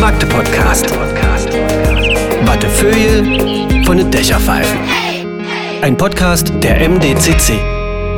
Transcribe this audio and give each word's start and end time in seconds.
Magde 0.00 0.26
Podcast. 0.26 0.90
Wattefeuille 2.44 3.84
von 3.84 3.96
den 3.96 4.10
Dächerpfeifen. 4.10 4.78
Ein 5.82 5.96
Podcast 5.96 6.52
der 6.62 6.88
MDCC. 6.88 7.52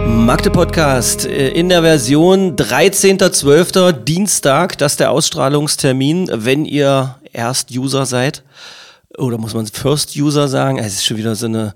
Magde 0.06 0.50
Podcast 0.50 1.26
äh, 1.26 1.50
in 1.50 1.68
der 1.68 1.82
Version 1.82 2.56
13.12. 2.56 3.92
Dienstag. 3.92 4.78
Das 4.78 4.92
ist 4.92 5.00
der 5.00 5.10
Ausstrahlungstermin, 5.10 6.30
wenn 6.32 6.64
ihr 6.64 7.16
Erst-User 7.32 8.06
seid. 8.06 8.42
Oder 9.18 9.38
muss 9.38 9.54
man 9.54 9.66
First-User 9.66 10.48
sagen? 10.48 10.78
Es 10.78 10.94
ist 10.94 11.06
schon 11.06 11.16
wieder 11.16 11.34
so 11.34 11.46
eine 11.46 11.74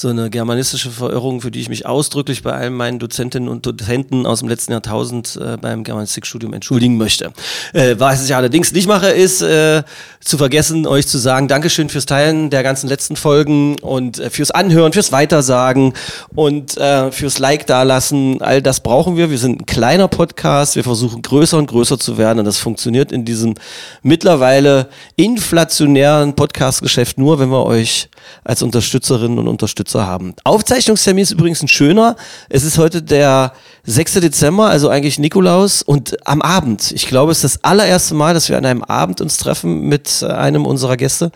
so 0.00 0.08
eine 0.08 0.30
germanistische 0.30 0.90
Verirrung, 0.90 1.42
für 1.42 1.50
die 1.50 1.60
ich 1.60 1.68
mich 1.68 1.84
ausdrücklich 1.84 2.42
bei 2.42 2.52
allen 2.52 2.72
meinen 2.72 2.98
Dozentinnen 2.98 3.50
und 3.50 3.66
Dozenten 3.66 4.24
aus 4.24 4.38
dem 4.38 4.48
letzten 4.48 4.72
Jahrtausend 4.72 5.36
äh, 5.36 5.58
beim 5.58 5.84
Germanistikstudium 5.84 6.54
entschuldigen 6.54 6.96
möchte. 6.96 7.32
Äh, 7.74 7.96
was 7.98 8.24
ich 8.24 8.34
allerdings 8.34 8.72
nicht 8.72 8.88
mache, 8.88 9.08
ist 9.08 9.42
äh, 9.42 9.82
zu 10.20 10.38
vergessen, 10.38 10.86
euch 10.86 11.06
zu 11.06 11.18
sagen, 11.18 11.48
Dankeschön 11.48 11.90
fürs 11.90 12.06
Teilen 12.06 12.48
der 12.48 12.62
ganzen 12.62 12.88
letzten 12.88 13.14
Folgen 13.14 13.78
und 13.80 14.18
äh, 14.18 14.30
fürs 14.30 14.50
Anhören, 14.50 14.94
fürs 14.94 15.12
Weitersagen 15.12 15.92
und 16.34 16.78
äh, 16.78 17.12
fürs 17.12 17.38
Like 17.38 17.66
dalassen. 17.66 18.40
All 18.40 18.62
das 18.62 18.80
brauchen 18.80 19.18
wir. 19.18 19.30
Wir 19.30 19.38
sind 19.38 19.60
ein 19.60 19.66
kleiner 19.66 20.08
Podcast. 20.08 20.76
Wir 20.76 20.84
versuchen 20.84 21.20
größer 21.20 21.58
und 21.58 21.66
größer 21.66 21.98
zu 21.98 22.16
werden 22.16 22.38
und 22.38 22.46
das 22.46 22.56
funktioniert 22.56 23.12
in 23.12 23.26
diesem 23.26 23.54
mittlerweile 24.02 24.88
inflationären 25.16 26.34
Podcast-Geschäft 26.34 27.18
nur, 27.18 27.38
wenn 27.38 27.50
wir 27.50 27.66
euch 27.66 28.08
als 28.44 28.62
Unterstützerinnen 28.62 29.38
und 29.38 29.46
Unterstützer 29.46 29.89
haben. 29.98 30.34
Aufzeichnungstermin 30.44 31.22
ist 31.22 31.30
übrigens 31.30 31.62
ein 31.62 31.68
schöner. 31.68 32.16
Es 32.48 32.64
ist 32.64 32.76
heute 32.76 33.02
der 33.02 33.52
6. 33.84 34.14
Dezember, 34.14 34.68
also 34.68 34.90
eigentlich 34.90 35.18
Nikolaus 35.18 35.82
und 35.82 36.16
am 36.26 36.42
Abend. 36.42 36.92
Ich 36.92 37.06
glaube, 37.06 37.32
es 37.32 37.42
ist 37.42 37.56
das 37.56 37.64
allererste 37.64 38.14
Mal, 38.14 38.34
dass 38.34 38.48
wir 38.50 38.58
an 38.58 38.66
einem 38.66 38.84
Abend 38.84 39.20
uns 39.20 39.38
treffen 39.38 39.88
mit 39.88 40.22
äh, 40.22 40.26
einem 40.26 40.66
unserer 40.66 40.96
Gäste. 40.96 41.32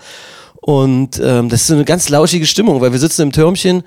Und 0.60 1.20
ähm, 1.22 1.48
das 1.48 1.62
ist 1.62 1.70
eine 1.70 1.84
ganz 1.84 2.08
lauschige 2.08 2.46
Stimmung, 2.46 2.80
weil 2.80 2.92
wir 2.92 2.98
sitzen 2.98 3.22
im 3.22 3.32
Türmchen 3.32 3.82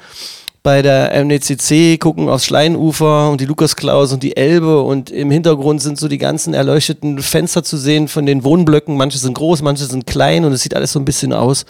bei 0.68 0.82
der 0.82 1.14
MDCC, 1.24 1.98
gucken 1.98 2.28
aufs 2.28 2.46
Schleinufer 2.46 3.30
und 3.30 3.40
die 3.40 3.46
Lukasklaus 3.46 4.12
und 4.12 4.22
die 4.22 4.36
Elbe 4.36 4.82
und 4.82 5.10
im 5.10 5.32
Hintergrund 5.32 5.82
sind 5.82 5.98
so 5.98 6.10
die 6.10 6.18
ganzen 6.18 6.54
erleuchteten 6.54 7.20
Fenster 7.20 7.64
zu 7.64 7.78
sehen 7.78 8.10
von 8.10 8.26
den 8.26 8.44
Wohnblöcken. 8.44 8.98
Manche 8.98 9.18
sind 9.18 9.34
groß, 9.34 9.62
manche 9.62 9.86
sind 9.86 10.06
klein 10.06 10.44
und 10.44 10.52
es 10.52 10.64
sieht 10.64 10.76
alles 10.76 10.92
so 10.92 11.00
ein 11.00 11.06
bisschen 11.06 11.32
aus, 11.32 11.66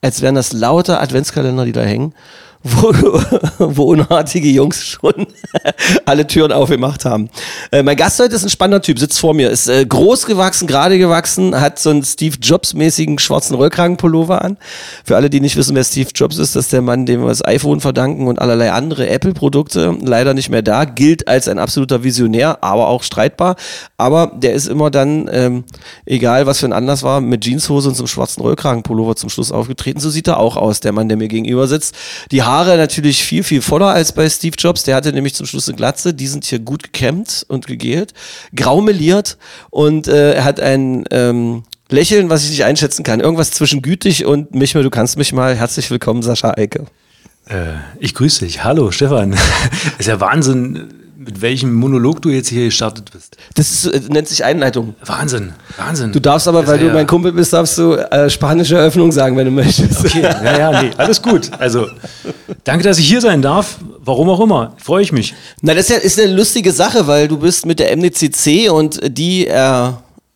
als 0.00 0.22
wären 0.22 0.34
das 0.34 0.52
lauter 0.52 1.00
Adventskalender, 1.00 1.64
die 1.64 1.72
da 1.72 1.82
hängen, 1.82 2.14
wo, 2.70 2.92
wo 3.58 3.82
unartige 3.84 4.48
Jungs 4.48 4.84
schon 4.84 5.26
alle 6.04 6.26
Türen 6.26 6.52
aufgemacht 6.52 7.04
haben. 7.04 7.30
Äh, 7.70 7.82
mein 7.82 7.96
Gast 7.96 8.18
heute 8.20 8.34
ist 8.34 8.42
ein 8.42 8.50
spannender 8.50 8.82
Typ, 8.82 8.98
sitzt 8.98 9.18
vor 9.18 9.34
mir, 9.34 9.50
ist 9.50 9.68
äh, 9.68 9.84
groß 9.84 10.26
gewachsen, 10.26 10.66
gerade 10.66 10.98
gewachsen, 10.98 11.58
hat 11.58 11.78
so 11.78 11.90
einen 11.90 12.04
Steve 12.04 12.36
Jobs-mäßigen 12.40 13.18
schwarzen 13.18 13.54
Rollkragenpullover 13.56 14.42
an. 14.42 14.56
Für 15.04 15.16
alle, 15.16 15.30
die 15.30 15.40
nicht 15.40 15.56
wissen, 15.56 15.74
wer 15.74 15.84
Steve 15.84 16.10
Jobs 16.14 16.38
ist, 16.38 16.56
das 16.56 16.66
ist 16.66 16.72
der 16.72 16.82
Mann, 16.82 17.06
dem 17.06 17.20
wir 17.20 17.28
das 17.28 17.44
iPhone 17.44 17.80
verdanken 17.80 18.26
und 18.26 18.40
allerlei 18.40 18.72
andere 18.72 19.08
Apple-Produkte. 19.08 19.96
Leider 20.02 20.34
nicht 20.34 20.50
mehr 20.50 20.62
da, 20.62 20.84
gilt 20.84 21.28
als 21.28 21.48
ein 21.48 21.58
absoluter 21.58 22.04
Visionär, 22.04 22.62
aber 22.62 22.88
auch 22.88 23.02
streitbar. 23.02 23.56
Aber 23.96 24.32
der 24.34 24.52
ist 24.54 24.68
immer 24.68 24.90
dann, 24.90 25.28
ähm, 25.32 25.64
egal 26.06 26.46
was 26.46 26.60
für 26.60 26.66
ein 26.66 26.72
Anlass 26.72 27.02
war, 27.02 27.20
mit 27.20 27.42
Jeanshose 27.42 27.88
und 27.88 27.94
so 27.94 28.02
einem 28.02 28.08
schwarzen 28.08 28.42
Rollkragenpullover 28.42 29.16
zum 29.16 29.30
Schluss 29.30 29.52
aufgetreten. 29.52 30.00
So 30.00 30.10
sieht 30.10 30.28
er 30.28 30.38
auch 30.38 30.56
aus, 30.56 30.80
der 30.80 30.92
Mann, 30.92 31.08
der 31.08 31.16
mir 31.16 31.28
gegenüber 31.28 31.66
sitzt. 31.66 31.94
Die 32.30 32.42
Haare 32.42 32.57
natürlich 32.66 33.24
viel, 33.24 33.42
viel 33.42 33.62
voller 33.62 33.88
als 33.88 34.12
bei 34.12 34.28
Steve 34.28 34.56
Jobs. 34.58 34.82
Der 34.82 34.96
hatte 34.96 35.12
nämlich 35.12 35.34
zum 35.34 35.46
Schluss 35.46 35.68
eine 35.68 35.76
Glatze. 35.76 36.14
Die 36.14 36.26
sind 36.26 36.44
hier 36.44 36.58
gut 36.58 36.82
gekämmt 36.82 37.44
und 37.48 37.66
gegelt, 37.66 38.14
graumeliert 38.54 39.38
und 39.70 40.08
äh, 40.08 40.34
er 40.34 40.44
hat 40.44 40.60
ein 40.60 41.04
ähm, 41.10 41.64
Lächeln, 41.90 42.28
was 42.28 42.44
ich 42.44 42.50
nicht 42.50 42.64
einschätzen 42.64 43.02
kann. 43.02 43.20
Irgendwas 43.20 43.50
zwischen 43.50 43.82
gütig 43.82 44.24
und 44.24 44.54
Michel, 44.54 44.82
du 44.82 44.90
kannst 44.90 45.16
mich 45.16 45.32
mal. 45.32 45.54
Herzlich 45.54 45.90
willkommen, 45.90 46.22
Sascha 46.22 46.54
Eike. 46.56 46.86
Äh, 47.46 47.74
ich 47.98 48.14
grüße 48.14 48.44
dich. 48.44 48.64
Hallo, 48.64 48.90
Stefan. 48.90 49.36
ist 49.98 50.06
ja 50.06 50.20
Wahnsinn, 50.20 50.92
mit 51.28 51.42
welchem 51.42 51.74
Monolog 51.74 52.22
du 52.22 52.30
jetzt 52.30 52.48
hier 52.48 52.64
gestartet 52.64 53.10
bist. 53.12 53.36
Das 53.54 53.70
ist, 53.70 53.86
äh, 53.86 54.00
nennt 54.08 54.28
sich 54.28 54.42
Einleitung. 54.44 54.94
Wahnsinn, 55.04 55.52
Wahnsinn. 55.76 56.10
Du 56.10 56.20
darfst 56.20 56.48
aber, 56.48 56.60
Das 56.62 56.70
weil 56.70 56.78
du 56.78 56.86
ja- 56.86 56.94
mein 56.94 57.06
Kumpel 57.06 57.32
bist, 57.32 57.52
darfst 57.52 57.76
du 57.76 57.92
äh, 57.92 58.30
spanische 58.30 58.76
Eröffnung 58.76 59.12
sagen, 59.12 59.36
wenn 59.36 59.44
du 59.44 59.50
möchtest. 59.50 60.00
Okay, 60.06 60.22
ja, 60.22 60.58
ja, 60.58 60.82
nee, 60.82 60.90
alles 60.96 61.20
gut. 61.20 61.50
Also, 61.58 61.86
danke, 62.64 62.84
dass 62.84 62.98
ich 62.98 63.06
hier 63.06 63.20
sein 63.20 63.42
darf. 63.42 63.76
Warum 64.00 64.30
auch 64.30 64.40
immer. 64.40 64.72
Freue 64.78 65.02
ich 65.02 65.12
mich. 65.12 65.34
Na, 65.60 65.74
das 65.74 65.90
ist, 65.90 65.90
ja, 65.90 65.96
ist 65.98 66.18
eine 66.18 66.32
lustige 66.32 66.72
Sache, 66.72 67.06
weil 67.06 67.28
du 67.28 67.36
bist 67.36 67.66
mit 67.66 67.78
der 67.78 67.94
MDCC 67.94 68.70
und 68.70 68.98
die 69.06 69.46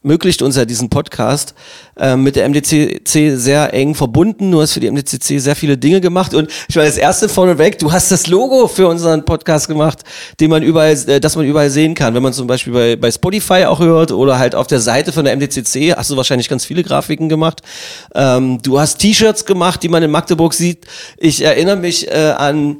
ermöglicht 0.02 0.42
uns 0.42 0.56
ja 0.56 0.64
diesen 0.64 0.88
Podcast 0.88 1.54
äh, 1.96 2.16
mit 2.16 2.36
der 2.36 2.48
MDCC 2.48 3.36
sehr 3.36 3.72
eng 3.72 3.94
verbunden. 3.94 4.50
Du 4.50 4.60
hast 4.60 4.72
für 4.72 4.80
die 4.80 4.90
MDCC 4.90 5.40
sehr 5.40 5.54
viele 5.54 5.78
Dinge 5.78 6.00
gemacht 6.00 6.34
und 6.34 6.50
ich 6.68 6.74
meine, 6.74 6.88
das 6.88 6.96
erste 6.96 7.28
vorneweg, 7.28 7.78
du 7.78 7.92
hast 7.92 8.10
das 8.10 8.26
Logo 8.26 8.66
für 8.66 8.88
unseren 8.88 9.24
Podcast 9.24 9.68
gemacht, 9.68 10.00
den 10.40 10.50
man 10.50 10.62
überall, 10.62 10.92
äh, 11.08 11.20
das 11.20 11.36
man 11.36 11.46
überall 11.46 11.70
sehen 11.70 11.94
kann. 11.94 12.14
Wenn 12.14 12.22
man 12.22 12.32
zum 12.32 12.46
Beispiel 12.46 12.72
bei, 12.72 12.96
bei 12.96 13.10
Spotify 13.10 13.64
auch 13.66 13.78
hört 13.78 14.12
oder 14.12 14.38
halt 14.38 14.54
auf 14.54 14.66
der 14.66 14.80
Seite 14.80 15.12
von 15.12 15.24
der 15.24 15.36
MDCC, 15.36 15.94
hast 15.96 16.10
du 16.10 16.16
wahrscheinlich 16.16 16.48
ganz 16.48 16.64
viele 16.64 16.82
Grafiken 16.82 17.28
gemacht. 17.28 17.62
Ähm, 18.14 18.60
du 18.62 18.80
hast 18.80 18.98
T-Shirts 18.98 19.44
gemacht, 19.46 19.82
die 19.82 19.88
man 19.88 20.02
in 20.02 20.10
Magdeburg 20.10 20.54
sieht. 20.54 20.86
Ich 21.16 21.42
erinnere 21.42 21.76
mich 21.76 22.08
äh, 22.08 22.34
an 22.36 22.78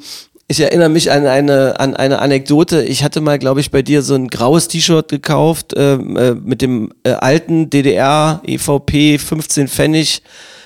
ich 0.53 0.61
erinnere 0.61 0.91
mich 0.91 1.11
an 1.11 1.27
eine, 1.27 1.81
an 1.81 1.97
eine 1.97 2.19
Anekdote. 2.19 2.83
Ich 2.83 3.03
hatte 3.03 3.23
mal, 3.23 3.39
glaube 3.39 3.61
ich, 3.61 3.71
bei 3.71 3.81
dir 3.81 4.03
so 4.03 4.15
ein 4.15 4.29
graues 4.29 4.69
T-Shirt 4.69 5.09
gekauft 5.09 5.73
ähm, 5.75 6.17
äh, 6.19 6.35
mit 6.35 6.61
dem 6.61 6.93
äh, 7.05 7.13
alten 7.13 7.71
DDR 7.71 8.43
EVP 8.45 9.19
15 9.19 9.67
Pfennig 9.67 10.23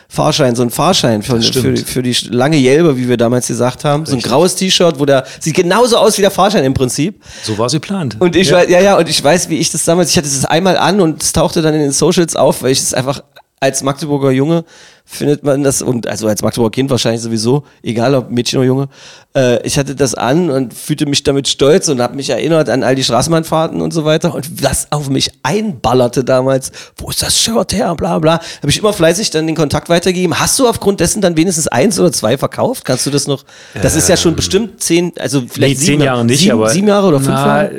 Fahrschein, 0.09 0.57
so 0.57 0.63
ein 0.63 0.71
Fahrschein 0.71 1.23
für, 1.23 1.41
für, 1.41 1.77
für 1.77 2.03
die 2.03 2.17
lange 2.31 2.57
Jelbe, 2.57 2.97
wie 2.97 3.09
wir 3.09 3.17
damals 3.17 3.47
gesagt 3.47 3.85
haben. 3.85 4.07
So 4.07 4.17
ein 4.17 4.23
graues 4.23 4.57
T-Shirt, 4.57 4.99
wo 4.99 5.05
der 5.05 5.25
sieht 5.39 5.55
genauso 5.55 5.99
aus 5.99 6.17
wie 6.17 6.23
der 6.23 6.31
Fahrschein 6.33 6.65
im 6.65 6.75
Prinzip. 6.75 7.23
So 7.45 7.57
war 7.57 7.67
es 7.67 7.73
geplant. 7.73 8.17
Und 8.19 8.35
ich 8.35 8.51
weiß, 8.51 8.69
ja, 8.69 8.81
ja, 8.81 8.97
und 8.97 9.09
ich 9.09 9.23
weiß, 9.23 9.49
wie 9.51 9.59
ich 9.59 9.71
das 9.71 9.85
damals, 9.85 10.11
ich 10.11 10.17
hatte 10.17 10.27
es 10.27 10.45
einmal 10.45 10.79
an 10.79 11.01
und 11.01 11.23
es 11.23 11.33
tauchte 11.33 11.63
dann 11.63 11.75
in 11.75 11.81
den 11.81 11.93
Socials 11.93 12.35
auf, 12.35 12.63
weil 12.63 12.73
ich 12.73 12.81
es 12.81 12.93
einfach 12.93 13.23
als 13.61 13.83
Magdeburger 13.83 14.31
Junge 14.31 14.65
findet 15.09 15.45
man 15.45 15.63
das, 15.63 15.83
und 15.83 16.09
also 16.09 16.27
als 16.27 16.43
Magdeburger 16.43 16.73
Kind 16.73 16.91
wahrscheinlich 16.91 17.23
sowieso, 17.23 17.63
egal 17.83 18.15
ob 18.17 18.31
Mädchen 18.31 18.59
oder 18.59 18.67
Junge, 18.67 18.89
äh, 19.37 19.65
ich 19.65 19.79
hatte 19.79 19.95
das 19.95 20.15
an 20.15 20.51
und 20.51 20.75
fühlte 20.75 21.07
mich 21.07 21.23
damit 21.23 21.47
stolz 21.49 21.89
und 21.89 22.01
habe 22.01 22.17
mich 22.17 22.29
erinnert 22.29 22.69
an 22.69 22.83
all 22.83 22.97
die 22.97 23.05
Straßenbahnfahrten 23.05 23.81
und 23.81 23.93
so 23.93 24.05
weiter 24.05 24.35
und 24.35 24.63
was 24.65 24.89
auf 24.91 25.09
mich 25.09 25.31
einballerte 25.45 26.25
damals, 26.25 26.73
wo 26.97 27.09
ist 27.09 27.23
das 27.23 27.41
Shirt 27.41 27.73
her, 27.73 27.95
bla 27.95 28.19
bla, 28.19 28.41
habe 28.41 28.69
ich 28.69 28.79
immer 28.79 28.93
fleißig 28.93 29.31
dann 29.31 29.47
den 29.47 29.55
Kontakt 29.57 29.89
weitergegeben. 29.89 30.39
Hast 30.41 30.59
du 30.59 30.67
aufgrund 30.69 30.99
dessen 30.99 31.23
dann 31.23 31.37
wenigstens 31.37 31.69
eins 31.69 31.99
oder 32.01 32.11
zwei 32.13 32.37
verkauft? 32.37 32.85
Kannst 32.85 33.07
du 33.07 33.11
das 33.11 33.29
noch, 33.29 33.45
das 33.81 33.95
ist 33.95 34.09
ja 34.09 34.17
schon 34.17 34.35
bestimmt 34.35 34.83
zehn, 34.83 35.13
also 35.19 35.43
vielleicht 35.49 35.79
Nee, 35.79 35.85
sieben, 35.87 35.99
zehn 36.01 36.05
Jahre 36.07 36.25
nicht, 36.25 36.41
sieben, 36.41 36.53
aber. 36.53 36.71
sieben 36.71 36.89
Jahre 36.89 37.07
oder 37.07 37.19
fünf 37.19 37.29
Na, 37.31 37.63
Jahre? 37.63 37.71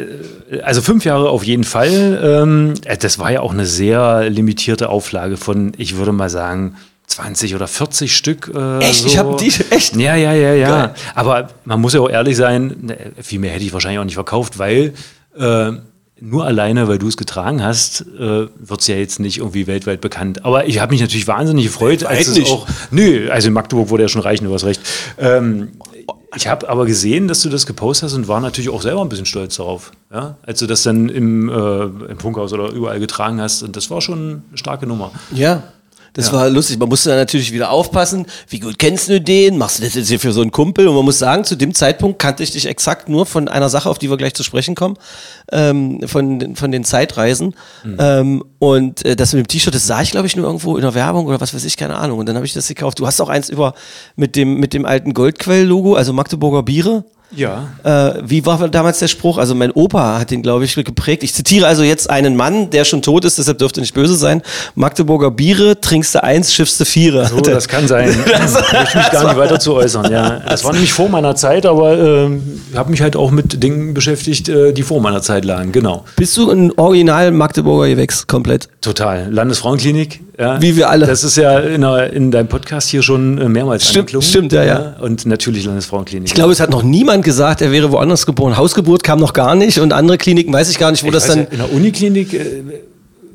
Also 0.63 0.81
fünf 0.81 1.03
Jahre 1.05 1.29
auf 1.29 1.43
jeden 1.43 1.63
Fall. 1.65 2.19
Ähm, 2.23 2.73
äh, 2.85 2.97
das 2.97 3.19
war 3.19 3.31
ja 3.31 3.41
auch 3.41 3.51
eine 3.53 3.65
sehr 3.65 4.29
limitierte 4.29 4.89
Auflage 4.89 5.37
von, 5.37 5.73
ich 5.77 5.97
würde 5.97 6.11
mal 6.13 6.29
sagen, 6.29 6.75
20 7.07 7.55
oder 7.55 7.67
40 7.67 8.15
Stück. 8.15 8.51
Äh, 8.53 8.79
Echt? 8.79 9.01
So. 9.03 9.07
Ich 9.07 9.17
hab 9.17 9.37
die- 9.37 9.51
echt? 9.71 9.95
Ja, 9.95 10.15
ja, 10.15 10.33
ja, 10.33 10.53
ja. 10.53 10.69
Geil. 10.87 10.93
Aber 11.15 11.47
man 11.65 11.79
muss 11.81 11.93
ja 11.93 12.01
auch 12.01 12.09
ehrlich 12.09 12.35
sein, 12.37 12.75
ne, 12.81 12.97
viel 13.21 13.39
mehr 13.39 13.51
hätte 13.51 13.63
ich 13.65 13.73
wahrscheinlich 13.73 13.99
auch 13.99 14.03
nicht 14.05 14.15
verkauft, 14.15 14.57
weil 14.59 14.93
äh, 15.37 15.71
nur 16.19 16.45
alleine, 16.45 16.87
weil 16.87 16.97
du 16.97 17.07
es 17.07 17.15
getragen 17.15 17.63
hast, 17.63 18.01
äh, 18.17 18.47
wird 18.57 18.81
es 18.81 18.87
ja 18.87 18.95
jetzt 18.95 19.19
nicht 19.19 19.37
irgendwie 19.37 19.67
weltweit 19.67 20.01
bekannt. 20.01 20.43
Aber 20.45 20.65
ich 20.67 20.79
habe 20.81 20.91
mich 20.91 21.01
natürlich 21.01 21.27
wahnsinnig 21.27 21.65
gefreut, 21.65 22.03
als 22.03 22.27
es 22.27 22.43
auch. 22.49 22.67
Nö, 22.91 23.29
also 23.29 23.47
in 23.49 23.53
Magdeburg 23.53 23.89
wurde 23.89 24.03
ja 24.03 24.09
schon 24.09 24.21
reichen, 24.21 24.45
du 24.45 24.53
hast 24.53 24.63
recht. 24.65 24.81
Ähm, 25.19 25.73
ich 26.37 26.47
habe 26.47 26.69
aber 26.69 26.85
gesehen, 26.85 27.27
dass 27.27 27.41
du 27.41 27.49
das 27.49 27.65
gepostet 27.65 28.09
hast 28.09 28.13
und 28.13 28.27
war 28.27 28.39
natürlich 28.39 28.69
auch 28.69 28.83
selber 28.83 29.01
ein 29.01 29.09
bisschen 29.09 29.25
stolz 29.25 29.55
darauf. 29.55 29.91
Ja? 30.13 30.37
Als 30.43 30.59
du 30.59 30.67
das 30.67 30.83
dann 30.83 31.09
im, 31.09 31.49
äh, 31.49 31.83
im 32.11 32.19
Funkhaus 32.19 32.53
oder 32.53 32.69
überall 32.69 32.99
getragen 32.99 33.41
hast. 33.41 33.63
Und 33.63 33.75
das 33.75 33.89
war 33.89 34.01
schon 34.01 34.43
eine 34.47 34.57
starke 34.57 34.85
Nummer. 34.85 35.11
Ja. 35.33 35.63
Das 36.17 36.33
war 36.33 36.49
lustig. 36.49 36.77
Man 36.79 36.89
musste 36.89 37.09
dann 37.09 37.19
natürlich 37.19 37.53
wieder 37.53 37.69
aufpassen. 37.69 38.25
Wie 38.49 38.59
gut 38.59 38.77
kennst 38.77 39.07
du 39.07 39.21
den? 39.21 39.57
Machst 39.57 39.79
du 39.79 39.83
das 39.83 39.93
jetzt 39.93 40.09
hier 40.09 40.19
für 40.19 40.33
so 40.33 40.41
einen 40.41 40.51
Kumpel? 40.51 40.87
Und 40.87 40.95
man 40.95 41.05
muss 41.05 41.19
sagen, 41.19 41.43
zu 41.45 41.55
dem 41.55 41.73
Zeitpunkt 41.73 42.19
kannte 42.19 42.43
ich 42.43 42.51
dich 42.51 42.65
exakt 42.65 43.07
nur 43.07 43.25
von 43.25 43.47
einer 43.47 43.69
Sache, 43.69 43.89
auf 43.89 43.99
die 43.99 44.09
wir 44.09 44.17
gleich 44.17 44.33
zu 44.33 44.43
sprechen 44.43 44.75
kommen, 44.75 44.97
ähm, 45.51 45.99
von, 46.07 46.39
den- 46.39 46.55
von 46.55 46.71
den 46.71 46.83
Zeitreisen. 46.83 47.55
Ähm, 47.99 48.43
und 48.59 49.05
äh, 49.05 49.15
das 49.15 49.33
mit 49.33 49.45
dem 49.45 49.47
T-Shirt, 49.47 49.73
das 49.75 49.85
sah 49.87 50.01
ich, 50.01 50.11
glaube 50.11 50.27
ich, 50.27 50.35
nur 50.35 50.45
irgendwo 50.45 50.75
in 50.75 50.81
der 50.81 50.93
Werbung 50.95 51.27
oder 51.27 51.39
was 51.39 51.53
weiß 51.53 51.63
ich, 51.63 51.77
keine 51.77 51.95
Ahnung. 51.97 52.19
Und 52.19 52.25
dann 52.27 52.35
habe 52.35 52.45
ich 52.45 52.53
das 52.53 52.67
gekauft. 52.67 52.99
Du 52.99 53.05
hast 53.07 53.21
auch 53.21 53.29
eins 53.29 53.49
über 53.49 53.73
mit 54.15 54.35
dem, 54.35 54.55
mit 54.59 54.73
dem 54.73 54.85
alten 54.85 55.13
Goldquell-Logo, 55.13 55.93
also 55.95 56.13
Magdeburger 56.13 56.63
Biere. 56.63 57.05
Ja. 57.35 57.69
Äh, 57.83 58.21
wie 58.23 58.45
war 58.45 58.69
damals 58.69 58.99
der 58.99 59.07
Spruch? 59.07 59.37
Also 59.37 59.53
mein 59.53 59.71
Opa 59.71 60.19
hat 60.19 60.31
den, 60.31 60.41
glaube 60.41 60.65
ich, 60.65 60.75
geprägt. 60.75 61.23
Ich 61.23 61.33
zitiere 61.33 61.67
also 61.67 61.83
jetzt 61.83 62.09
einen 62.09 62.35
Mann, 62.35 62.69
der 62.69 62.85
schon 62.85 63.01
tot 63.01 63.25
ist, 63.25 63.37
deshalb 63.37 63.57
dürfte 63.57 63.81
nicht 63.81 63.93
böse 63.93 64.15
sein. 64.15 64.41
Magdeburger 64.75 65.31
Biere, 65.31 65.79
trinkst 65.79 66.15
du 66.15 66.23
eins, 66.23 66.53
schiffst 66.53 66.79
du 66.79 66.85
Viere. 66.85 67.27
So, 67.27 67.41
das 67.41 67.67
kann 67.67 67.87
sein. 67.87 68.09
ich 68.25 68.73
möchte 68.73 68.97
mich 68.97 69.11
gar 69.11 69.25
nicht 69.25 69.37
weiter 69.37 69.59
zu 69.59 69.73
äußern. 69.75 70.11
Ja. 70.11 70.41
Das 70.57 70.63
war 70.63 70.71
nämlich 70.71 70.93
vor 70.93 71.09
meiner 71.09 71.35
Zeit, 71.35 71.65
aber 71.65 71.97
ähm, 71.97 72.61
habe 72.73 72.89
mich 72.89 73.01
halt 73.01 73.15
auch 73.15 73.31
mit 73.31 73.61
Dingen 73.61 73.93
beschäftigt, 73.93 74.49
äh, 74.49 74.71
die 74.71 74.81
vor 74.81 75.01
meiner 75.01 75.21
Zeit 75.21 75.45
lagen. 75.45 75.71
Genau. 75.71 76.05
Bist 76.15 76.35
du 76.37 76.49
ein 76.49 76.71
Original 76.77 77.31
Magdeburger 77.31 77.89
Gewächs 77.89 78.25
komplett? 78.25 78.69
Total. 78.81 79.31
Landesfrauenklinik. 79.31 80.21
Ja. 80.39 80.61
Wie 80.61 80.75
wir 80.75 80.89
alle. 80.89 81.07
Das 81.07 81.23
ist 81.23 81.35
ja 81.35 81.59
in, 81.59 81.81
der, 81.81 82.13
in 82.13 82.29
deinem 82.29 82.47
Podcast 82.47 82.89
hier 82.89 83.01
schon 83.01 83.39
äh, 83.39 83.49
mehrmals 83.49 83.87
Stimmt, 83.87 84.11
stimmt, 84.23 84.53
ja, 84.53 84.63
ja. 84.63 84.95
Und 84.99 85.25
natürlich 85.25 85.65
Landesfrauenklinik. 85.65 86.27
Ich 86.27 86.35
glaube, 86.35 86.53
es 86.53 86.59
hat 86.59 86.69
noch 86.69 86.83
niemand 86.83 87.16
gesagt, 87.23 87.61
er 87.61 87.71
wäre 87.71 87.91
woanders 87.91 88.25
geboren. 88.25 88.57
Hausgeburt 88.57 89.03
kam 89.03 89.19
noch 89.19 89.33
gar 89.33 89.55
nicht 89.55 89.79
und 89.79 89.93
andere 89.93 90.17
Kliniken 90.17 90.51
weiß 90.53 90.69
ich 90.69 90.77
gar 90.79 90.91
nicht, 90.91 91.03
wo 91.03 91.07
Ich 91.07 91.13
das 91.13 91.27
dann. 91.27 91.39
ja, 91.39 91.43
in 91.45 91.57
der 91.57 91.71
Uniklinik 91.73 92.33
äh, 92.33 92.63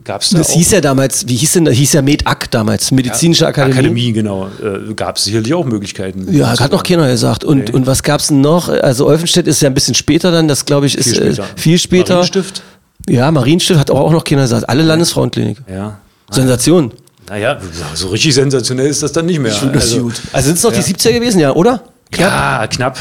gab 0.04 0.22
es 0.22 0.30
da 0.30 0.38
Das 0.38 0.50
auch 0.50 0.54
hieß 0.54 0.70
ja 0.72 0.80
damals, 0.80 1.28
wie 1.28 1.36
hieß 1.36 1.52
denn 1.52 1.64
das? 1.64 1.74
Hieß 1.74 1.92
ja 1.92 2.02
MedAk 2.02 2.50
damals, 2.50 2.90
Medizinische 2.90 3.46
Akademie. 3.46 3.74
Akademie, 3.78 4.12
genau. 4.12 4.48
Äh, 4.62 4.94
gab 4.94 5.16
es 5.16 5.24
sicherlich 5.24 5.54
auch 5.54 5.64
Möglichkeiten. 5.64 6.26
Ja, 6.32 6.58
hat 6.58 6.72
noch 6.72 6.82
keiner 6.82 7.08
gesagt. 7.08 7.44
Und, 7.44 7.68
Nee. 7.68 7.72
und 7.72 7.86
was 7.86 8.02
gab's 8.02 8.28
denn 8.28 8.40
noch? 8.40 8.68
Also 8.68 9.06
Olfenstedt 9.06 9.46
ist 9.46 9.62
ja 9.62 9.68
ein 9.70 9.74
bisschen 9.74 9.94
später 9.94 10.30
dann, 10.32 10.48
das 10.48 10.64
glaube 10.64 10.86
ich 10.86 10.96
ist 10.96 11.08
Viel 11.08 11.16
später. 11.16 11.42
Äh, 11.42 11.46
viel 11.56 11.78
später. 11.78 12.14
Marienstift? 12.14 12.62
Ja, 13.08 13.30
Marienstift 13.30 13.78
hat 13.80 13.90
auch 13.90 14.12
noch 14.12 14.24
keiner 14.24 14.42
gesagt. 14.42 14.68
Alle 14.68 14.82
Landesfrauenklinik. 14.82 15.58
Ja. 15.70 15.98
Sensation. 16.30 16.92
Naja, 17.28 17.58
so 17.94 18.08
richtig 18.08 18.34
sensationell 18.34 18.86
ist 18.88 19.02
das 19.02 19.12
dann 19.12 19.26
nicht 19.26 19.38
mehr. 19.38 19.54
Also, 19.72 20.10
also 20.32 20.46
sind 20.46 20.56
es 20.58 20.62
noch 20.64 20.72
die 20.72 20.80
70er 20.82 21.12
gewesen, 21.12 21.38
ja, 21.40 21.52
oder? 21.52 21.82
ja, 22.18 22.66
knapp. 22.66 22.98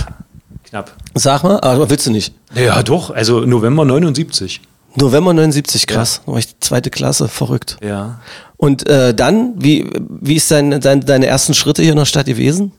Knapp. 0.71 0.91
Sag 1.13 1.43
mal, 1.43 1.59
aber 1.59 1.89
willst 1.89 2.07
du 2.07 2.11
nicht. 2.11 2.33
Ja, 2.55 2.81
doch. 2.81 3.11
Also 3.11 3.41
November 3.41 3.85
79. 3.85 4.61
November 4.95 5.33
79, 5.33 5.85
krass. 5.85 6.21
Ich 6.37 6.59
zweite 6.59 6.89
Klasse, 6.89 7.27
verrückt. 7.27 7.77
Ja. 7.83 8.21
Und 8.57 8.87
äh, 8.87 9.13
dann, 9.13 9.53
wie, 9.57 9.89
wie 10.09 10.35
ist 10.35 10.49
dein, 10.49 10.81
dein, 10.81 11.01
deine 11.01 11.25
ersten 11.25 11.53
Schritte 11.53 11.81
hier 11.81 11.91
in 11.91 11.97
der 11.97 12.05
Stadt 12.05 12.25
gewesen? 12.25 12.71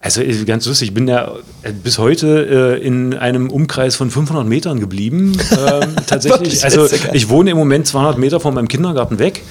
Also 0.00 0.20
äh, 0.20 0.44
ganz 0.44 0.66
lustig, 0.66 0.88
ich 0.88 0.94
bin 0.94 1.08
ja 1.08 1.32
äh, 1.62 1.72
bis 1.72 1.98
heute 1.98 2.78
äh, 2.78 2.86
in 2.86 3.14
einem 3.14 3.50
Umkreis 3.50 3.96
von 3.96 4.10
500 4.10 4.46
Metern 4.46 4.78
geblieben. 4.78 5.38
Ähm, 5.50 5.96
tatsächlich. 6.06 6.64
Also 6.64 6.86
ja 6.86 7.14
ich 7.14 7.28
wohne 7.28 7.50
im 7.50 7.56
Moment 7.56 7.86
200 7.86 8.18
Meter 8.18 8.40
von 8.40 8.54
meinem 8.54 8.68
Kindergarten 8.68 9.18
weg 9.18 9.42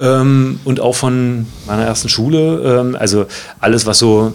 ähm, 0.00 0.60
und 0.64 0.80
auch 0.80 0.94
von 0.94 1.46
meiner 1.66 1.84
ersten 1.84 2.08
Schule. 2.08 2.80
Ähm, 2.80 2.96
also 2.98 3.26
alles, 3.60 3.86
was 3.86 3.98
so, 3.98 4.32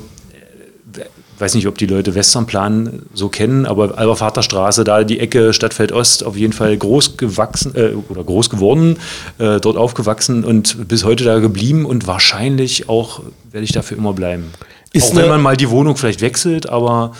weiß 1.37 1.55
nicht, 1.55 1.67
ob 1.67 1.77
die 1.77 1.85
Leute 1.85 2.15
Westernplan 2.15 3.03
so 3.13 3.29
kennen, 3.29 3.65
aber 3.65 3.97
Albervaterstraße, 3.97 4.83
da 4.83 5.03
die 5.03 5.19
Ecke 5.19 5.53
Stadtfeld 5.53 5.91
Ost, 5.91 6.23
auf 6.23 6.37
jeden 6.37 6.53
Fall 6.53 6.75
groß 6.77 7.17
gewachsen 7.17 7.75
äh, 7.75 7.91
oder 8.09 8.23
groß 8.23 8.49
geworden, 8.49 8.97
äh, 9.37 9.59
dort 9.59 9.77
aufgewachsen 9.77 10.43
und 10.43 10.87
bis 10.87 11.03
heute 11.03 11.23
da 11.23 11.39
geblieben 11.39 11.85
und 11.85 12.07
wahrscheinlich 12.07 12.89
auch 12.89 13.21
werde 13.51 13.65
ich 13.65 13.71
dafür 13.71 13.97
immer 13.97 14.13
bleiben. 14.13 14.51
Ist 14.93 15.11
auch 15.11 15.15
wenn 15.15 15.27
man 15.27 15.41
mal 15.41 15.57
die 15.57 15.69
Wohnung 15.69 15.97
vielleicht 15.97 16.21
wechselt, 16.21 16.69
aber 16.69 17.11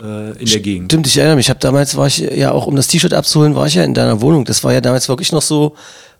äh, 0.00 0.30
in 0.38 0.46
der 0.46 0.60
Gegend. 0.60 0.90
Stimmt, 0.92 1.06
ich 1.06 1.16
erinnere 1.16 1.36
mich. 1.36 1.46
Ich 1.46 1.50
habe 1.50 1.60
damals 1.60 1.96
war 1.96 2.06
ich 2.06 2.18
ja 2.18 2.52
auch, 2.52 2.66
um 2.66 2.76
das 2.76 2.86
T-Shirt 2.86 3.12
abzuholen, 3.12 3.54
war 3.54 3.66
ich 3.66 3.74
ja 3.74 3.84
in 3.84 3.94
deiner 3.94 4.20
Wohnung. 4.20 4.44
Das 4.44 4.64
war 4.64 4.72
ja 4.72 4.80
damals 4.80 5.08
wirklich 5.08 5.32
noch 5.32 5.42
so 5.42 5.74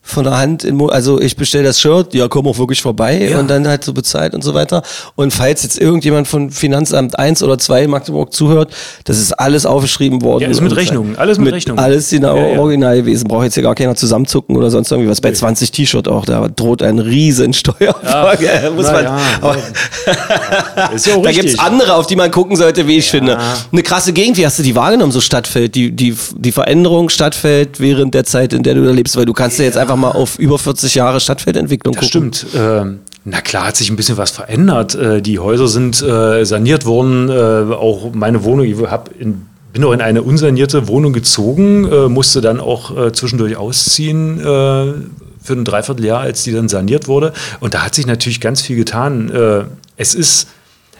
von 0.08 0.25
der 0.25 0.38
Hand 0.38 0.64
in, 0.64 0.75
Mo- 0.76 0.87
also 0.88 1.20
ich 1.20 1.37
bestelle 1.37 1.64
das 1.64 1.78
Shirt, 1.81 2.14
ja, 2.14 2.28
komm 2.28 2.46
auch 2.46 2.56
wirklich 2.58 2.81
vorbei 2.81 3.28
Ja. 3.31 3.38
und 3.38 3.49
dann 3.50 3.69
halt 3.69 3.84
so 3.84 3.93
bezahlt 3.93 4.32
und 4.34 4.43
so 4.43 4.55
weiter. 4.55 4.82
Und 5.16 5.32
falls 5.34 5.62
jetzt 5.62 5.78
irgendjemand 5.78 6.26
von 6.26 6.50
Finanzamt 6.50 7.19
1 7.19 7.43
oder 7.43 7.58
2 7.58 7.84
in 7.84 7.90
Magdeburg 7.90 8.32
zuhört, 8.32 8.72
das 9.05 9.19
ist 9.19 9.32
alles 9.32 9.66
aufgeschrieben 9.66 10.22
worden. 10.22 10.44
Ja, 10.44 10.49
ist 10.49 10.62
mit 10.62 10.72
Und- 10.72 10.78
Rechnung, 10.78 11.16
alles 11.19 11.38
mit 11.38 11.52
Rechnung. 11.52 11.78
Alles 11.78 12.08
genau 12.08 12.37
Ja, 12.37 12.46
ja. 12.55 12.58
original 12.58 12.96
gewesen. 12.96 13.28
Braucht 13.28 13.44
jetzt 13.44 13.55
hier 13.55 13.62
gar 13.62 13.75
keiner 13.75 13.94
zusammenzucken 13.94 14.56
oder 14.56 14.70
sonst 14.70 14.90
irgendwie 14.90 15.10
was. 15.10 15.20
Bei 15.20 15.31
20 15.32 15.70
T-Shirt 15.72 16.08
auch, 16.08 16.25
da 16.25 16.49
droht 16.49 16.82
ein 16.82 16.99
riesen 16.99 17.52
Steuerfolge. 17.52 18.49
Muss 18.75 18.87
na 18.87 18.93
man, 18.93 19.05
ja, 19.05 19.19
aber, 19.43 19.56
ja 20.06 21.19
da 21.22 21.32
gibt's 21.32 21.58
andere, 21.58 21.94
auf 21.94 22.06
die 22.06 22.16
man 22.16 22.31
gucken 22.31 22.56
sollte, 22.56 22.87
wie 22.87 22.96
ich 22.96 23.10
finde. 23.10 23.38
Eine 23.70 23.82
krasse 23.82 24.12
Gegend, 24.12 24.37
wie 24.38 24.46
hast 24.46 24.58
du 24.58 24.62
die 24.62 24.75
wahrgenommen, 24.75 25.12
so 25.12 25.20
Stadtfeld? 25.20 25.75
Die, 25.75 25.90
die, 25.93 26.14
die 26.37 26.52
Veränderung 26.52 27.08
Stadtfeld 27.10 27.81
während 27.81 28.14
der 28.14 28.25
Zeit, 28.25 28.52
in 28.52 28.62
der 28.62 28.75
du 28.75 28.84
da 28.84 28.90
lebst, 28.93 29.16
weil 29.16 29.26
du 29.26 29.32
kannst 29.32 29.58
ja 29.58 29.64
jetzt 29.64 29.76
einfach 29.76 29.96
mal 29.98 30.10
auf 30.12 30.38
über 30.38 30.58
40 30.58 30.94
Jahre 30.94 31.20
Stadtfeldentwicklung 31.20 31.94
Das 31.94 32.10
gucken. 32.10 32.32
stimmt. 32.32 32.54
Ähm, 32.54 33.00
na 33.24 33.40
klar 33.40 33.66
hat 33.66 33.76
sich 33.76 33.90
ein 33.90 33.96
bisschen 33.96 34.16
was 34.16 34.30
verändert. 34.30 34.94
Äh, 34.94 35.20
die 35.20 35.38
Häuser 35.38 35.68
sind 35.68 36.00
äh, 36.02 36.44
saniert 36.44 36.86
worden. 36.86 37.28
Äh, 37.28 37.74
auch 37.74 38.12
meine 38.14 38.42
Wohnung, 38.44 38.64
ich 38.64 38.78
hab 38.86 39.10
in, 39.20 39.42
bin 39.72 39.84
auch 39.84 39.92
in 39.92 40.00
eine 40.00 40.22
unsanierte 40.22 40.88
Wohnung 40.88 41.12
gezogen, 41.12 41.84
äh, 41.90 42.08
musste 42.08 42.40
dann 42.40 42.58
auch 42.60 42.96
äh, 42.96 43.12
zwischendurch 43.12 43.56
ausziehen. 43.56 44.40
Äh, 44.40 44.92
für 45.40 45.52
ein 45.54 45.64
Dreivierteljahr, 45.64 46.20
als 46.20 46.42
die 46.42 46.52
dann 46.52 46.68
saniert 46.68 47.08
wurde. 47.08 47.32
Und 47.60 47.72
da 47.72 47.84
hat 47.84 47.94
sich 47.94 48.06
natürlich 48.06 48.38
ganz 48.40 48.60
viel 48.60 48.76
getan. 48.76 49.70
Es 49.96 50.14
ist, 50.14 50.48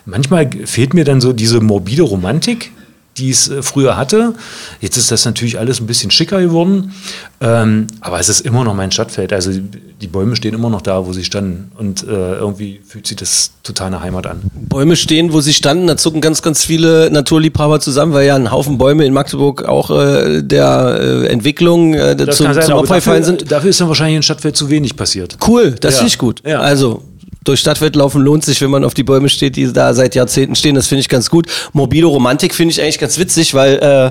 manchmal 0.07 0.49
fehlt 0.65 0.95
mir 0.95 1.05
dann 1.05 1.21
so 1.21 1.35
diese 1.35 1.61
morbide 1.61 2.03
Romantik, 2.05 2.73
die 3.19 3.31
es 3.31 3.49
äh, 3.49 3.63
früher 3.63 3.97
hatte. 3.97 4.35
Jetzt 4.81 4.97
ist 4.97 5.11
das 5.11 5.25
natürlich 5.25 5.59
alles 5.59 5.81
ein 5.81 5.87
bisschen 5.87 6.11
schicker 6.11 6.41
geworden. 6.41 6.95
Ähm, 7.41 7.87
aber 8.01 8.19
es 8.19 8.29
ist 8.29 8.41
immer 8.41 8.65
noch 8.65 8.75
mein 8.75 8.91
Stadtfeld. 8.91 9.33
Also 9.33 9.53
die, 9.53 10.07
Bäume 10.09 10.35
stehen 10.37 10.55
immer 10.55 10.71
noch 10.71 10.83
da, 10.83 11.07
wo 11.07 11.13
sie 11.13 11.25
standen. 11.25 11.71
Und 11.79 12.03
äh, 12.03 12.07
irgendwie 12.35 12.81
fühlt 12.87 13.07
sich 13.07 13.17
das 13.17 13.51
total 13.63 13.91
nach 13.91 14.01
Heimat 14.03 14.27
an. 14.27 14.41
Bäume 14.55 14.97
stehen, 14.97 15.33
wo 15.33 15.41
sie 15.41 15.53
standen, 15.55 15.87
da 15.87 15.97
zucken 15.97 16.21
ganz, 16.21 16.43
ganz 16.43 16.65
viele 16.65 17.11
Naturliebhaber 17.11 17.79
zusammen, 17.81 18.13
weil 18.13 18.27
ja 18.27 18.35
ein 18.37 18.51
Haufen 18.51 18.79
Bäume 18.79 19.05
in 19.05 19.13
Magdeburg 19.13 19.65
auch 19.65 19.91
äh, 19.91 20.43
der 20.43 20.99
äh, 21.01 21.27
Entwicklung 21.27 21.95
äh, 21.95 22.17
Das 22.17 22.37
zum, 22.39 22.53
sein, 22.53 22.73
Opfer 22.73 22.97
gefallen 22.97 23.25
sind. 23.25 23.51
dafür 23.53 23.71
ist 23.71 23.81
dann 23.81 23.89
wahrscheinlich 23.89 24.17
in 24.17 24.23
Stadtfeld 24.23 24.57
zu 24.57 24.71
wenig 24.71 24.97
passiert. 24.97 25.37
Cool, 25.47 25.73
das 25.81 25.95
Ja. 25.95 25.99
finde 25.99 26.09
ich 26.09 26.19
gut. 26.19 26.43
Ja. 26.47 26.61
Also 26.61 27.03
durch 27.49 27.61
Stadtwelt 27.61 27.97
laufen 27.97 28.21
lohnt 28.23 28.45
sich, 28.45 28.61
wenn 28.61 28.71
man 28.71 28.85
auf 28.85 28.95
die 28.95 29.05
Bäume 29.05 29.29
steht, 29.29 29.57
die 29.57 29.73
da 29.73 29.95
seit 29.95 30.15
Jahrzehnten 30.15 30.55
stehen. 30.55 30.75
Das 30.75 30.87
finde 30.87 31.01
ich 31.01 31.09
ganz 31.09 31.31
gut. 31.31 31.47
Mobile 31.73 32.07
Romantik 32.07 32.55
finde 32.55 32.73
ich 32.73 32.81
eigentlich 32.83 32.99
ganz 32.99 33.19
witzig, 33.19 33.55
weil 33.55 33.77
äh, 33.79 34.11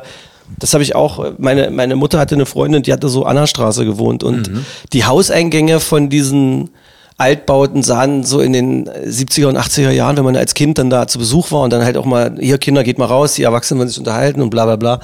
das 0.59 0.73
habe 0.73 0.83
ich 0.83 0.95
auch. 0.95 1.33
Meine, 1.37 1.69
meine 1.71 1.95
Mutter 1.95 2.19
hatte 2.19 2.35
eine 2.35 2.45
Freundin, 2.45 2.81
die 2.83 2.91
hatte 2.93 3.09
so 3.09 3.25
Anna-Straße 3.25 3.85
gewohnt 3.85 4.23
und 4.23 4.49
Mhm. 4.51 4.65
die 4.93 5.05
Hauseingänge 5.05 5.79
von 5.79 6.09
diesen 6.09 6.69
Altbauten 7.19 7.81
sahen 7.83 8.23
so 8.23 8.39
in 8.41 8.53
den 8.53 8.87
70er 8.89 9.47
und 9.47 9.57
80er 9.57 9.89
Jahren, 9.91 10.17
wenn 10.17 10.23
man 10.23 10.35
als 10.35 10.53
Kind 10.53 10.77
dann 10.77 10.89
da 10.89 11.07
zu 11.07 11.17
Besuch 11.17 11.51
war 11.51 11.61
und 11.61 11.71
dann 11.73 11.83
halt 11.83 11.97
auch 11.97 12.05
mal, 12.05 12.35
hier 12.39 12.59
Kinder, 12.59 12.83
geht 12.83 12.99
mal 12.99 13.05
raus, 13.05 13.33
die 13.33 13.43
Erwachsenen 13.43 13.79
wollen 13.79 13.89
sich 13.89 13.97
unterhalten 13.99 14.39
und 14.41 14.49
bla 14.51 14.65
bla 14.65 14.75
bla 14.75 14.99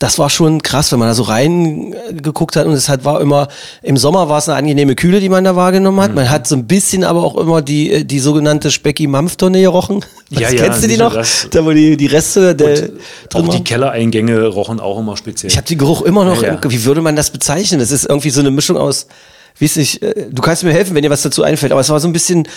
das 0.00 0.18
war 0.18 0.30
schon 0.30 0.62
krass, 0.62 0.90
wenn 0.90 0.98
man 0.98 1.08
da 1.08 1.14
so 1.14 1.22
reingeguckt 1.24 2.56
hat 2.56 2.66
und 2.66 2.72
es 2.72 2.88
hat, 2.88 3.04
war 3.04 3.20
immer, 3.20 3.48
im 3.82 3.96
Sommer 3.96 4.28
war 4.28 4.38
es 4.38 4.48
eine 4.48 4.56
angenehme 4.58 4.94
Kühle, 4.94 5.20
die 5.20 5.28
man 5.28 5.44
da 5.44 5.54
wahrgenommen 5.56 5.98
Mhm. 5.98 6.02
hat. 6.02 6.14
Man 6.14 6.30
hat 6.30 6.46
so 6.48 6.56
ein 6.56 6.66
bisschen 6.66 7.04
aber 7.04 7.22
auch 7.22 7.36
immer 7.36 7.62
die, 7.62 7.92
äh, 7.92 8.04
die 8.04 8.18
sogenannte 8.18 8.70
Specki-Mampf-Tonne 8.70 9.60
gerochen. 9.60 10.04
Ja, 10.30 10.40
Was, 10.48 10.52
ja, 10.54 10.64
kennst 10.64 10.82
du 10.82 10.88
die 10.88 10.96
noch? 10.96 11.12
das- 11.14 11.46
Da 11.50 11.64
wo 11.64 11.70
die, 11.72 11.96
die 11.96 12.06
Reste 12.06 12.54
der 12.56 12.88
Auch 13.34 13.48
die. 13.48 13.62
Kellereingänge 13.62 14.46
rochen 14.46 14.80
auch 14.80 14.98
immer 14.98 15.16
speziell. 15.16 15.50
Ich 15.50 15.56
habe 15.56 15.66
den 15.66 15.78
Geruch 15.78 16.02
immer 16.02 16.24
noch, 16.24 16.42
Ja, 16.42 16.54
ja. 16.54 16.58
wie 16.70 16.84
würde 16.84 17.02
man 17.02 17.14
das 17.14 17.30
bezeichnen? 17.30 17.78
Das 17.80 17.90
ist 17.90 18.06
irgendwie 18.06 18.30
so 18.30 18.40
eine 18.40 18.50
Mischung 18.50 18.76
aus, 18.78 19.06
weiß 19.60 19.76
nicht, 19.76 20.02
äh, 20.02 20.28
du 20.30 20.40
kannst 20.40 20.64
mir 20.64 20.72
helfen, 20.72 20.94
wenn 20.94 21.02
dir 21.02 21.10
was 21.10 21.22
dazu 21.22 21.42
einfällt, 21.42 21.72
aber 21.72 21.82
es 21.82 21.90
war 21.90 22.00
so 22.00 22.08
ein 22.08 22.12
bisschen, 22.14 22.48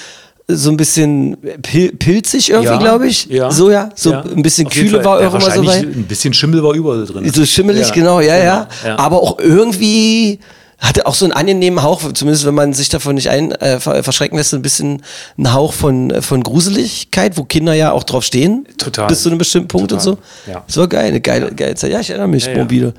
so 0.47 0.69
ein 0.71 0.77
bisschen 0.77 1.37
pil 1.61 1.93
pilzig 1.93 2.49
irgendwie, 2.49 2.67
Ja, 2.73 2.77
glaube 2.77 3.07
ich. 3.07 3.25
ja. 3.27 3.49
So 3.49 3.71
ja, 3.71 3.89
so 3.95 4.11
Ja. 4.11 4.21
ein 4.23 4.41
bisschen 4.43 4.67
Auf 4.67 4.73
Kühle 4.73 5.03
war 5.05 5.21
Ja, 5.21 5.27
auch 5.29 5.35
immer 5.35 5.41
so 5.51 5.65
wahrscheinlich 5.65 5.93
bei. 5.93 5.99
Ein 5.99 6.05
bisschen 6.07 6.33
Schimmel 6.33 6.61
war 6.63 6.73
überall 6.73 7.05
drin. 7.05 7.31
So 7.33 7.45
schimmelig, 7.45 7.87
Ja, 7.87 7.93
genau, 7.93 8.19
ja, 8.19 8.37
ja, 8.37 8.67
ja. 8.85 8.99
Aber 8.99 9.21
auch 9.21 9.39
irgendwie 9.39 10.39
hatte 10.83 11.05
auch 11.07 11.15
so 11.15 11.25
einen 11.25 11.31
angenehmen 11.31 11.81
Hauch, 11.81 12.01
zumindest 12.13 12.45
wenn 12.45 12.53
man 12.53 12.73
sich 12.73 12.89
davon 12.89 13.15
nicht 13.15 13.29
ein, 13.29 13.51
äh, 13.53 13.79
ver- 13.79 14.03
verschrecken 14.03 14.37
lässt, 14.37 14.49
so 14.51 14.57
ein 14.57 14.61
bisschen 14.61 15.01
ein 15.37 15.53
Hauch 15.53 15.73
von, 15.73 16.11
äh, 16.11 16.21
von 16.21 16.43
Gruseligkeit, 16.43 17.37
wo 17.37 17.43
Kinder 17.45 17.73
ja 17.73 17.91
auch 17.93 18.03
drauf 18.03 18.23
stehen. 18.23 18.67
Total. 18.77 19.07
Bis 19.07 19.23
zu 19.23 19.29
einem 19.29 19.37
bestimmten 19.37 19.69
Punkt 19.69 19.91
Total. 19.91 20.07
und 20.09 20.17
so. 20.45 20.51
Ja. 20.51 20.63
Das 20.67 20.77
war 20.77 20.87
geil, 20.87 21.05
eine 21.07 21.21
geile, 21.21 21.51
geile 21.53 21.75
Zeit. 21.75 21.91
Ja, 21.91 21.99
ich 21.99 22.09
erinnere 22.09 22.27
mich, 22.27 22.45
Ja, 22.45 22.51
ja. 22.51 22.57
mobile. 22.59 22.93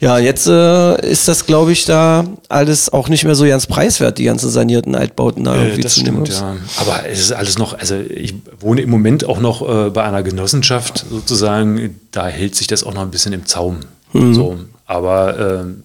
Ja, 0.00 0.18
jetzt 0.18 0.46
äh, 0.46 1.10
ist 1.10 1.26
das, 1.26 1.46
glaube 1.46 1.72
ich, 1.72 1.84
da 1.86 2.24
alles 2.48 2.92
auch 2.92 3.08
nicht 3.08 3.24
mehr 3.24 3.34
so 3.34 3.46
ganz 3.46 3.66
preiswert, 3.66 4.18
die 4.18 4.24
ganzen 4.24 4.50
sanierten 4.50 4.94
Altbauten 4.94 5.44
da 5.44 5.54
Äh, 5.54 5.62
irgendwie 5.64 5.82
das 5.82 5.94
zu 5.94 6.00
stimmt, 6.00 6.28
ja. 6.28 6.56
Aber 6.78 7.06
es 7.08 7.18
ist 7.20 7.32
alles 7.32 7.56
noch, 7.58 7.78
also 7.78 7.96
ich 7.96 8.34
wohne 8.60 8.82
im 8.82 8.90
Moment 8.90 9.24
auch 9.26 9.40
noch 9.40 9.62
äh, 9.86 9.90
bei 9.90 10.02
einer 10.04 10.22
Genossenschaft 10.22 11.06
sozusagen, 11.10 11.98
da 12.12 12.26
hält 12.26 12.54
sich 12.56 12.66
das 12.66 12.84
auch 12.84 12.92
noch 12.94 13.02
ein 13.02 13.10
bisschen 13.10 13.32
im 13.32 13.46
Zaum. 13.46 13.80
Mhm. 14.12 14.34
So, 14.34 14.56
aber 14.86 15.60
ähm, 15.62 15.82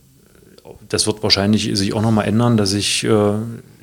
das 0.92 1.08
wird 1.08 1.24
wahrscheinlich 1.24 1.70
sich 1.78 1.94
auch 1.94 2.02
noch 2.02 2.12
mal 2.12 2.24
ändern, 2.24 2.58
dass 2.58 2.74
ich 2.74 3.04
äh, 3.04 3.10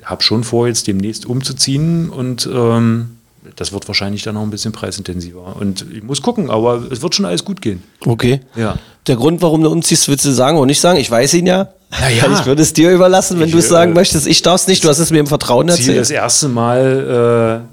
habe 0.03 0.23
schon 0.23 0.43
vor, 0.43 0.67
jetzt 0.67 0.87
demnächst 0.87 1.25
umzuziehen 1.25 2.09
und 2.09 2.47
ähm, 2.51 3.17
das 3.55 3.71
wird 3.73 3.87
wahrscheinlich 3.87 4.21
dann 4.23 4.35
noch 4.35 4.43
ein 4.43 4.49
bisschen 4.51 4.71
preisintensiver. 4.71 5.55
Und 5.59 5.85
ich 5.91 6.03
muss 6.03 6.21
gucken, 6.21 6.49
aber 6.49 6.83
es 6.91 7.01
wird 7.01 7.15
schon 7.15 7.25
alles 7.25 7.43
gut 7.43 7.61
gehen. 7.61 7.81
Okay. 8.05 8.41
Ja. 8.55 8.77
Der 9.07 9.15
Grund, 9.15 9.41
warum 9.41 9.63
du 9.63 9.69
umziehst, 9.69 10.07
willst 10.07 10.23
du 10.25 10.31
sagen 10.31 10.57
oder 10.57 10.67
nicht 10.67 10.79
sagen? 10.81 10.99
Ich 10.99 11.09
weiß 11.09 11.33
ihn 11.33 11.47
ja. 11.47 11.69
Na 11.99 12.09
ja. 12.09 12.31
Ich 12.39 12.45
würde 12.45 12.61
es 12.61 12.73
dir 12.73 12.91
überlassen, 12.91 13.39
wenn 13.39 13.47
Ich, 13.47 13.53
du 13.53 13.57
es 13.57 13.67
sagen 13.69 13.91
äh, 13.91 13.95
möchtest. 13.95 14.27
Ich 14.27 14.41
darf 14.43 14.61
es 14.61 14.67
nicht, 14.67 14.83
du 14.83 14.89
hast 14.89 14.99
es 14.99 15.09
mir 15.09 15.19
im 15.19 15.27
Vertrauen 15.27 15.67
ziehe 15.69 15.77
erzählt. 15.79 15.99
das 15.99 16.09
erste 16.11 16.47
Mal 16.47 17.65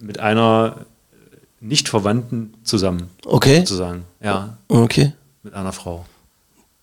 äh, 0.00 0.04
mit 0.04 0.20
einer 0.20 0.76
Nicht-Verwandten 1.60 2.52
zusammen. 2.64 3.08
Okay. 3.24 3.60
Sozusagen. 3.60 4.02
Ja, 4.22 4.58
Okay. 4.68 5.12
mit 5.42 5.54
einer 5.54 5.72
Frau. 5.72 6.04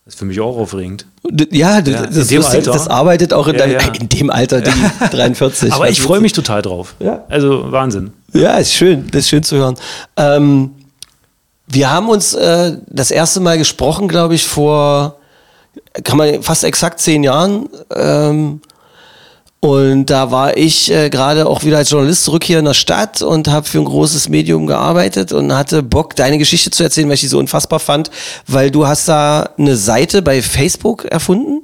Das 0.06 0.16
ist 0.16 0.20
für 0.20 0.26
mich 0.26 0.40
auch 0.40 0.58
aufregend. 0.58 1.06
Ja, 1.52 1.80
d- 1.82 1.92
Ja, 1.92 2.06
das, 2.08 2.32
Alter. 2.46 2.72
das 2.72 2.88
arbeitet 2.88 3.34
auch 3.34 3.48
in, 3.48 3.54
Ja, 3.54 3.60
deinem, 3.68 3.74
ja. 3.80 3.94
in 4.00 4.10
dem 4.10 4.30
Alter, 4.32 4.62
die 4.62 4.72
43. 5.12 5.72
Aber 5.72 5.90
ich 5.90 6.02
freue 6.02 6.20
mich 6.20 6.34
total 6.34 6.62
drauf. 6.64 6.96
Also 7.30 7.72
Wahnsinn. 7.72 8.12
Ja, 8.34 8.58
ist 8.58 8.74
schön, 8.74 9.08
das 9.12 9.22
ist 9.22 9.30
schön 9.30 9.44
zu 9.44 9.58
hören. 9.58 9.76
Ähm, 10.18 10.72
wir 11.68 11.92
haben 11.92 12.10
uns 12.10 12.34
äh, 12.34 12.78
das 12.88 13.12
erste 13.12 13.40
Mal 13.40 13.58
gesprochen, 13.58 14.08
glaube 14.08 14.34
ich, 14.36 14.46
vor, 14.48 15.18
kann 16.04 16.18
man 16.18 16.42
fast 16.42 16.64
exakt 16.64 17.00
zehn 17.00 17.24
Jahren. 17.24 17.70
Ähm, 17.96 18.62
und 19.64 20.08
da 20.08 20.32
war 20.32 20.58
ich 20.58 20.92
äh, 20.92 21.12
gerade 21.12 21.46
auch 21.46 21.64
wieder 21.64 21.78
als 21.78 21.92
Journalist 21.92 22.24
zurück 22.24 22.44
hier 22.44 22.58
in 22.58 22.66
der 22.66 22.74
Stadt 22.74 23.22
und 23.22 23.48
habe 23.48 23.68
für 23.68 23.78
ein 23.78 23.86
großes 23.86 24.28
Medium 24.28 24.66
gearbeitet 24.66 25.32
und 25.34 25.54
hatte 25.54 25.84
Bock, 25.84 26.16
deine 26.16 26.40
Geschichte 26.40 26.72
zu 26.72 26.82
erzählen, 26.82 27.08
weil 27.08 27.14
ich 27.14 27.22
die 27.22 27.28
so 27.28 27.38
unfassbar 27.38 27.80
fand, 27.80 28.10
weil 28.48 28.72
du 28.72 28.88
hast 28.88 29.08
da 29.08 29.52
eine 29.60 29.78
Seite 29.78 30.24
bei 30.24 30.42
Facebook 30.42 31.06
erfunden, 31.06 31.62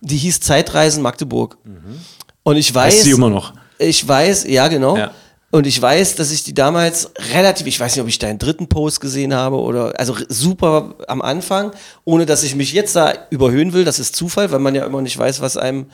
die 0.00 0.16
hieß 0.16 0.40
Zeitreisen 0.40 1.02
Magdeburg. 1.02 1.56
Und 2.42 2.56
ich 2.56 2.74
weiß, 2.74 2.94
Heißt 2.94 3.04
sie 3.04 3.12
immer 3.12 3.30
noch. 3.30 3.54
ich 3.78 4.06
weiß, 4.06 4.44
ja 4.46 4.68
genau. 4.68 4.96
Ja. 4.98 5.12
Und 5.50 5.66
ich 5.66 5.80
weiß, 5.80 6.16
dass 6.16 6.30
ich 6.30 6.44
die 6.44 6.52
damals 6.52 7.10
relativ, 7.32 7.66
ich 7.66 7.80
weiß 7.80 7.94
nicht, 7.96 8.02
ob 8.02 8.08
ich 8.08 8.18
deinen 8.18 8.38
dritten 8.38 8.68
Post 8.68 9.00
gesehen 9.00 9.32
habe 9.32 9.56
oder, 9.56 9.98
also 9.98 10.14
super 10.28 10.96
am 11.06 11.22
Anfang, 11.22 11.70
ohne 12.04 12.26
dass 12.26 12.42
ich 12.42 12.54
mich 12.54 12.74
jetzt 12.74 12.96
da 12.96 13.14
überhöhen 13.30 13.72
will, 13.72 13.86
das 13.86 13.98
ist 13.98 14.14
Zufall, 14.14 14.50
weil 14.52 14.58
man 14.58 14.74
ja 14.74 14.84
immer 14.84 15.00
nicht 15.00 15.16
weiß, 15.16 15.40
was 15.40 15.56
einem 15.56 15.86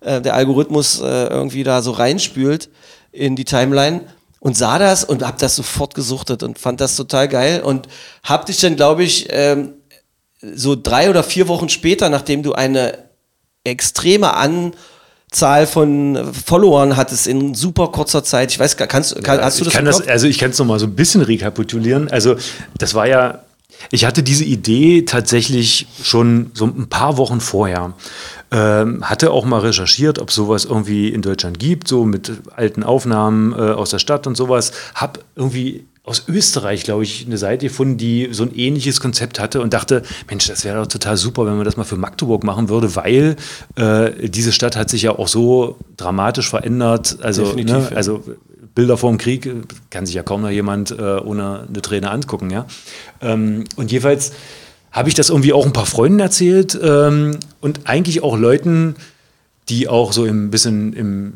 äh, 0.00 0.20
der 0.20 0.34
Algorithmus 0.34 1.00
äh, 1.00 1.26
irgendwie 1.26 1.64
da 1.64 1.82
so 1.82 1.92
reinspült 1.92 2.70
in 3.12 3.36
die 3.36 3.44
Timeline 3.44 4.02
und 4.40 4.56
sah 4.56 4.78
das 4.78 5.04
und 5.04 5.26
hab 5.26 5.38
das 5.38 5.56
sofort 5.56 5.94
gesuchtet 5.94 6.42
und 6.42 6.58
fand 6.58 6.80
das 6.80 6.96
total 6.96 7.28
geil 7.28 7.60
und 7.62 7.88
hab 8.22 8.46
dich 8.46 8.60
dann, 8.60 8.76
glaube 8.76 9.02
ich, 9.02 9.26
ähm, 9.30 9.74
so 10.40 10.76
drei 10.76 11.10
oder 11.10 11.22
vier 11.22 11.48
Wochen 11.48 11.68
später, 11.68 12.08
nachdem 12.08 12.42
du 12.42 12.52
eine 12.52 13.08
extreme 13.64 14.34
Anzahl 14.34 15.66
von 15.66 16.32
Followern 16.32 16.96
hattest 16.96 17.26
in 17.26 17.54
super 17.54 17.88
kurzer 17.88 18.22
Zeit. 18.22 18.52
Ich 18.52 18.58
weiß 18.58 18.76
gar, 18.76 18.86
kannst, 18.86 19.22
kann, 19.24 19.40
hast 19.40 19.60
du 19.60 19.64
das 19.64 19.72
ich 19.72 19.76
kann 19.76 19.84
das, 19.84 20.06
also 20.06 20.26
ich 20.26 20.38
kann 20.38 20.50
es 20.50 20.58
noch 20.58 20.66
mal 20.66 20.78
so 20.78 20.86
ein 20.86 20.94
bisschen 20.94 21.22
rekapitulieren. 21.22 22.08
Also 22.08 22.36
das 22.78 22.94
war 22.94 23.08
ja, 23.08 23.42
ich 23.90 24.04
hatte 24.04 24.22
diese 24.22 24.44
Idee 24.44 25.02
tatsächlich 25.02 25.86
schon 26.02 26.52
so 26.54 26.66
ein 26.66 26.88
paar 26.88 27.16
Wochen 27.16 27.40
vorher. 27.40 27.94
Ähm, 28.50 29.04
hatte 29.04 29.30
auch 29.30 29.44
mal 29.44 29.60
recherchiert, 29.60 30.18
ob 30.18 30.32
sowas 30.32 30.64
irgendwie 30.64 31.08
in 31.08 31.20
Deutschland 31.20 31.58
gibt, 31.58 31.86
so 31.86 32.04
mit 32.04 32.32
alten 32.56 32.82
Aufnahmen 32.82 33.52
äh, 33.52 33.56
aus 33.56 33.90
der 33.90 33.98
Stadt 33.98 34.26
und 34.26 34.36
sowas. 34.36 34.72
Hab 34.94 35.18
irgendwie 35.36 35.84
aus 36.08 36.24
Österreich, 36.26 36.84
glaube 36.84 37.02
ich, 37.02 37.26
eine 37.26 37.36
Seite 37.36 37.66
gefunden, 37.66 37.98
die 37.98 38.28
so 38.32 38.42
ein 38.42 38.54
ähnliches 38.54 39.00
Konzept 39.00 39.38
hatte 39.38 39.60
und 39.60 39.74
dachte, 39.74 40.02
Mensch, 40.30 40.46
das 40.46 40.64
wäre 40.64 40.80
doch 40.80 40.86
total 40.86 41.18
super, 41.18 41.44
wenn 41.44 41.56
man 41.56 41.66
das 41.66 41.76
mal 41.76 41.84
für 41.84 41.96
Magdeburg 41.96 42.44
machen 42.44 42.70
würde, 42.70 42.96
weil 42.96 43.36
äh, 43.76 44.28
diese 44.28 44.52
Stadt 44.52 44.74
hat 44.74 44.88
sich 44.88 45.02
ja 45.02 45.12
auch 45.12 45.28
so 45.28 45.76
dramatisch 45.98 46.48
verändert. 46.48 47.18
Also, 47.20 47.44
Definitiv, 47.44 47.74
ne, 47.74 47.88
ja. 47.90 47.96
also 47.96 48.22
Bilder 48.74 48.96
vor 48.96 49.10
dem 49.10 49.18
Krieg 49.18 49.50
kann 49.90 50.06
sich 50.06 50.14
ja 50.14 50.22
kaum 50.22 50.40
noch 50.40 50.50
jemand 50.50 50.92
äh, 50.92 51.18
ohne 51.18 51.66
eine 51.68 51.82
Träne 51.82 52.10
angucken, 52.10 52.48
ja. 52.48 52.66
Ähm, 53.20 53.64
und 53.76 53.92
jeweils 53.92 54.32
habe 54.98 55.08
ich 55.08 55.14
das 55.14 55.30
irgendwie 55.30 55.52
auch 55.52 55.64
ein 55.64 55.72
paar 55.72 55.86
Freunden 55.86 56.18
erzählt 56.18 56.78
ähm, 56.82 57.38
und 57.60 57.80
eigentlich 57.84 58.22
auch 58.24 58.36
Leuten, 58.36 58.96
die 59.68 59.88
auch 59.88 60.12
so 60.12 60.24
ein 60.24 60.50
bisschen 60.50 60.92
im, 60.92 61.34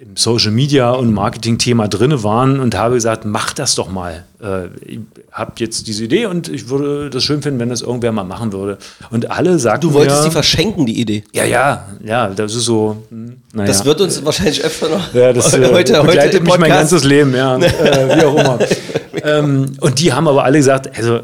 im 0.00 0.16
Social 0.16 0.50
Media 0.50 0.90
und 0.92 1.12
Marketing-Thema 1.12 1.88
drin 1.88 2.22
waren 2.22 2.60
und 2.60 2.74
habe 2.74 2.94
gesagt, 2.94 3.26
mach 3.26 3.52
das 3.52 3.74
doch 3.74 3.90
mal. 3.90 4.24
Äh, 4.42 4.68
ich 4.86 5.00
habe 5.30 5.52
jetzt 5.58 5.86
diese 5.88 6.04
Idee 6.04 6.24
und 6.24 6.48
ich 6.48 6.70
würde 6.70 7.10
das 7.10 7.22
schön 7.22 7.42
finden, 7.42 7.60
wenn 7.60 7.68
das 7.68 7.82
irgendwer 7.82 8.12
mal 8.12 8.24
machen 8.24 8.54
würde. 8.54 8.78
Und 9.10 9.30
alle 9.30 9.58
sagten 9.58 9.88
Du 9.88 9.92
wolltest 9.92 10.22
mir, 10.22 10.28
die 10.28 10.32
verschenken, 10.32 10.86
die 10.86 10.98
Idee. 10.98 11.22
ja, 11.34 11.44
ja, 11.44 11.86
ja, 12.02 12.28
das 12.28 12.54
ist 12.54 12.64
so. 12.64 12.96
hm, 13.10 13.36
Naja. 13.52 13.66
Das 13.66 13.84
wird 13.84 14.00
uns 14.00 14.24
wahrscheinlich 14.24 14.64
öfter 14.64 14.88
noch 14.88 15.12
Ja, 15.12 15.34
das 15.34 15.52
äh, 15.52 15.70
heute, 15.70 15.98
heute 15.98 16.06
begleitet 16.06 16.34
im 16.36 16.44
mich 16.44 16.58
mein 16.58 16.70
ganzes 16.70 17.04
Leben, 17.04 17.34
ja. 17.34 17.56
äh, 17.58 18.16
wie 18.18 18.24
auch 18.24 18.36
immer. 18.38 18.58
ähm, 19.22 19.72
und 19.80 20.00
die 20.00 20.14
haben 20.14 20.26
aber 20.28 20.44
alle 20.44 20.56
gesagt, 20.56 20.96
also 20.96 21.20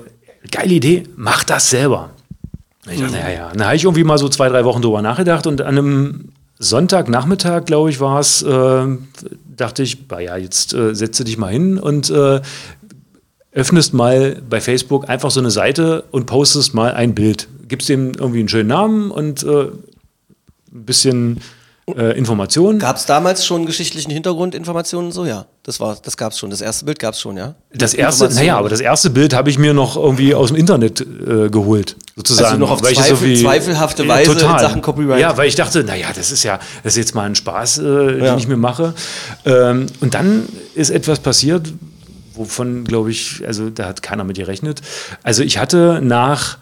geile 0.50 0.74
Idee, 0.74 1.04
mach 1.16 1.44
das 1.44 1.70
selber. 1.70 2.10
Und 2.86 2.92
ich 2.92 3.00
dachte, 3.00 3.18
ja, 3.18 3.30
ja. 3.30 3.50
Dann 3.52 3.66
habe 3.66 3.76
ich 3.76 3.84
irgendwie 3.84 4.04
mal 4.04 4.18
so 4.18 4.28
zwei, 4.28 4.48
drei 4.48 4.64
Wochen 4.64 4.82
drüber 4.82 5.02
nachgedacht 5.02 5.46
und 5.46 5.60
an 5.60 5.78
einem 5.78 6.28
Sonntagnachmittag, 6.58 7.64
glaube 7.64 7.90
ich, 7.90 8.00
war 8.00 8.20
es, 8.20 8.42
äh, 8.42 8.86
dachte 9.56 9.82
ich, 9.82 10.06
bah, 10.08 10.20
ja, 10.20 10.36
jetzt 10.36 10.74
äh, 10.74 10.94
setze 10.94 11.24
dich 11.24 11.38
mal 11.38 11.50
hin 11.50 11.78
und 11.78 12.10
äh, 12.10 12.40
öffnest 13.52 13.94
mal 13.94 14.40
bei 14.48 14.60
Facebook 14.60 15.08
einfach 15.08 15.30
so 15.30 15.40
eine 15.40 15.50
Seite 15.50 16.04
und 16.10 16.26
postest 16.26 16.74
mal 16.74 16.92
ein 16.92 17.14
Bild. 17.14 17.48
Gibst 17.68 17.88
dem 17.88 18.12
irgendwie 18.12 18.40
einen 18.40 18.48
schönen 18.48 18.68
Namen 18.68 19.10
und 19.10 19.42
äh, 19.42 19.68
ein 20.72 20.84
bisschen 20.84 21.40
äh, 21.96 22.16
Informationen. 22.16 22.78
Gab 22.78 22.96
es 22.96 23.06
damals 23.06 23.44
schon 23.44 23.66
geschichtlichen 23.66 24.10
Hintergrundinformationen 24.10 25.06
und 25.06 25.12
so? 25.12 25.24
Ja, 25.24 25.46
das 25.70 25.78
war, 25.80 25.96
das 26.02 26.16
gab 26.16 26.32
es 26.32 26.38
schon. 26.38 26.50
Das 26.50 26.60
erste 26.60 26.84
Bild 26.84 26.98
gab 26.98 27.14
es 27.14 27.20
schon, 27.20 27.36
ja. 27.36 27.54
Das 27.72 27.94
erste, 27.94 28.28
naja, 28.28 28.58
aber 28.58 28.68
das 28.68 28.80
erste 28.80 29.08
Bild 29.08 29.32
habe 29.34 29.50
ich 29.50 29.56
mir 29.58 29.72
noch 29.72 29.96
irgendwie 29.96 30.34
aus 30.34 30.48
dem 30.48 30.56
Internet 30.56 31.00
äh, 31.00 31.48
geholt, 31.48 31.96
sozusagen. 32.16 32.46
Also 32.46 32.58
noch 32.58 32.70
auf 32.72 32.82
Weil 32.82 32.94
Zweifel- 32.94 33.28
irgendwie- 33.28 33.42
zweifelhafte 33.42 34.08
Weise 34.08 34.32
in 34.32 34.38
Sachen 34.38 34.82
Copyright. 34.82 35.20
Ja, 35.20 35.36
weil 35.36 35.46
ich 35.48 35.54
dachte, 35.54 35.84
naja, 35.84 36.08
das 36.14 36.32
ist 36.32 36.42
ja, 36.42 36.58
das 36.82 36.94
ist 36.94 36.96
jetzt 36.98 37.14
mal 37.14 37.22
ein 37.26 37.36
Spaß, 37.36 37.78
äh, 37.78 37.82
Ja. 37.84 38.30
den 38.32 38.38
ich 38.38 38.48
mir 38.48 38.56
mache. 38.56 38.94
Ähm, 39.44 39.86
und 40.00 40.14
dann 40.14 40.48
ist 40.74 40.90
etwas 40.90 41.20
passiert, 41.20 41.72
wovon, 42.34 42.82
glaube 42.84 43.10
ich, 43.12 43.42
also 43.46 43.70
da 43.70 43.86
hat 43.86 44.02
keiner 44.02 44.24
mit 44.24 44.36
gerechnet. 44.38 44.82
Also 45.22 45.42
ich 45.44 45.58
hatte 45.58 46.00
nach, 46.02 46.58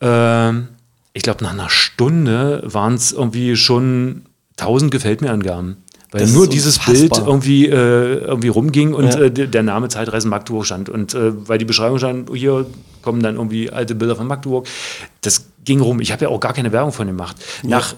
ähm, 0.00 0.68
ich 1.12 1.22
glaube, 1.22 1.42
nach 1.42 1.52
einer 1.52 1.70
Stunde 1.70 2.62
waren 2.66 2.94
es 2.94 3.12
irgendwie 3.12 3.56
schon 3.56 4.22
1000 4.58 4.90
Gefällt 4.90 5.20
mir 5.20 5.30
Angaben. 5.30 5.78
Weil 6.12 6.20
Das 6.22 6.32
nur 6.32 6.48
dieses. 6.48 6.78
Bild 6.78 7.16
irgendwie, 7.18 7.66
äh, 7.66 8.18
irgendwie 8.18 8.48
rumging 8.48 8.94
und 8.94 9.06
Ja. 9.14 9.20
äh, 9.22 9.30
der 9.30 9.62
Name 9.62 9.88
Zeitreisen 9.88 10.30
Magdeburg 10.30 10.64
stand. 10.66 10.88
Und 10.88 11.14
äh, 11.14 11.48
weil 11.48 11.58
die 11.58 11.64
Beschreibung 11.64 11.98
stand, 11.98 12.30
hier 12.32 12.66
kommen 13.02 13.22
dann 13.22 13.36
irgendwie 13.36 13.70
alte 13.70 13.94
Bilder 13.94 14.16
von 14.16 14.26
Magdeburg. 14.26 14.66
Das 15.22 15.46
ging 15.64 15.80
rum. 15.80 16.00
Ich 16.00 16.12
habe 16.12 16.24
ja 16.24 16.28
auch 16.28 16.40
gar 16.40 16.52
keine 16.52 16.72
Werbung 16.72 16.92
von 16.92 17.06
dem 17.06 17.16
gemacht. 17.16 17.36
Nach, 17.64 17.94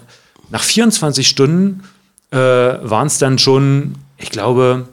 nach 0.49 0.63
24 0.63 1.27
Stunden 1.27 1.83
äh, 2.31 2.37
waren 2.37 3.07
es 3.07 3.17
dann 3.19 3.37
schon, 3.37 3.95
ich 4.17 4.31
glaube, 4.31 4.87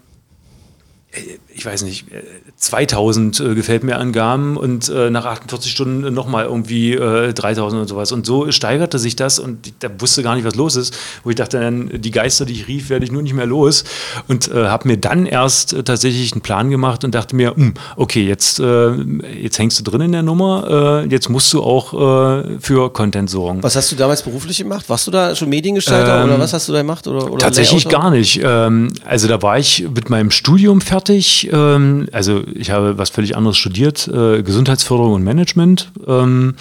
äh, 1.12 1.20
ich 1.56 1.64
weiß 1.64 1.82
nicht, 1.82 2.12
äh, 2.12 2.22
2000 2.56 3.40
äh, 3.40 3.54
gefällt 3.54 3.82
mir 3.82 3.96
Angaben 3.98 4.56
und 4.56 4.88
äh, 4.88 5.10
nach 5.10 5.24
48 5.24 5.72
Stunden 5.72 6.12
nochmal 6.12 6.44
irgendwie 6.44 6.92
äh, 6.92 7.32
3000 7.32 7.82
und 7.82 7.88
sowas. 7.88 8.12
Und 8.12 8.26
so 8.26 8.50
steigerte 8.52 8.98
sich 8.98 9.16
das 9.16 9.38
und 9.38 9.66
ich 9.66 9.74
da 9.78 9.88
wusste 9.98 10.22
gar 10.22 10.34
nicht, 10.34 10.44
was 10.44 10.54
los 10.54 10.76
ist. 10.76 10.96
Wo 11.24 11.30
ich 11.30 11.36
dachte, 11.36 11.58
dann, 11.58 11.90
die 11.94 12.10
Geister, 12.10 12.44
die 12.44 12.52
ich 12.52 12.68
rief, 12.68 12.90
werde 12.90 13.04
ich 13.04 13.12
nur 13.12 13.22
nicht 13.22 13.34
mehr 13.34 13.46
los. 13.46 13.84
Und 14.28 14.48
äh, 14.48 14.66
habe 14.66 14.88
mir 14.88 14.98
dann 14.98 15.24
erst 15.26 15.72
äh, 15.72 15.82
tatsächlich 15.82 16.32
einen 16.32 16.42
Plan 16.42 16.70
gemacht 16.70 17.04
und 17.04 17.14
dachte 17.14 17.34
mir, 17.34 17.54
hm, 17.56 17.74
okay, 17.96 18.26
jetzt, 18.26 18.60
äh, 18.60 18.92
jetzt 19.40 19.58
hängst 19.58 19.78
du 19.80 19.84
drin 19.84 20.02
in 20.02 20.12
der 20.12 20.22
Nummer, 20.22 21.04
äh, 21.04 21.08
jetzt 21.08 21.30
musst 21.30 21.52
du 21.54 21.62
auch 21.62 21.94
äh, 21.94 22.58
für 22.60 22.92
Content 22.92 23.30
sorgen. 23.30 23.62
Was 23.62 23.76
hast 23.76 23.90
du 23.92 23.96
damals 23.96 24.22
beruflich 24.22 24.58
gemacht? 24.58 24.88
Warst 24.88 25.06
du 25.06 25.10
da 25.10 25.34
schon 25.34 25.48
Mediengestalter 25.48 26.22
Ähm, 26.22 26.30
oder 26.30 26.38
was 26.38 26.52
hast 26.52 26.68
du 26.68 26.72
da 26.72 26.78
gemacht? 26.78 27.06
Oder, 27.06 27.30
oder 27.30 27.38
Tatsächlich 27.38 27.84
Layouter? 27.84 28.02
gar 28.02 28.10
nicht. 28.10 28.40
Ähm, 28.42 28.92
also 29.06 29.26
da 29.26 29.40
war 29.40 29.58
ich 29.58 29.86
mit 29.94 30.10
meinem 30.10 30.30
Studium 30.30 30.80
fertig. 30.80 31.45
Ähm, 31.52 32.08
also 32.12 32.42
ich 32.54 32.70
habe 32.70 32.98
was 32.98 33.10
völlig 33.10 33.36
anderes 33.36 33.56
studiert, 33.56 34.08
äh, 34.08 34.42
Gesundheitsförderung 34.42 35.14
und 35.14 35.24
Management 35.24 35.92
ähm, 36.06 36.54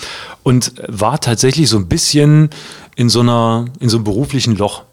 und 0.44 0.74
war 0.88 1.20
tatsächlich 1.20 1.70
so 1.70 1.78
ein 1.78 1.88
bisschen 1.88 2.50
in 2.96 3.10
so 3.10 3.22
einer, 3.22 3.66
in 3.80 3.90
so 3.90 3.98
einem 3.98 4.04
beruflichen 4.04 4.56
Loch. 4.56 4.84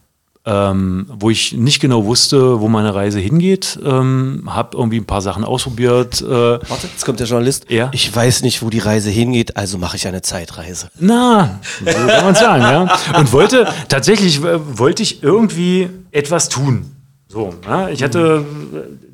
Ähm, 0.45 1.07
wo 1.09 1.31
ich 1.31 1.53
nicht 1.53 1.79
genau 1.79 2.05
wusste, 2.05 2.61
wo 2.61 2.67
meine 2.67 2.93
Reise 2.97 3.21
hingeht, 3.21 3.79
ähm, 3.85 4.43
habe 4.47 4.77
irgendwie 4.77 4.97
ein 4.97 5.05
paar 5.05 5.23
Sachen 5.23 5.45
ausprobiert. 5.45 6.21
Äh, 6.21 6.27
Warte, 6.27 6.89
jetzt 6.91 7.05
kommt 7.05 7.21
der 7.21 7.29
Journalist. 7.29 7.67
Ja. 7.71 7.91
Ich 7.93 8.13
weiß 8.13 8.43
nicht, 8.43 8.61
wo 8.61 8.69
die 8.69 8.81
Reise 8.81 9.09
hingeht, 9.09 9.57
also 9.57 9.79
mache 9.79 9.97
ich 9.97 10.09
eine 10.09 10.21
Zeitreise. 10.21 10.89
Na, 10.99 11.61
so 11.79 11.85
kann 11.85 12.25
man 12.25 12.35
sagen, 12.35 12.63
ja. 12.65 12.99
Und 13.21 13.31
wollte, 13.31 13.69
tatsächlich 13.89 14.43
äh, 14.43 14.59
wollte 14.77 15.05
ich 15.05 15.23
irgendwie 15.23 15.89
etwas 16.11 16.49
tun. 16.49 16.87
So, 17.29 17.55
ja. 17.65 17.89
Ich 17.89 18.03
hatte, 18.03 18.45
äh, 18.75 19.12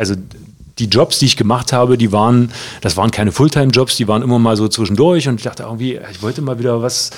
also 0.00 0.14
die 0.78 0.86
Jobs, 0.86 1.18
die 1.18 1.26
ich 1.26 1.36
gemacht 1.36 1.72
habe, 1.72 1.98
die 1.98 2.10
waren, 2.10 2.50
das 2.80 2.96
waren 2.96 3.10
keine 3.10 3.32
Fulltime-Jobs, 3.32 3.96
die 3.96 4.08
waren 4.08 4.22
immer 4.22 4.38
mal 4.38 4.56
so 4.56 4.66
zwischendurch 4.66 5.28
und 5.28 5.36
ich 5.36 5.44
dachte 5.44 5.64
irgendwie, 5.64 6.00
ich 6.10 6.22
wollte 6.22 6.40
mal 6.40 6.58
wieder 6.58 6.80
was, 6.82 7.10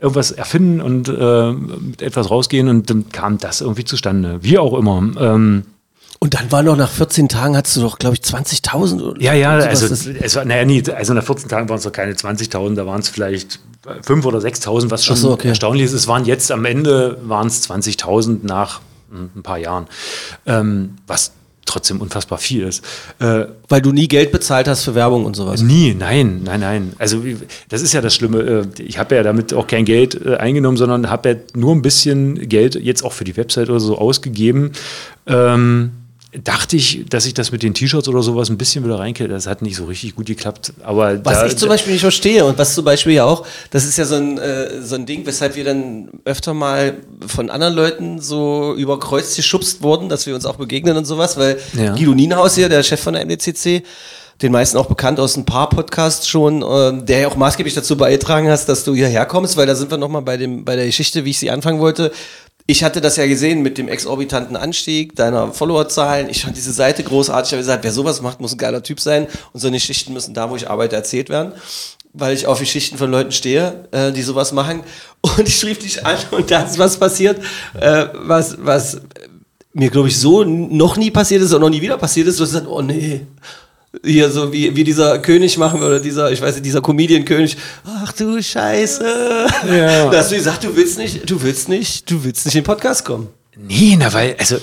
irgendwas 0.00 0.32
erfinden 0.32 0.80
und 0.80 1.08
äh, 1.08 1.52
mit 1.52 2.00
etwas 2.00 2.30
rausgehen 2.30 2.68
und 2.68 2.88
dann 2.88 3.10
kam 3.10 3.38
das 3.38 3.60
irgendwie 3.60 3.84
zustande. 3.84 4.38
Wie 4.42 4.58
auch 4.58 4.76
immer. 4.78 4.96
Ähm, 5.18 5.64
Und 6.20 6.32
dann 6.32 6.50
war 6.50 6.62
noch 6.62 6.76
nach 6.76 6.90
14 6.90 7.28
Tagen, 7.28 7.54
hattest 7.54 7.76
du 7.76 7.82
doch, 7.82 7.98
glaube 7.98 8.16
ich, 8.16 8.22
20.000 8.22 9.02
oder 9.02 9.20
Ja, 9.20 9.34
ja, 9.34 9.50
also, 9.50 9.86
es 9.86 10.36
war, 10.36 10.46
naja, 10.46 10.64
nie, 10.64 10.82
also 10.90 11.12
nach 11.12 11.24
14 11.24 11.50
Tagen 11.50 11.68
waren 11.68 11.76
es 11.76 11.84
doch 11.84 11.92
keine 11.92 12.14
20.000, 12.14 12.76
da 12.76 12.86
waren 12.86 13.00
es 13.00 13.10
vielleicht 13.10 13.60
5.000 13.84 14.24
oder 14.24 14.38
6.000, 14.38 14.90
was 14.90 15.04
schon 15.04 15.16
so, 15.16 15.32
okay. 15.32 15.48
erstaunlich 15.48 15.84
ist. 15.84 15.92
Es 15.92 16.08
waren 16.08 16.24
jetzt 16.24 16.50
am 16.50 16.64
Ende 16.64 17.18
waren 17.24 17.48
es 17.48 17.68
20.000 17.68 18.38
nach 18.42 18.80
hm, 19.10 19.30
ein 19.36 19.42
paar 19.42 19.58
Jahren. 19.58 19.86
Ähm, 20.46 20.96
was 21.06 21.32
trotzdem 21.64 22.00
unfassbar 22.00 22.38
viel 22.38 22.64
ist. 22.64 22.84
Äh, 23.18 23.46
Weil 23.68 23.82
du 23.82 23.92
nie 23.92 24.08
Geld 24.08 24.32
bezahlt 24.32 24.68
hast 24.68 24.84
für 24.84 24.94
Werbung 24.94 25.24
und 25.24 25.34
sowas. 25.34 25.62
Nie, 25.62 25.94
nein, 25.94 26.42
nein, 26.44 26.60
nein. 26.60 26.92
Also 26.98 27.22
das 27.68 27.82
ist 27.82 27.92
ja 27.92 28.00
das 28.00 28.14
Schlimme. 28.14 28.38
Äh, 28.40 28.82
Ich 28.82 28.98
habe 28.98 29.14
ja 29.14 29.22
damit 29.22 29.54
auch 29.54 29.66
kein 29.66 29.84
Geld 29.84 30.20
äh, 30.24 30.36
eingenommen, 30.36 30.76
sondern 30.76 31.10
habe 31.10 31.28
ja 31.30 31.36
nur 31.54 31.74
ein 31.74 31.82
bisschen 31.82 32.48
Geld 32.48 32.74
jetzt 32.74 33.04
auch 33.04 33.12
für 33.12 33.24
die 33.24 33.36
Website 33.36 33.70
oder 33.70 33.80
so 33.80 33.98
ausgegeben. 33.98 34.72
Ähm, 35.26 35.92
dachte 36.42 36.76
ich, 36.76 37.04
dass 37.08 37.26
ich 37.26 37.34
das 37.34 37.52
mit 37.52 37.62
den 37.62 37.74
T-Shirts 37.74 38.08
oder 38.08 38.22
sowas 38.22 38.48
ein 38.50 38.58
bisschen 38.58 38.84
wieder 38.84 38.98
reinkriege. 38.98 39.28
Das 39.28 39.46
hat 39.46 39.62
nicht 39.62 39.76
so 39.76 39.84
richtig 39.84 40.16
gut 40.16 40.26
geklappt. 40.26 40.72
Aber 40.82 41.24
Was 41.24 41.40
da, 41.40 41.46
ich 41.46 41.56
zum 41.56 41.68
Beispiel 41.68 41.92
nicht 41.92 42.02
verstehe 42.02 42.44
und 42.44 42.58
was 42.58 42.74
zum 42.74 42.84
Beispiel 42.84 43.12
ja 43.12 43.24
auch, 43.24 43.46
das 43.70 43.84
ist 43.84 43.96
ja 43.98 44.04
so 44.04 44.16
ein, 44.16 44.38
äh, 44.38 44.82
so 44.82 44.96
ein 44.96 45.06
Ding, 45.06 45.24
weshalb 45.26 45.54
wir 45.56 45.64
dann 45.64 46.08
öfter 46.24 46.54
mal 46.54 46.94
von 47.26 47.50
anderen 47.50 47.74
Leuten 47.74 48.20
so 48.20 48.74
über 48.76 48.98
Kreuz 48.98 49.36
geschubst 49.36 49.82
wurden, 49.82 50.08
dass 50.08 50.26
wir 50.26 50.34
uns 50.34 50.44
auch 50.46 50.56
begegnen 50.56 50.96
und 50.96 51.04
sowas, 51.04 51.36
weil 51.36 51.58
Ja. 51.74 51.94
Guido 51.94 52.14
Nienhaus 52.14 52.54
hier, 52.56 52.68
der 52.68 52.82
Chef 52.82 53.00
von 53.00 53.14
der 53.14 53.22
MDCC, 53.24 53.82
den 54.42 54.50
meisten 54.50 54.76
auch 54.78 54.86
bekannt 54.86 55.20
aus 55.20 55.36
ein 55.36 55.44
paar 55.46 55.68
Podcasts 55.68 56.26
schon, 56.28 56.64
ähm, 56.68 57.06
der 57.06 57.20
ja 57.20 57.28
auch 57.28 57.36
maßgeblich 57.36 57.72
dazu 57.74 57.96
beigetragen 57.96 58.48
hast, 58.48 58.68
dass 58.68 58.82
du 58.82 58.92
hierher 58.94 59.26
kommst, 59.26 59.56
weil 59.56 59.66
da 59.66 59.76
sind 59.76 59.92
wir 59.92 59.96
nochmal 59.98 60.22
bei 60.22 60.36
dem, 60.36 60.64
bei 60.64 60.74
der 60.74 60.86
Geschichte, 60.86 61.24
wie 61.24 61.30
ich 61.30 61.38
sie 61.38 61.50
anfangen 61.52 61.78
wollte. 61.78 62.10
Ich 62.66 62.82
hatte 62.82 63.02
das 63.02 63.16
ja 63.16 63.26
gesehen 63.26 63.60
mit 63.60 63.76
dem 63.76 63.88
exorbitanten 63.88 64.56
Anstieg 64.56 65.14
deiner 65.16 65.52
Followerzahlen. 65.52 66.30
Ich 66.30 66.42
fand 66.44 66.56
diese 66.56 66.72
Seite 66.72 67.02
großartig. 67.02 67.48
Ich 67.48 67.52
habe 67.52 67.60
gesagt, 67.60 67.84
wer 67.84 67.92
sowas 67.92 68.22
macht, 68.22 68.40
muss 68.40 68.52
ein 68.52 68.58
geiler 68.58 68.82
Typ 68.82 69.00
sein. 69.00 69.26
Und 69.52 69.60
so 69.60 69.66
eine 69.66 69.76
Geschichten 69.76 70.14
müssen 70.14 70.32
da, 70.32 70.48
wo 70.48 70.56
ich 70.56 70.70
arbeite, 70.70 70.96
erzählt 70.96 71.28
werden. 71.28 71.52
Weil 72.14 72.34
ich 72.34 72.46
auf 72.46 72.60
Geschichten 72.60 72.96
von 72.96 73.10
Leuten 73.10 73.32
stehe, 73.32 73.86
äh, 73.90 74.12
die 74.12 74.22
sowas 74.22 74.52
machen. 74.52 74.82
Und 75.20 75.46
ich 75.46 75.58
schrieb 75.58 75.80
dich 75.80 76.06
an 76.06 76.16
und 76.30 76.50
da 76.50 76.62
ist 76.62 76.78
was 76.78 76.98
passiert, 76.98 77.42
äh, 77.80 78.06
was, 78.12 78.56
was 78.60 79.00
mir, 79.72 79.90
glaube 79.90 80.08
ich, 80.08 80.18
so 80.18 80.44
noch 80.44 80.96
nie 80.98 81.10
passiert 81.10 81.42
ist 81.42 81.52
und 81.54 81.62
noch 81.62 81.70
nie 81.70 81.80
wieder 81.80 81.96
passiert 81.96 82.28
ist. 82.28 82.38
Du 82.38 82.44
hast 82.44 82.52
gesagt, 82.52 82.68
oh 82.68 82.82
nee. 82.82 83.26
Hier 84.02 84.30
so 84.30 84.52
wie, 84.52 84.74
wie 84.74 84.84
dieser 84.84 85.18
König 85.18 85.58
machen 85.58 85.80
wir, 85.80 85.86
oder 85.86 86.00
dieser, 86.00 86.32
ich 86.32 86.40
weiß 86.40 86.54
nicht, 86.54 86.66
dieser 86.66 86.80
Comedian-König. 86.80 87.56
Ach 87.84 88.12
du 88.12 88.42
Scheiße. 88.42 89.46
Ja. 89.68 90.10
Da 90.10 90.18
hast 90.18 90.32
du 90.32 90.36
gesagt, 90.36 90.64
du 90.64 90.74
willst 90.74 90.98
nicht, 90.98 91.28
du 91.28 91.42
willst 91.42 91.68
nicht, 91.68 92.10
du 92.10 92.24
willst 92.24 92.44
nicht 92.46 92.54
in 92.54 92.62
den 92.62 92.66
Podcast 92.66 93.04
kommen. 93.04 93.28
Nee, 93.56 93.96
na, 93.98 94.12
weil, 94.12 94.36
also, 94.38 94.56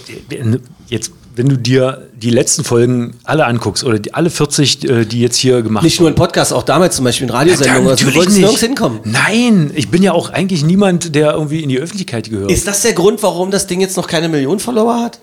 jetzt, 0.88 1.12
wenn 1.36 1.48
du 1.48 1.58
dir 1.58 2.10
die 2.14 2.30
letzten 2.30 2.64
Folgen 2.64 3.16
alle 3.24 3.46
anguckst, 3.46 3.84
oder 3.84 4.00
die, 4.00 4.14
alle 4.14 4.30
40, 4.30 4.84
äh, 4.90 5.06
die 5.06 5.22
jetzt 5.22 5.38
hier 5.38 5.62
gemacht 5.62 5.84
Nicht 5.84 6.00
nur 6.00 6.10
in 6.10 6.16
Podcast, 6.16 6.52
auch 6.52 6.64
damals 6.64 6.98
zum 6.98 7.06
Beispiel 7.06 7.28
in 7.28 7.34
Radiosendungen. 7.34 7.86
Ja, 7.86 7.92
also, 7.92 8.06
du 8.06 8.16
wolltest 8.16 8.38
nicht. 8.38 8.44
nirgends 8.44 8.62
hinkommen. 8.62 9.00
Nein, 9.06 9.72
ich 9.76 9.90
bin 9.90 10.04
ja 10.04 10.12
auch 10.12 10.30
eigentlich 10.30 10.64
niemand, 10.64 11.16
der 11.16 11.34
irgendwie 11.34 11.64
in 11.64 11.70
die 11.70 11.80
Öffentlichkeit 11.80 12.30
gehört. 12.30 12.52
Ist 12.52 12.68
das 12.68 12.82
der 12.82 12.94
Grund, 12.94 13.24
warum 13.24 13.50
das 13.50 13.68
Ding 13.68 13.80
jetzt 13.80 13.96
noch 13.96 14.08
keine 14.08 14.28
Millionen 14.28 14.60
Follower 14.60 15.02
hat? 15.02 15.22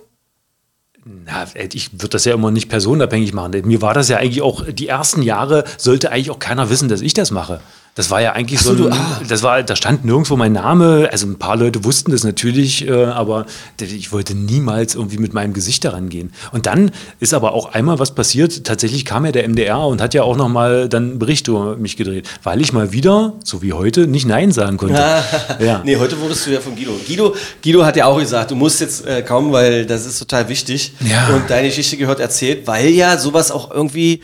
Na, 1.29 1.47
ey, 1.55 1.69
ich 1.75 1.93
würde 1.93 2.09
das 2.09 2.25
ja 2.25 2.33
immer 2.35 2.51
nicht 2.51 2.69
personenabhängig 2.71 3.35
machen. 3.35 3.53
Mir 3.65 3.83
war 3.83 3.93
das 3.95 4.09
ja 4.09 4.17
eigentlich 4.17 4.41
auch, 4.43 4.65
die 4.67 4.89
ersten 4.89 5.23
Jahre 5.23 5.65
sollte 5.77 6.11
eigentlich 6.11 6.31
auch 6.31 6.39
keiner 6.39 6.71
wissen, 6.71 6.89
dass 6.89 7.03
ich 7.03 7.13
das 7.13 7.31
mache. 7.31 7.61
Das 7.95 8.11
war 8.13 8.23
ja 8.23 8.31
eigentlich 8.35 8.61
so, 8.61 8.77
so, 8.77 8.85
ein, 8.85 8.91
du- 8.91 8.97
ah. 8.97 9.21
das 9.27 9.43
war, 9.43 9.61
da 9.65 9.75
stand 9.75 10.05
nirgendwo 10.05 10.37
mein 10.37 10.53
Name. 10.53 11.09
Also 11.11 11.27
ein 11.27 11.37
paar 11.37 11.57
Leute 11.57 11.83
wussten 11.83 12.13
das 12.13 12.23
natürlich, 12.23 12.87
äh, 12.87 13.07
aber 13.07 13.45
ich 13.81 14.13
wollte 14.13 14.37
niemals 14.37 14.95
irgendwie 14.95 15.19
mit 15.19 15.35
meinem 15.35 15.53
Gesicht 15.53 15.85
daran 15.85 16.09
gehen. 16.09 16.31
Und 16.53 16.67
dann 16.67 16.93
ist 17.19 17.35
aber 17.35 17.55
auch 17.55 17.73
einmal 17.75 17.99
was 17.99 18.15
passiert. 18.15 18.63
Tatsächlich 18.63 19.05
kam 19.05 19.27
ja 19.27 19.33
der 19.33 19.49
MDR 19.49 19.81
und 19.81 20.01
hat 20.01 20.15
ja 20.15 20.23
auch 20.23 20.37
noch 20.37 20.49
mal 20.49 20.89
dann 20.89 21.11
einen 21.11 21.19
Bericht 21.19 21.49
über 21.49 21.77
mich 21.77 21.97
gedreht, 21.97 22.29
weil 22.45 22.61
ich 22.61 22.73
mal 22.73 22.93
wieder, 22.93 23.33
so 23.43 23.63
wie 23.63 23.73
heute, 23.73 24.07
nicht 24.07 24.29
Nein 24.29 24.53
sagen 24.53 24.77
konnte. 24.77 24.95
ja. 25.59 25.83
Nee, 25.85 25.97
heute 25.97 26.21
wurdest 26.21 26.47
du 26.47 26.51
ja 26.51 26.61
von 26.61 26.77
Guido. 26.77 26.93
Guido, 27.05 27.35
Guido 27.65 27.85
hat 27.85 27.97
ja 27.97 28.07
auch 28.07 28.21
gesagt, 28.21 28.53
du 28.53 28.55
musst 28.55 28.81
jetzt 28.81 29.07
äh, 29.09 29.23
kommen, 29.23 29.51
weil 29.51 29.87
das 29.87 30.07
ist 30.07 30.21
total 30.21 30.49
wichtig. 30.49 30.93
Ja. 31.01 31.18
Und 31.35 31.49
deine 31.49 31.69
Geschichte 31.69 31.97
gehört 31.97 32.21
erzählt, 32.21 32.67
weil 32.67 32.89
ja 32.91 33.17
sowas 33.19 33.51
auch 33.51 33.71
irgendwie 33.71 34.23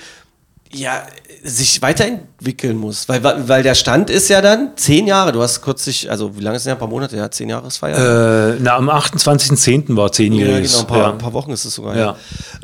ja, 0.72 1.02
sich 1.44 1.80
weiterentwickeln 1.82 2.76
muss. 2.76 3.08
Weil, 3.08 3.22
weil 3.22 3.62
der 3.62 3.76
Stand 3.76 4.10
ist 4.10 4.28
ja 4.28 4.40
dann 4.40 4.70
zehn 4.74 5.06
Jahre. 5.06 5.30
Du 5.30 5.40
hast 5.40 5.62
kürzlich, 5.62 6.10
also 6.10 6.36
wie 6.36 6.40
lange 6.40 6.56
ist 6.56 6.64
denn 6.64 6.70
ja? 6.70 6.74
Ein 6.74 6.78
paar 6.80 6.88
Monate, 6.88 7.16
ja, 7.16 7.30
zehn 7.30 7.48
Jahresfeier. 7.48 8.54
Äh, 8.54 8.56
na, 8.60 8.74
am 8.76 8.90
28.10. 8.90 9.94
war 9.94 10.06
Ja, 10.06 10.12
zehnjähriges. 10.12 10.72
genau, 10.72 10.80
ein 10.82 10.86
paar, 10.88 10.98
Ja. 10.98 11.12
ein 11.12 11.18
paar 11.18 11.32
Wochen 11.32 11.52
ist 11.52 11.64
es 11.64 11.74
sogar. 11.74 11.96
Ja. 11.96 12.16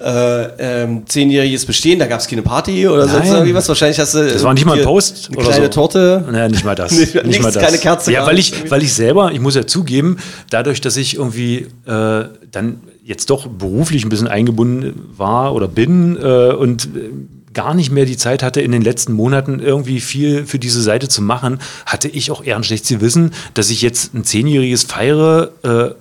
Äh, 0.02 0.82
ähm, 0.82 1.06
zehnjähriges 1.06 1.66
Bestehen, 1.66 2.00
da 2.00 2.06
gab 2.06 2.18
es 2.20 2.26
keine 2.26 2.42
Party 2.42 2.88
oder 2.88 3.06
sonst 3.06 3.26
Nein. 3.26 3.34
irgendwie 3.34 3.54
was. 3.54 3.68
Wahrscheinlich 3.68 4.00
hast 4.00 4.14
du. 4.14 4.26
Das 4.28 4.42
war 4.42 4.54
nicht 4.54 4.64
mal 4.66 4.78
ein 4.78 4.84
Post 4.84 5.28
Eine 5.28 5.36
oder 5.38 5.46
kleine 5.48 5.64
so. 5.66 5.70
Torte. 5.70 6.24
Naja, 6.28 6.48
nicht 6.48 6.64
mal 6.64 6.74
das. 6.74 6.90
Nicht- 6.92 7.14
nicht 7.26 7.42
mal 7.42 7.52
das. 7.52 7.62
keine 7.62 7.78
Kerze, 7.78 8.10
Ja, 8.12 8.26
weil 8.26 8.38
ich, 8.40 8.70
weil 8.72 8.82
ich 8.82 8.92
selber, 8.92 9.30
ich 9.30 9.38
muss 9.40 9.54
ja 9.54 9.66
zugeben, 9.68 10.16
dadurch, 10.50 10.80
dass 10.80 10.96
ich 10.96 11.14
irgendwie 11.16 11.68
äh, 11.86 12.24
dann 12.50 12.80
jetzt 13.10 13.28
doch 13.28 13.48
beruflich 13.48 14.04
ein 14.04 14.08
bisschen 14.08 14.28
eingebunden 14.28 14.94
war 15.16 15.52
oder 15.54 15.66
bin 15.68 16.16
äh, 16.16 16.52
und 16.54 16.84
äh, 16.86 17.10
gar 17.52 17.74
nicht 17.74 17.90
mehr 17.90 18.04
die 18.04 18.16
Zeit 18.16 18.44
hatte, 18.44 18.60
in 18.60 18.70
den 18.70 18.82
letzten 18.82 19.12
Monaten 19.12 19.58
irgendwie 19.58 20.00
viel 20.00 20.46
für 20.46 20.60
diese 20.60 20.80
Seite 20.80 21.08
zu 21.08 21.20
machen, 21.20 21.58
hatte 21.84 22.06
ich 22.06 22.30
auch 22.30 22.44
eher 22.44 22.54
ein 22.54 22.62
schlechtes 22.62 22.88
Gewissen, 22.88 23.32
dass 23.54 23.70
ich 23.70 23.82
jetzt 23.82 24.14
ein 24.14 24.22
Zehnjähriges 24.22 24.84
feiere, 24.84 25.50
äh, 25.64 25.94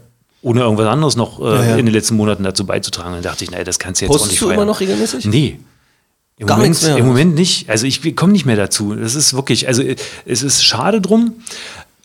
ohne 0.43 0.61
irgendwas 0.61 0.85
anderes 0.85 1.15
noch 1.15 1.39
äh, 1.39 1.43
Ja, 1.43 1.65
ja. 1.71 1.75
in 1.77 1.85
den 1.87 1.93
letzten 1.93 2.15
Monaten 2.15 2.43
dazu 2.43 2.65
beizutragen. 2.67 3.13
Dann 3.13 3.23
dachte 3.23 3.43
ich, 3.43 3.49
naja, 3.49 3.63
das 3.63 3.79
kannst 3.79 3.99
du 4.01 4.05
jetzt 4.05 4.11
auch 4.11 4.13
Postest 4.19 4.33
nicht 4.33 4.41
du 4.41 4.45
feiern. 4.45 4.57
immer 4.59 4.65
noch 4.65 4.79
regelmäßig? 4.79 5.25
Nee. 5.25 5.59
Im 6.37 6.45
Gar 6.47 6.57
Moment, 6.57 6.69
nichts 6.75 6.85
mehr, 6.85 6.97
Im? 6.97 7.07
Moment 7.07 7.33
nicht. 7.35 7.69
Also 7.69 7.87
ich 7.87 8.15
komme 8.15 8.31
nicht 8.31 8.45
mehr 8.45 8.55
dazu. 8.55 8.93
Das 8.95 9.15
ist 9.15 9.33
wirklich, 9.33 9.67
also 9.67 9.83
es 10.25 10.43
ist 10.43 10.63
schade 10.63 11.01
drum. 11.01 11.33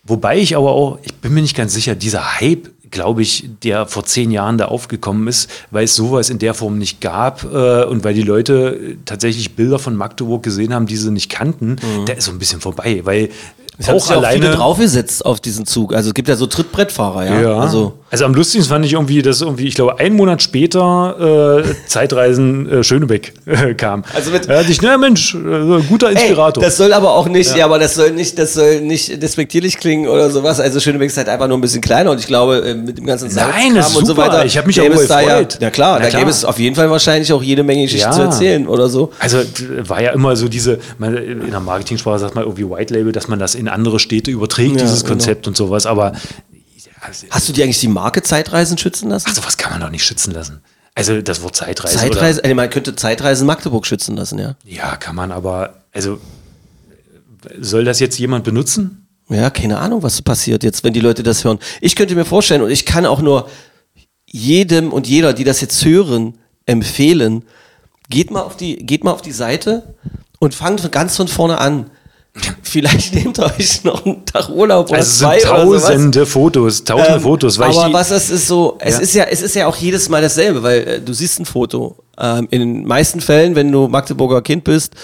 Wobei 0.07 0.39
ich 0.39 0.57
aber 0.57 0.73
auch, 0.73 0.99
ich 1.03 1.15
bin 1.15 1.33
mir 1.35 1.43
nicht 1.43 1.57
ganz 1.57 1.73
sicher, 1.73 1.95
dieser 1.95 2.41
Hype, 2.41 2.71
glaube 2.91 3.23
ich, 3.23 3.49
der 3.63 3.87
vor 3.87 4.05
zehn 4.05 4.31
Jahren 4.31 4.59
da 4.59 4.67
aufgekommen 4.67 5.27
ist, 5.27 5.51
weil 5.71 5.85
es 5.85 5.97
sowas 5.97 6.31
in 6.31 6.39
der 6.39 6.55
Form 6.55 6.79
nicht 6.79 7.01
gab 7.01 7.43
äh, 7.45 7.85
und 7.85 8.05
weil 8.05 8.15
die 8.15 8.23
Leute 8.23 8.97
tatsächlich 9.05 9.57
Bilder 9.57 9.79
von 9.79 9.97
Magdeburg 9.97 10.43
gesehen 10.43 10.73
haben, 10.73 10.87
die 10.87 10.97
sie 10.97 11.11
nicht 11.11 11.31
kannten, 11.31 11.77
der 12.07 12.19
ist 12.19 12.27
so 12.27 12.33
ein 12.33 12.39
bisschen 12.39 12.61
vorbei, 12.61 13.01
weil 13.05 13.31
Haben 13.83 13.83
auch 13.83 13.89
ja 13.89 13.95
auch 13.97 14.07
viele 14.07 14.19
alleine 14.19 14.51
draufgesetzt 14.51 15.25
auf 15.27 15.41
diesen 15.41 15.67
Zug. 15.67 15.95
Also 15.95 16.09
es 16.11 16.15
gibt 16.15 16.29
ja 16.29 16.37
so 16.37 16.47
Trittbrettfahrer, 16.47 17.25
ja. 17.27 17.41
ja. 17.41 17.57
Also, 17.59 17.95
Also, 18.11 18.25
am 18.25 18.35
lustigsten 18.35 18.73
fand 18.73 18.85
ich 18.85 18.93
irgendwie, 18.93 19.21
dass 19.23 19.41
irgendwie, 19.41 19.67
ich 19.67 19.75
glaube, 19.75 19.99
einen 19.99 20.15
Monat 20.17 20.43
später 20.43 21.63
äh, 21.65 21.89
Zeitreisen 21.89 22.71
äh, 22.71 22.85
Schönebeck 22.85 23.33
äh, 23.47 23.75
kam. 23.75 24.05
Also 24.15 24.31
mit- 24.31 24.47
ja, 24.47 24.61
ich, 24.61 24.81
na 24.83 24.97
Mensch, 24.99 25.35
äh, 25.35 25.39
guter 25.89 26.09
ey, 26.09 26.13
Inspirator. 26.15 26.63
das 26.63 26.77
soll 26.77 26.93
aber 26.93 27.13
auch 27.13 27.29
nicht, 27.29 27.57
ja. 27.57 27.65
aber 27.65 27.79
das 27.79 27.95
soll 27.95 28.13
nicht, 28.13 28.39
das 28.39 28.55
soll 28.55 28.81
nicht 28.81 29.23
despektierlich 29.23 29.79
klingen 29.79 30.07
oder 30.09 30.31
sowas. 30.31 30.61
Also 30.61 30.79
Schönebeck 30.81 31.09
ist 31.09 31.17
halt 31.17 31.29
einfach 31.29 31.49
nur 31.49 31.59
ein 31.59 31.61
bisschen 31.61 31.81
kleiner 31.81 32.11
und 32.13 32.21
ich 32.21 32.27
glaube, 32.27 32.59
äh, 32.65 32.75
mit 32.75 32.99
dem 32.99 33.07
ganzen 33.07 33.35
Nein, 33.35 33.75
das 33.75 33.91
ist 33.91 33.97
und 33.97 34.07
so 34.07 34.17
weiter. 34.17 34.45
Ich 34.45 34.57
hab 34.57 34.67
mich 34.67 34.81
auch 34.81 34.85
ja, 34.85 34.91
gefreut. 34.91 35.59
ja 35.61 35.71
klar, 35.71 35.99
Na 35.99 36.05
da 36.05 36.09
klar. 36.11 36.21
gäbe 36.23 36.31
es 36.31 36.45
auf 36.45 36.59
jeden 36.59 36.77
Fall 36.77 36.91
wahrscheinlich 36.91 37.33
auch 37.33 37.43
jede 37.43 37.63
Menge 37.65 37.83
Geschichten 37.83 38.09
Ja. 38.11 38.13
zu 38.15 38.23
erzählen 38.23 38.69
oder 38.69 38.89
so. 38.89 39.11
also 39.19 39.39
d- 39.43 39.89
war 39.89 40.01
ja 40.03 40.11
immer 40.13 40.37
so 40.37 40.49
diese, 40.49 40.79
man, 40.99 41.17
in 41.17 41.51
der 41.51 41.61
Marketingsprache 41.61 42.19
sagt 42.19 42.35
man 42.35 42.45
irgendwie 42.45 42.69
White 42.71 42.95
Label, 42.95 43.13
dass 43.13 43.29
man 43.29 43.39
das 43.39 43.55
in 43.55 43.64
andere 43.69 43.99
Städte 43.99 44.31
überträgt, 44.31 44.77
Ja, 44.77 44.83
dieses 44.83 45.01
genau. 45.01 45.13
Konzept 45.15 45.47
und 45.49 45.57
sowas, 45.57 45.87
aber 45.87 46.13
ja, 46.13 46.19
Hast 47.31 47.49
du 47.49 47.53
dir 47.53 47.65
eigentlich 47.65 47.81
die 47.81 47.89
Marke 47.89 48.23
Zeitreisen 48.23 48.79
schützen 48.79 49.11
lassen? 49.11 49.27
ach, 49.29 49.35
sowas 49.35 49.57
kann 49.59 49.73
man 49.73 49.81
doch 49.83 49.91
nicht 49.91 50.05
schützen 50.05 50.33
lassen. 50.33 50.63
Also 50.95 51.21
das 51.21 51.43
Wort 51.43 51.57
Zeitreise. 51.57 51.99
Zeitreise, 51.99 52.43
also 52.45 52.55
man 52.55 52.71
könnte 52.71 52.95
Zeitreisen 52.95 53.47
Magdeburg 53.47 53.85
schützen 53.87 54.17
lassen, 54.17 54.39
ja. 54.39 54.51
Oder, 54.51 54.57
ja, 54.65 54.97
kann 54.97 55.17
man, 55.17 55.33
aber 55.33 55.83
also 55.93 56.19
soll 57.61 57.85
das 57.85 58.01
jetzt 58.01 58.19
jemand 58.19 58.45
benutzen? 58.45 59.07
Ja, 59.29 59.51
keine 59.51 59.79
Ahnung, 59.79 60.03
was 60.03 60.23
passiert 60.23 60.63
jetzt, 60.65 60.85
wenn 60.85 60.93
die 60.93 61.01
Leute 61.01 61.23
das 61.23 61.45
hören. 61.45 61.59
Ich 61.81 61.97
könnte 61.97 62.15
mir 62.15 62.25
vorstellen, 62.25 62.63
und 62.63 62.71
ich 62.71 62.85
kann 62.87 63.07
auch 63.07 63.21
nur 63.21 63.49
jedem 64.27 64.93
und 64.93 65.07
jeder, 65.07 65.33
die 65.33 65.45
das 65.45 65.61
jetzt 65.61 65.85
hören, 65.85 66.39
empfehlen, 66.67 67.45
geht 68.09 68.31
mal 68.31 68.43
auf 68.43 68.57
die, 68.57 68.77
geht 68.77 69.05
mal 69.05 69.13
auf 69.13 69.23
die 69.23 69.33
Seite 69.33 69.95
und 70.39 70.55
fangt 70.55 70.91
ganz 70.93 71.17
von 71.17 71.29
vorne 71.29 71.59
an. 71.59 71.91
Vielleicht 72.63 73.15
nehmt 73.15 73.39
ihr 73.39 73.45
euch 73.45 73.85
noch 73.85 74.05
einen 74.05 74.25
Tag 74.27 74.49
Urlaub 74.49 74.89
oder 74.89 74.99
Also 74.99 75.09
es 75.11 75.19
zwei 75.19 75.39
sind 75.39 75.51
oder 75.51 75.79
tausende 75.81 76.27
Fotos, 76.27 76.83
tausende 76.85 77.15
Ähm, 77.15 77.21
Fotos, 77.21 77.59
weil 77.59 77.71
aber 77.71 77.93
was 77.93 78.11
es 78.11 78.31
ist 78.31 78.49
so, 78.49 78.77
es 78.81 78.95
Ja. 78.95 79.01
ist 79.01 79.15
ja, 79.15 79.25
es 79.25 79.43
ist 79.43 79.55
ja 79.55 79.67
auch 79.67 79.77
jedes 79.77 80.09
Mal 80.09 80.21
dasselbe, 80.21 80.63
weil 80.63 80.79
äh, 80.81 81.01
du 81.01 81.13
siehst 81.13 81.39
ein 81.39 81.47
Foto. 81.47 81.97
Ähm, 82.19 82.49
in 82.51 82.61
den 82.61 82.85
meisten 82.87 83.21
Fällen, 83.21 83.55
wenn 83.55 83.71
du 83.71 83.87
Magdeburger 83.89 84.43
Kind 84.43 84.65
bist, 84.65 84.95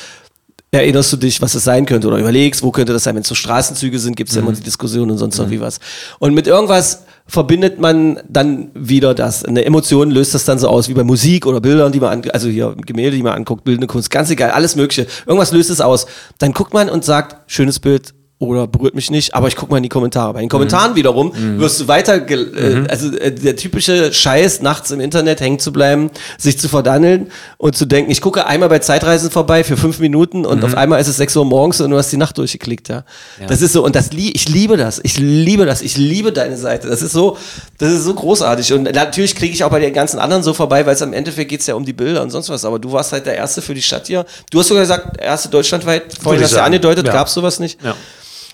erinnerst 0.73 1.13
du 1.13 1.17
dich, 1.17 1.41
was 1.43 1.55
es 1.55 1.65
sein 1.65 1.87
könnte 1.87 2.07
oder 2.09 2.19
überlegst, 2.19 2.63
wo 2.63 2.71
könnte 2.71 2.93
das 2.93 3.05
sein. 3.05 3.15
Wenn 3.15 3.23
es 3.23 3.29
so 3.29 3.35
Straßenzüge 3.35 3.99
sind, 3.99 4.17
gibt 4.17 4.31
es 4.31 4.37
ja 4.37 4.43
immer 4.43 4.53
die 4.53 4.63
Diskussion 4.63 5.11
und 5.11 5.19
sonst 5.19 5.39
noch 5.39 5.51
wie 5.51 5.61
was. 5.61 5.79
Und 6.19 6.35
mit 6.35 6.47
irgendwas 6.47 7.05
verbindet 7.27 7.81
man 7.81 8.21
dann 8.29 8.71
wieder 8.75 9.15
das. 9.15 9.45
Eine 9.45 9.65
Emotion 9.65 10.11
löst 10.11 10.35
das 10.35 10.45
dann 10.45 10.59
so 10.59 10.69
aus, 10.69 10.89
wie 10.89 10.95
bei 10.95 11.05
Musik 11.05 11.47
oder 11.47 11.61
Bildern, 11.61 11.93
die 11.93 12.01
man 12.01 12.11
an, 12.11 12.31
also 12.31 12.49
hier 12.49 12.75
Gemälde, 12.87 13.17
die 13.17 13.23
man 13.23 13.35
anguckt, 13.35 13.65
bildende 13.65 13.87
Kunst, 13.87 14.11
ganz 14.11 14.31
egal, 14.31 14.51
alles 14.51 14.77
Mögliche. 14.77 15.07
Irgendwas 15.27 15.53
löst 15.53 15.71
es 15.71 15.81
aus. 15.81 16.07
Dann 16.39 16.53
guckt 16.53 16.75
man 16.75 16.89
und 16.89 17.05
sagt, 17.05 17.37
schönes 17.51 17.79
Bild, 17.79 18.15
oder 18.41 18.67
berührt 18.67 18.95
mich 18.95 19.11
nicht, 19.11 19.35
aber 19.35 19.49
ich 19.49 19.55
gucke 19.55 19.71
mal 19.71 19.77
in 19.77 19.83
die 19.83 19.91
Kommentare. 19.91 20.33
Bei 20.33 20.41
den 20.41 20.49
Kommentaren 20.49 20.97
wiederum 20.97 21.31
wirst 21.59 21.79
du 21.79 21.89
weiter, 21.89 22.27
äh, 22.31 22.87
also 22.89 23.15
äh, 23.19 23.31
der 23.33 23.55
typische 23.55 24.15
Scheiß, 24.15 24.63
nachts 24.63 24.91
im 24.91 24.99
Internet 24.99 25.43
hängen 25.43 25.59
zu 25.59 25.73
bleiben, 25.73 26.11
sich 26.39 26.59
zu 26.59 26.71
verdandeln 26.71 27.31
und 27.59 27.77
zu 27.77 27.85
denken, 27.85 28.11
ich 28.11 28.23
gucke 28.23 28.47
einmal 28.47 28.71
bei 28.71 28.79
Zeitreisen 28.79 29.31
vorbei 29.31 29.63
für 29.63 29.77
fünf 29.77 29.99
Minuten 29.99 30.47
und 30.47 30.65
auf 30.65 30.75
einmal 30.75 31.03
ist 31.03 31.09
es 31.09 31.19
sechs 31.19 31.37
Uhr 31.37 31.45
morgens 31.45 31.83
und 31.83 31.91
du 31.91 31.99
hast 31.99 32.11
die 32.13 32.17
Nacht 32.17 32.39
durchgeklickt, 32.39 32.89
ja. 32.89 33.05
Das 33.47 33.61
ist 33.61 33.75
so, 33.75 33.85
und 33.85 33.95
das 33.95 34.11
lie 34.13 34.31
ich 34.31 34.49
liebe 34.49 34.79
das, 34.79 35.01
ich 35.03 35.19
liebe 35.19 35.67
das, 35.67 35.83
ich 35.83 35.99
liebe 35.99 36.33
deine 36.33 36.57
Seite. 36.57 36.89
Das 36.89 37.03
ist 37.03 37.13
so, 37.13 37.37
das 37.77 37.93
ist 37.93 38.05
so 38.05 38.15
großartig. 38.15 38.73
Und 38.73 38.85
natürlich 38.95 39.35
kriege 39.35 39.53
ich 39.53 39.65
auch 39.65 39.71
bei 39.71 39.81
den 39.81 39.93
ganzen 39.93 40.19
anderen 40.19 40.43
so 40.43 40.55
vorbei, 40.55 40.87
weil 40.87 40.95
es 40.95 41.03
am 41.03 41.13
Endeffekt 41.13 41.51
geht 41.51 41.61
es 41.61 41.67
ja 41.67 41.75
um 41.75 41.85
die 41.85 41.93
Bilder 41.93 42.23
und 42.23 42.31
sonst 42.31 42.49
was. 42.49 42.65
Aber 42.65 42.79
du 42.79 42.91
warst 42.91 43.13
halt 43.13 43.27
der 43.27 43.35
Erste 43.37 43.61
für 43.61 43.75
die 43.75 43.83
Stadt 43.83 44.07
hier. 44.07 44.25
Du 44.51 44.61
hast 44.61 44.69
sogar 44.69 44.83
gesagt, 44.83 45.21
erste 45.21 45.51
deutschlandweit, 45.51 46.05
vorhin 46.23 46.43
hast 46.43 46.53
du 46.53 46.57
ja 46.57 46.65
angedeutet, 46.65 47.07
Ja. 47.07 47.13
gab 47.13 47.27
es 47.27 47.35
sowas 47.35 47.61
nicht 47.61 47.83
Ja. 47.85 47.95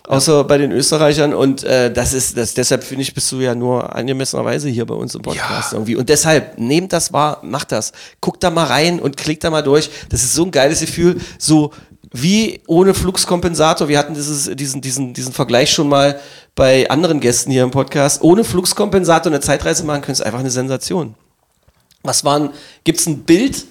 Außer 0.08 0.44
bei 0.44 0.58
den 0.58 0.72
Österreichern 0.72 1.34
und 1.34 1.64
äh, 1.64 1.92
das 1.92 2.12
ist 2.12 2.36
das 2.36 2.54
deshalb 2.54 2.84
finde 2.84 3.02
ich 3.02 3.12
bist 3.14 3.30
du 3.32 3.40
ja 3.40 3.54
nur 3.54 3.94
angemessenerweise 3.94 4.68
hier 4.68 4.86
bei 4.86 4.94
uns 4.94 5.14
im 5.14 5.22
Podcast 5.22 5.72
Ja. 5.72 5.78
irgendwie 5.78 5.96
und 5.96 6.08
deshalb 6.08 6.58
nehmt 6.58 6.92
das 6.92 7.12
wahr, 7.12 7.40
macht 7.42 7.72
das, 7.72 7.92
guckt 8.20 8.42
da 8.42 8.50
mal 8.50 8.64
rein 8.66 9.00
und 9.00 9.16
klickt 9.16 9.44
da 9.44 9.50
mal 9.50 9.62
durch. 9.62 9.90
Das 10.08 10.22
ist 10.22 10.34
so 10.34 10.44
ein 10.44 10.50
geiles 10.50 10.80
Gefühl, 10.80 11.20
so 11.38 11.72
wie 12.12 12.60
ohne 12.66 12.94
Fluxkompensator. 12.94 13.88
Wir 13.88 13.98
hatten 13.98 14.14
dieses, 14.14 14.48
diesen, 14.54 14.80
diesen, 14.80 15.12
diesen 15.12 15.32
Vergleich 15.32 15.70
schon 15.72 15.88
mal 15.88 16.18
bei 16.54 16.88
anderen 16.88 17.20
Gästen 17.20 17.50
hier 17.50 17.62
im 17.64 17.70
Podcast. 17.72 18.22
Ohne 18.22 18.44
Fluxkompensator 18.44 19.30
eine 19.30 19.40
Zeitreise 19.40 19.84
machen 19.84 20.02
können, 20.02 20.14
ist 20.14 20.22
einfach 20.22 20.38
eine 20.38 20.50
Sensation. 20.50 21.14
Was 22.02 22.24
waren, 22.24 22.50
gibt 22.84 23.00
es 23.00 23.06
ein 23.06 23.24
Bild, 23.24 23.64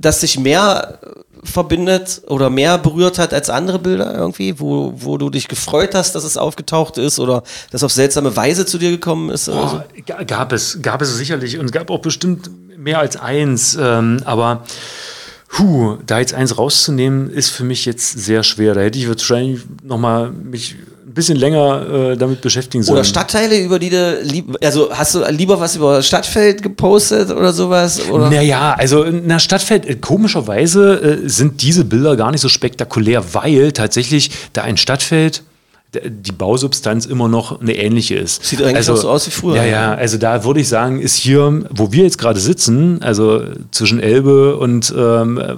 das 0.00 0.20
sich 0.20 0.38
mehr 0.38 0.98
äh, 1.02 1.46
verbindet 1.46 2.22
oder 2.26 2.50
mehr 2.50 2.78
berührt 2.78 3.18
hat 3.18 3.32
als 3.32 3.50
andere 3.50 3.78
Bilder 3.78 4.14
irgendwie, 4.14 4.58
wo, 4.58 4.92
wo 4.96 5.16
du 5.16 5.30
dich 5.30 5.48
gefreut 5.48 5.94
hast, 5.94 6.14
dass 6.14 6.24
es 6.24 6.36
aufgetaucht 6.36 6.98
ist 6.98 7.18
oder 7.18 7.42
das 7.70 7.82
auf 7.82 7.92
seltsame 7.92 8.34
Weise 8.36 8.66
zu 8.66 8.78
dir 8.78 8.90
gekommen 8.90 9.30
ist? 9.30 9.48
Oder 9.48 9.68
so? 9.68 9.82
Gab 10.26 10.52
es, 10.52 10.80
gab 10.82 11.02
es 11.02 11.16
sicherlich 11.16 11.58
und 11.58 11.66
es 11.66 11.72
gab 11.72 11.90
auch 11.90 12.00
bestimmt 12.00 12.50
mehr 12.76 12.98
als 12.98 13.16
eins, 13.16 13.76
ähm, 13.80 14.22
aber 14.24 14.64
puh, 15.48 15.98
da 16.06 16.18
jetzt 16.18 16.34
eins 16.34 16.58
rauszunehmen, 16.58 17.30
ist 17.30 17.50
für 17.50 17.64
mich 17.64 17.84
jetzt 17.84 18.18
sehr 18.18 18.42
schwer. 18.42 18.74
Da 18.74 18.80
hätte 18.80 18.98
ich 18.98 19.08
wahrscheinlich 19.08 19.62
noch 19.82 19.98
mal 19.98 20.30
mich 20.30 20.76
bisschen 21.16 21.36
länger 21.36 22.12
äh, 22.12 22.16
damit 22.16 22.40
beschäftigen 22.42 22.84
sollen. 22.84 22.98
Oder 22.98 23.04
Stadtteile, 23.04 23.58
über 23.58 23.80
die 23.80 23.90
du 23.90 24.20
lieb, 24.22 24.56
also 24.62 24.90
hast 24.92 25.16
du 25.16 25.24
lieber 25.30 25.58
was 25.58 25.74
über 25.74 26.00
Stadtfeld 26.02 26.62
gepostet 26.62 27.32
oder 27.32 27.52
sowas? 27.52 28.08
Oder? 28.08 28.30
Naja, 28.30 28.74
also 28.78 29.02
in 29.02 29.26
der 29.26 29.40
Stadtfeld, 29.40 29.86
äh, 29.86 29.96
komischerweise 29.96 31.22
äh, 31.24 31.28
sind 31.28 31.62
diese 31.62 31.84
Bilder 31.84 32.16
gar 32.16 32.30
nicht 32.30 32.42
so 32.42 32.48
spektakulär, 32.48 33.24
weil 33.34 33.72
tatsächlich 33.72 34.30
da 34.52 34.62
ein 34.62 34.76
Stadtfeld 34.76 35.42
die 36.04 36.32
Bausubstanz 36.32 37.06
immer 37.06 37.28
noch 37.28 37.60
eine 37.60 37.74
ähnliche 37.74 38.16
ist. 38.16 38.44
Sieht 38.44 38.62
eigentlich 38.62 38.88
auch 38.90 38.96
so 38.96 39.08
aus 39.08 39.26
wie 39.26 39.30
früher. 39.30 39.56
Ja, 39.56 39.64
ja, 39.64 39.94
also 39.94 40.18
da 40.18 40.44
würde 40.44 40.60
ich 40.60 40.68
sagen, 40.68 41.00
ist 41.00 41.16
hier, 41.16 41.64
wo 41.70 41.92
wir 41.92 42.04
jetzt 42.04 42.18
gerade 42.18 42.38
sitzen, 42.38 43.02
also 43.02 43.42
zwischen 43.70 44.00
Elbe 44.00 44.56
und 44.56 44.92
ähm, 44.96 45.38
äh, 45.38 45.54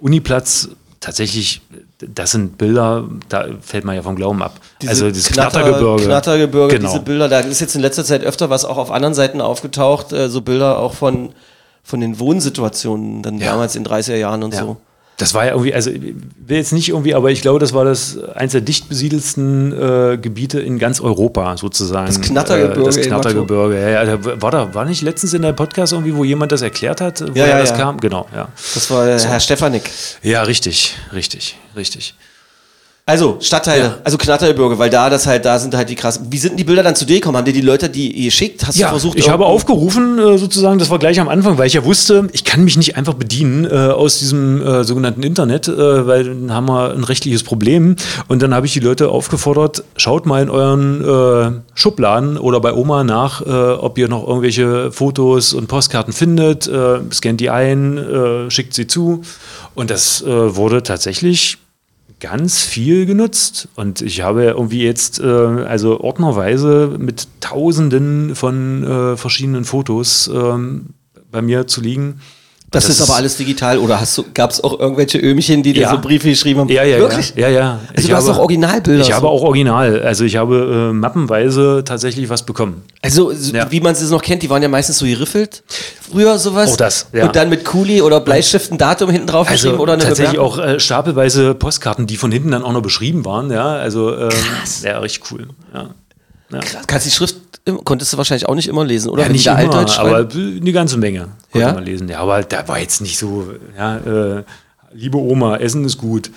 Uniplatz, 0.00 0.68
tatsächlich, 1.00 1.62
das 2.08 2.30
sind 2.32 2.58
Bilder, 2.58 3.04
da 3.28 3.46
fällt 3.60 3.84
man 3.84 3.94
ja 3.96 4.02
vom 4.02 4.16
Glauben 4.16 4.42
ab. 4.42 4.54
also 4.86 5.08
das 5.08 5.26
Knattergebirge. 5.30 6.04
Knattergebirge, 6.04 6.76
Genau. 6.78 6.90
diese 6.90 7.02
Bilder, 7.02 7.28
da 7.28 7.40
ist 7.40 7.60
jetzt 7.60 7.74
in 7.74 7.80
letzter 7.82 8.04
Zeit 8.04 8.24
öfter 8.24 8.50
was 8.50 8.64
auch 8.64 8.76
auf 8.78 8.90
anderen 8.90 9.14
Seiten 9.14 9.40
aufgetaucht, 9.40 10.12
äh, 10.12 10.28
so 10.28 10.40
Bilder 10.40 10.78
auch 10.78 10.94
von, 10.94 11.30
von 11.82 12.00
den 12.00 12.18
Wohnsituationen, 12.18 13.22
dann 13.22 13.38
Ja. 13.38 13.52
damals 13.52 13.76
in 13.76 13.84
30er 13.84 14.16
Jahren 14.16 14.42
und 14.42 14.54
Ja. 14.54 14.60
so. 14.60 14.76
Das 15.20 15.34
war 15.34 15.44
ja 15.44 15.52
irgendwie, 15.52 15.74
also 15.74 15.90
ich 15.90 16.00
will 16.00 16.56
jetzt 16.56 16.72
nicht 16.72 16.88
irgendwie, 16.88 17.14
aber 17.14 17.30
ich 17.30 17.42
glaube, 17.42 17.58
das 17.58 17.74
war 17.74 17.84
das 17.84 18.18
eins 18.34 18.52
der 18.52 18.60
dicht 18.60 18.88
besiedelsten 18.88 19.72
äh, 19.72 20.18
Gebiete 20.18 20.60
in 20.60 20.78
ganz 20.78 21.00
Europa 21.00 21.56
sozusagen. 21.56 22.06
Das 22.06 22.20
Knattergebirge 22.20 22.80
Äh, 22.80 22.84
das 22.84 23.00
Knattergebirge, 23.00 23.80
ja, 23.80 23.88
ja. 23.90 24.16
Da 24.16 24.42
War, 24.42 24.50
da, 24.50 24.74
war 24.74 24.84
nicht 24.84 25.02
letztens 25.02 25.34
in 25.34 25.42
der 25.42 25.52
Podcast 25.52 25.92
irgendwie, 25.92 26.14
wo 26.14 26.24
jemand 26.24 26.52
das 26.52 26.62
erklärt 26.62 27.00
hat, 27.00 27.20
woher 27.20 27.48
ja, 27.48 27.58
das 27.58 27.70
ja. 27.70 27.76
kam? 27.76 28.00
Genau, 28.00 28.26
ja. 28.34 28.48
Das 28.74 28.90
war 28.90 29.06
äh, 29.06 29.18
Herr 29.18 29.40
Stefanik. 29.40 29.90
Ja, 30.22 30.42
richtig, 30.42 30.96
richtig, 31.12 31.56
richtig. 31.76 32.14
Also, 33.10 33.38
Stadtteile, 33.40 33.82
Ja. 33.82 33.96
also 34.04 34.16
Knattergebirge, 34.18 34.78
weil 34.78 34.88
da 34.88 35.10
das 35.10 35.26
halt, 35.26 35.44
da 35.44 35.58
sind 35.58 35.74
halt 35.74 35.88
die 35.88 35.96
krassen. 35.96 36.28
Wie 36.30 36.38
sind 36.38 36.56
die 36.56 36.62
Bilder 36.62 36.84
dann 36.84 36.94
zu 36.94 37.04
dir 37.04 37.16
gekommen? 37.16 37.36
Haben 37.36 37.44
dir 37.44 37.52
die 37.52 37.60
Leute 37.60 37.88
die 37.90 38.24
geschickt? 38.26 38.64
Hast 38.64 38.76
Ja, 38.78 38.86
du 38.86 38.90
versucht, 38.92 39.18
ich 39.18 39.28
habe 39.28 39.46
aufgerufen, 39.46 40.16
äh, 40.20 40.38
sozusagen, 40.38 40.78
das 40.78 40.90
war 40.90 41.00
gleich 41.00 41.18
am 41.18 41.28
Anfang, 41.28 41.58
weil 41.58 41.66
ich 41.66 41.72
ja 41.72 41.84
wusste, 41.84 42.28
ich 42.32 42.44
kann 42.44 42.62
mich 42.62 42.76
nicht 42.76 42.96
einfach 42.96 43.14
bedienen 43.14 43.64
äh, 43.64 43.74
aus 43.74 44.20
diesem 44.20 44.64
äh, 44.64 44.84
sogenannten 44.84 45.24
Internet, 45.24 45.66
äh, 45.66 46.06
weil 46.06 46.22
dann 46.22 46.54
haben 46.54 46.66
wir 46.68 46.92
ein 46.94 47.02
rechtliches 47.02 47.42
Problem. 47.42 47.96
Und 48.28 48.42
dann 48.42 48.54
habe 48.54 48.66
ich 48.66 48.74
die 48.74 48.80
Leute 48.80 49.08
aufgefordert, 49.08 49.82
schaut 49.96 50.24
mal 50.26 50.40
in 50.44 50.48
euren 50.48 51.02
äh, 51.02 51.60
Schubladen 51.74 52.38
oder 52.38 52.60
bei 52.60 52.72
Oma 52.72 53.02
nach, 53.02 53.44
äh, 53.44 53.50
ob 53.50 53.98
ihr 53.98 54.06
noch 54.06 54.24
irgendwelche 54.24 54.92
Fotos 54.92 55.52
und 55.52 55.66
Postkarten 55.66 56.12
findet, 56.12 56.68
äh, 56.68 57.00
scannt 57.12 57.40
die 57.40 57.50
ein, 57.50 57.98
äh, 57.98 58.50
schickt 58.52 58.74
sie 58.74 58.86
zu. 58.86 59.22
Und 59.74 59.90
das 59.90 60.22
äh, 60.22 60.54
wurde 60.54 60.84
tatsächlich 60.84 61.58
ganz 62.20 62.60
viel 62.60 63.06
genutzt. 63.06 63.68
Und 63.74 64.02
ich 64.02 64.20
habe 64.20 64.44
irgendwie 64.44 64.84
jetzt, 64.84 65.20
äh, 65.20 65.24
also 65.24 66.00
ordnerweise 66.00 66.96
mit 66.98 67.26
Tausenden 67.40 68.34
von 68.34 68.84
äh, 68.84 69.16
verschiedenen 69.16 69.64
Fotos 69.64 70.30
ähm, 70.32 70.90
bei 71.30 71.42
mir 71.42 71.66
zu 71.66 71.80
liegen. 71.80 72.20
Das, 72.72 72.88
ist 72.88 73.00
aber 73.02 73.16
alles 73.16 73.36
digital 73.36 73.78
oder 73.78 74.00
gab 74.32 74.50
es 74.50 74.62
auch 74.62 74.78
irgendwelche 74.78 75.18
Ömchen, 75.18 75.62
die 75.64 75.72
dir 75.72 75.82
Ja. 75.82 75.90
so 75.90 75.98
Briefe 75.98 76.28
geschrieben 76.28 76.60
haben? 76.60 76.68
Ja, 76.68 76.84
ja, 76.84 76.98
Wirklich? 76.98 77.32
ja. 77.34 77.48
ja, 77.48 77.58
ja. 77.58 77.80
Also 77.96 78.08
du 78.08 78.14
hast 78.14 78.28
auch 78.28 78.38
Originalbilder 78.38 79.02
Ich 79.02 79.10
habe 79.12 79.22
so? 79.22 79.28
auch 79.28 79.42
Original. 79.42 80.02
Also 80.02 80.24
ich 80.24 80.36
habe 80.36 80.90
äh, 80.90 80.92
mappenweise 80.92 81.82
tatsächlich 81.84 82.28
was 82.28 82.44
bekommen. 82.44 82.82
Also, 83.02 83.32
so, 83.34 83.52
Ja. 83.54 83.70
wie 83.72 83.80
man 83.80 83.92
es 83.92 84.08
noch 84.10 84.22
kennt, 84.22 84.42
die 84.42 84.50
waren 84.50 84.62
ja 84.62 84.68
meistens 84.68 84.98
so 84.98 85.04
geriffelt. 85.06 85.64
Früher 86.10 86.38
sowas. 86.38 86.72
Auch 86.72 86.76
das, 86.76 87.06
ja. 87.12 87.26
Und 87.26 87.34
dann 87.34 87.48
mit 87.48 87.64
Kuli 87.64 88.02
oder 88.02 88.20
Bleistift 88.20 88.70
ein 88.70 88.78
Datum 88.78 89.10
hinten 89.10 89.26
drauf 89.26 89.48
Also 89.48 89.62
geschrieben 89.68 89.80
oder 89.82 89.94
eine 89.94 90.02
tatsächlich 90.04 90.38
Bemerkung. 90.38 90.60
auch 90.60 90.64
äh, 90.64 90.78
stapelweise 90.80 91.54
Postkarten, 91.54 92.06
die 92.06 92.16
von 92.16 92.30
hinten 92.30 92.52
dann 92.52 92.62
auch 92.62 92.72
noch 92.72 92.82
beschrieben 92.82 93.24
waren. 93.24 93.50
Ja, 93.50 93.66
also 93.76 94.16
ähm, 94.16 94.30
ja, 94.84 94.98
richtig 95.00 95.30
cool. 95.32 95.48
Ja. 95.74 95.90
Ja. 96.52 96.60
Kannst 96.86 97.06
die 97.06 97.10
Schrift, 97.10 97.36
konntest 97.84 98.12
du 98.12 98.16
wahrscheinlich 98.16 98.48
auch 98.48 98.54
nicht 98.54 98.68
immer 98.68 98.84
lesen, 98.84 99.08
oder? 99.10 99.22
Ja, 99.24 99.28
nicht 99.28 99.46
immer, 99.46 99.56
Altdeutsch 99.56 99.98
aber 99.98 100.28
eine 100.32 100.72
ganze 100.72 100.96
Menge 100.96 101.28
konnte 101.52 101.66
Ja? 101.66 101.72
man 101.72 101.84
lesen. 101.84 102.08
Ja, 102.08 102.20
aber 102.20 102.42
da 102.42 102.66
war 102.68 102.78
jetzt 102.80 103.00
nicht 103.00 103.18
so, 103.18 103.46
ja, 103.76 103.96
äh, 104.38 104.44
liebe 104.92 105.18
Oma, 105.18 105.56
Essen 105.58 105.84
ist 105.84 105.98
gut. 105.98 106.30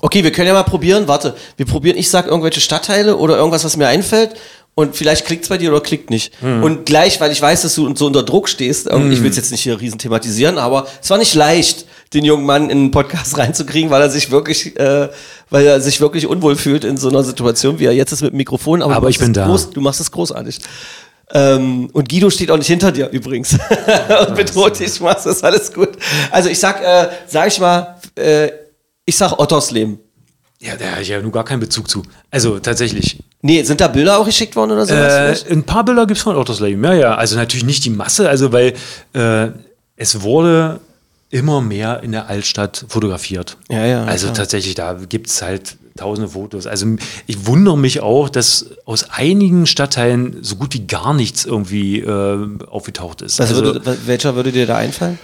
Okay, 0.00 0.22
wir 0.22 0.30
können 0.30 0.46
ja 0.46 0.52
mal 0.54 0.62
probieren. 0.62 1.08
Warte, 1.08 1.34
wir 1.56 1.66
probieren. 1.66 1.96
Ich 1.96 2.08
sag 2.08 2.28
irgendwelche 2.28 2.60
Stadtteile 2.60 3.16
oder 3.16 3.36
irgendwas, 3.36 3.64
was 3.64 3.76
mir 3.76 3.88
einfällt. 3.88 4.36
Und 4.76 4.94
vielleicht 4.94 5.26
klickt's 5.26 5.48
bei 5.48 5.58
dir 5.58 5.72
oder 5.72 5.80
klickt 5.80 6.08
nicht. 6.08 6.40
Mhm. 6.40 6.62
Und 6.62 6.86
gleich, 6.86 7.20
weil 7.20 7.32
ich 7.32 7.42
weiß, 7.42 7.62
dass 7.62 7.74
du 7.74 7.92
so 7.96 8.06
unter 8.06 8.22
Druck 8.22 8.48
stehst, 8.48 8.86
irgendwie- 8.86 9.14
ich 9.14 9.22
will 9.24 9.30
es 9.30 9.36
jetzt 9.36 9.50
nicht 9.50 9.62
hier 9.62 9.80
riesen 9.80 9.98
thematisieren, 9.98 10.56
aber 10.56 10.86
es 11.02 11.10
war 11.10 11.18
nicht 11.18 11.34
leicht, 11.34 11.84
den 12.14 12.24
jungen 12.24 12.46
Mann 12.46 12.70
in 12.70 12.78
einen 12.78 12.90
Podcast 12.90 13.36
reinzukriegen, 13.38 13.90
weil 13.90 14.02
er 14.02 14.10
sich 14.10 14.30
wirklich, 14.30 14.78
äh, 14.78 15.08
weil 15.50 15.66
er 15.66 15.80
sich 15.80 16.00
wirklich 16.00 16.26
unwohl 16.26 16.56
fühlt 16.56 16.84
in 16.84 16.96
so 16.96 17.08
einer 17.08 17.22
Situation, 17.22 17.78
wie 17.78 17.86
er 17.86 17.92
jetzt 17.92 18.12
ist 18.12 18.22
mit 18.22 18.32
dem 18.32 18.36
Mikrofon. 18.36 18.82
Aber, 18.82 18.96
Aber 18.96 19.08
ich 19.08 19.18
bin 19.18 19.32
da. 19.32 19.46
Groß, 19.46 19.70
du 19.70 19.80
machst 19.80 20.00
es 20.00 20.10
großartig. 20.10 20.60
Ähm, 21.30 21.90
und 21.92 22.08
Guido 22.08 22.30
steht 22.30 22.50
auch 22.50 22.56
nicht 22.56 22.68
hinter 22.68 22.90
dir 22.90 23.10
übrigens 23.10 23.52
und 24.28 24.34
bedroht 24.34 24.78
dich, 24.80 24.98
machst 25.00 25.26
das 25.26 25.44
alles 25.44 25.72
gut. 25.72 25.90
Also 26.30 26.48
ich 26.48 26.58
sag, 26.58 26.82
äh, 26.82 27.08
sag 27.26 27.48
ich 27.48 27.60
mal, 27.60 27.96
äh, 28.14 28.50
ich 29.04 29.16
sag 29.16 29.38
Ottersleben. 29.38 29.98
Ja, 30.60 30.74
da 30.76 30.92
habe 30.92 31.02
ich 31.02 31.08
ja 31.08 31.20
nur 31.20 31.30
gar 31.30 31.44
keinen 31.44 31.60
Bezug 31.60 31.88
zu. 31.88 32.02
Also 32.30 32.58
tatsächlich. 32.58 33.22
Nee, 33.42 33.62
sind 33.62 33.80
da 33.80 33.86
Bilder 33.86 34.18
auch 34.18 34.24
geschickt 34.24 34.56
worden 34.56 34.72
oder 34.72 34.86
sowas? 34.86 35.44
Äh, 35.44 35.52
ein 35.52 35.62
paar 35.62 35.84
Bilder 35.84 36.06
gibt 36.06 36.16
es 36.16 36.24
von 36.24 36.34
Autoslave. 36.34 36.72
Ja, 36.82 36.94
ja. 36.94 37.14
Also 37.14 37.36
natürlich 37.36 37.64
nicht 37.64 37.84
die 37.84 37.90
Masse, 37.90 38.28
also 38.28 38.50
weil 38.50 38.72
äh, 39.12 39.48
es 39.94 40.22
wurde 40.22 40.80
immer 41.30 41.60
mehr 41.60 42.02
in 42.02 42.12
der 42.12 42.28
Altstadt 42.28 42.84
fotografiert. 42.88 43.56
Ja, 43.70 43.84
ja, 43.84 44.04
Also 44.04 44.26
klar. 44.28 44.36
tatsächlich, 44.36 44.74
da 44.74 44.94
gibt 44.94 45.26
es 45.28 45.42
halt 45.42 45.76
tausende 45.96 46.30
Fotos. 46.30 46.66
Also 46.66 46.86
ich 47.26 47.46
wundere 47.46 47.76
mich 47.76 48.00
auch, 48.00 48.28
dass 48.28 48.66
aus 48.86 49.10
einigen 49.10 49.66
Stadtteilen 49.66 50.38
so 50.42 50.56
gut 50.56 50.72
wie 50.74 50.86
gar 50.86 51.12
nichts 51.12 51.44
irgendwie 51.44 51.98
äh, 52.00 52.48
aufgetaucht 52.68 53.20
ist. 53.20 53.40
Also, 53.40 53.62
würde, 53.62 53.96
welcher 54.06 54.36
würde 54.36 54.52
dir 54.52 54.66
da 54.66 54.76
einfallen? 54.76 55.18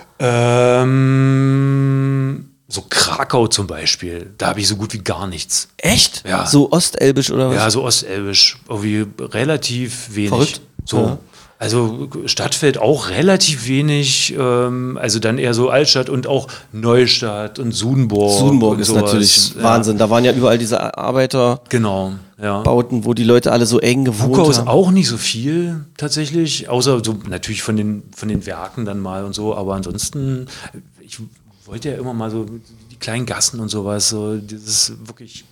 ähm, 1.15 2.51
so 2.69 2.83
Krakau 2.89 3.47
zum 3.47 3.67
Beispiel, 3.67 4.33
da 4.39 4.49
habe 4.49 4.61
ich 4.61 4.69
so 4.69 4.77
gut 4.77 4.93
wie 4.95 4.99
gar 4.99 5.27
nichts. 5.27 5.69
Echt? 5.77 6.25
Ja. 6.27 6.47
So 6.47 6.73
ostelbisch 6.73 7.31
oder 7.31 7.51
was? 7.51 7.57
Ja, 7.57 7.71
so 7.71 7.85
ostelbisch, 7.85 8.59
irgendwie 8.69 9.07
relativ 9.21 10.15
wenig. 10.15 10.31
Verrückt. 10.31 10.61
So. 10.85 10.99
Ja. 10.99 11.19
Also 11.65 12.11
Stadtfeld 12.27 12.77
auch 12.77 13.09
relativ 13.09 13.67
wenig, 13.67 14.35
ähm, 14.39 14.99
also 15.01 15.19
dann 15.19 15.39
eher 15.39 15.55
so 15.55 15.71
Altstadt 15.71 16.11
und 16.11 16.27
auch 16.27 16.47
Neustadt 16.73 17.59
und 17.59 17.73
Sudenburg. 17.73 18.39
Sudenburg 18.39 18.75
und 18.75 18.81
ist 18.81 18.89
sowas. 18.89 19.03
natürlich 19.05 19.55
ja, 19.57 19.63
Wahnsinn. 19.63 19.97
Da 19.97 20.11
waren 20.11 20.25
ja 20.27 20.33
überall 20.33 20.59
diese 20.59 20.99
Arbeiterbauten, 20.99 21.71
Genau, 21.71 22.13
ja. 22.41 22.63
wo 22.67 23.15
die 23.15 23.25
Leute 23.25 23.51
alle 23.51 23.65
so 23.65 23.81
eng 23.81 24.05
gewohnt 24.05 24.47
ist 24.47 24.59
haben. 24.59 24.69
auch 24.69 24.91
nicht 24.91 25.09
so 25.09 25.17
viel 25.17 25.87
tatsächlich, 25.97 26.69
außer 26.69 27.03
so 27.03 27.17
natürlich 27.31 27.63
von 27.63 27.79
den, 27.79 28.03
von 28.15 28.29
den 28.29 28.45
Werken 28.45 28.85
dann 28.85 29.01
mal 29.01 29.25
und 29.25 29.35
so, 29.35 29.57
aber 29.57 29.75
ansonsten, 29.75 30.45
ich 31.01 31.19
wollte 31.65 31.89
ja 31.93 31.97
immer 31.97 32.13
mal 32.13 32.31
so 32.31 32.45
die 32.91 32.97
kleinen 32.97 33.25
Gassen 33.25 33.59
und 33.59 33.71
sowas, 33.71 34.11
so 34.11 34.37
dieses 34.37 34.93
wirklich 35.07 35.47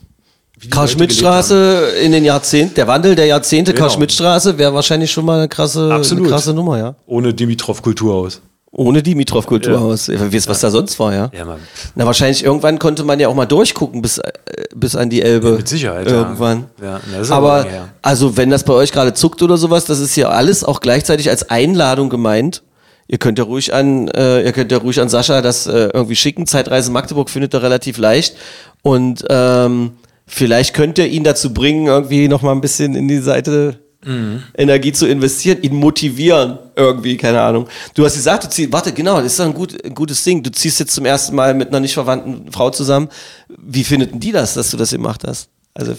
Karl-Schmidt-Straße 0.71 1.95
in 2.03 2.13
den 2.13 2.25
Jahrzehnten, 2.25 2.75
der 2.75 2.87
Wandel 2.87 3.15
der 3.15 3.27
Jahrzehnte, 3.27 3.73
Genau. 3.73 3.87
Karl-Schmidt-Straße 3.87 4.59
wäre 4.59 4.73
wahrscheinlich 4.75 5.11
schon 5.11 5.25
mal 5.25 5.39
eine 5.39 5.49
krasse, 5.49 5.91
eine 5.93 6.29
krasse 6.29 6.55
Nummer, 6.55 6.79
ja. 6.79 6.95
Ohne 7.07 7.35
Dimitrov-Kulturhaus. 7.35 8.41
Ohne 8.75 9.03
Dimitrov-Kulturhaus. 9.03 10.09
Wer 10.09 10.33
weiß, 10.33 10.49
was 10.49 10.61
da 10.61 10.71
sonst 10.71 10.99
war, 10.99 11.13
ja. 11.13 11.31
Ja, 11.37 11.45
Mann. 11.45 11.61
Na, 11.95 12.07
wahrscheinlich 12.07 12.43
irgendwann 12.43 12.79
konnte 12.79 13.05
man 13.05 13.21
ja 13.21 13.29
auch 13.29 13.35
mal 13.35 13.45
durchgucken 13.45 14.01
bis, 14.01 14.17
äh, 14.17 14.33
bis 14.75 14.97
an 14.97 15.11
die 15.11 15.21
Elbe. 15.21 15.53
Mit 15.53 15.69
Sicherheit. 15.69 16.07
Irgendwann. 16.07 16.65
Ja, 16.81 16.87
ja 16.87 17.01
na, 17.11 17.19
das 17.19 17.27
ist 17.27 17.33
aber 17.33 17.53
aber, 17.61 17.89
also 18.01 18.39
wenn 18.39 18.49
das 18.49 18.65
bei 18.65 18.73
euch 18.73 18.91
gerade 18.93 19.13
zuckt 19.13 19.43
oder 19.43 19.59
sowas, 19.59 19.85
das 19.85 20.01
ist 20.01 20.17
ja 20.17 20.31
alles 20.31 20.65
auch 20.65 20.81
gleichzeitig 20.81 21.29
als 21.29 21.51
Einladung 21.51 22.09
gemeint. 22.09 22.63
Ihr 23.09 23.19
könnt 23.19 23.39
ja 23.39 23.45
ruhig 23.45 23.75
an, 23.75 24.09
äh, 24.09 24.43
ihr 24.43 24.53
könnt 24.53 24.73
ja 24.73 24.79
ruhig 24.79 24.99
an 25.03 25.11
Sascha 25.11 25.43
das 25.43 25.67
äh, 25.67 25.91
irgendwie 25.93 26.17
schicken. 26.17 26.47
Zeitreise 26.47 26.91
Magdeburg 26.91 27.29
findet 27.29 27.53
ihr 27.53 27.63
relativ 27.63 27.99
leicht. 27.99 28.37
Und 28.81 29.23
ähm, 29.29 29.93
vielleicht 30.27 30.75
könnt 30.75 30.99
ihr 30.99 31.07
ihn 31.07 31.25
dazu 31.25 31.53
bringen, 31.53 31.87
irgendwie 31.87 32.29
nochmal 32.29 32.55
ein 32.55 32.61
bisschen 32.61 32.95
in 32.95 33.09
die 33.09 33.19
Seite 33.19 33.79
Mhm. 34.05 34.43
Energie 34.57 34.93
zu 34.93 35.07
investieren, 35.07 35.63
ihn 35.63 35.75
motivieren, 35.77 36.59
irgendwie, 36.75 37.17
keine 37.17 37.41
Ahnung. 37.41 37.69
Du 37.95 38.05
hast 38.05 38.15
gesagt, 38.15 38.45
du 38.45 38.51
ziehst, 38.51 38.73
warte, 38.73 38.93
genau, 38.93 39.19
das 39.19 39.27
ist 39.33 39.39
doch 39.39 39.45
ein, 39.45 39.55
gut, 39.55 39.85
ein 39.85 39.95
gutes 39.95 40.25
Ding. 40.25 40.43
Du 40.43 40.51
ziehst 40.51 40.81
jetzt 40.81 40.93
zum 40.95 41.05
ersten 41.05 41.37
Mal 41.37 41.55
mit 41.55 41.69
einer 41.69 41.79
nicht 41.79 41.95
verwandten 41.95 42.51
Frau 42.51 42.71
zusammen. 42.71 43.09
Wie 43.49 43.85
findet 43.85 44.13
denn 44.13 44.21
die 44.21 44.33
das, 44.33 44.55
dass 44.55 44.71
du 44.71 44.77
das 44.77 44.91
gemacht 44.91 45.23
hast? 45.25 45.49
Also, 45.75 45.95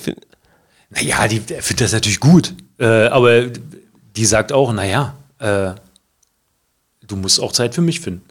Naja, 0.89 1.27
die 1.27 1.39
findet 1.39 1.81
das 1.81 1.93
natürlich 1.93 2.19
gut. 2.19 2.53
Äh, 2.77 3.05
aber 3.07 3.45
die 4.17 4.25
sagt 4.25 4.51
auch, 4.51 4.73
naja, 4.73 5.15
äh, 5.39 5.71
du 7.07 7.15
musst 7.15 7.39
auch 7.39 7.53
Zeit 7.53 7.73
für 7.73 7.81
mich 7.81 8.01
finden. 8.01 8.23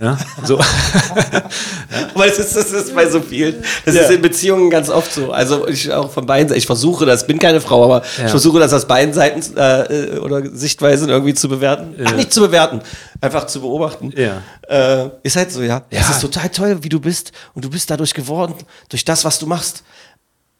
Ja, 0.00 0.16
so. 0.44 0.58
Aber 2.14 2.26
das 2.26 2.38
ist, 2.38 2.56
das 2.56 2.72
ist 2.72 2.94
bei 2.94 3.08
so 3.10 3.20
vielen. 3.20 3.62
Das 3.84 3.94
Ja. 3.94 4.02
ist 4.02 4.10
in 4.10 4.22
Beziehungen 4.22 4.70
ganz 4.70 4.88
oft 4.88 5.12
so. 5.12 5.32
Also 5.32 5.68
ich 5.68 5.92
auch 5.92 6.10
von 6.10 6.24
beiden 6.24 6.48
Seiten. 6.48 6.58
Ich 6.58 6.66
versuche 6.66 7.04
das, 7.04 7.26
bin 7.26 7.38
keine 7.38 7.60
Frau, 7.60 7.84
aber 7.84 8.02
Ja. 8.18 8.24
ich 8.24 8.30
versuche 8.30 8.58
das 8.58 8.72
aus 8.72 8.86
beiden 8.86 9.12
Seiten 9.12 9.42
äh, 9.58 10.18
oder 10.18 10.42
Sichtweisen 10.56 11.10
irgendwie 11.10 11.34
zu 11.34 11.48
bewerten. 11.48 11.94
Ach, 12.04 12.12
nicht 12.12 12.32
zu 12.32 12.40
bewerten, 12.40 12.80
einfach 13.20 13.46
zu 13.46 13.60
beobachten. 13.60 14.12
Ja. 14.16 14.42
Äh, 14.68 15.10
ist 15.22 15.36
halt 15.36 15.52
so, 15.52 15.60
ja. 15.62 15.82
Es 15.90 15.98
Ja. 16.08 16.10
ist 16.14 16.20
total 16.22 16.48
toll, 16.48 16.78
wie 16.80 16.88
du 16.88 16.98
bist 17.00 17.32
und 17.54 17.62
du 17.64 17.68
bist 17.70 17.90
dadurch 17.90 18.14
geworden, 18.14 18.54
durch 18.88 19.04
das, 19.04 19.24
was 19.26 19.38
du 19.38 19.46
machst. 19.46 19.82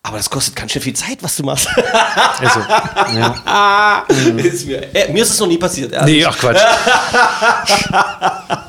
Aber 0.03 0.17
das 0.17 0.31
kostet 0.31 0.57
ganz 0.57 0.73
schön 0.73 0.81
viel 0.81 0.95
Zeit, 0.95 1.19
was 1.21 1.37
du 1.37 1.43
machst. 1.43 1.69
Also, 2.41 2.61
ja. 3.15 4.03
ist 4.39 4.67
mir, 4.67 4.95
äh, 4.95 5.13
mir 5.13 5.23
ist 5.23 5.31
es 5.31 5.39
noch 5.39 5.47
nie 5.47 5.59
passiert. 5.59 5.93
ehrlich. 5.93 6.17
Nee, 6.21 6.25
ach 6.25 6.39
Quatsch. 6.39 6.59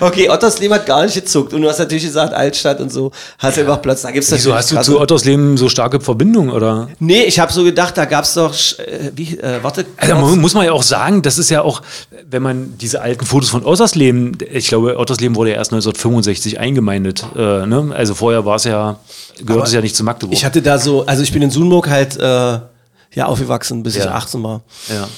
Okay, 0.00 0.28
Ottersleben 0.28 0.74
hat 0.74 0.86
gar 0.86 1.04
nicht 1.04 1.14
gezuckt. 1.14 1.52
Und 1.52 1.62
du 1.62 1.68
hast 1.68 1.78
natürlich 1.78 2.04
gesagt, 2.04 2.34
Altstadt 2.34 2.80
und 2.80 2.90
so, 2.90 3.10
hast 3.38 3.58
einfach 3.58 3.80
Platz. 3.80 4.02
Da 4.02 4.10
gibt's 4.10 4.30
Wieso 4.32 4.54
hast 4.54 4.70
du 4.70 4.76
krasse- 4.76 4.90
zu 4.92 5.00
Ottersleben 5.00 5.56
so 5.56 5.68
starke 5.68 6.00
Verbindung, 6.00 6.50
oder? 6.50 6.88
Nee, 6.98 7.22
ich 7.24 7.38
habe 7.38 7.52
so 7.52 7.62
gedacht, 7.62 7.96
da 7.96 8.04
gab's 8.04 8.34
doch, 8.34 8.52
äh, 8.78 9.10
wie, 9.14 9.38
äh, 9.38 9.62
warte. 9.62 9.86
Also 9.96 10.14
mu- 10.16 10.36
muss 10.36 10.54
man 10.54 10.64
ja 10.64 10.72
auch 10.72 10.82
sagen, 10.82 11.22
das 11.22 11.38
ist 11.38 11.50
ja 11.50 11.62
auch, 11.62 11.82
wenn 12.28 12.42
man 12.42 12.76
diese 12.78 13.00
alten 13.00 13.24
Fotos 13.26 13.50
von 13.50 13.64
Ottersleben, 13.64 14.36
ich 14.50 14.68
glaube, 14.68 14.98
Ottersleben 14.98 15.36
wurde 15.36 15.50
ja 15.50 15.56
erst 15.56 15.72
1965 15.72 16.58
eingemeindet. 16.58 17.24
Äh, 17.36 17.66
ne? 17.66 17.92
Also 17.94 18.14
vorher 18.14 18.44
war 18.44 18.56
es 18.56 18.64
ja, 18.64 18.98
gehört 19.44 19.66
es 19.66 19.72
ja 19.72 19.80
nicht 19.80 19.96
zu 19.96 20.04
Magdeburg. 20.04 20.36
ich 20.36 20.44
hatte 20.44 20.62
da 20.62 20.78
so, 20.78 21.06
also 21.06 21.22
ich 21.22 21.32
bin 21.32 21.42
in 21.42 21.50
Sunburg 21.50 21.88
halt 21.88 22.16
äh, 22.16 22.22
ja 23.14 23.26
aufgewachsen, 23.26 23.82
bis 23.82 23.96
ich 23.96 24.04
Ja. 24.04 24.12
18 24.12 24.42
war. 24.42 24.62
ja. 24.88 25.08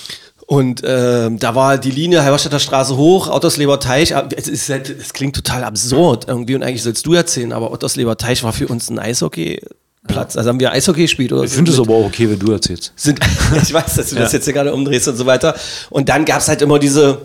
Und 0.48 0.82
ähm, 0.84 1.40
da 1.40 1.56
war 1.56 1.76
die 1.76 1.90
Linie 1.90 2.22
Halberstädter 2.22 2.60
Straße 2.60 2.96
hoch, 2.96 3.28
Ottersleber 3.28 3.80
Teich. 3.80 4.14
aber 4.14 4.28
Es, 4.38 4.46
ist 4.46 4.68
halt, 4.68 4.88
es 4.88 5.12
klingt 5.12 5.34
total 5.34 5.64
absurd 5.64 6.26
irgendwie 6.28 6.54
und 6.54 6.62
eigentlich 6.62 6.84
sollst 6.84 7.04
du 7.04 7.14
erzählen, 7.14 7.52
aber 7.52 7.72
Ottersleber 7.72 8.16
Teich 8.16 8.44
war 8.44 8.52
für 8.52 8.68
uns 8.68 8.88
ein 8.88 9.00
Eishockeyplatz. 9.00 10.36
Also 10.36 10.48
haben 10.48 10.60
wir 10.60 10.70
Eishockey 10.70 11.02
gespielt 11.02 11.32
oder 11.32 11.42
Ich 11.42 11.50
finde 11.50 11.72
es 11.72 11.80
aber 11.80 11.94
auch 11.94 12.04
okay, 12.06 12.30
wenn 12.30 12.38
du 12.38 12.52
erzählst. 12.52 12.92
sind, 12.94 13.18
ich 13.62 13.72
weiß, 13.72 13.94
dass 13.96 14.10
du 14.10 14.14
das 14.16 14.30
Ja. 14.32 14.38
jetzt 14.38 14.44
hier 14.44 14.54
gerade 14.54 14.72
umdrehst 14.72 15.08
und 15.08 15.16
so 15.16 15.26
weiter. 15.26 15.56
Und 15.90 16.08
dann 16.08 16.24
gab's 16.24 16.46
halt 16.46 16.62
immer 16.62 16.78
diese, 16.78 17.18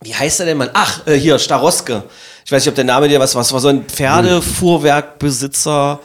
wie 0.00 0.14
heißt 0.14 0.38
der 0.38 0.46
denn 0.46 0.56
Mann? 0.56 0.70
Ach, 0.72 1.06
äh, 1.06 1.16
hier, 1.16 1.38
Staroske. 1.38 2.04
Ich 2.48 2.52
weiß 2.52 2.62
nicht, 2.62 2.70
ob 2.70 2.74
der 2.76 2.84
Name 2.84 3.08
dir 3.08 3.20
was 3.20 3.34
war. 3.34 3.42
Es 3.42 3.52
war 3.52 3.60
so 3.60 3.68
ein 3.68 3.84
Pferdefuhrwerkbesitzer, 3.84 6.00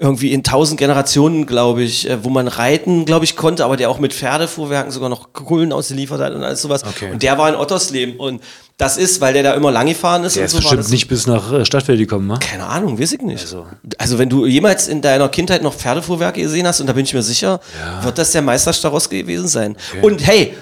irgendwie 0.00 0.32
in 0.32 0.42
tausend 0.42 0.80
Generationen, 0.80 1.46
glaube 1.46 1.84
ich, 1.84 2.10
äh, 2.10 2.24
wo 2.24 2.28
man 2.28 2.48
reiten, 2.48 3.04
glaube 3.04 3.24
ich, 3.24 3.36
konnte, 3.36 3.64
aber 3.64 3.76
der 3.76 3.88
auch 3.88 4.00
mit 4.00 4.12
Pferdefuhrwerken 4.12 4.90
sogar 4.90 5.08
noch 5.08 5.32
Kohlen 5.32 5.72
ausgeliefert 5.72 6.20
hat 6.20 6.34
und 6.34 6.42
alles 6.42 6.60
sowas. 6.60 6.82
Okay. 6.82 7.12
Und 7.12 7.22
der 7.22 7.38
war 7.38 7.48
in 7.48 7.54
Ottersleben. 7.54 8.16
Und 8.16 8.42
das 8.78 8.96
ist, 8.96 9.20
weil 9.20 9.32
der 9.32 9.44
da 9.44 9.54
immer 9.54 9.70
lang 9.70 9.86
gefahren 9.86 10.24
ist 10.24 10.34
Der 10.34 10.42
und 10.42 10.46
ist 10.46 10.52
so 10.54 10.56
war 10.56 10.62
bestimmt 10.62 10.80
das. 10.80 10.90
nicht 10.90 11.06
bis 11.06 11.28
nach 11.28 11.52
äh, 11.52 11.64
Stadtfeld 11.64 12.00
gekommen, 12.00 12.26
ne? 12.26 12.40
Keine 12.40 12.66
Ahnung, 12.66 12.98
weiß 12.98 13.12
ich 13.12 13.22
nicht. 13.22 13.42
Also. 13.42 13.64
Also, 13.96 14.18
wenn 14.18 14.28
du 14.28 14.44
jemals 14.44 14.88
in 14.88 15.02
deiner 15.02 15.28
Kindheit 15.28 15.62
noch 15.62 15.74
Pferdefuhrwerke 15.74 16.42
gesehen 16.42 16.66
hast, 16.66 16.80
und 16.80 16.88
da 16.88 16.94
bin 16.94 17.04
ich 17.04 17.14
mir 17.14 17.22
sicher, 17.22 17.60
wird 18.02 18.18
das 18.18 18.32
der 18.32 18.42
Meister 18.42 18.72
Staroske 18.72 19.22
gewesen 19.22 19.46
sein. 19.46 19.76
Und 20.02 20.26
hey, 20.26 20.54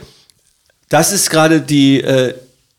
das 0.90 1.12
ist 1.12 1.30
gerade 1.30 1.62
die 1.62 2.02
äh, 2.02 2.34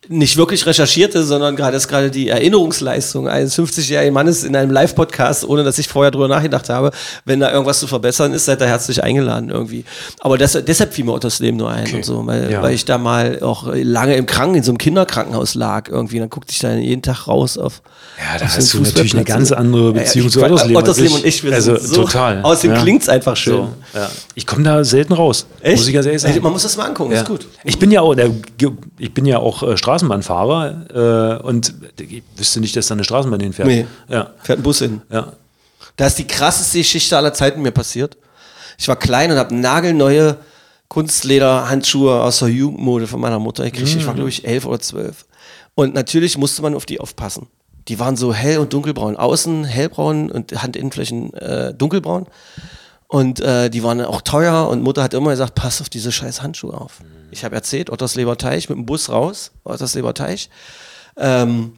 nicht 0.10 0.38
wirklich 0.38 0.66
recherchierte, 0.66 1.24
sondern 1.24 1.56
gerade 1.56 1.78
ist 1.78 1.88
gerade 1.88 2.12
die 2.12 2.30
Erinnerungsleistung 2.30 3.28
eines 3.28 3.58
50-jährigen 3.58 4.14
Mannes 4.14 4.44
in 4.44 4.56
einem 4.56 4.72
Live-Podcast, 4.72 5.46
ohne 5.46 5.64
dass 5.64 5.78
ich 5.78 5.88
vorher 5.88 6.12
drüber 6.12 6.28
nachgedacht 6.28 6.70
habe. 6.70 6.92
Wenn 7.26 7.40
da 7.40 7.52
irgendwas 7.52 7.80
zu 7.80 7.88
verbessern 7.88 8.34
ist, 8.34 8.46
seid 8.46 8.62
ihr 8.62 8.68
herzlich 8.68 9.04
eingeladen 9.04 9.50
irgendwie. 9.50 9.86
Aber 10.20 10.38
das, 10.38 10.58
deshalb 10.66 10.94
fiel 10.94 11.06
mir 11.06 11.14
Ottersleben 11.14 11.58
nur 11.58 11.70
ein 11.72 11.92
und 11.94 12.06
so, 12.06 12.26
weil, 12.26 12.52
Ja. 12.52 12.62
weil 12.62 12.74
ich 12.74 12.86
da 12.86 12.98
mal 12.98 13.40
auch 13.42 13.68
lange 13.74 14.16
im 14.16 14.26
Kranken, 14.26 14.56
in 14.56 14.64
so 14.64 14.72
einem 14.72 14.78
Kinderkrankenhaus 14.78 15.56
lag 15.56 15.90
irgendwie. 15.90 16.20
Dann 16.20 16.30
guckte 16.30 16.52
ich 16.52 16.60
da 16.60 16.74
jeden 16.76 17.02
Tag 17.02 17.28
raus 17.28 17.58
auf. 17.58 17.82
Ja, 18.18 18.38
da 18.40 18.46
auf 18.46 18.56
hast 18.58 18.74
du 18.74 18.80
natürlich 18.82 19.14
eine 19.14 19.24
ganz 19.26 19.52
andere 19.52 19.92
Beziehung 19.94 20.28
ich- 20.28 20.34
zu 20.34 20.44
Ottersleben. 20.44 20.78
Ottersleben 20.78 21.16
und 21.16 21.26
ich, 21.26 21.44
wir 21.44 21.54
also 21.54 21.76
sind 21.78 21.94
so, 21.94 22.04
total. 22.04 22.42
Außerdem 22.44 22.76
ja. 22.76 22.82
klingt's 22.82 23.10
einfach 23.10 23.36
schön. 23.36 23.68
So, 23.94 24.00
ja. 24.00 24.10
Ich 24.36 24.46
komme 24.48 24.64
da 24.64 24.84
selten 24.84 25.14
raus. 25.14 25.46
Echt? 25.62 25.78
Muss 25.78 25.88
ich 25.88 25.94
ganz 25.94 26.06
ehrlich 26.06 26.22
sagen. 26.22 26.42
Man 26.42 26.52
muss 26.52 26.64
das 26.64 26.78
mal 26.78 26.86
angucken, 26.86 27.12
Ja. 27.12 27.22
ist 27.22 27.28
gut. 27.28 27.48
Ich 27.64 27.78
bin 27.80 27.92
ja 27.92 28.02
auch, 28.02 28.16
ich 28.98 29.14
bin 29.14 29.26
ja 29.26 29.40
auch 29.40 29.64
äh, 29.64 29.78
Straßenbahnfahrer 29.96 31.40
äh, 31.42 31.44
und 31.44 31.74
ich 32.00 32.24
wüsste 32.36 32.60
nicht, 32.60 32.76
dass 32.76 32.88
da 32.88 32.96
eine 32.96 33.04
Straßenbahn 33.04 33.40
hinfährt. 33.40 33.68
Nee. 33.68 33.86
Ja. 34.10 34.32
Fährt 34.42 34.60
ein 34.60 34.64
Bus 34.64 34.80
hin. 34.80 35.02
Ja. 35.12 35.34
Da 35.96 36.08
ist 36.08 36.18
die 36.18 36.28
krasseste 36.28 36.80
Geschichte 36.80 37.16
aller 37.16 37.34
Zeiten 37.34 37.62
mir 37.62 37.72
passiert. 37.72 38.18
Ich 38.78 38.88
war 38.88 38.98
klein 38.98 39.32
und 39.32 39.38
habe 39.38 39.56
nagelneue 39.56 40.38
Kunstlederhandschuhe 40.90 42.22
aus 42.22 42.40
der 42.40 42.50
Jugendmode 42.50 43.08
von 43.08 43.22
meiner 43.22 43.40
Mutter 43.40 43.64
gekriegt. 43.64 43.96
Ich 43.96 44.06
war, 44.06 44.14
glaube 44.14 44.30
ich, 44.30 44.46
elf 44.46 44.66
oder 44.66 44.80
zwölf. 44.80 45.26
Und 45.74 45.94
natürlich 45.94 46.38
musste 46.38 46.62
man 46.62 46.76
auf 46.76 46.86
die 46.86 47.00
aufpassen. 47.00 47.48
Die 47.88 48.00
waren 48.00 48.18
so 48.18 48.34
hell 48.34 48.60
und 48.60 48.74
dunkelbraun. 48.74 49.16
Außen 49.16 49.64
hellbraun 49.64 50.32
und 50.32 50.62
Handinnenflächen 50.62 51.34
äh, 51.34 51.74
dunkelbraun. 51.74 52.28
Und 53.08 53.40
äh, 53.40 53.70
die 53.70 53.84
waren 53.84 54.02
auch 54.02 54.22
teuer 54.22 54.68
und 54.68 54.82
Mutter 54.82 55.04
hat 55.04 55.14
immer 55.14 55.32
gesagt, 55.32 55.56
pass 55.56 55.80
auf 55.82 55.90
diese 55.90 56.12
scheiß 56.12 56.42
Handschuhe 56.42 56.74
auf. 56.74 57.02
Ich 57.32 57.44
habe 57.44 57.56
erzählt, 57.56 57.90
Ottersleber 57.90 58.38
Teich 58.38 58.70
mit 58.70 58.78
dem 58.78 58.86
Bus 58.86 59.10
raus, 59.10 59.52
Ottersleber 59.64 60.14
Teich. 60.14 60.50
Ähm, 61.18 61.74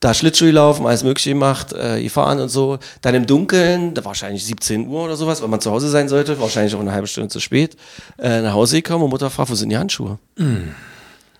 da 0.00 0.14
Schlittschuh 0.14 0.46
gelaufen, 0.46 0.86
alles 0.86 1.04
mögliche 1.04 1.30
gemacht, 1.30 1.74
äh, 1.74 2.02
gefahren 2.02 2.40
und 2.40 2.48
so. 2.48 2.78
Dann 3.02 3.14
im 3.14 3.26
Dunkeln, 3.26 3.92
da 3.94 4.04
wahrscheinlich 4.04 4.44
17 4.46 4.88
Uhr 4.88 5.04
oder 5.04 5.16
sowas, 5.16 5.42
wenn 5.42 5.50
man 5.50 5.60
zu 5.60 5.70
Hause 5.70 5.90
sein 5.90 6.08
sollte, 6.08 6.40
wahrscheinlich 6.40 6.74
auch 6.74 6.80
eine 6.80 6.92
halbe 6.92 7.06
Stunde 7.06 7.28
zu 7.28 7.40
spät, 7.40 7.76
äh, 8.18 8.40
nach 8.40 8.54
Hause 8.54 8.76
gekommen 8.80 9.04
und 9.04 9.10
Mutter 9.10 9.28
fragt, 9.28 9.50
wo 9.50 9.54
sind 9.54 9.68
die 9.68 9.76
Handschuhe? 9.76 10.18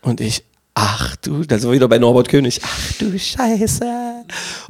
Und 0.03 0.21
ich, 0.21 0.45
ach 0.75 1.17
du, 1.17 1.45
da 1.45 1.59
sind 1.59 1.71
wir 1.71 1.77
wieder 1.77 1.89
bei 1.89 1.99
Norbert 1.99 2.29
König, 2.29 2.61
ach 2.63 2.93
du 2.99 3.19
Scheiße. 3.19 4.10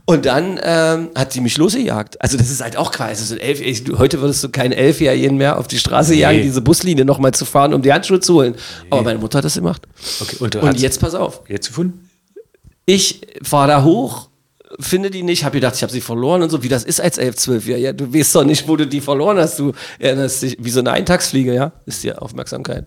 Und 0.07 0.27
dann 0.27 0.59
ähm, 0.63 1.11
hat 1.15 1.33
sie 1.33 1.41
mich 1.41 1.59
losgejagt. 1.59 2.21
Also 2.21 2.37
das 2.37 2.51
ist 2.51 2.63
halt 2.63 2.77
auch 2.77 2.91
krass. 2.91 3.11
Also 3.11 3.25
so 3.25 3.35
ein 3.35 3.41
elf, 3.41 3.61
ich, 3.61 3.85
heute 3.97 4.21
würdest 4.21 4.43
du 4.43 4.49
keinen 4.49 4.73
Elfjährigen 4.73 5.37
mehr 5.37 5.59
auf 5.59 5.69
die 5.69 5.79
Straße 5.79 6.15
jagen, 6.15 6.43
diese 6.43 6.61
Buslinie 6.61 7.05
nochmal 7.05 7.33
zu 7.33 7.45
fahren, 7.45 7.75
um 7.75 7.83
die 7.83 7.93
Handschuhe 7.93 8.21
zu 8.21 8.35
holen. 8.35 8.55
Aber 8.89 9.03
meine 9.03 9.19
Mutter 9.19 9.39
hat 9.39 9.45
das 9.45 9.55
gemacht. 9.55 9.83
Okay. 10.21 10.37
Und, 10.41 10.57
Und 10.57 10.81
jetzt 10.81 11.01
pass 11.01 11.15
auf. 11.15 11.43
jetzt 11.49 11.69
gefunden? 11.69 12.09
Ich 12.87 13.21
fahre 13.43 13.69
da 13.69 13.85
hoch, 13.85 14.30
finde 14.79 15.11
die 15.11 15.23
nicht, 15.23 15.45
habe 15.45 15.55
gedacht, 15.55 15.75
ich 15.75 15.83
habe 15.83 15.93
sie 15.93 16.01
verloren 16.01 16.43
und 16.43 16.51
so, 16.51 16.63
wie 16.63 16.69
das 16.69 16.85
ist 16.85 17.01
als 17.01 17.19
11, 17.19 17.37
12 17.37 17.67
ja, 17.67 17.77
ja, 17.77 17.93
du 17.93 18.15
weißt 18.15 18.35
doch 18.37 18.45
nicht, 18.45 18.69
wo 18.69 18.77
du 18.77 18.87
die 18.87 19.01
verloren 19.01 19.39
hast, 19.39 19.59
du 19.59 19.73
erinnerst 19.99 20.43
dich, 20.43 20.57
wie 20.61 20.71
so 20.71 20.81
eine 20.81 20.93
Eintagsfliege, 20.93 21.53
ja, 21.53 21.73
ist 21.87 22.05
die 22.05 22.13
Aufmerksamkeit. 22.13 22.85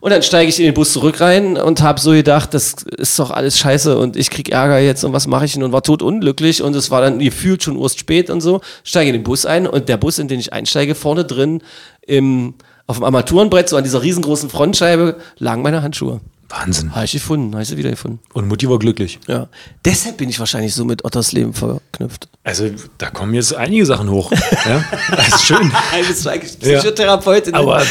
Und 0.00 0.10
dann 0.10 0.22
steige 0.22 0.50
ich 0.50 0.58
in 0.58 0.66
den 0.66 0.74
Bus 0.74 0.92
zurück 0.92 1.20
rein 1.20 1.56
und 1.56 1.80
habe 1.80 2.00
so 2.00 2.10
gedacht, 2.10 2.52
das 2.52 2.74
ist 2.98 3.18
doch 3.18 3.30
alles 3.30 3.58
scheiße 3.58 3.96
und 3.96 4.16
ich 4.16 4.28
krieg 4.28 4.50
Ärger 4.50 4.78
jetzt 4.78 5.04
und 5.04 5.14
was 5.14 5.26
mache 5.26 5.46
ich 5.46 5.54
denn 5.54 5.62
und 5.62 5.72
war 5.72 5.82
totunglücklich 5.82 6.62
und 6.62 6.76
es 6.76 6.90
war 6.90 7.00
dann 7.00 7.18
gefühlt 7.18 7.62
schon 7.62 7.76
urst 7.76 7.98
spät 7.98 8.28
und 8.28 8.42
so, 8.42 8.60
steige 8.84 9.08
in 9.08 9.14
den 9.14 9.24
Bus 9.24 9.46
ein 9.46 9.66
und 9.66 9.88
der 9.88 9.96
Bus, 9.96 10.18
in 10.18 10.28
den 10.28 10.38
ich 10.38 10.52
einsteige, 10.52 10.94
vorne 10.94 11.24
drin 11.24 11.62
im, 12.02 12.54
auf 12.86 12.96
dem 12.96 13.04
Armaturenbrett, 13.04 13.70
so 13.70 13.76
an 13.76 13.84
dieser 13.84 14.02
riesengroßen 14.02 14.50
Frontscheibe, 14.50 15.16
lagen 15.38 15.62
meine 15.62 15.82
Handschuhe. 15.82 16.20
Wahnsinn. 16.54 16.94
Habe 16.94 17.04
ich 17.06 17.12
gefunden, 17.12 17.52
habe 17.52 17.62
ich 17.62 17.68
sie 17.68 17.76
wieder 17.76 17.90
gefunden. 17.90 18.18
Und 18.34 18.46
Mutti 18.46 18.68
war 18.68 18.78
glücklich. 18.78 19.18
Ja. 19.26 19.46
Deshalb 19.84 20.18
bin 20.18 20.28
ich 20.28 20.38
wahrscheinlich 20.38 20.74
so 20.74 20.84
mit 20.84 21.04
Otters 21.04 21.32
Leben 21.32 21.54
verknüpft. 21.54 22.28
Also 22.44 22.66
da 22.98 23.08
kommen 23.10 23.32
jetzt 23.34 23.54
einige 23.54 23.86
Sachen 23.86 24.10
hoch. 24.10 24.30
ja? 24.68 24.84
Das 25.16 25.28
ist 25.28 25.44
schön. 25.46 25.72
Hey, 25.90 26.02
bist 26.02 26.24
du 26.24 26.30
eigentlich. 26.30 26.58
Psychotherapeutin? 26.58 27.54
Aber- 27.54 27.82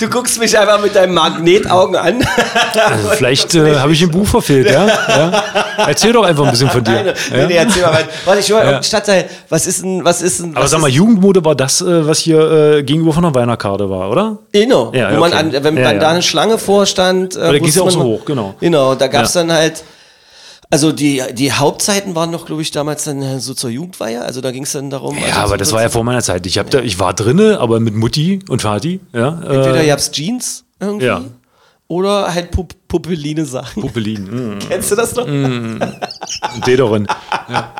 du 0.00 0.08
guckst 0.08 0.38
mich 0.40 0.56
einfach 0.58 0.80
mit 0.82 0.94
deinen 0.94 1.14
Magnetaugen 1.14 1.96
an. 1.96 2.26
Also 2.74 3.08
vielleicht 3.10 3.54
äh, 3.54 3.76
habe 3.76 3.92
ich 3.92 4.02
ein 4.02 4.10
Buch 4.10 4.26
verfehlt, 4.26 4.70
ja? 4.70 4.86
ja? 4.86 5.44
Erzähl 5.86 6.12
doch 6.12 6.24
einfach 6.24 6.44
ein 6.44 6.50
bisschen 6.50 6.70
von 6.70 6.82
dir. 6.82 6.92
Nein, 6.92 7.14
nee, 7.30 7.38
Ja? 7.38 7.46
nee, 7.46 7.54
erzähl 7.54 7.82
mal. 7.82 8.04
Warte, 8.24 8.40
ich 8.40 8.48
will 8.50 8.56
Ja. 8.56 8.82
Stadtteil. 8.82 9.28
Was 9.48 9.66
ist 9.66 9.82
denn, 9.82 10.04
was 10.04 10.22
ist 10.22 10.40
denn, 10.40 10.54
Aber 10.54 10.64
was 10.64 10.70
sag 10.70 10.80
mal, 10.80 10.88
Jugendmode 10.90 11.44
war 11.44 11.54
das, 11.54 11.80
äh, 11.80 12.06
was 12.06 12.18
hier 12.20 12.38
äh, 12.78 12.82
gegenüber 12.82 13.12
von 13.12 13.22
der 13.24 13.34
Weinerkarte 13.34 13.88
war, 13.90 14.10
oder? 14.10 14.38
Genau, 14.52 14.92
Ja, 14.94 15.10
wo 15.10 15.14
ja, 15.14 15.20
man 15.20 15.32
okay. 15.32 15.56
an, 15.56 15.64
wenn 15.64 15.74
man 15.74 16.00
da 16.00 16.10
eine 16.10 16.22
Schlange 16.22 16.58
vorstand. 16.58 17.36
Äh, 17.36 17.40
ja 17.92 17.98
auch 18.00 18.02
so 18.02 18.02
hoch, 18.02 18.24
genau. 18.24 18.54
Genau, 18.60 18.94
da 18.94 19.06
gab 19.06 19.24
es 19.24 19.34
Ja. 19.34 19.42
dann 19.42 19.52
halt, 19.52 19.84
also 20.70 20.90
die, 20.92 21.22
die 21.34 21.52
Hauptzeiten 21.52 22.14
waren 22.14 22.30
noch, 22.30 22.46
glaube 22.46 22.62
ich, 22.62 22.70
damals 22.70 23.04
dann 23.04 23.22
äh, 23.22 23.38
so 23.40 23.54
zur 23.54 23.70
Jugendweihe. 23.70 24.22
Also 24.22 24.40
da 24.40 24.50
ging 24.50 24.64
es 24.64 24.72
dann 24.72 24.90
darum. 24.90 25.16
Ja, 25.18 25.24
also 25.26 25.40
aber 25.40 25.56
das 25.58 25.72
war 25.72 25.82
ja 25.82 25.88
vor 25.88 26.02
meiner 26.04 26.22
Zeit. 26.22 26.46
Ich, 26.46 26.58
hab 26.58 26.70
da, 26.70 26.80
ich 26.80 26.98
war 26.98 27.14
drinne, 27.14 27.60
aber 27.60 27.80
mit 27.80 27.94
Mutti 27.94 28.40
und 28.48 28.64
Vati. 28.64 29.00
Ja, 29.12 29.28
Entweder 29.28 29.80
äh, 29.80 29.86
ihr 29.86 29.92
habt 29.92 30.10
Jeans 30.12 30.64
irgendwie 30.80 31.06
Ja. 31.06 31.22
oder 31.88 32.32
halt 32.32 32.50
Pup 32.50 32.74
Puppeline 32.88 33.44
Sachen. 33.44 33.82
Puppelin. 33.82 34.24
Mm, 34.54 34.58
Kennst 34.68 34.90
du 34.90 34.94
das 34.96 35.14
noch? 35.16 35.26
und 35.26 35.80
Dederin. 36.66 37.06
Ja. 37.48 37.72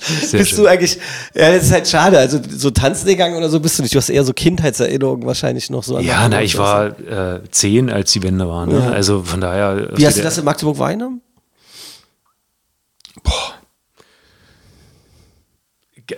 Sehr 0.00 0.38
Bist 0.40 0.50
schön. 0.50 0.60
du 0.60 0.66
eigentlich, 0.66 0.98
ja, 1.34 1.52
das 1.52 1.64
ist 1.64 1.72
halt 1.72 1.88
schade. 1.88 2.18
Also 2.18 2.40
so 2.48 2.70
tanzen 2.70 3.06
gegangen 3.06 3.36
oder 3.36 3.50
so 3.50 3.60
bist 3.60 3.78
du 3.78 3.82
nicht. 3.82 3.94
Du 3.94 3.98
hast 3.98 4.08
eher 4.08 4.24
so 4.24 4.32
Kindheitserinnerungen 4.32 5.26
wahrscheinlich 5.26 5.70
noch 5.70 5.82
so 5.82 5.96
an 5.96 6.04
Ja, 6.04 6.28
na, 6.28 6.42
ich 6.42 6.56
war 6.56 6.98
äh, 7.00 7.40
zehn, 7.50 7.90
als 7.90 8.12
die 8.12 8.22
Wende 8.22 8.48
war. 8.48 8.66
Ne? 8.66 8.90
Also 8.92 9.22
von 9.22 9.40
daher. 9.40 9.90
Wie 9.94 10.06
hast 10.06 10.18
du 10.18 10.22
das 10.22 10.38
in 10.38 10.44
Magdeburg 10.44 10.78
wahrgenommen? 10.78 11.20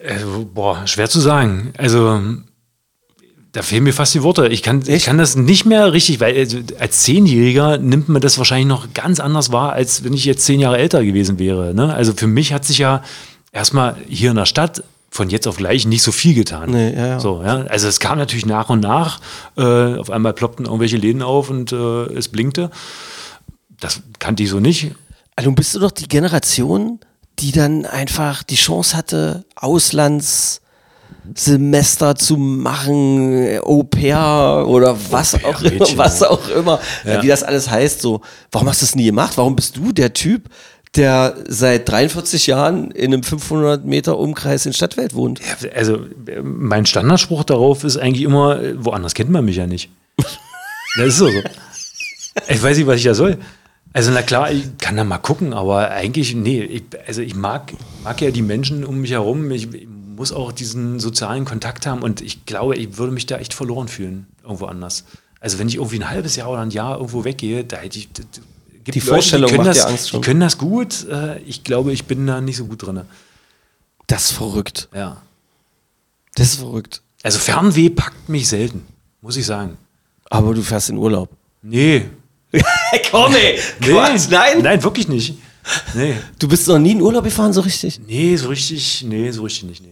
Also, 0.07 0.49
boah, 0.53 0.87
schwer 0.87 1.09
zu 1.09 1.21
sagen. 1.21 1.75
Also, 1.77 2.21
da 3.53 3.61
fehlen 3.61 3.85
mir 3.85 3.93
fast 3.93 4.15
die 4.15 4.23
Worte. 4.23 4.49
Ich 4.49 4.63
kann, 4.63 4.83
ich 4.87 5.05
kann 5.05 5.19
das 5.19 5.37
nicht 5.37 5.67
mehr 5.67 5.93
richtig, 5.93 6.21
weil 6.21 6.37
also, 6.37 6.59
als 6.79 7.01
Zehnjähriger 7.03 7.77
nimmt 7.77 8.09
man 8.09 8.23
das 8.23 8.39
wahrscheinlich 8.39 8.69
noch 8.69 8.95
ganz 8.95 9.21
anders 9.21 9.53
wahr, 9.53 9.75
als 9.75 10.05
wenn 10.05 10.15
ich 10.15 10.25
jetzt 10.25 10.47
zehn 10.47 10.61
Jahre 10.61 10.79
älter 10.79 11.05
gewesen 11.05 11.39
wäre. 11.39 11.75
Ne? 11.75 11.93
Also 11.93 12.15
für 12.15 12.27
mich 12.27 12.55
hat 12.55 12.65
sich 12.65 12.79
ja 12.79 13.03
erstmal 13.53 13.97
hier 14.09 14.31
in 14.31 14.37
der 14.37 14.47
Stadt 14.47 14.83
von 15.11 15.29
jetzt 15.29 15.47
auf 15.47 15.57
gleich 15.59 15.87
nicht 15.87 16.03
so 16.03 16.11
viel 16.11 16.35
getan. 16.35 16.71
Nee, 16.71 16.95
ja, 16.95 17.07
ja. 17.07 17.21
So, 17.21 17.43
ja? 17.45 17.65
Also 17.69 17.87
es 17.87 18.01
kam 18.01 18.17
natürlich 18.19 18.47
nach 18.47 18.71
und 18.71 18.81
nach. 18.81 19.21
Äh, 19.59 19.97
auf 19.99 20.09
einmal 20.11 20.33
ploppten 20.33 20.65
irgendwelche 20.65 20.97
Läden 20.97 21.21
auf 21.23 21.51
und 21.51 21.71
äh, 21.71 22.05
es 22.15 22.29
blinkte. 22.29 22.71
Das 23.79 24.01
kannte 24.19 24.43
ich 24.43 24.49
so 24.49 24.59
nicht. 24.59 24.93
Also 25.37 25.53
bist 25.53 25.75
du 25.75 25.81
doch 25.81 25.91
die 25.91 26.09
Generation, 26.09 26.99
die 27.41 27.53
dann 27.53 27.85
einfach 27.85 28.43
die 28.43 28.57
Chance 28.57 28.97
hatte, 28.97 29.45
Auslandssemester 29.55 30.61
zu 32.17 32.37
machen, 32.37 33.59
Au 33.65 33.83
pair 33.83 34.65
oder 34.67 34.97
was 35.11 35.35
auch 35.45 35.61
immer, 35.63 35.87
was 35.97 36.23
auch 36.23 36.49
immer, 36.49 36.81
Ja. 37.05 37.23
wie 37.23 37.29
das 37.29 37.43
alles 37.43 37.69
heißt. 37.71 38.01
So, 38.01 38.21
warum 38.51 38.69
hast 38.69 38.81
du 38.83 38.87
es 38.87 38.95
nie 38.95 39.07
gemacht? 39.07 39.33
Warum 39.37 39.57
bist 39.57 39.77
du 39.77 39.93
der 39.93 40.13
Typ, 40.15 40.49
der 40.97 41.37
seit 41.49 41.89
43 41.89 42.47
Jahren 42.47 42.91
in 42.91 43.13
einem 43.13 43.23
500 43.23 43.85
Meter 43.85 44.19
Umkreis 44.19 44.67
in 44.67 44.73
Stadtwelt 44.73 45.15
wohnt? 45.15 45.41
Ja, 45.41 45.71
Also, 45.75 46.01
mein 46.43 46.87
Standardspruch 46.87 47.45
darauf 47.45 47.85
ist 47.85 47.97
eigentlich 47.97 48.25
immer, 48.25 48.61
woanders 48.77 49.15
kennt 49.15 49.31
man 49.31 49.45
mich 49.45 49.57
ja 49.57 49.67
nicht. 49.67 49.91
Das 50.95 51.07
ist 51.07 51.17
so. 51.17 51.31
so. 51.31 51.41
Ich 52.51 52.63
weiß 52.63 52.77
nicht, 52.77 52.87
was 52.87 52.99
ich 52.99 53.05
da 53.05 53.15
soll. 53.15 53.39
Also, 53.95 54.11
na 54.11 54.21
klar, 54.21 54.53
ich 54.53 54.77
kann 54.77 54.95
da 54.95 55.05
mal 55.05 55.17
gucken, 55.17 55.55
aber 55.55 55.91
eigentlich, 55.91 56.35
nee, 56.35 56.63
ich, 56.63 56.83
also 57.07 57.23
ich 57.23 57.35
mag, 57.35 57.73
mag 58.05 58.21
ja 58.21 58.31
die 58.31 58.43
Menschen 58.43 58.85
um 58.85 59.01
mich 59.01 59.13
herum. 59.13 59.51
Ich, 59.51 59.73
ich 59.73 59.87
muss 59.89 60.33
auch 60.33 60.53
diesen 60.53 61.01
sozialen 61.01 61.47
Kontakt 61.47 61.87
haben 61.87 62.03
und 62.03 62.21
ich 62.21 62.45
glaube, 62.45 62.77
ich 62.77 62.99
würde 62.99 63.13
mich 63.13 63.25
da 63.25 63.39
echt 63.39 63.55
verloren 63.55 63.89
fühlen, 63.89 64.27
irgendwo 64.43 64.67
anders. 64.67 65.05
Also, 65.41 65.59
wenn 65.59 65.69
ich 65.69 65.77
irgendwie 65.77 66.01
ein 66.01 66.11
halbes 66.11 66.37
Jahr 66.37 66.51
oder 66.51 66.61
ein 66.61 66.71
Jahr 66.71 66.97
irgendwo 66.97 67.25
weggehe, 67.25 67.65
da 67.65 67.79
hätte 67.79 67.99
ich. 67.99 68.11
Gibt 68.85 68.95
Die 68.95 69.01
Leute, 69.01 69.11
Vorstellung 69.13 69.51
können 69.51 69.59
macht 69.65 69.69
das, 69.71 69.79
dir 69.85 69.89
Angst 69.89 70.09
schon. 70.11 70.21
Die 70.21 70.25
können 70.27 70.41
das 70.41 70.59
gut. 70.59 71.07
äh, 71.09 71.39
Ich 71.43 71.65
glaube, 71.65 71.93
ich 71.93 72.05
bin 72.05 72.27
da 72.27 72.41
nicht 72.41 72.57
so 72.57 72.67
gut 72.67 72.85
drin. 72.87 73.01
Das 74.07 74.25
ist 74.27 74.33
verrückt. 74.33 74.89
Ja. 74.95 75.23
Das 76.35 76.49
ist 76.49 76.57
verrückt. 76.57 77.03
Also 77.23 77.39
Fernweh 77.39 77.91
packt 77.91 78.29
mich 78.29 78.49
selten, 78.49 78.85
muss 79.21 79.37
ich 79.37 79.47
sagen. 79.47 79.77
Aber 80.31 80.55
du 80.55 80.63
fährst 80.63 80.89
in 80.91 80.97
Urlaub. 80.99 81.29
Nee. 81.63 82.07
Komm, 83.11 83.35
ey! 83.35 83.59
Quatsch, 83.81 84.29
nein? 84.31 84.63
Nein, 84.63 84.83
wirklich 84.83 85.09
nicht. 85.09 85.35
Nee. 85.95 86.15
Du 86.39 86.49
bist 86.49 86.67
noch 86.69 86.79
nie 86.79 86.93
in 86.93 87.01
Urlaub 87.01 87.25
gefahren, 87.25 87.53
so 87.53 87.61
richtig? 87.61 88.01
Nee, 88.07 88.37
so 88.37 88.49
richtig, 88.49 89.05
nee, 89.07 89.31
so 89.31 89.43
richtig 89.43 89.65
nicht, 89.69 89.83
nee. 89.83 89.89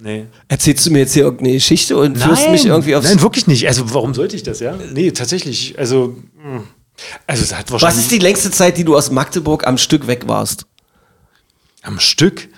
Nee. 0.00 0.26
Erzählst 0.46 0.86
du 0.86 0.90
mir 0.92 1.00
jetzt 1.00 1.12
hier 1.14 1.24
irgendeine 1.24 1.52
Geschichte 1.54 1.96
und 1.96 2.16
führst 2.16 2.48
mich 2.50 2.64
irgendwie 2.64 2.94
aufs. 2.94 3.08
Nein, 3.08 3.20
wirklich 3.20 3.46
nicht. 3.48 3.66
Also 3.66 3.92
warum 3.92 4.14
sollte 4.14 4.36
ich 4.36 4.44
das, 4.44 4.60
ja? 4.60 4.76
Nee, 4.92 5.10
tatsächlich. 5.10 5.76
Also, 5.78 6.16
mh. 6.42 6.62
Also 7.26 7.42
es 7.42 7.54
hat 7.54 7.66
Was 7.66 7.72
wahrscheinlich 7.82 8.04
ist 8.06 8.10
die 8.12 8.18
längste 8.18 8.50
Zeit, 8.50 8.76
die 8.76 8.84
du 8.84 8.96
aus 8.96 9.10
Magdeburg 9.10 9.66
am 9.66 9.78
Stück 9.78 10.06
weg 10.06 10.24
warst? 10.26 10.64
am 11.82 11.98
Stück. 12.00 12.48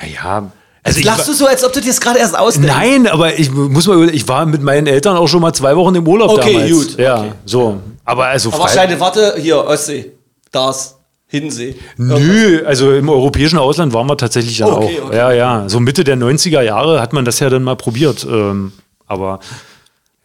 Naja. 0.00 0.52
Also 0.82 1.00
lachst 1.02 1.28
du 1.28 1.32
so, 1.32 1.46
als 1.46 1.62
ob 1.64 1.72
du 1.72 1.80
dir 1.80 1.88
das 1.88 2.00
gerade 2.00 2.18
erst 2.20 2.36
ausdenkst. 2.38 2.72
Nein, 2.72 3.06
aber 3.06 3.38
ich 3.38 3.50
muss 3.50 3.86
mal, 3.86 4.08
ich 4.14 4.26
war 4.28 4.46
mit 4.46 4.62
meinen 4.62 4.86
Eltern 4.86 5.16
auch 5.16 5.26
schon 5.26 5.40
mal 5.42 5.52
zwei 5.52 5.76
Wochen 5.76 5.94
im 5.96 6.06
Urlaub 6.06 6.30
Okay, 6.30 6.52
damals. 6.54 6.70
gut, 6.70 6.98
Ja, 6.98 7.18
okay. 7.20 7.32
so. 7.44 7.80
Aber 8.04 8.26
also 8.26 8.50
Aber 8.50 8.60
wahrscheinlich, 8.60 8.98
warte, 9.00 9.34
hier, 9.38 9.64
Ostsee, 9.64 10.12
das, 10.52 10.96
Hinsee. 11.26 11.76
Nö, 11.96 12.62
also 12.64 12.92
im 12.92 13.08
europäischen 13.08 13.58
Ausland 13.58 13.92
waren 13.92 14.06
wir 14.08 14.16
tatsächlich 14.16 14.58
dann 14.58 14.70
Okay, 14.70 15.00
auch. 15.00 15.06
okay. 15.08 15.16
Ja, 15.16 15.32
ja. 15.32 15.68
So 15.68 15.80
Mitte 15.80 16.02
der 16.04 16.16
90er 16.16 16.62
Jahre 16.62 17.00
hat 17.00 17.12
man 17.12 17.24
das 17.24 17.40
ja 17.40 17.50
dann 17.50 17.62
mal 17.62 17.76
probiert. 17.76 18.24
Ähm, 18.28 18.72
aber 19.06 19.40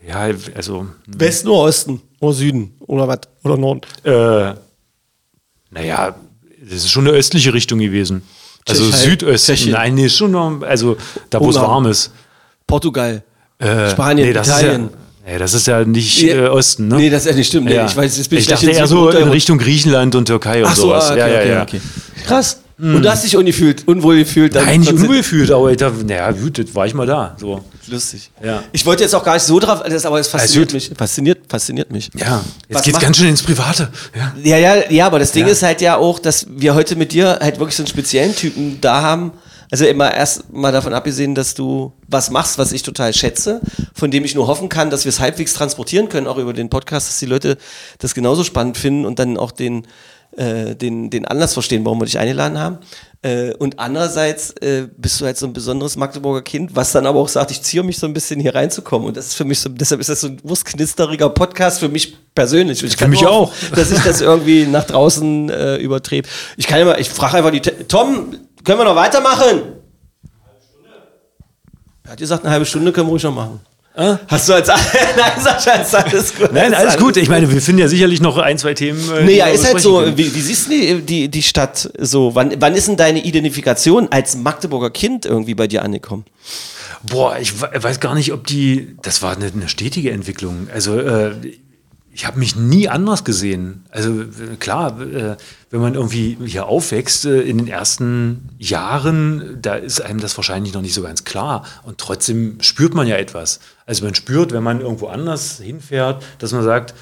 ja, 0.08 0.30
also, 0.56 0.88
Westen 1.08 1.48
oder 1.50 1.62
Osten? 1.63 2.02
Oder 2.20 2.34
Süden? 2.34 2.74
Oder 2.82 3.08
was? 3.08 3.20
Oder 3.44 3.58
Norden? 3.58 3.82
äh, 4.04 4.54
naja, 5.72 6.15
das 6.62 6.74
ist 6.80 6.89
schon 6.91 7.08
eine 7.08 7.15
östliche 7.18 7.54
Richtung 7.54 7.80
gewesen. 7.80 8.22
Also 8.68 8.84
Tschechei- 8.86 8.96
Südösten. 9.10 9.54
Tschechien. 9.56 9.72
Nein, 9.74 9.96
nee, 9.96 10.10
schon 10.10 10.32
noch, 10.32 10.62
also 10.62 10.98
da, 11.30 11.39
wo 11.39 11.50
es 11.50 11.56
Ungarn. 11.56 11.72
warm 11.72 11.86
ist. 11.88 12.12
Portugal. 12.65 13.24
Äh, 13.60 13.89
Spanien, 13.91 14.28
nee, 14.28 14.34
das 14.34 14.48
Italien. 14.48 14.86
Ist 14.86 14.91
ja, 14.91 15.32
nee, 15.34 15.38
das 15.38 15.54
ist 15.54 15.68
ja 15.68 15.86
nicht 15.86 16.22
Ja. 16.24 16.36
äh, 16.46 16.48
Osten, 16.48 16.88
ne? 16.88 16.96
Nee, 16.96 17.10
das 17.10 17.26
ist 17.26 17.32
ja 17.32 17.36
nicht 17.38 17.48
stimmt. 17.48 17.65
Nee, 17.68 17.76
ja. 17.76 17.86
Ich 17.86 17.96
weiß, 17.96 18.18
jetzt 18.18 18.30
bin 18.30 18.38
ich, 18.39 18.44
ich 18.44 18.48
gleich 18.48 18.60
dachte 18.62 18.72
in 18.72 18.78
eher 18.78 18.88
so 18.88 19.10
in 19.10 19.30
Richtung 19.30 19.58
Griechenland 19.60 20.15
und 20.15 20.26
Türkei 20.26 20.63
und 20.63 20.70
Ach 20.70 20.76
so, 20.76 20.84
sowas. 20.84 21.10
ah, 21.10 21.13
okay, 21.13 21.20
ja, 21.20 21.28
ja, 21.28 21.39
okay, 21.41 21.50
ja. 21.52 21.62
okay. 21.63 21.82
Krass. 22.26 22.62
Und 22.78 23.04
du 23.04 23.10
hast 23.10 23.24
dich 23.24 23.38
ungefühlt, 23.38 23.88
unwohl 23.88 24.18
gefühlt. 24.18 24.54
dann 24.56 24.65
Nein, 24.65 24.82
nicht 24.82 24.91
unwohl 24.91 25.18
gefühlt, 25.18 25.50
aber 25.52 25.72
ich 25.72 25.78
dachte, 25.78 26.04
naja, 26.06 26.32
gut, 26.32 26.58
jetzt 26.58 26.74
war 26.76 26.86
ich 26.86 26.94
mal 26.94 27.06
da. 27.08 27.36
So. 27.39 27.63
Lustig. 27.88 28.32
Ja. 28.43 28.63
Ich 28.71 28.86
wollte 28.86 29.04
jetzt 29.04 29.13
auch 29.13 29.24
gar 29.24 29.34
nicht 29.36 29.43
so 29.43 29.60
drauf, 29.60 29.84
das, 29.88 30.06
aber 30.06 30.19
es 30.19 30.28
fasziniert 30.28 30.69
gut. 30.69 30.74
mich. 30.74 30.91
Fasziniert, 30.98 31.39
fasziniert 31.50 31.91
mich. 31.91 32.10
Ja, 32.15 32.43
jetzt 32.67 32.76
Was 32.78 32.82
geht's 32.84 32.93
macht- 32.93 33.04
ganz 33.06 33.17
schön 33.17 33.28
ins 33.30 33.43
Private. 33.43 33.89
Ja. 34.15 34.34
Ja, 34.43 34.58
ja, 34.76 34.91
ja, 34.91 35.06
aber 35.06 35.19
das 35.19 35.32
Ding 35.32 35.45
Ja. 35.45 35.52
ist 35.52 35.62
halt 35.63 35.82
ja 35.82 35.98
auch, 35.98 36.19
dass 36.19 36.48
wir 36.50 36.74
heute 36.76 36.95
mit 36.95 37.12
dir 37.12 37.38
halt 37.41 37.60
wirklich 37.60 37.76
so 37.76 37.84
einen 37.84 37.88
speziellen 37.88 38.36
Typen 38.36 38.80
da 38.82 39.02
haben. 39.02 39.32
Also 39.71 39.86
immer 39.86 40.13
erst 40.13 40.51
mal 40.54 40.71
davon 40.71 40.93
abgesehen, 40.93 41.36
dass 41.36 41.54
du 41.54 41.93
was 42.08 42.30
machst, 42.30 42.58
was 42.58 42.71
ich 42.71 42.84
total 42.84 43.13
schätze, 43.13 43.62
von 43.93 44.12
dem 44.12 44.23
ich 44.25 44.36
nur 44.36 44.47
hoffen 44.47 44.69
kann, 44.69 44.89
dass 44.89 45.06
wir 45.06 45.10
es 45.10 45.19
halbwegs 45.19 45.54
transportieren 45.54 46.10
können, 46.10 46.28
auch 46.28 46.38
über 46.38 46.54
den 46.54 46.69
Podcast, 46.69 47.10
dass 47.10 47.19
die 47.19 47.25
Leute 47.25 47.58
das 47.99 48.13
genauso 48.13 48.43
spannend 48.43 48.78
finden 48.78 49.06
und 49.06 49.19
dann 49.19 49.38
auch 49.38 49.51
den, 49.51 49.88
äh, 50.38 50.75
den, 50.75 51.10
den 51.10 51.25
Anlass 51.25 51.54
verstehen, 51.54 51.84
warum 51.86 51.99
wir 51.99 52.06
dich 52.06 52.19
eingeladen 52.19 52.60
haben. 52.60 52.80
Äh, 53.21 53.54
und 53.54 53.80
andererseits 53.80 54.51
äh, 54.62 54.88
bist 54.97 55.19
du 55.19 55.25
halt 55.25 55.38
so 55.38 55.47
ein 55.47 55.54
besonderes 55.54 55.95
Magdeburger 55.95 56.43
Kind, 56.43 56.75
was 56.75 56.91
dann 56.91 57.08
aber 57.08 57.19
auch 57.19 57.28
sagt, 57.28 57.49
ich 57.49 57.62
ziehe 57.63 57.82
mich 57.82 57.97
so 57.97 58.06
ein 58.06 58.13
bisschen 58.13 58.39
hier 58.39 58.54
reinzukommen. 58.54 59.08
Und 59.08 59.17
das 59.17 59.28
ist 59.28 59.34
für 59.34 59.45
mich 59.45 59.60
so, 59.60 59.69
deshalb 59.69 59.99
ist 59.99 60.10
das 60.10 60.21
so 60.21 60.28
ein 60.28 60.39
wurstknisteriger 60.43 61.30
Podcast 61.30 61.80
für 61.80 61.89
mich 61.89 62.15
persönlich. 62.36 62.84
Ich 62.84 62.97
kann 62.97 63.10
mich 63.10 63.25
auch. 63.25 63.51
dass 63.75 63.91
ich 63.91 64.04
das 64.04 64.21
irgendwie 64.21 64.67
nach 64.67 64.84
draußen 64.84 65.49
äh, 65.49 65.78
übertrete. 65.78 66.30
Ich 66.58 66.67
kann 66.67 66.86
mal, 66.86 66.99
ich 66.99 67.10
frage 67.10 67.38
einfach 67.38 67.51
die, 67.51 67.62
Tom, 67.62 68.36
können 68.65 68.80
wir 68.80 68.86
noch 68.86 68.95
weitermachen? 68.95 69.62
Er 72.04 72.12
hat 72.12 72.19
gesagt, 72.19 72.43
eine 72.43 72.51
halbe 72.51 72.65
Stunde 72.65 72.91
können 72.91 73.08
wir 73.08 73.12
ruhig 73.12 73.23
noch 73.23 73.34
machen. 73.34 73.60
Hast 74.28 74.49
du 74.49 74.54
als, 74.54 74.67
nein, 75.17 75.32
Sascha, 75.41 75.71
ist 75.82 75.95
alles 75.95 76.36
gut. 76.36 76.51
Nein, 76.51 76.73
alles 76.73 76.97
gut. 76.97 77.15
Ich 77.15 77.30
meine, 77.30 77.49
wir 77.49 77.62
finden 77.62 77.80
ja 77.80 77.88
sicherlich 77.88 78.19
noch 78.21 78.38
ein, 78.38 78.58
zwei 78.58 78.73
Themen. 78.73 78.99
äh, 79.15 79.23
Nee, 79.23 79.38
ja, 79.38 79.47
ist 79.47 79.63
halt 79.65 79.80
so. 79.80 79.99
können. 79.99 80.17
Wie, 80.17 80.36
wie 80.36 80.41
siehst 80.41 80.67
du 80.67 80.71
die, 80.71 81.01
die, 81.01 81.30
die 81.30 81.41
Stadt 81.41 81.89
so? 81.97 82.36
Wann, 82.36 82.54
wann 82.60 82.75
ist 82.75 82.89
denn 82.89 82.97
deine 82.97 83.23
Identifikation 83.23 84.10
als 84.12 84.36
Magdeburger 84.36 84.89
Kind 84.89 85.25
irgendwie 85.25 85.56
bei 85.56 85.67
dir 85.67 85.82
angekommen? 85.82 86.25
Boah, 87.04 87.38
ich 87.39 87.62
we- 87.62 87.69
weiß 87.73 88.01
gar 88.01 88.15
nicht, 88.15 88.34
ob 88.34 88.45
die. 88.45 88.97
Das 89.01 89.21
war 89.21 89.34
eine, 89.34 89.45
eine 89.45 89.69
stetige 89.69 90.12
Entwicklung. 90.12 90.67
Also, 90.73 90.99
äh, 90.99 91.32
ich 92.15 92.25
habe 92.25 92.39
mich 92.39 92.56
nie 92.56 92.88
anders 92.88 93.25
gesehen. 93.25 93.84
Also, 93.91 94.21
äh, 94.21 94.56
klar, 94.58 95.01
äh, 95.01 95.36
wenn 95.69 95.82
man 95.82 95.95
irgendwie 95.95 96.38
hier 96.45 96.65
aufwächst, 96.65 97.25
äh, 97.25 97.41
in 97.41 97.58
den 97.58 97.67
ersten 97.67 98.51
Jahren, 98.58 99.58
da 99.62 99.75
ist 99.75 99.99
einem 99.99 100.21
das 100.21 100.38
wahrscheinlich 100.38 100.73
noch 100.73 100.82
nicht 100.82 100.93
so 100.93 101.01
ganz 101.01 101.25
klar. 101.25 101.65
Und 101.84 101.97
trotzdem 101.97 102.56
spürt 102.62 102.93
man 102.93 103.06
ja 103.06 103.17
etwas. 103.17 103.60
Also, 103.86 104.06
man 104.06 104.15
spürt, 104.15 104.54
wenn 104.54 104.63
man 104.63 104.80
irgendwo 104.80 105.08
anders 105.08 105.60
hinfährt, 105.60 106.23
dass 106.39 106.54
man 106.54 106.63
sagt, 106.63 106.93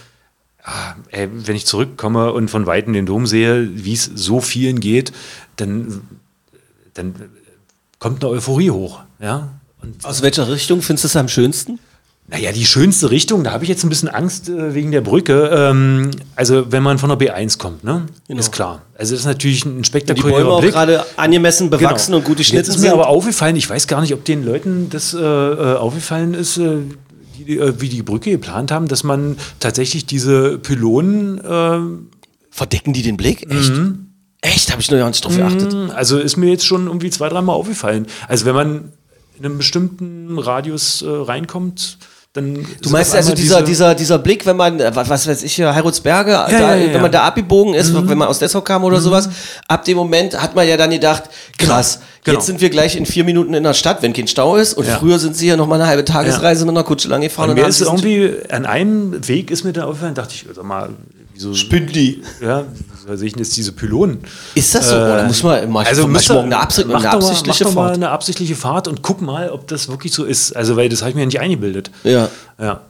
ah, 0.63 0.95
wenn 1.11 1.55
ich 1.55 1.67
zurückkomme 1.67 2.33
und 2.33 2.49
von 2.49 2.65
Weitem 2.65 2.93
den 2.93 3.05
Dom 3.05 3.27
sehe, 3.27 3.69
wie 3.71 3.93
es 3.93 4.05
so 4.15 4.41
vielen 4.41 4.79
geht, 4.79 5.13
dann, 5.57 6.01
dann 6.95 7.13
kommt 7.99 8.23
eine 8.23 8.33
Euphorie 8.33 8.71
hoch. 8.71 9.01
Ja? 9.19 9.49
Und 9.79 10.03
Aus 10.05 10.23
welcher 10.23 10.49
Richtung 10.49 10.81
findest 10.81 11.03
du 11.03 11.07
es 11.09 11.15
am 11.15 11.27
schönsten? 11.27 11.77
Naja, 12.27 12.51
die 12.53 12.65
schönste 12.65 13.11
Richtung, 13.11 13.43
da 13.43 13.51
habe 13.51 13.63
ich 13.63 13.69
jetzt 13.69 13.83
ein 13.83 13.89
bisschen 13.89 14.07
Angst 14.07 14.47
äh, 14.47 14.73
wegen 14.73 14.91
der 14.91 15.01
Brücke. 15.01 15.49
Ähm, 15.53 16.11
also, 16.35 16.71
wenn 16.71 16.81
man 16.81 16.97
von 16.97 17.09
der 17.09 17.19
B1 17.19 17.57
kommt, 17.57 17.83
ne? 17.83 18.05
Ist 18.27 18.51
klar. 18.51 18.81
Also, 18.97 19.11
das 19.13 19.21
ist 19.21 19.25
natürlich 19.25 19.65
ein 19.65 19.69
Genau. 19.69 19.81
Die 19.81 19.87
spektakulärer 19.87 20.37
Bäume 20.39 20.51
auch 20.51 20.61
Blick. 20.61 20.71
gerade 20.71 21.05
angemessen 21.17 21.69
bewachsen 21.69 22.13
und 22.13 22.23
gut 22.23 22.39
Jetzt 22.39 22.49
geschnitten 22.49 22.69
ist 22.71 22.77
mir 22.77 22.81
sind. 22.83 22.93
aber 22.93 23.07
aufgefallen, 23.09 23.55
ich 23.57 23.69
weiß 23.69 23.87
gar 23.87 23.99
nicht, 24.01 24.13
ob 24.13 24.23
den 24.23 24.45
Leuten 24.45 24.89
das 24.89 25.13
äh, 25.13 25.19
äh, 25.19 25.75
aufgefallen 25.75 26.33
ist, 26.33 26.57
äh, 26.57 26.77
die, 27.37 27.57
äh, 27.57 27.73
wie 27.79 27.89
die 27.89 28.01
Brücke 28.03 28.31
geplant 28.31 28.71
haben, 28.71 28.87
dass 28.87 29.03
man 29.03 29.37
tatsächlich 29.59 30.05
diese 30.05 30.57
Pylonen, 30.59 31.39
äh, 31.39 31.79
Verdecken 32.51 32.93
die 32.93 33.01
den 33.01 33.17
Blick? 33.17 33.51
Echt? 33.51 33.71
Mhm. 33.73 34.07
Echt? 34.39 34.71
Habe 34.71 34.81
ich 34.81 34.89
noch 34.89 34.97
gar 34.97 35.09
nicht 35.09 35.25
drauf 35.25 35.35
geachtet. 35.35 35.75
also 35.93 36.19
ist 36.19 36.37
mir 36.37 36.49
jetzt 36.49 36.65
schon 36.65 36.87
irgendwie 36.87 37.09
zwei, 37.09 37.27
dreimal 37.29 37.55
aufgefallen. 37.55 38.07
Also 38.27 38.45
wenn 38.45 38.55
man 38.55 38.93
in 39.37 39.45
einem 39.45 39.57
bestimmten 39.57 40.37
Radius 40.37 41.03
reinkommt, 41.07 41.97
dann. 42.33 42.65
Du 42.81 42.89
meinst 42.89 43.13
also 43.15 43.33
dieser, 43.33 43.61
dieser, 43.61 43.93
dieser 43.93 44.17
Blick, 44.17 44.45
wenn 44.45 44.57
man, 44.57 44.79
äh, 44.79 44.91
was, 44.95 45.07
was 45.07 45.27
weiß 45.27 45.43
ich, 45.43 45.53
hier, 45.53 45.73
Heilbronnsberge, 45.73 46.31
da, 46.31 46.49
ja, 46.49 46.59
ja, 46.59 46.85
wenn 46.85 46.93
ja. 46.93 46.99
man 46.99 47.11
da 47.11 47.23
abgebogen 47.23 47.75
ist, 47.75 47.93
wenn 47.93 48.17
man 48.17 48.27
aus 48.27 48.39
Dessau 48.39 48.61
kam 48.61 48.83
oder 48.83 48.99
sowas, 48.99 49.29
ab 49.67 49.85
dem 49.85 49.97
Moment 49.97 50.41
hat 50.41 50.55
man 50.55 50.67
ja 50.67 50.75
dann 50.75 50.89
gedacht, 50.89 51.23
krass, 51.59 51.99
genau. 52.23 52.37
jetzt 52.37 52.47
sind 52.47 52.59
wir 52.59 52.71
gleich 52.71 52.95
in 52.95 53.05
vier 53.05 53.23
Minuten 53.23 53.53
in 53.53 53.63
der 53.63 53.75
Stadt, 53.75 54.01
wenn 54.01 54.13
kein 54.13 54.27
Stau 54.27 54.55
ist. 54.55 54.73
Und 54.73 54.87
Ja. 54.87 54.97
früher 54.97 55.19
sind 55.19 55.35
sie 55.35 55.47
ja 55.47 55.55
noch 55.55 55.67
mal 55.67 55.75
eine 55.75 55.87
halbe 55.87 56.03
Tagesreise 56.05 56.65
mit 56.65 56.75
einer 56.75 56.83
Kutsche 56.83 57.07
lang 57.07 57.21
gefahren. 57.21 57.51
Und 57.51 57.55
mir 57.55 57.67
ist 57.67 57.81
irgendwie 57.81 58.33
an 58.49 58.65
einem 58.65 59.27
Weg 59.27 59.51
ist 59.51 59.63
mir 59.63 59.73
da 59.73 59.85
aufgefallen, 59.85 60.15
dachte 60.15 60.33
ich, 60.33 60.45
sag 60.53 60.63
mal, 60.63 60.89
wieso 61.33 61.53
Spindi. 61.53 62.21
Ja, 62.41 62.65
wieso 63.05 63.15
sehe 63.17 63.27
ich 63.27 63.33
denn 63.33 63.43
jetzt 63.43 63.55
diese 63.57 63.71
Pylonen? 63.71 64.19
Ist 64.55 64.73
das 64.75 64.89
so? 64.89 64.95
Oder 64.95 65.23
muss 65.27 65.43
man 65.43 65.69
ich, 65.69 65.87
Also 65.87 66.07
müsste- 66.07 66.33
morgen 66.33 66.45
eine, 66.47 66.59
Absicht, 66.59 66.85
eine 66.89 66.93
mal- 66.99 67.05
absichtliche 67.07 67.63
mach 67.65 67.73
mal 67.73 67.83
Fahrt? 67.85 67.95
eine 67.95 68.09
absichtliche 68.09 68.55
Fahrt 68.55 68.87
und 68.87 69.01
guck 69.01 69.21
mal, 69.21 69.49
ob 69.49 69.67
das 69.67 69.87
wirklich 69.89 70.13
so 70.13 70.23
ist. 70.25 70.55
Also, 70.55 70.75
weil 70.75 70.89
das 70.89 71.01
habe 71.01 71.09
ich 71.09 71.15
mir 71.15 71.25
nicht 71.25 71.39
eingebildet. 71.39 71.91
Ja. 72.03 72.29
Ja. 72.59 72.81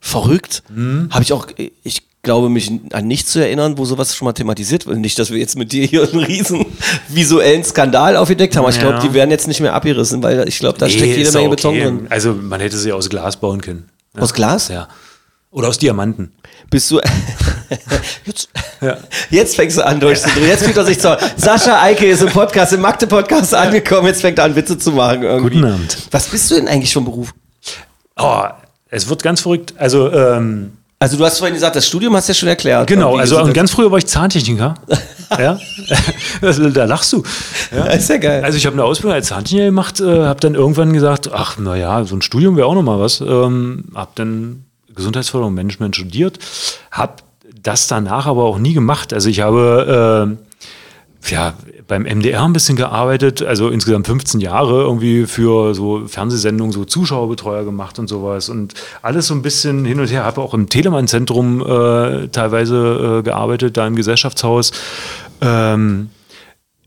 Verrückt. 0.00 0.62
Mhm. 0.74 1.08
Habe 1.10 1.22
ich 1.22 1.32
auch, 1.32 1.46
ich 1.82 2.02
glaube 2.22 2.48
mich 2.48 2.70
an 2.92 3.06
nichts 3.06 3.32
zu 3.32 3.38
erinnern, 3.38 3.76
wo 3.78 3.84
sowas 3.84 4.14
schon 4.14 4.26
mal 4.26 4.32
thematisiert 4.32 4.86
wird. 4.86 4.98
Nicht, 4.98 5.18
dass 5.18 5.30
wir 5.30 5.38
jetzt 5.38 5.56
mit 5.56 5.72
dir 5.72 5.84
hier 5.86 6.02
einen 6.10 6.24
riesen 6.24 6.66
visuellen 7.08 7.64
Skandal 7.64 8.16
aufgedeckt 8.16 8.56
haben. 8.56 8.64
Aber 8.64 8.72
ich 8.72 8.78
glaube, 8.80 8.96
Ja. 8.96 9.00
die 9.02 9.12
werden 9.14 9.30
jetzt 9.30 9.46
nicht 9.48 9.60
mehr 9.60 9.74
abgerissen, 9.74 10.22
weil 10.22 10.46
ich 10.48 10.58
glaube, 10.58 10.78
da 10.78 10.88
steckt 10.88 11.04
Nee, 11.04 11.10
jede 11.16 11.22
ist 11.28 11.34
Menge 11.34 11.48
doch 11.48 11.56
Beton 11.56 11.70
okay. 11.74 11.84
drin. 11.84 12.06
Also, 12.10 12.34
man 12.34 12.60
hätte 12.60 12.76
sie 12.76 12.92
aus 12.92 13.08
Glas 13.10 13.36
bauen 13.38 13.60
können. 13.60 13.88
Ja. 14.14 14.22
Aus 14.22 14.32
Glas? 14.34 14.68
Ja. 14.68 14.88
Oder 15.50 15.68
aus 15.68 15.78
Diamanten. 15.78 16.32
Bist 16.70 16.90
du. 16.90 17.00
jetzt, 18.24 18.48
Ja. 18.80 18.96
jetzt 19.30 19.56
fängst 19.56 19.78
du 19.78 19.86
an 19.86 20.00
durchzudrehen. 20.00 20.48
Jetzt 20.48 20.64
fühlt 20.64 20.76
er 20.76 20.84
sich 20.84 20.98
zu. 21.00 21.16
Sascha 21.36 21.80
Eike 21.82 22.06
ist 22.06 22.22
im 22.22 22.28
Podcast, 22.30 22.72
im 22.72 22.80
Magde-Podcast 22.80 23.54
angekommen. 23.54 24.06
Jetzt 24.06 24.20
fängt 24.22 24.38
er 24.38 24.44
an, 24.44 24.56
Witze 24.56 24.76
zu 24.78 24.92
machen. 24.92 25.22
Irgendwie. 25.22 25.56
Guten 25.60 25.72
Abend. 25.72 25.96
Was 26.10 26.26
bist 26.26 26.50
du 26.50 26.56
denn 26.56 26.68
eigentlich 26.68 26.92
vom 26.92 27.04
Beruf? 27.04 27.32
Oh, 28.16 28.42
es 28.90 29.08
wird 29.08 29.22
ganz 29.22 29.40
verrückt. 29.40 29.74
Also, 29.78 30.12
ähm, 30.12 30.72
Also, 30.98 31.16
du 31.16 31.24
hast 31.24 31.38
vorhin 31.38 31.54
gesagt, 31.54 31.76
das 31.76 31.86
Studium 31.86 32.14
hast 32.16 32.28
du 32.28 32.32
ja 32.32 32.38
schon 32.38 32.48
erklärt. 32.48 32.86
genau. 32.86 33.16
Also, 33.16 33.44
ganz 33.52 33.70
früher 33.70 33.90
war 33.90 33.98
ich 33.98 34.06
Zahntechniker. 34.06 34.74
ja. 35.38 35.58
Das- 36.40 36.60
da 36.72 36.84
lachst 36.84 37.12
du. 37.12 37.22
Ja. 37.74 37.84
ist 37.86 38.08
ja 38.08 38.16
geil. 38.18 38.44
Also 38.44 38.56
ich 38.58 38.66
habe 38.66 38.74
eine 38.74 38.84
Ausbildung 38.84 39.14
als 39.14 39.28
Zahntechniker 39.28 39.66
gemacht, 39.66 40.00
äh, 40.00 40.24
habe 40.26 40.40
dann 40.40 40.54
irgendwann 40.54 40.92
gesagt, 40.92 41.30
ach 41.32 41.58
naja, 41.58 42.04
so 42.04 42.14
ein 42.16 42.22
Studium 42.22 42.56
wäre 42.56 42.66
auch 42.66 42.74
noch 42.74 42.82
mal 42.82 42.98
was. 43.00 43.20
Ähm, 43.20 43.84
habe 43.94 44.10
dann 44.14 44.63
Gesundheitsförderung 44.94 45.52
und 45.52 45.56
Management 45.56 45.96
studiert, 45.96 46.38
habe 46.90 47.16
das 47.62 47.86
danach 47.86 48.26
aber 48.26 48.44
auch 48.44 48.58
nie 48.58 48.74
gemacht. 48.74 49.12
Also 49.12 49.28
ich 49.28 49.40
habe 49.40 50.36
äh, 51.24 51.30
ja, 51.30 51.54
beim 51.86 52.02
MDR 52.02 52.44
ein 52.44 52.52
bisschen 52.52 52.76
gearbeitet, 52.76 53.42
also 53.42 53.68
insgesamt 53.68 54.06
15 54.06 54.40
Jahre 54.40 54.82
irgendwie 54.82 55.26
für 55.26 55.74
so 55.74 56.06
Fernsehsendungen, 56.06 56.72
so 56.72 56.84
Zuschauerbetreuer 56.84 57.64
gemacht 57.64 57.98
und 57.98 58.08
sowas 58.08 58.48
und 58.48 58.74
alles 59.02 59.26
so 59.28 59.34
ein 59.34 59.42
bisschen 59.42 59.84
hin 59.84 60.00
und 60.00 60.10
her. 60.10 60.24
Habe 60.24 60.40
auch 60.40 60.54
im 60.54 60.68
Telemann-Zentrum 60.68 61.60
äh, 61.60 62.28
teilweise 62.28 63.18
äh, 63.20 63.22
gearbeitet, 63.22 63.76
da 63.76 63.86
im 63.86 63.96
Gesellschaftshaus. 63.96 64.72
Ähm, 65.40 66.10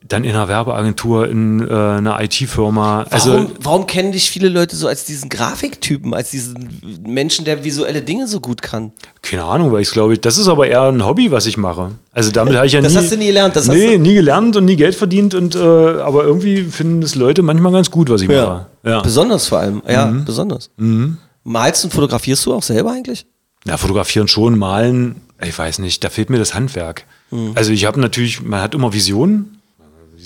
dann 0.07 0.23
in 0.23 0.31
einer 0.31 0.47
Werbeagentur, 0.47 1.27
in 1.27 1.67
äh, 1.67 1.71
einer 1.71 2.21
IT-Firma. 2.21 3.03
Also 3.09 3.31
Warum, 3.33 3.51
warum 3.61 3.87
kennen 3.87 4.11
dich 4.11 4.29
viele 4.29 4.49
Leute 4.49 4.75
so 4.75 4.87
als 4.87 5.05
diesen 5.05 5.29
Grafiktypen, 5.29 6.13
als 6.13 6.31
diesen 6.31 7.01
Menschen, 7.05 7.45
der 7.45 7.63
visuelle 7.63 8.01
Dinge 8.01 8.27
so 8.27 8.39
gut 8.39 8.61
kann? 8.61 8.91
Keine 9.21 9.43
Ahnung, 9.43 9.71
weil 9.71 9.81
ich 9.81 9.91
glaube, 9.91 10.17
das 10.17 10.37
ist 10.37 10.47
aber 10.47 10.67
eher 10.67 10.83
ein 10.83 11.05
Hobby, 11.05 11.31
was 11.31 11.45
ich 11.45 11.57
mache. 11.57 11.91
Also 12.11 12.31
damit 12.31 12.55
habe 12.55 12.65
ich 12.67 12.73
ja 12.73 12.81
Das 12.81 12.93
nie. 12.93 12.97
hast 12.99 13.11
du 13.11 13.17
nie 13.17 13.27
gelernt, 13.27 13.55
das 13.55 13.67
hast 13.67 13.75
nee, 13.75 13.93
du- 13.97 13.99
nie 13.99 14.13
gelernt 14.13 14.55
und 14.55 14.65
nie 14.65 14.75
Geld 14.75 14.95
verdient 14.95 15.33
und 15.35 15.55
äh, 15.55 15.59
aber 15.59 16.23
irgendwie 16.23 16.63
finden 16.63 17.01
das 17.01 17.15
Leute 17.15 17.41
manchmal 17.41 17.71
ganz 17.71 17.91
gut, 17.91 18.09
was 18.09 18.21
ich 18.21 18.27
mache. 18.27 18.67
Ja. 18.83 19.01
Besonders 19.01 19.47
vor 19.47 19.59
allem. 19.59 19.81
Ja, 19.87 20.05
Mhm. 20.07 20.25
besonders. 20.25 20.69
Malst 21.43 21.83
und 21.85 21.93
fotografierst 21.93 22.45
du 22.45 22.53
auch 22.53 22.63
selber 22.63 22.91
eigentlich? 22.91 23.25
Ja, 23.65 23.77
fotografieren 23.77 24.27
schon, 24.27 24.57
malen, 24.57 25.17
ich 25.43 25.57
weiß 25.57 25.79
nicht, 25.79 26.03
da 26.03 26.09
fehlt 26.09 26.29
mir 26.29 26.39
das 26.39 26.53
Handwerk. 26.53 27.05
Mhm. 27.31 27.51
Also 27.55 27.71
ich 27.71 27.85
habe 27.85 27.99
natürlich, 27.99 28.41
man 28.41 28.61
hat 28.61 28.73
immer 28.75 28.93
Visionen. 28.93 29.56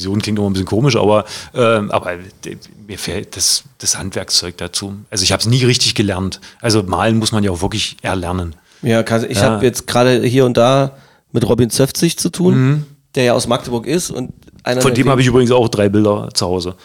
Vision 0.01 0.21
klingt 0.21 0.37
immer 0.39 0.49
ein 0.49 0.53
bisschen 0.53 0.67
komisch, 0.67 0.95
aber, 0.95 1.25
ähm, 1.53 1.91
aber 1.91 2.13
mir 2.87 2.97
fehlt 2.97 3.35
das, 3.37 3.63
das 3.77 3.97
Handwerkszeug 3.97 4.57
dazu. 4.57 4.95
Also 5.09 5.23
ich 5.23 5.31
habe 5.31 5.39
es 5.41 5.47
nie 5.47 5.63
richtig 5.63 5.95
gelernt. 5.95 6.41
Also 6.59 6.83
malen 6.83 7.17
muss 7.17 7.31
man 7.31 7.43
ja 7.43 7.51
auch 7.51 7.61
wirklich 7.61 7.97
erlernen. 8.01 8.55
Ja, 8.81 9.01
ich 9.01 9.37
Ja. 9.37 9.43
habe 9.43 9.65
jetzt 9.65 9.85
gerade 9.87 10.21
hier 10.23 10.45
und 10.45 10.57
da 10.57 10.97
mit 11.31 11.47
Robin 11.47 11.69
Zöfzig 11.69 12.17
zu 12.17 12.29
tun, 12.29 12.85
der 13.15 13.25
ja 13.25 13.33
aus 13.33 13.47
Magdeburg 13.47 13.85
ist 13.85 14.09
und 14.09 14.33
einer 14.63 14.77
Mhm. 14.77 14.81
Von 14.81 14.93
dem 14.93 15.09
habe 15.09 15.21
ich 15.21 15.27
übrigens 15.27 15.51
auch 15.51 15.69
drei 15.69 15.87
Bilder 15.89 16.29
zu 16.33 16.45
Hause. 16.47 16.75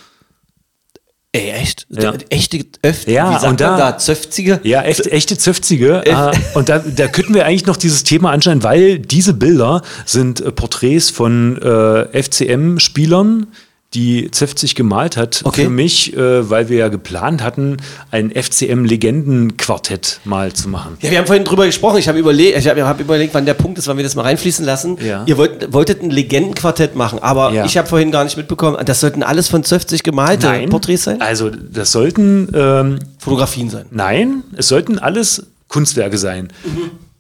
Ey, 1.37 1.51
echt? 1.51 1.87
Ja. 1.91 2.15
Echte 2.31 2.65
Öfte, 2.83 3.11
Ja, 3.13 3.39
und 3.49 3.61
da- 3.61 3.77
da? 3.77 3.99
Zöfzige? 3.99 4.61
Ja, 4.63 4.83
echt, 4.83 5.07
echte 5.07 5.37
Zöfzige. 5.37 6.03
Äh, 6.07 6.33
und 6.55 6.69
da, 6.71 6.79
da 6.79 7.09
könnten 7.09 7.35
wir 7.35 7.45
eigentlich 7.45 7.67
noch 7.67 7.77
dieses 7.77 8.05
Thema 8.05 8.31
anschauen, 8.31 8.63
weil 8.63 8.99
diese 8.99 9.35
Bilder 9.35 9.83
sind 10.07 10.41
äh, 10.41 10.51
Porträts 10.51 11.11
von 11.11 11.61
äh, 11.61 12.23
FCM-Spielern, 12.23 13.49
die 13.95 14.31
Zöfzig 14.31 14.75
gemalt 14.75 15.17
hat. 15.17 15.41
Okay. 15.45 15.65
Für 15.65 15.71
mich, 15.71 16.15
äh, 16.17 16.51
weil 16.51 16.69
wir 16.69 16.77
ja 16.79 16.89
geplant 16.89 17.43
hatten, 17.43 17.77
ein 18.11 18.31
FCM-Legendenquartett 18.31 20.21
mal 20.25 20.53
zu 20.53 20.69
machen. 20.69 20.99
Ja, 21.01 21.11
wir 21.11 21.19
haben 21.19 21.27
vorhin 21.27 21.45
drüber 21.45 21.67
gesprochen. 21.67 21.99
Ich 21.99 22.09
habe 22.09 22.19
überlegt, 22.19 22.59
ich 22.59 22.69
habe 22.69 22.85
hab 22.87 23.01
überlegt, 23.01 23.33
wann 23.35 23.47
der 23.47 23.55
Punkt 23.55 23.79
ist, 23.79 23.87
wann 23.87 23.97
wir 23.97 24.05
das 24.05 24.15
mal 24.15 24.23
reinfließen 24.23 24.65
lassen. 24.65 24.99
Ja. 25.05 25.23
Ihr 25.27 25.39
wollt, 25.39 25.73
wolltet 25.73 26.03
ein 26.03 26.11
Legendenquartett 26.11 26.95
machen, 26.97 27.21
aber 27.21 27.53
Ja. 27.53 27.65
ich 27.65 27.77
habe 27.77 27.89
vorhin 27.89 28.11
gar 28.11 28.25
nicht 28.25 28.37
mitbekommen, 28.37 28.77
das 28.85 29.01
sollten 29.01 29.23
alles 29.23 29.49
von 29.49 29.65
Zöfzig 29.65 30.03
gemalte 30.03 30.67
Porträts 30.69 31.05
sein? 31.05 31.21
Also 31.21 31.51
das 31.51 31.93
sollten 31.93 32.49
ähm, 32.55 32.99
Fotografien 33.19 33.71
sein. 33.71 33.87
Nein, 33.91 34.43
es 34.57 34.69
sollten 34.69 34.99
alles 34.99 35.47
Kunstwerke 35.69 36.19
sein. 36.19 36.49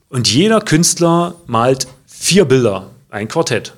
Und 0.08 0.32
jeder 0.32 0.60
Künstler 0.60 1.34
malt 1.46 1.86
vier 2.06 2.44
Bilder, 2.44 2.90
ein 3.10 3.28
Quartett. 3.28 3.72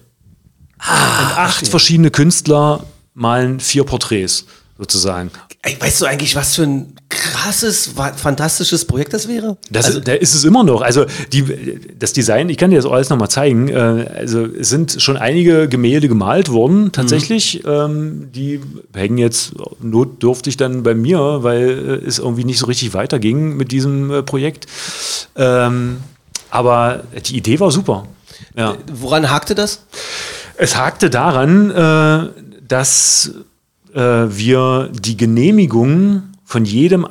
Und 0.79 1.39
acht 1.39 1.66
verschiedene 1.68 2.11
Künstler 2.11 2.85
malen 3.14 3.61
vier 3.61 3.85
Porträts, 3.85 4.47
sozusagen. 4.79 5.31
Weißt 5.81 6.01
du 6.01 6.07
eigentlich, 6.07 6.37
was 6.37 6.55
für 6.55 6.62
ein 6.62 6.95
krasses, 7.09 7.91
fantastisches 8.16 8.85
Projekt 8.85 9.12
das 9.12 9.26
wäre? 9.26 9.57
Das, 9.70 9.87
also, 9.87 10.01
da 10.01 10.12
ist 10.12 10.35
es 10.35 10.45
immer 10.45 10.62
noch. 10.62 10.83
Also 10.83 11.05
die, 11.33 11.81
das 11.99 12.12
Design, 12.12 12.49
ich 12.49 12.57
kann 12.59 12.70
dir 12.70 12.76
das 12.76 12.87
alles 12.87 13.11
nochmal 13.11 13.29
zeigen. 13.29 13.68
Äh, 13.68 14.09
also 14.16 14.45
es 14.45 14.68
sind 14.70 15.03
schon 15.03 15.16
einige 15.16 15.68
Gemälde 15.68 16.09
gemalt 16.09 16.51
worden, 16.51 16.93
tatsächlich. 16.93 17.64
Ähm, 17.66 18.31
die 18.33 18.61
hängen 18.95 19.18
jetzt 19.18 19.55
notdürftig 19.83 20.57
dann 20.57 20.85
bei 20.85 20.95
mir, 20.95 21.43
weil 21.43 22.01
äh, 22.05 22.07
es 22.07 22.20
irgendwie 22.20 22.45
nicht 22.45 22.61
so 22.61 22.66
richtig 22.66 22.95
weiterging 22.95 23.57
mit 23.57 23.72
diesem 23.72 24.11
äh, 24.12 24.22
Projekt. 24.22 24.66
Ähm, 25.35 25.99
aber 26.51 27.03
die 27.26 27.37
Idee 27.37 27.59
war 27.59 27.72
super. 27.72 28.07
Ja. 28.57 28.76
woran 28.93 29.31
hakte 29.31 29.55
das? 29.55 29.83
Es 30.61 30.77
hakte 30.77 31.09
daran, 31.09 31.71
äh, 31.71 32.31
dass 32.67 33.33
äh, 33.95 34.01
wir 34.01 34.91
die 34.93 35.17
Genehmigung 35.17 36.25
von 36.45 36.65
jedem 36.65 37.05
äh, 37.05 37.09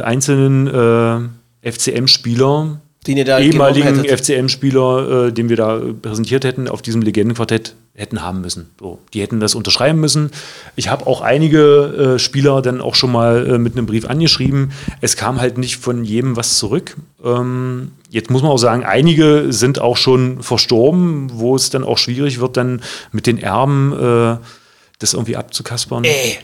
einzelnen 0.00 1.30
FCM-Spieler, 1.62 2.80
Den 3.06 3.16
ihr 3.16 3.24
da 3.24 3.38
ehemaligen. 3.38 4.04
FCM-Spieler, 4.04 5.26
äh, 5.28 5.32
den 5.32 5.48
wir 5.48 5.56
da 5.56 5.80
präsentiert 6.02 6.44
hätten, 6.44 6.68
auf 6.68 6.82
diesem 6.82 7.02
Legendenquartett 7.02 7.74
hätten 7.94 8.22
haben 8.22 8.40
müssen. 8.40 8.70
So, 8.78 8.98
die 9.14 9.22
hätten 9.22 9.40
das 9.40 9.54
unterschreiben 9.54 10.00
müssen. 10.00 10.30
Ich 10.76 10.88
habe 10.88 11.06
auch 11.06 11.22
einige 11.22 12.14
äh, 12.16 12.18
Spieler 12.18 12.60
dann 12.62 12.80
auch 12.80 12.94
schon 12.94 13.10
mal 13.10 13.46
äh, 13.46 13.58
mit 13.58 13.74
einem 13.74 13.86
Brief 13.86 14.06
angeschrieben. 14.06 14.72
Es 15.00 15.16
kam 15.16 15.40
halt 15.40 15.56
nicht 15.56 15.78
von 15.78 16.04
jedem 16.04 16.36
was 16.36 16.58
zurück. 16.58 16.96
Ähm, 17.24 17.92
jetzt 18.10 18.30
muss 18.30 18.42
man 18.42 18.50
auch 18.50 18.58
sagen, 18.58 18.84
einige 18.84 19.46
sind 19.50 19.80
auch 19.80 19.96
schon 19.96 20.42
verstorben, 20.42 21.30
wo 21.32 21.56
es 21.56 21.70
dann 21.70 21.84
auch 21.84 21.98
schwierig 21.98 22.38
wird, 22.38 22.56
dann 22.56 22.82
mit 23.12 23.26
den 23.26 23.38
Erben 23.38 23.92
äh, 23.92 24.36
das 24.98 25.14
irgendwie 25.14 25.36
abzukaspern. 25.36 26.04
Ey, 26.04 26.38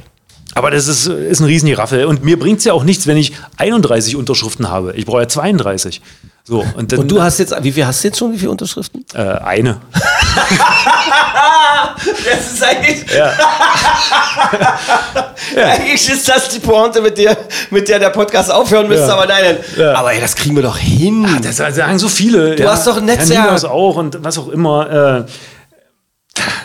Aber 0.54 0.70
das 0.70 0.86
ist, 0.86 1.06
ist 1.06 1.40
ein 1.40 1.46
Riesengeraffel. 1.46 2.06
Und 2.06 2.24
mir 2.24 2.38
bringt 2.38 2.58
es 2.58 2.64
ja 2.64 2.72
auch 2.72 2.84
nichts, 2.84 3.06
wenn 3.06 3.16
ich 3.16 3.32
31 3.56 4.16
Unterschriften 4.16 4.68
habe. 4.68 4.94
Ich 4.96 5.06
brauche 5.06 5.20
ja 5.20 5.28
32. 5.28 6.00
So, 6.44 6.64
und, 6.76 6.90
dann, 6.90 6.98
Und 7.00 7.08
du 7.10 7.22
hast 7.22 7.38
jetzt, 7.38 7.54
wie 7.62 7.70
viel 7.70 7.86
hast 7.86 8.02
du 8.02 8.08
jetzt 8.08 8.18
schon? 8.18 8.32
Wie 8.32 8.38
viele 8.38 8.50
Unterschriften? 8.50 9.04
äh, 9.14 9.18
eine. 9.18 9.80
Das 12.24 12.52
ist 12.54 12.62
eigentlich. 12.64 13.04
Eigentlich 15.56 16.08
ist 16.10 16.28
das 16.28 16.48
die 16.48 16.58
Pointe, 16.58 17.00
mit 17.00 17.18
der, 17.18 17.36
mit 17.70 17.88
der 17.88 17.98
der 17.98 18.10
Podcast 18.10 18.50
aufhören 18.50 18.88
müsste, 18.88 19.06
Ja. 19.06 19.14
aber 19.14 19.26
nein. 19.26 19.56
Ja. 19.76 19.94
Aber 19.94 20.12
ey, 20.12 20.20
das 20.20 20.34
kriegen 20.34 20.56
wir 20.56 20.62
doch 20.62 20.78
hin. 20.78 21.26
Das 21.42 21.56
sagen 21.56 21.98
so 21.98 22.08
viele. 22.08 22.56
Du 22.56 22.68
hast 22.68 22.86
doch 22.86 22.96
ein 22.96 23.04
Netzwerk. 23.04 23.38
Herr 23.38 23.44
Niemers 23.46 23.64
auch 23.64 23.96
und 23.96 24.22
was 24.24 24.38
auch 24.38 24.48
immer. 24.48 25.26
Äh, 25.28 25.32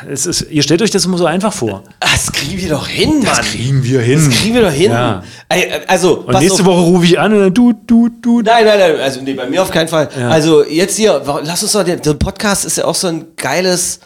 es 0.09 0.25
ist, 0.25 0.47
ihr 0.49 0.63
stellt 0.63 0.81
euch 0.81 0.91
das 0.91 1.05
immer 1.05 1.17
so 1.17 1.25
einfach 1.25 1.53
vor. 1.53 1.83
das 1.99 2.31
kriegen 2.31 2.57
wir 2.61 2.69
doch 2.69 2.87
hin, 2.87 3.21
Mann. 3.23 3.43
kriegen 3.43 3.83
wir 3.83 4.01
hin. 4.01 4.25
Das 4.29 4.39
kriegen 4.39 4.55
wir 4.55 4.61
doch 4.61 4.71
hin. 4.71 4.91
Ja. 4.91 5.23
Ey, 5.49 5.71
Also, 5.87 6.19
Und 6.25 6.39
nächste 6.39 6.65
Woche 6.65 6.81
rufe 6.81 7.05
ich 7.05 7.19
an 7.19 7.33
und 7.33 7.39
dann 7.39 7.53
du, 7.53 7.73
du, 7.73 8.09
du. 8.09 8.41
Nein, 8.41 8.65
nein, 8.65 8.79
nein, 8.79 8.99
also 8.99 9.21
nee, 9.21 9.33
bei 9.33 9.47
mir 9.47 9.61
auf 9.61 9.71
keinen 9.71 9.87
Fall. 9.87 10.09
Also 10.29 10.63
jetzt 10.65 10.97
hier, 10.97 11.21
lass 11.43 11.63
uns 11.63 11.71
doch, 11.73 11.83
der, 11.83 11.97
der 11.97 12.13
Podcast 12.13 12.65
ist 12.65 12.77
ja 12.77 12.85
auch 12.85 12.95
so 12.95 13.07
ein 13.07 13.25
geiles 13.35 13.99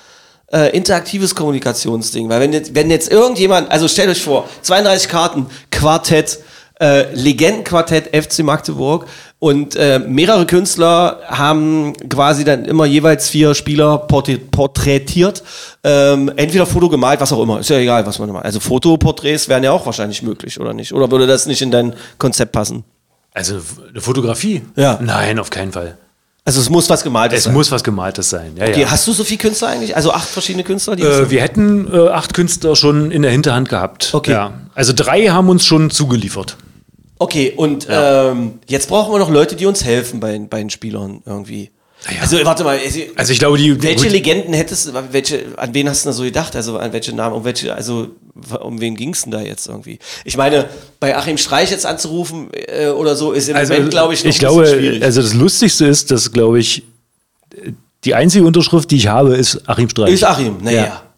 äh, 0.52 0.76
interaktives 0.76 1.36
Kommunikationsding, 1.36 2.28
weil 2.30 2.42
wenn 2.42 2.54
jetzt, 2.54 2.76
wenn 2.76 2.90
jetzt 2.90 3.12
irgendjemand, 3.12 3.72
also 3.72 3.88
stellt 3.88 4.10
euch 4.10 4.22
vor, 4.22 4.50
32 4.64 5.08
Karten, 5.10 5.46
Quartett, 5.70 6.40
äh, 6.80 7.14
Legendenquartett 7.14 8.16
FC 8.16 8.40
Magdeburg 8.40 9.06
und 9.42 9.76
äh, 9.76 9.98
mehrere 9.98 10.46
Künstler 10.46 11.20
haben 11.28 11.94
quasi 12.10 12.44
dann 12.44 12.64
immer 12.66 12.86
jeweils 12.86 13.28
vier 13.28 13.56
Spieler 13.56 13.98
porträt 13.98 14.38
porträtiert, 14.38 15.42
ähm, 15.84 16.32
entweder 16.36 16.68
Foto 16.68 16.90
gemalt, 16.90 17.20
was 17.22 17.34
auch 17.34 17.42
immer, 17.42 17.60
ist 17.60 17.70
ja 17.72 17.78
egal, 17.80 18.06
was 18.06 18.20
man 18.20 18.30
macht. 18.32 18.46
Also 18.46 18.60
Fotoporträts 18.60 19.50
wären 19.50 19.64
ja 19.64 19.72
auch 19.72 19.84
wahrscheinlich 19.88 20.22
möglich, 20.22 20.60
oder 20.60 20.74
nicht? 20.74 20.94
Oder 20.94 21.10
würde 21.10 21.26
das 21.26 21.48
nicht 21.48 21.64
in 21.64 21.72
dein 21.72 21.94
Konzept 22.20 22.52
passen? 22.52 22.84
Also 23.34 23.56
eine 23.90 24.00
Fotografie? 24.00 24.62
Ja. 24.76 25.00
Nein, 25.02 25.40
auf 25.40 25.50
keinen 25.50 25.72
Fall. 25.72 25.98
Also 26.46 26.62
es 26.62 26.70
muss 26.70 26.88
was 26.92 27.04
gemaltes 27.04 27.40
Es 27.40 27.44
sein. 27.46 27.54
muss 27.54 27.72
was 27.72 27.84
Gemaltes 27.84 28.30
sein. 28.30 28.52
Ja, 28.58 28.68
Okay, 28.68 28.82
ja. 28.82 28.92
hast 28.92 29.08
du 29.08 29.12
so 29.14 29.24
viele 29.24 29.40
Künstler 29.40 29.70
eigentlich? 29.70 29.96
Also 29.96 30.12
acht 30.14 30.28
verschiedene 30.28 30.64
Künstler? 30.64 30.96
Die 30.96 31.02
Äh, 31.04 31.32
wir 31.32 31.42
hätten 31.42 31.92
äh, 31.92 32.10
acht 32.10 32.36
Künstler 32.36 32.76
schon 32.76 33.10
in 33.10 33.24
der 33.24 33.32
Hinterhand 33.32 33.70
gehabt. 33.70 34.12
Okay. 34.14 34.34
Ja. 34.34 34.54
Also 34.76 34.94
drei 34.96 35.28
haben 35.30 35.50
uns 35.50 35.66
schon 35.66 35.90
zugeliefert. 35.90 36.58
Okay, 37.22 37.54
und 37.56 37.88
ähm, 37.90 38.60
jetzt 38.68 38.90
brauchen 38.90 39.14
wir 39.14 39.20
noch 39.20 39.30
Leute, 39.30 39.56
die 39.56 39.66
uns 39.66 39.86
helfen 39.86 40.20
bei, 40.20 40.38
bei 40.40 40.60
den 40.60 40.70
Spielern 40.70 41.22
irgendwie. 41.26 41.70
Ja. 42.10 42.22
Also 42.22 42.44
warte 42.44 42.64
mal, 42.64 42.80
also, 43.16 43.32
ich 43.32 43.38
glaube, 43.38 43.60
die. 43.60 43.82
welche 43.84 44.10
Legenden 44.10 44.54
hättest 44.54 44.88
du, 44.88 44.94
welche, 45.12 45.46
an 45.58 45.72
wen 45.76 45.88
hast 45.88 46.04
du 46.04 46.10
da 46.10 46.14
so 46.14 46.24
gedacht? 46.24 46.56
Also 46.56 46.80
an 46.80 46.92
welche 46.94 47.16
Namen, 47.16 47.36
um 47.36 47.44
welche, 47.44 47.76
also 47.76 48.08
um 48.60 48.82
wen 48.82 48.96
ging 48.96 49.14
es 49.14 49.22
denn 49.22 49.32
da 49.32 49.42
jetzt 49.42 49.68
irgendwie? 49.68 50.00
Ich 50.26 50.36
meine, 50.36 50.68
bei 51.00 51.16
Achim 51.16 51.38
Streich 51.38 51.70
jetzt 51.70 51.86
anzurufen 51.86 52.50
äh, 52.54 52.88
oder 52.88 53.16
so 53.16 53.34
ist 53.34 53.50
im 53.50 53.56
also, 53.56 53.74
Moment, 53.74 53.92
glaube 53.92 54.16
ich, 54.16 54.24
noch 54.24 54.32
ich 54.32 54.40
glaube, 54.40 54.66
schwierig. 54.66 55.04
also 55.04 55.22
das 55.22 55.36
Lustigste 55.36 55.86
ist, 55.86 56.10
dass, 56.10 56.32
glaube 56.32 56.60
ich, 56.60 56.84
die 58.04 58.16
einzige 58.16 58.46
Unterschrift, 58.46 58.90
die 58.90 58.96
ich 58.98 59.08
habe, 59.08 59.36
ist 59.36 59.70
Achim 59.70 59.88
Streich. 59.88 60.12
ist 60.12 60.24
Achim, 60.24 60.58
naja. 60.64 60.84
Ja. 60.86 61.11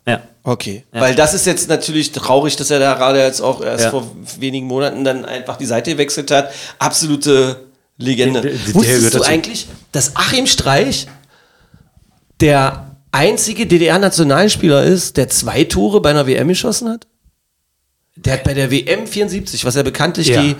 Ja. 0.45 0.51
Okay, 0.51 0.83
weil 0.91 1.15
das 1.15 1.33
ist 1.33 1.45
jetzt 1.45 1.69
natürlich 1.69 2.11
traurig, 2.11 2.55
dass 2.57 2.69
er 2.69 2.79
da 2.79 2.95
gerade 2.95 3.19
jetzt 3.21 3.41
auch 3.41 3.61
erst 3.63 3.85
Ja. 3.85 3.89
vor 3.91 4.11
wenigen 4.39 4.67
Monaten 4.67 5.03
dann 5.03 5.23
einfach 5.25 5.57
die 5.57 5.65
Seite 5.65 5.91
gewechselt 5.91 6.31
hat. 6.31 6.51
Absolute 6.79 7.61
Legende. 7.97 8.41
Der- 8.41 8.51
der- 8.51 8.59
der 8.59 8.73
Wusstest 8.75 9.13
du 9.13 9.19
dazu. 9.19 9.23
eigentlich, 9.29 9.67
dass 9.93 10.15
Achim 10.15 10.45
Streich 10.47 11.07
der 12.41 12.97
einzige 13.11 13.65
DDR-Nationalspieler 13.67 14.83
ist, 14.83 15.17
der 15.17 15.29
zwei 15.29 15.63
Tore 15.65 16.01
bei 16.01 16.09
einer 16.09 16.27
WM 16.27 16.47
geschossen 16.47 16.89
hat? 16.89 17.07
Der 18.15 18.33
hat 18.33 18.43
bei 18.43 18.53
der 18.53 18.69
WM 18.71 19.07
74, 19.07 19.65
was 19.65 19.75
ja 19.75 19.83
bekanntlich 19.83 20.27
Ja. 20.27 20.41
die 20.41 20.55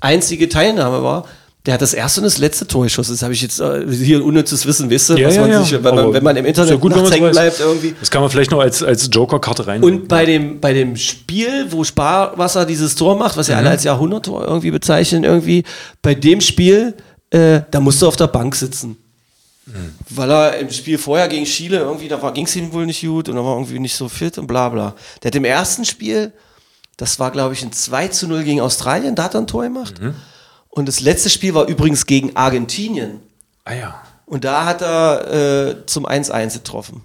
einzige 0.00 0.48
Teilnahme 0.48 1.02
war, 1.02 1.26
der 1.64 1.74
hat 1.74 1.82
das 1.82 1.94
erste 1.94 2.20
und 2.20 2.24
das 2.24 2.38
letzte 2.38 2.66
Tor 2.66 2.82
geschossen. 2.84 3.12
Das 3.12 3.22
habe 3.22 3.32
ich 3.32 3.40
jetzt 3.42 3.60
äh, 3.60 3.86
hier 3.88 4.24
unnützes 4.24 4.66
Wissen, 4.66 4.90
wisst 4.90 5.10
ihr, 5.10 5.18
Ja, 5.18 5.28
was 5.28 5.36
ja, 5.36 5.40
man 5.42 5.50
ja. 5.50 5.62
sich, 5.62 5.72
wenn 5.72 5.94
man, 5.94 6.12
wenn 6.12 6.24
man 6.24 6.36
im 6.36 6.44
Internet 6.44 6.70
ja 6.70 6.76
gut, 6.76 6.92
hängen 7.12 7.30
bleibt 7.30 7.60
irgendwie. 7.60 7.94
Das 8.00 8.10
kann 8.10 8.20
man 8.20 8.30
vielleicht 8.30 8.50
noch 8.50 8.58
als, 8.58 8.82
als 8.82 9.08
Joker-Karte 9.12 9.66
rein. 9.68 9.82
Und 9.82 10.08
bei 10.08 10.24
dem, 10.24 10.58
bei 10.58 10.72
dem 10.72 10.96
Spiel, 10.96 11.66
wo 11.70 11.84
Sparwasser 11.84 12.66
dieses 12.66 12.96
Tor 12.96 13.16
macht, 13.16 13.36
was 13.36 13.46
ja 13.46 13.54
Mhm. 13.54 13.58
alle 13.60 13.70
als 13.70 13.84
Jahrhunderttor 13.84 14.44
irgendwie 14.44 14.72
bezeichnen, 14.72 15.22
irgendwie, 15.22 15.62
bei 16.02 16.16
dem 16.16 16.40
Spiel, 16.40 16.94
äh, 17.30 17.60
da 17.70 17.78
musste 17.78 18.06
er 18.06 18.08
auf 18.08 18.16
der 18.16 18.26
Bank 18.26 18.56
sitzen. 18.56 18.96
Mhm. 19.66 19.94
Weil 20.10 20.30
er 20.32 20.58
im 20.58 20.70
Spiel 20.70 20.98
vorher 20.98 21.28
gegen 21.28 21.44
Chile 21.44 21.78
irgendwie, 21.78 22.08
da 22.08 22.16
ging 22.30 22.46
es 22.46 22.56
ihm 22.56 22.72
wohl 22.72 22.86
nicht 22.86 23.02
gut 23.02 23.28
und 23.28 23.36
er 23.36 23.44
war 23.44 23.54
irgendwie 23.54 23.78
nicht 23.78 23.94
so 23.94 24.08
fit 24.08 24.36
und 24.36 24.48
bla 24.48 24.68
bla. 24.68 24.96
Der 25.22 25.28
hat 25.28 25.36
im 25.36 25.44
ersten 25.44 25.84
Spiel, 25.84 26.32
das 26.96 27.20
war 27.20 27.30
glaube 27.30 27.54
ich 27.54 27.62
ein 27.62 27.70
2 27.70 28.08
zu 28.08 28.26
0 28.26 28.42
gegen 28.42 28.60
Australien, 28.60 29.14
da 29.14 29.22
hat 29.24 29.34
er 29.34 29.40
ein 29.42 29.46
Tor 29.46 29.62
gemacht. 29.62 30.00
Mhm. 30.00 30.14
Und 30.74 30.88
das 30.88 31.00
letzte 31.00 31.28
Spiel 31.28 31.52
war 31.54 31.66
übrigens 31.68 32.06
gegen 32.06 32.34
Argentinien. 32.34 33.20
ah 33.64 33.74
ja. 33.74 34.02
Und 34.24 34.44
da 34.44 34.64
hat 34.64 34.80
er 34.80 35.68
äh, 35.68 35.86
zum 35.86 36.06
1-1 36.06 36.54
getroffen. 36.54 37.02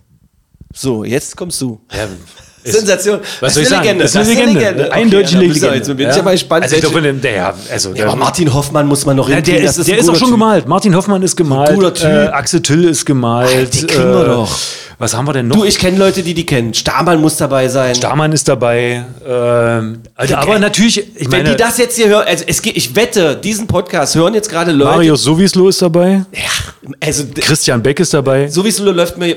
So, 0.74 1.04
jetzt 1.04 1.36
kommst 1.36 1.60
du. 1.62 1.82
ja 1.94 2.08
Sensation. 2.64 3.20
Was 3.42 3.54
soll 3.54 3.64
ich 3.64 3.70
sagen? 3.70 3.84
Legende. 3.84 4.04
Das 4.06 4.16
ist 4.16 4.18
eine 4.18 4.34
Legende. 4.54 4.84
Okay, 4.86 4.92
Eindeutig 4.92 5.32
ja, 5.32 5.38
eine 5.40 5.48
da 5.48 5.54
bist 5.54 5.62
du- 5.64 5.66
Legende. 5.68 5.78
Jetzt 5.78 5.98
bin 5.98 6.10
ich 6.10 6.16
ja 6.16 6.24
mal 6.24 6.32
gespannt. 6.32 6.64
Also 6.64 6.76
ich 6.76 6.82
glaube, 6.82 7.14
der, 7.14 7.32
ja, 7.34 7.54
also 7.72 7.94
ja, 7.94 8.06
aber 8.08 8.16
Martin 8.16 8.54
Hoffmann 8.54 8.88
muss 8.88 9.06
man 9.06 9.16
noch 9.18 9.30
Ja, 9.30 9.40
der 9.42 9.62
ist, 9.62 9.86
der 9.88 9.96
ein 9.96 10.00
ist 10.00 10.10
auch 10.10 10.16
schon 10.16 10.28
Typ. 10.30 10.34
gemalt. 10.36 10.68
Martin 10.68 10.96
Hoffmann 10.96 11.22
ist 11.22 11.36
gemalt. 11.36 11.76
guter 11.76 11.94
Typ. 11.94 12.06
Äh, 12.06 12.28
Axel 12.28 12.62
Till 12.62 12.84
ist 12.86 13.06
gemalt. 13.06 13.54
äh, 13.54 13.66
die 13.68 13.86
kriegen 13.88 14.12
wir 14.14 14.26
doch. 14.26 14.58
Was 15.00 15.16
haben 15.16 15.28
wir 15.28 15.34
denn 15.34 15.48
noch? 15.48 15.58
Du, 15.58 15.64
ich 15.64 15.78
kenne 15.78 15.96
Leute, 15.98 16.24
die 16.24 16.34
die 16.34 16.46
kennen. 16.46 16.74
Stahlmann 16.74 17.22
muss 17.22 17.38
dabei 17.38 17.68
sein. 17.68 17.96
Damann 18.02 18.32
ist 18.32 18.48
dabei. 18.48 19.06
Ähm, 19.28 20.00
also, 20.16 20.36
aber 20.36 20.58
natürlich, 20.58 20.98
ich 21.16 21.32
Wenn 21.32 21.44
meine, 21.44 21.52
die 21.52 21.56
das 21.56 21.78
jetzt 21.78 21.98
hier 21.98 22.08
hören, 22.08 22.26
also 22.28 22.44
es 22.48 22.64
geht, 22.64 22.76
ich 22.76 22.96
wette, 22.96 23.36
diesen 23.36 23.68
Podcast 23.68 24.16
hören 24.16 24.34
jetzt 24.34 24.50
gerade 24.50 24.72
Leute. 24.72 24.90
Marius 24.92 25.22
Sowieslo 25.22 25.70
ist 25.70 25.84
dabei. 25.84 26.26
Ja, 26.34 26.90
also 27.00 27.26
Christian 27.36 27.84
Beck 27.84 28.00
ist 28.00 28.12
dabei. 28.16 28.48
so 28.48 28.64
wie 28.66 28.70
es 28.70 28.80
nur 28.80 28.92
läuft 28.92 29.20
mir 29.20 29.36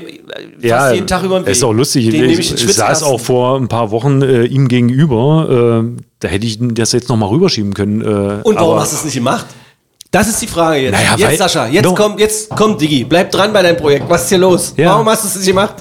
fast 0.67 0.95
jeden 0.95 1.05
Tag 1.05 1.23
über 1.23 1.39
den 1.39 1.45
Weg. 1.45 1.51
Ist 1.51 1.63
auch 1.63 1.73
lustig. 1.73 2.09
Den 2.09 2.27
ich 2.31 2.39
ich 2.39 2.53
ich 2.65 2.73
saß 2.73 3.03
auch 3.03 3.19
vor 3.19 3.59
ein 3.59 3.67
paar 3.67 3.91
Wochen 3.91 4.23
äh, 4.23 4.45
ihm 4.45 4.67
gegenüber. 4.67 5.83
Äh, 5.85 6.01
da 6.21 6.27
hätte 6.27 6.47
ich 6.47 6.57
das 6.59 6.91
jetzt 6.93 7.07
noch 7.07 7.17
mal 7.17 7.27
rüberschieben 7.29 7.75
können. 7.75 8.01
Äh, 8.01 8.05
Und 8.43 8.55
warum 8.55 8.71
aber- 8.71 8.81
hast 8.81 8.93
du 8.93 8.97
es 8.97 9.05
nicht 9.05 9.13
gemacht? 9.15 9.45
Das 10.11 10.27
ist 10.27 10.41
die 10.41 10.47
Frage 10.47 10.81
jetzt. 10.81 10.91
Naja, 10.91 11.15
jetzt, 11.17 11.37
Sascha, 11.37 11.67
jetzt 11.67 11.85
Doch. 11.85 11.95
kommt, 11.95 12.19
jetzt 12.19 12.49
kommt 12.49 12.81
Digi. 12.81 13.05
Bleib 13.05 13.31
dran 13.31 13.53
bei 13.53 13.61
deinem 13.61 13.77
Projekt. 13.77 14.09
Was 14.09 14.23
ist 14.23 14.29
hier 14.29 14.39
los? 14.39 14.73
Ja. 14.75 14.89
Warum 14.89 15.07
hast 15.07 15.23
du 15.23 15.29
es 15.29 15.35
nicht 15.37 15.47
gemacht? 15.47 15.75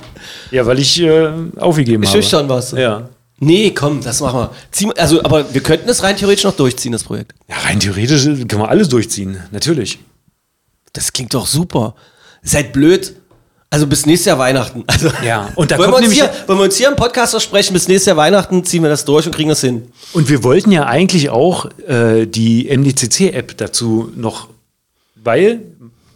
Ja, 0.52 0.64
weil 0.64 0.78
ich 0.78 1.00
äh, 1.00 1.28
aufgegeben 1.56 2.06
habe. 2.06 2.16
Schüchtern 2.16 2.48
warst 2.48 2.72
du. 2.72 2.76
Ja. 2.76 3.08
Nee, 3.40 3.72
komm, 3.72 4.00
das 4.02 4.20
machen 4.20 4.38
wir. 4.38 4.50
Zieh, 4.70 4.88
also, 4.96 5.24
aber 5.24 5.52
wir 5.52 5.62
könnten 5.62 5.88
es 5.88 6.02
rein 6.02 6.16
theoretisch 6.16 6.44
noch 6.44 6.54
durchziehen, 6.54 6.92
das 6.92 7.02
Projekt. 7.02 7.34
ja, 7.48 7.56
rein 7.56 7.80
theoretisch 7.80 8.24
können 8.24 8.58
wir 8.62 8.68
alles 8.68 8.88
durchziehen. 8.88 9.42
Natürlich. 9.50 9.98
Das 10.92 11.12
klingt 11.12 11.34
doch 11.34 11.46
super. 11.46 11.94
Seid 12.42 12.72
blöd. 12.72 13.14
Also 13.72 13.86
bis 13.86 14.04
nächstes 14.04 14.26
Jahr 14.26 14.38
Weihnachten. 14.38 14.82
Also, 14.88 15.10
Ja, 15.24 15.50
und 15.54 15.70
da 15.70 15.78
wollen, 15.78 15.88
wir 15.90 15.92
kommt 15.92 16.04
uns 16.06 16.14
nämlich- 16.16 16.18
hier, 16.36 16.48
wollen 16.48 16.58
wir 16.58 16.64
uns 16.64 16.76
hier 16.76 16.88
im 16.88 16.96
Podcast 16.96 17.30
versprechen, 17.30 17.72
bis 17.72 17.86
nächstes 17.86 18.06
Jahr 18.06 18.16
Weihnachten 18.16 18.64
ziehen 18.64 18.82
wir 18.82 18.90
das 18.90 19.04
durch 19.04 19.26
und 19.26 19.32
kriegen 19.34 19.48
das 19.48 19.60
hin. 19.60 19.92
Und 20.12 20.28
wir 20.28 20.42
wollten 20.42 20.72
ja 20.72 20.86
eigentlich 20.86 21.30
auch 21.30 21.66
äh, 21.86 22.26
die 22.26 22.68
MDCC-App 22.68 23.56
dazu 23.58 24.10
noch, 24.16 24.48
weil 25.14 25.60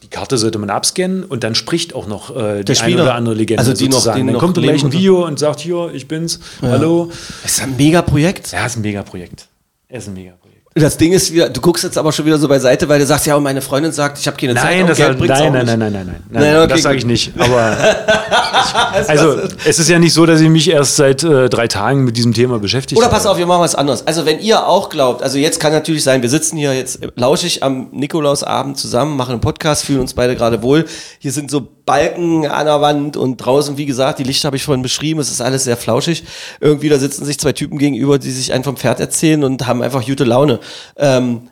die 0.03 0.09
Karte 0.09 0.37
sollte 0.37 0.59
man 0.59 0.69
abscannen 0.69 1.23
und 1.25 1.45
dann 1.45 1.55
spricht 1.55 1.95
auch 1.95 2.09
noch 2.09 2.31
äh, 2.35 2.65
die 2.65 2.73
eine 2.73 2.75
Spieler. 2.77 3.03
oder 3.05 3.15
andere 3.15 3.35
Legende 3.37 3.61
Also 3.61 3.73
die 3.73 3.85
noch- 3.89 3.93
sozusagen. 3.99 4.21
die 4.21 4.27
dann 4.27 4.33
noch 4.35 4.41
kommt 4.41 4.55
gleich 4.59 4.83
ein 4.83 4.91
Video 4.93 5.25
und 5.25 5.39
sagt, 5.39 5.61
hier, 5.61 5.91
ich 5.95 6.09
bin's, 6.09 6.41
hallo. 6.61 7.13
Das 7.45 7.53
ist 7.53 7.63
ein 7.63 7.77
mega 7.77 8.03
Projekt. 8.03 8.51
Ja, 8.51 8.67
ist 8.67 8.75
ein 8.77 8.83
Megaprojekt. 8.83 9.47
ist 9.89 10.09
ein 10.09 10.15
Megaprojekt. 10.15 10.44
Das 10.77 10.97
Ding 10.97 11.13
ist 11.13 11.33
du 11.33 11.61
guckst 11.61 11.85
jetzt 11.85 11.97
aber 11.97 12.11
schon 12.11 12.27
wieder 12.27 12.37
so 12.37 12.49
beiseite, 12.49 12.89
weil 12.89 12.99
du 12.99 13.07
sagst, 13.07 13.27
ja, 13.27 13.37
und 13.37 13.45
meine 13.45 13.63
Freundin 13.63 13.93
sagt, 13.93 14.19
ich 14.19 14.27
habe 14.27 14.37
keine 14.37 14.57
Zeit, 14.57 14.79
Nein, 14.79 14.87
das 14.89 14.99
Geld 14.99 15.19
bringt's 15.19 15.39
nein, 15.39 15.53
nein, 15.53 15.67
nein, 15.67 15.79
nein, 15.79 15.93
nein, 15.93 16.07
nein, 16.07 16.23
Nein, 16.31 16.57
okay, 16.57 16.67
das 16.67 16.83
sage 16.83 16.99
ich 16.99 17.07
nicht. 17.07 17.33
Aber 17.39 17.77
also, 19.07 19.37
es 19.65 19.79
ist 19.79 19.89
ja 19.89 20.01
nicht 20.01 20.13
so, 20.13 20.27
dass 20.27 20.41
ich 20.41 20.49
mich 20.49 20.69
erst 20.69 20.97
seit 20.97 21.23
äh, 21.23 21.49
drei 21.49 21.69
Tagen 21.69 22.03
mit 22.03 22.17
diesem 22.17 22.35
Thema 22.35 22.59
beschäftigt 22.59 23.01
Oder 23.01 23.09
pass 23.09 23.25
auf, 23.25 23.39
wir 23.39 23.47
machen 23.47 23.61
was 23.61 23.77
anderes. 23.77 24.05
Also 24.05 24.27
wenn 24.27 24.41
ihr 24.41 24.67
auch 24.67 24.89
glaubt, 24.89 25.23
also 25.23 25.39
jetzt 25.39 25.61
kann 25.61 25.73
natürlich 25.73 26.03
sein, 26.03 26.23
wir 26.23 26.29
sitzen 26.29 26.57
hier 26.57 26.75
jetzt 26.75 26.99
lauschig 27.15 27.63
am 27.63 27.91
Nikolausabend 27.93 28.77
zusammen, 28.77 29.17
machen 29.17 29.31
einen 29.31 29.41
Podcast, 29.41 29.85
fühlen 29.85 30.01
uns 30.01 30.15
beide 30.15 30.35
gerade 30.35 30.61
wohl. 30.63 30.87
Hier 31.21 31.31
sind 31.31 31.53
so 31.53 31.69
Balken 31.87 32.47
an 32.47 32.67
der 32.67 32.81
Wand 32.81 33.17
und 33.17 33.37
draußen, 33.37 33.77
wie 33.77 33.87
gesagt, 33.87 34.19
die 34.19 34.25
Lichter 34.25 34.47
habe 34.47 34.57
ich 34.57 34.65
vorhin 34.65 34.83
beschrieben, 34.83 35.21
es 35.21 35.31
ist 35.31 35.41
alles 35.41 35.65
sehr 35.65 35.77
flauschig. 35.77 36.25
Irgendwie, 36.61 36.89
da 36.89 36.99
sitzen 36.99 37.25
sich 37.25 37.39
zwei 37.39 37.53
Typen 37.53 37.79
gegenüber, 37.79 38.19
die 38.19 38.31
sich 38.31 38.53
einen 38.53 38.65
vom 38.65 38.77
Pferd 38.77 39.01
erzählen 39.01 39.45
und 39.45 39.67
haben 39.67 39.83
einfach 39.83 40.05
gute 40.07 40.25
Laune. 40.25 40.61
Ähm, 40.97 41.49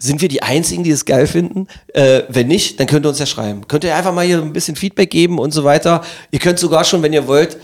sind 0.00 0.20
wir 0.22 0.28
die 0.28 0.42
Einzigen, 0.42 0.84
die 0.84 0.90
es 0.92 1.04
geil 1.06 1.26
finden? 1.26 1.66
Äh, 1.88 2.22
wenn 2.28 2.46
nicht, 2.46 2.78
dann 2.78 2.86
könnt 2.86 3.04
ihr 3.04 3.08
uns 3.08 3.18
ja 3.18 3.26
schreiben. 3.26 3.66
Könnt 3.66 3.82
ihr 3.82 3.96
einfach 3.96 4.14
mal 4.14 4.24
hier 4.24 4.40
ein 4.40 4.52
bisschen 4.52 4.76
Feedback 4.76 5.10
geben 5.10 5.40
und 5.40 5.50
so 5.52 5.64
weiter. 5.64 6.02
Ihr 6.30 6.38
könnt 6.38 6.60
sogar 6.60 6.84
schon, 6.84 7.02
wenn 7.02 7.12
ihr 7.12 7.26
wollt, 7.26 7.56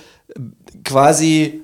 quasi 0.85 1.63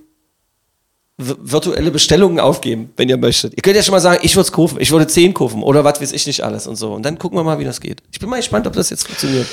vi- 1.18 1.36
virtuelle 1.40 1.90
Bestellungen 1.90 2.38
aufgeben, 2.40 2.90
wenn 2.96 3.08
ihr 3.08 3.16
möchtet. 3.16 3.54
Ihr 3.56 3.62
könnt 3.62 3.74
ja 3.76 3.82
schon 3.82 3.92
mal 3.92 4.00
sagen, 4.00 4.20
ich 4.22 4.36
würde 4.36 4.46
es 4.46 4.52
kaufen, 4.52 4.78
ich 4.80 4.90
würde 4.92 5.06
10 5.08 5.34
kaufen 5.34 5.62
oder 5.64 5.82
was 5.84 6.00
weiß 6.00 6.12
ich 6.12 6.26
nicht 6.26 6.42
alles 6.42 6.66
und 6.68 6.76
so. 6.76 6.92
Und 6.92 7.02
dann 7.04 7.18
gucken 7.18 7.36
wir 7.38 7.42
mal, 7.42 7.58
wie 7.58 7.64
das 7.64 7.80
geht. 7.80 8.02
Ich 8.12 8.20
bin 8.20 8.28
mal 8.28 8.36
gespannt, 8.36 8.66
ob 8.68 8.72
das 8.74 8.90
jetzt 8.90 9.06
funktioniert. 9.06 9.46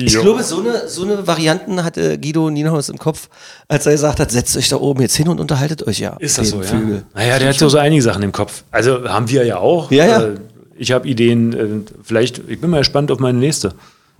Ich 0.00 0.12
Jo. 0.12 0.22
glaube, 0.22 0.44
so 0.44 0.60
eine, 0.60 0.86
so 0.88 1.02
eine 1.02 1.26
Varianten 1.26 1.82
hatte 1.82 2.18
Guido 2.20 2.50
Nienhaus 2.50 2.88
im 2.88 2.98
Kopf, 2.98 3.28
als 3.66 3.84
er 3.84 3.92
gesagt 3.92 4.20
hat, 4.20 4.30
setzt 4.30 4.56
euch 4.56 4.68
da 4.68 4.76
oben 4.76 5.02
jetzt 5.02 5.16
hin 5.16 5.26
und 5.28 5.40
unterhaltet 5.40 5.84
euch 5.88 5.98
ja. 5.98 6.16
Ist 6.20 6.38
das 6.38 6.50
so, 6.50 6.60
den 6.60 6.90
ja? 6.94 7.02
Naja, 7.14 7.38
der 7.40 7.48
hat 7.48 7.56
ja 7.60 7.68
so 7.68 7.78
einige 7.78 8.00
Sachen 8.00 8.22
im 8.22 8.30
Kopf. 8.30 8.62
Also 8.70 9.08
haben 9.08 9.28
wir 9.28 9.44
ja 9.44 9.58
auch. 9.58 9.90
Ja, 9.90 10.06
ja. 10.06 10.22
Äh, 10.22 10.34
ich 10.76 10.92
habe 10.92 11.08
Ideen. 11.08 11.52
Äh, 11.52 11.90
vielleicht, 12.04 12.38
ich 12.46 12.60
bin 12.60 12.70
mal 12.70 12.78
gespannt 12.78 13.10
auf 13.10 13.18
meine 13.18 13.38
nächste. 13.38 13.74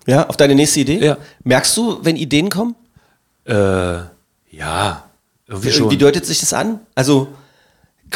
Ja, 0.09 0.29
auf 0.29 0.37
deine 0.37 0.57
nächste 0.57 0.81
Idee? 0.81 0.99
Ja. 0.99 1.17
Merkst 1.45 1.77
du, 1.77 1.99
wenn 2.03 2.17
Ideen 2.17 2.49
kommen? 2.51 2.75
Äh, 3.45 3.53
ja, 4.51 5.05
irgendwie 5.47 5.71
schon. 5.71 5.91
Wie 5.91 5.97
deutet 5.97 6.27
sich 6.27 6.41
das 6.41 6.53
an? 6.53 6.81
Also 6.97 7.29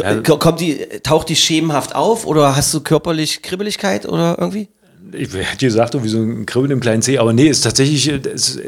Ja. 0.01 0.21
k- 0.21 0.37
kommt 0.37 0.59
die, 0.61 0.79
taucht 1.05 1.29
die 1.29 1.37
schemenhaft 1.37 1.95
auf 1.95 2.27
oder 2.27 2.57
hast 2.57 2.75
du 2.75 2.81
körperlich 2.81 3.43
Kribbeligkeit 3.43 4.07
oder 4.07 4.37
irgendwie? 4.39 4.69
Ich 5.13 5.33
hätte 5.33 5.67
gesagt, 5.67 6.03
wie 6.03 6.09
so 6.09 6.19
ein 6.19 6.47
Kribbeln 6.47 6.73
im 6.73 6.81
kleinen 6.81 7.03
C, 7.03 7.19
aber 7.19 7.33
nee, 7.33 7.49
es 7.49 7.59
ist 7.59 7.65
tatsächlich, 7.65 8.09
äh, 8.09 8.21
es, 8.29 8.59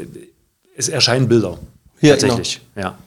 es 0.75 0.89
erscheinen 0.89 1.27
Bilder. 1.27 1.57
Ja, 2.01 2.15
tatsächlich, 2.15 2.61
ja. 2.75 2.97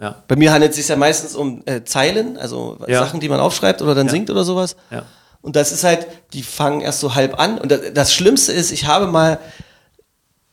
ja. 0.00 0.22
Bei 0.26 0.36
mir 0.36 0.52
handelt 0.52 0.70
es 0.70 0.76
sich 0.76 0.88
ja 0.88 0.96
meistens 0.96 1.34
um 1.36 1.62
äh, 1.66 1.84
Zeilen, 1.84 2.36
also 2.36 2.78
Ja. 2.86 3.00
Sachen, 3.04 3.20
die 3.20 3.28
man 3.28 3.40
aufschreibt 3.40 3.82
oder 3.82 3.94
dann 3.94 4.08
singt 4.08 4.30
oder 4.30 4.44
sowas. 4.44 4.76
Ja. 4.90 5.04
Und 5.40 5.56
das 5.56 5.72
ist 5.72 5.84
halt, 5.84 6.06
die 6.32 6.42
fangen 6.42 6.80
erst 6.80 7.00
so 7.00 7.14
halb 7.14 7.38
an. 7.38 7.58
Und 7.58 7.70
das, 7.70 7.80
das 7.94 8.14
Schlimmste 8.14 8.52
ist, 8.52 8.72
ich 8.72 8.86
habe 8.86 9.06
mal, 9.06 9.38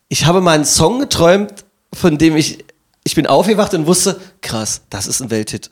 ich 0.10 0.26
habe 0.26 0.42
mal 0.42 0.54
einen 0.54 0.66
Song 0.66 1.00
geträumt, 1.00 1.66
von 1.94 2.18
dem 2.18 2.36
ich, 2.36 2.64
ich 3.04 3.16
bin 3.16 3.26
aufgewacht 3.28 3.74
und 3.74 3.88
wusste, 3.88 4.20
krass, 4.42 4.82
das 4.90 5.08
ist 5.08 5.22
ein 5.22 5.32
Welthit. 5.32 5.72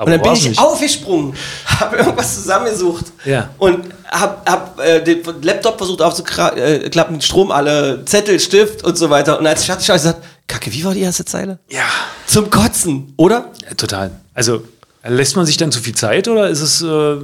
Aber 0.00 0.06
und 0.06 0.12
dann 0.12 0.22
bin 0.22 0.32
ich 0.32 0.48
nicht. 0.48 0.58
aufgesprungen, 0.58 1.34
habe 1.66 1.96
irgendwas 1.98 2.34
zusammengesucht 2.36 3.04
Ja. 3.26 3.50
und 3.58 3.84
habe 4.10 4.50
hab, 4.50 4.80
äh, 4.80 5.04
den 5.04 5.20
Laptop 5.42 5.76
versucht 5.76 6.00
aufzuklappen, 6.00 7.18
äh, 7.18 7.20
Strom 7.20 7.50
alle, 7.50 8.02
Zettel, 8.06 8.40
Stift 8.40 8.82
und 8.82 8.96
so 8.96 9.10
weiter. 9.10 9.38
Und 9.38 9.46
als 9.46 9.60
ich 9.60 9.66
fertig 9.66 9.86
war, 9.90 9.98
habe 9.98 10.06
ich 10.08 10.12
gesagt, 10.14 10.26
Kacke, 10.48 10.72
wie 10.72 10.84
war 10.84 10.94
die 10.94 11.00
erste 11.02 11.26
Zeile? 11.26 11.58
Ja, 11.68 11.84
Zum 12.26 12.48
Kotzen, 12.48 13.12
oder? 13.18 13.50
ja, 13.68 13.74
total. 13.74 14.10
Also, 14.32 14.62
lässt 15.04 15.36
man 15.36 15.44
sich 15.44 15.58
dann 15.58 15.70
zu 15.70 15.80
viel 15.80 15.94
Zeit 15.94 16.28
oder 16.28 16.48
ist 16.48 16.62
es, 16.62 16.80
äh, 16.80 17.16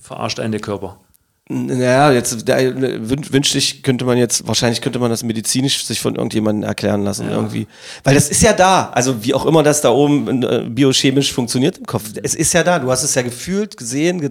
verarscht 0.00 0.40
einen 0.40 0.50
der 0.52 0.60
Körper? 0.60 0.96
Naja, 1.52 2.12
jetzt 2.12 2.46
wün, 2.46 3.32
wünschte 3.32 3.58
ich, 3.58 3.82
könnte 3.82 4.04
man 4.04 4.16
jetzt, 4.16 4.46
wahrscheinlich 4.46 4.80
könnte 4.80 4.98
man 4.98 5.10
das 5.10 5.22
medizinisch 5.22 5.84
sich 5.84 6.00
von 6.00 6.14
irgendjemandem 6.14 6.66
erklären 6.66 7.04
lassen, 7.04 7.28
irgendwie. 7.28 7.66
Weil 8.04 8.14
das 8.14 8.30
ist 8.30 8.42
ja 8.42 8.52
da, 8.52 8.90
also 8.90 9.22
wie 9.24 9.34
auch 9.34 9.44
immer 9.44 9.62
das 9.62 9.82
da 9.82 9.90
oben 9.90 10.42
äh, 10.42 10.64
biochemisch 10.68 11.32
funktioniert 11.32 11.78
im 11.78 11.86
Kopf. 11.86 12.04
Es 12.22 12.34
ist 12.34 12.54
ja 12.54 12.62
da, 12.62 12.78
du 12.78 12.90
hast 12.90 13.02
es 13.02 13.14
ja 13.14 13.22
gefühlt, 13.22 13.76
gesehen. 13.76 14.20
Ge 14.20 14.30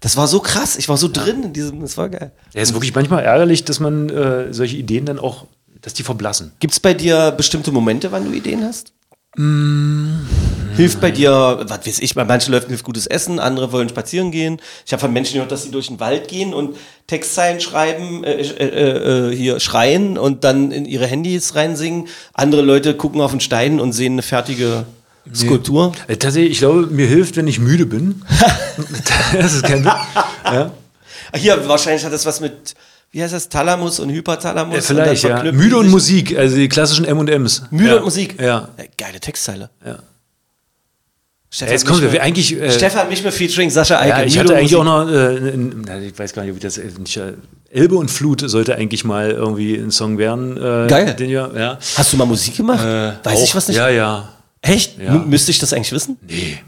das 0.00 0.16
war 0.16 0.28
so 0.28 0.40
krass, 0.40 0.76
ich 0.76 0.88
war 0.88 0.96
so 0.96 1.08
drin 1.08 1.42
in 1.42 1.52
diesem, 1.52 1.80
das 1.80 1.96
war 1.96 2.08
geil. 2.08 2.32
Ja, 2.54 2.62
ist 2.62 2.72
wirklich 2.72 2.94
manchmal 2.94 3.24
ärgerlich, 3.24 3.64
dass 3.64 3.80
man 3.80 4.08
äh, 4.10 4.52
solche 4.52 4.76
Ideen 4.76 5.06
dann 5.06 5.18
auch, 5.18 5.46
dass 5.80 5.94
die 5.94 6.02
verblassen. 6.02 6.52
Gibt 6.60 6.74
es 6.74 6.80
bei 6.80 6.94
dir 6.94 7.32
bestimmte 7.32 7.72
Momente, 7.72 8.12
wann 8.12 8.24
du 8.24 8.32
Ideen 8.32 8.62
hast? 8.62 8.92
Mm. 9.36 10.20
Hilft 10.78 11.00
bei 11.00 11.10
dir, 11.10 11.58
was 11.66 11.84
weiß 11.84 11.98
ich, 11.98 12.14
bei 12.14 12.24
manchen 12.24 12.52
Leuten 12.52 12.68
hilft 12.68 12.84
gutes 12.84 13.08
Essen, 13.08 13.40
andere 13.40 13.72
wollen 13.72 13.88
spazieren 13.88 14.30
gehen. 14.30 14.60
Ich 14.86 14.92
habe 14.92 15.00
von 15.00 15.12
Menschen 15.12 15.34
gehört, 15.34 15.50
dass 15.50 15.64
sie 15.64 15.72
durch 15.72 15.88
den 15.88 15.98
Wald 15.98 16.28
gehen 16.28 16.54
und 16.54 16.76
Textzeilen 17.08 17.60
schreiben, 17.60 18.22
äh, 18.22 18.40
äh, 18.40 19.30
äh, 19.32 19.36
hier 19.36 19.58
schreien 19.58 20.16
und 20.16 20.44
dann 20.44 20.70
in 20.70 20.84
ihre 20.84 21.08
Handys 21.08 21.56
reinsingen. 21.56 22.06
Andere 22.32 22.62
Leute 22.62 22.94
gucken 22.94 23.20
auf 23.20 23.32
den 23.32 23.40
Stein 23.40 23.80
und 23.80 23.92
sehen 23.92 24.12
eine 24.12 24.22
fertige 24.22 24.86
Skulptur. 25.34 25.94
Äh, 26.06 26.16
tatsächlich, 26.16 26.52
ich 26.52 26.58
glaube, 26.58 26.86
mir 26.86 27.08
hilft, 27.08 27.36
wenn 27.36 27.48
ich 27.48 27.58
müde 27.58 27.84
bin. 27.84 28.22
das 29.32 29.54
ist 29.54 29.64
kein. 29.64 29.82
Ja. 29.84 30.70
Hier, 31.34 31.68
wahrscheinlich 31.68 32.04
hat 32.04 32.12
das 32.12 32.24
was 32.24 32.40
mit, 32.40 32.76
wie 33.10 33.20
heißt 33.20 33.34
das, 33.34 33.48
Thalamus 33.48 33.98
und 33.98 34.10
Hypothalamus? 34.10 34.76
Ja, 34.76 34.82
vielleicht, 34.82 35.24
und 35.24 35.30
ja. 35.30 35.50
Müde 35.50 35.76
und. 35.76 35.88
Musik, 35.90 36.38
also 36.38 36.54
die 36.54 36.68
klassischen 36.68 37.04
M&M's. 37.04 37.64
Müde 37.72 37.88
ja. 37.88 37.96
und 37.96 38.04
Musik? 38.04 38.40
Ja. 38.40 38.68
Äh, 38.76 38.86
Geile 38.96 39.18
Textzeile. 39.18 39.70
ja. 39.84 39.98
Stefan 41.50 41.72
Jetzt 41.72 41.86
kommen 41.86 42.12
wir 42.12 42.22
eigentlich. 42.22 42.60
Äh, 42.60 42.70
Stefan 42.70 43.08
Michel 43.08 43.32
featuring 43.32 43.70
Sascha 43.70 43.98
Eike. 43.98 44.08
ja, 44.10 44.22
ich 44.24 44.38
hatte 44.38 44.54
eigentlich 44.54 44.76
auch 44.76 44.84
noch, 44.84 45.08
äh, 45.08 46.06
ich 46.06 46.18
weiß 46.18 46.34
gar 46.34 46.42
nicht, 46.44 46.54
ich 46.54 46.60
das 46.60 46.76
äh, 46.76 46.90
nicht, 46.98 47.16
äh, 47.16 47.32
Elbe 47.70 47.96
und 47.96 48.10
Flut 48.10 48.42
sollte 48.48 48.76
eigentlich 48.76 49.04
mal 49.04 49.30
irgendwie 49.30 49.74
ein 49.76 49.90
Song 49.90 50.18
werden. 50.18 50.56
Äh, 50.56 50.86
Geil. 50.88 51.14
Den 51.14 51.30
ja. 51.30 51.78
Hast 51.96 52.12
du 52.12 52.16
mal 52.18 52.26
Musik 52.26 52.56
gemacht? 52.56 52.84
Äh, 52.84 53.12
Weiß 53.24 53.38
auch, 53.38 53.44
ich 53.44 53.54
was 53.54 53.68
nicht? 53.68 53.78
Ja, 53.78 53.88
ja. 53.88 54.28
Echt? 54.60 54.98
Ja. 54.98 55.14
Müsste 55.14 55.50
ich 55.50 55.58
das 55.58 55.72
eigentlich 55.72 55.92
wissen? 55.92 56.18
Nee. 56.26 56.58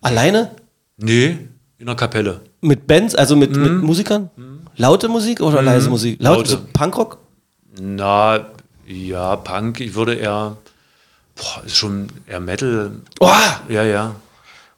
Alleine? 0.00 0.50
Nee, 0.96 1.38
in 1.78 1.86
der 1.86 1.94
Kapelle. 1.94 2.40
Mit 2.60 2.86
Bands, 2.86 3.14
also 3.14 3.36
mit, 3.36 3.54
mit 3.56 3.82
Musikern? 3.82 4.30
Laute 4.76 5.08
Musik 5.08 5.40
oder 5.40 5.62
leise 5.62 5.90
Musik? 5.90 6.20
Laute, 6.20 6.38
Laute. 6.38 6.50
so 6.50 6.58
Punkrock? 6.72 7.18
Na, 7.80 8.46
ja, 8.86 9.36
Punk, 9.36 9.80
ich 9.80 9.94
würde 9.94 10.14
eher, 10.14 10.56
boah, 11.42 11.62
ist 11.64 11.76
schon 11.76 12.08
eher 12.26 12.40
Metal. 12.40 12.92
Oh, 13.20 13.28
Ja, 13.68 13.84
ja. 13.84 14.14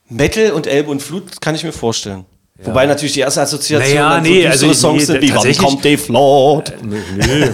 Metal 0.09 0.53
und 0.53 0.67
Elbe 0.67 0.91
und 0.91 1.03
Flut 1.03 1.41
kann 1.41 1.55
ich 1.55 1.65
mir 1.65 1.73
vorstellen. 1.73 2.25
Wobei 2.63 2.87
natürlich 2.87 3.15
die 3.15 3.21
erste 3.21 3.41
Assoziation 3.41 3.89
Naja, 3.89 4.21
nee, 4.21 4.43
so 4.43 4.49
also 4.49 4.73
Songs 4.73 5.01
nee, 5.01 5.05
sind 5.07 5.23
wie 5.23 5.35
Wann 5.35 5.57
kommt 5.57 5.85
Dave 5.85 6.13
Lord? 6.13 6.73
Nö, 6.83 6.99
nö. 7.17 7.51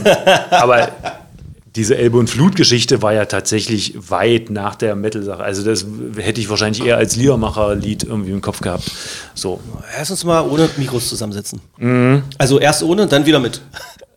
Aber 0.50 0.90
diese 1.74 1.96
Elbe- 1.96 2.18
und 2.18 2.28
Flut-Geschichte 2.28 3.00
war 3.00 3.14
ja 3.14 3.24
tatsächlich 3.24 3.94
weit 4.10 4.50
nach 4.50 4.74
der 4.74 4.96
Metal-Sache. 4.96 5.42
Also 5.42 5.62
das 5.64 5.86
hätte 6.16 6.40
ich 6.40 6.50
wahrscheinlich 6.50 6.84
eher 6.84 6.96
als 6.96 7.16
Liedermacher-Lied 7.16 8.04
irgendwie 8.04 8.32
im 8.32 8.40
Kopf 8.40 8.60
gehabt. 8.60 8.90
So, 9.34 9.60
uns 9.98 10.24
mal 10.24 10.42
ohne 10.42 10.68
Mikros 10.76 11.08
zusammensetzen. 11.08 11.60
Mhm. 11.78 12.22
Also 12.38 12.58
erst 12.58 12.82
ohne, 12.82 13.06
dann 13.06 13.24
wieder 13.24 13.38
mit. 13.40 13.62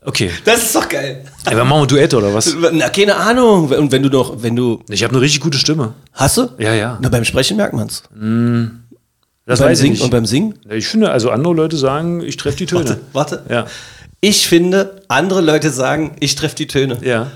Okay. 0.05 0.31
Das 0.45 0.63
ist 0.63 0.75
doch 0.75 0.87
geil. 0.89 1.23
Ja, 1.45 1.55
wir 1.55 1.63
machen 1.65 1.81
ein 1.83 1.87
Duett 1.87 2.13
oder 2.13 2.33
was? 2.33 2.55
Na, 2.71 2.89
keine 2.89 3.15
Ahnung. 3.15 3.69
Und 3.69 3.91
wenn 3.91 4.03
du 4.03 4.09
noch, 4.09 4.41
wenn 4.43 4.55
du. 4.55 4.81
Ich 4.89 5.03
habe 5.03 5.13
eine 5.13 5.21
richtig 5.21 5.41
gute 5.41 5.57
Stimme. 5.57 5.93
Hast 6.13 6.37
du? 6.37 6.49
Ja, 6.57 6.73
ja. 6.73 6.97
Na, 7.01 7.09
beim 7.09 7.25
Sprechen 7.25 7.57
merkt 7.57 7.73
man's. 7.73 8.03
Das 9.45 9.59
beim 9.59 9.69
weiß 9.69 9.77
ich 9.77 9.81
Singen 9.81 9.93
nicht. 9.93 10.01
und 10.03 10.09
beim 10.11 10.25
Singen? 10.25 10.59
Ich 10.69 10.87
finde, 10.87 11.11
also 11.11 11.29
andere 11.29 11.53
Leute 11.53 11.75
sagen, 11.77 12.21
ich 12.21 12.37
treffe 12.37 12.57
die 12.57 12.65
Töne. 12.65 12.85
Warte, 13.13 13.39
warte. 13.39 13.43
Ja. 13.53 13.65
Ich 14.21 14.47
finde, 14.47 15.01
andere 15.09 15.41
Leute 15.41 15.69
sagen, 15.69 16.15
ich 16.21 16.35
treffe 16.35 16.55
die 16.55 16.67
Töne. 16.67 16.97
Ja. 17.01 17.31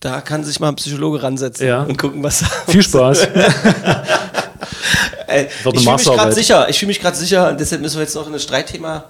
Da 0.00 0.20
kann 0.20 0.44
sich 0.44 0.60
mal 0.60 0.68
ein 0.68 0.76
Psychologe 0.76 1.22
ransetzen 1.22 1.66
Ja. 1.66 1.82
und 1.84 1.96
gucken, 1.96 2.22
was. 2.22 2.44
Viel 2.68 2.82
Spaß. 2.82 3.28
Ey, 5.28 5.46
ich 5.46 5.62
fühle 5.62 5.94
mich 5.96 6.04
gerade 6.04 6.32
sicher. 6.32 6.68
Ich 6.68 6.78
fühle 6.78 6.88
mich 6.88 7.00
gerade 7.00 7.16
sicher. 7.16 7.48
Und 7.50 7.60
deshalb 7.60 7.80
müssen 7.80 7.96
wir 7.96 8.02
jetzt 8.02 8.14
noch 8.14 8.26
in 8.26 8.34
ein 8.34 8.40
Streitthema 8.40 9.04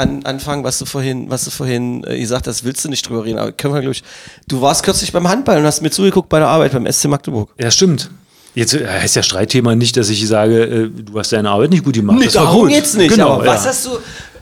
an, 0.00 0.24
anfangen, 0.24 0.64
was 0.64 0.78
du 0.78 0.86
vorhin, 0.86 1.30
was 1.30 1.44
du 1.44 1.50
vorhin 1.50 2.04
äh, 2.04 2.18
gesagt 2.18 2.46
hast. 2.46 2.64
Willst 2.64 2.84
du 2.84 2.88
nicht 2.88 3.08
drüber 3.08 3.24
reden? 3.24 3.38
Aber 3.38 3.52
können 3.52 3.74
wir, 3.74 3.80
glaube 3.80 3.94
ich. 3.94 4.02
Du 4.48 4.60
warst 4.60 4.82
kürzlich 4.82 5.12
beim 5.12 5.28
Handball 5.28 5.58
und 5.58 5.64
hast 5.64 5.82
mir 5.82 5.90
zugeguckt 5.90 6.28
bei 6.28 6.38
der 6.38 6.48
Arbeit 6.48 6.72
beim 6.72 6.90
SC 6.90 7.06
Magdeburg. 7.06 7.50
ja, 7.58 7.70
stimmt. 7.70 8.10
Jetzt 8.54 8.74
äh, 8.74 8.86
heißt 8.86 9.16
ja 9.16 9.22
Streitthema 9.22 9.76
nicht, 9.76 9.96
dass 9.96 10.08
ich 10.08 10.26
sage, 10.26 10.64
äh, 10.64 10.88
du 10.88 11.18
hast 11.18 11.32
deine 11.32 11.50
Arbeit 11.50 11.70
nicht 11.70 11.84
gut 11.84 11.94
gemacht. 11.94 12.18
Nee, 12.18 12.24
das 12.24 12.34
war 12.34 12.44
darum 12.44 12.62
gut. 12.62 12.70
geht's 12.70 12.94
nicht. 12.94 13.10
Genau, 13.10 13.34
aber 13.34 13.44
ja. 13.46 13.54
was 13.54 13.66
hast 13.66 13.86
du. 13.86 13.90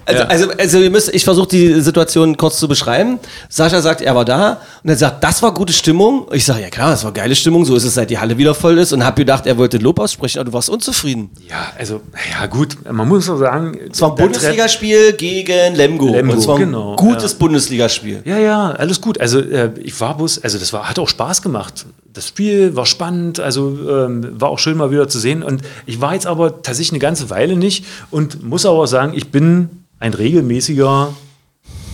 Also, 0.08 0.22
Ja. 0.22 0.28
also, 0.28 0.50
also 0.58 0.78
ihr 0.78 0.90
müsst, 0.90 1.14
ich 1.14 1.22
versuche 1.22 1.48
die 1.48 1.80
Situation 1.82 2.36
kurz 2.38 2.58
zu 2.58 2.66
beschreiben. 2.66 3.18
Sascha 3.50 3.82
sagt, 3.82 4.00
er 4.00 4.14
war 4.14 4.24
da 4.24 4.60
und 4.82 4.88
er 4.88 4.96
sagt, 4.96 5.22
das 5.22 5.42
war 5.42 5.52
gute 5.52 5.74
Stimmung. 5.74 6.26
Ich 6.32 6.46
sage, 6.46 6.62
ja 6.62 6.70
klar, 6.70 6.92
das 6.92 7.04
war 7.04 7.12
geile 7.12 7.34
Stimmung, 7.34 7.66
so 7.66 7.76
ist 7.76 7.84
es, 7.84 7.92
seit 7.94 8.08
die 8.08 8.18
Halle 8.18 8.38
wieder 8.38 8.54
voll 8.54 8.78
ist 8.78 8.94
und 8.94 9.04
habe 9.04 9.16
gedacht, 9.16 9.46
er 9.46 9.58
wollte 9.58 9.76
Lob 9.76 10.00
aussprechen, 10.00 10.38
aber 10.38 10.46
du 10.46 10.54
warst 10.54 10.70
unzufrieden. 10.70 11.28
Ja, 11.46 11.72
also, 11.78 12.00
ja 12.40 12.46
gut, 12.46 12.78
man 12.90 13.06
muss 13.06 13.26
doch 13.26 13.38
sagen. 13.38 13.78
Es 13.92 14.00
war 14.00 14.10
ein 14.10 14.14
Bundesligaspiel 14.16 15.12
gegen 15.12 15.74
Lemgo. 15.74 16.06
Lemgo, 16.06 16.32
und 16.32 16.38
es 16.38 16.48
war 16.48 16.54
ein 16.56 16.60
genau, 16.60 16.96
gutes 16.96 17.32
ja. 17.32 17.38
Bundesligaspiel. 17.38 18.22
Ja, 18.24 18.38
ja, 18.38 18.70
alles 18.70 19.02
gut. 19.02 19.20
Also 19.20 19.40
äh, 19.40 19.72
ich 19.78 20.00
war 20.00 20.16
bloß, 20.16 20.42
also 20.42 20.58
das 20.58 20.72
war, 20.72 20.88
hat 20.88 20.98
auch 20.98 21.08
Spaß 21.08 21.42
gemacht. 21.42 21.84
Das 22.14 22.28
Spiel 22.28 22.74
war 22.74 22.86
spannend, 22.86 23.40
also 23.40 23.76
ähm, 23.88 24.40
war 24.40 24.48
auch 24.48 24.58
schön 24.58 24.78
mal 24.78 24.90
wieder 24.90 25.06
zu 25.08 25.18
sehen. 25.18 25.42
Und 25.42 25.60
ich 25.84 26.00
war 26.00 26.14
jetzt 26.14 26.26
aber 26.26 26.62
tatsächlich 26.62 26.92
eine 26.92 26.98
ganze 26.98 27.28
Weile 27.28 27.56
nicht 27.56 27.84
und 28.10 28.42
muss 28.42 28.64
aber 28.64 28.78
auch 28.78 28.86
sagen, 28.86 29.12
ich 29.14 29.30
bin 29.30 29.77
ein 29.98 30.14
regelmäßiger 30.14 31.14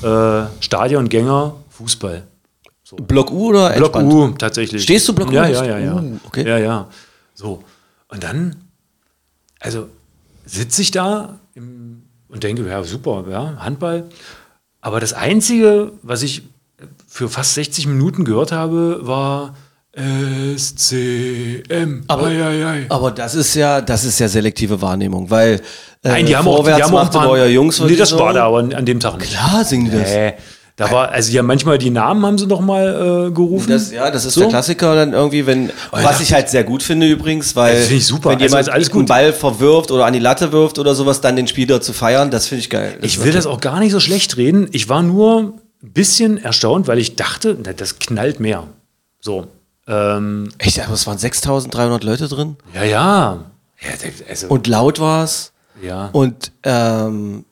äh, 0.03 0.43
Stadiongänger 0.61 1.55
Fußball. 1.71 2.27
Block 3.09 3.31
U 3.33 3.49
oder 3.49 3.71
Block 3.71 3.97
entspannt? 3.97 4.13
U 4.13 4.29
tatsächlich. 4.39 4.83
Stehst 4.83 5.09
du 5.09 5.13
Block 5.15 5.29
U 5.31 5.33
Ja, 5.33 5.47
nicht? 5.47 5.57
ja, 5.57 5.65
ja, 5.65 5.79
ja. 5.79 5.95
Uh, 5.97 6.21
okay. 6.27 6.47
Ja, 6.47 6.59
ja. 6.59 6.89
So. 7.35 7.65
Und 8.09 8.23
dann, 8.23 8.57
also 9.59 9.89
sitze 10.45 10.83
ich 10.83 10.91
da 10.91 11.41
im, 11.55 12.03
und 12.29 12.45
denke, 12.45 12.67
ja, 12.69 12.83
super, 12.85 13.25
ja, 13.29 13.57
Handball. 13.59 14.05
Aber 14.81 15.01
das 15.01 15.15
Einzige, 15.15 15.93
was 16.03 16.23
ich 16.23 16.43
für 17.09 17.29
fast 17.29 17.55
60 17.55 17.87
Minuten 17.87 18.25
gehört 18.25 18.53
habe, 18.53 19.01
war 19.03 19.57
SCM. 19.97 22.03
Aber, 22.09 22.27
Ei, 22.27 22.43
ei, 22.43 22.67
ei. 22.67 22.87
aber 22.89 23.11
das 23.11 23.35
ist 23.35 23.55
ja, 23.55 23.81
das 23.81 24.05
ist 24.05 24.19
ja 24.19 24.29
selektive 24.29 24.81
Wahrnehmung, 24.83 25.31
weil 25.31 25.55
äh, 26.03 26.09
Nein, 26.09 26.27
die 26.27 26.37
haben 26.37 26.47
auch, 26.49 26.59
die 26.59 26.65
vorwärts 26.71 26.83
haben 26.87 26.95
auch 26.97 27.03
machte 27.05 27.19
mal- 27.19 27.29
euer 27.29 27.47
Jungs 27.47 27.81
Nee, 27.81 27.97
das 27.97 28.17
war 28.19 28.33
da 28.33 28.45
aber 28.47 28.59
an 28.59 28.87
dem 28.87 29.01
Tag 29.01 29.19
nicht. 29.19 29.33
Klar 29.33 29.65
singen 29.65 29.91
die 29.91 29.99
das. 29.99 30.11
Nee, 30.11 30.35
da 30.77 30.91
war, 30.91 31.11
also 31.11 31.39
haben 31.39 31.47
manchmal 31.47 31.79
die 31.79 31.91
Namen 31.91 32.27
haben 32.27 32.37
sie 32.37 32.49
noch 32.49 32.61
mal 32.61 33.29
äh, 33.29 33.31
gerufen. 33.31 33.71
Das, 33.71 33.93
ja, 33.93 34.11
das 34.11 34.25
ist 34.25 34.35
So. 34.35 34.41
der 34.41 34.49
Klassiker 34.51 34.97
dann 34.97 35.13
irgendwie, 35.13 35.47
wenn, 35.47 35.71
was 35.93 36.21
ich 36.21 36.33
halt 36.33 36.49
sehr 36.49 36.65
gut 36.65 36.83
finde 36.83 37.09
übrigens, 37.09 37.55
weil 37.55 37.77
Das 37.81 37.91
ich 37.93 38.05
super. 38.05 38.31
wenn 38.31 38.35
Also 38.37 38.45
jemand 38.47 38.67
ist 38.67 38.73
alles 38.75 38.89
einen 38.91 38.99
gut. 39.01 39.09
Ball 39.09 39.33
verwirft 39.33 39.93
oder 39.93 40.05
an 40.07 40.13
die 40.15 40.19
Latte 40.19 40.51
wirft 40.51 40.81
oder 40.81 40.97
sowas, 40.97 41.21
dann 41.21 41.37
den 41.37 41.47
Spieler 41.47 41.81
zu 41.81 41.93
feiern, 41.93 42.33
das 42.33 42.49
finde 42.49 42.61
ich 42.61 42.71
geil. 42.71 42.99
Ich 43.03 43.23
will 43.23 43.31
das 43.33 43.47
auch 43.47 43.61
gar 43.61 43.79
nicht 43.79 43.93
so 43.93 44.01
schlecht 44.01 44.37
reden. 44.37 44.67
Ich 44.73 44.89
war 44.89 45.03
nur 45.05 45.55
ein 45.81 45.93
bisschen 45.93 46.43
erstaunt, 46.43 46.89
weil 46.89 46.99
ich 46.99 47.15
dachte, 47.15 47.57
na, 47.65 47.73
das 47.73 48.01
knallt 48.01 48.41
mehr. 48.41 48.65
So. 49.21 49.47
Ähm, 49.87 50.49
Echt, 50.59 50.81
aber 50.81 50.95
es 50.95 51.07
waren 51.07 51.19
6300 51.19 52.03
Leute 52.05 52.29
drin 52.29 52.57
ja, 52.75 52.85
ja. 52.85 53.45
ja 53.83 53.91
also, 54.29 54.47
und 54.49 54.67
laut 54.67 54.99
war 54.99 55.25
es. 55.25 55.53
Ja. 55.83 56.09
Und 56.13 56.53
ähm, 56.63 57.45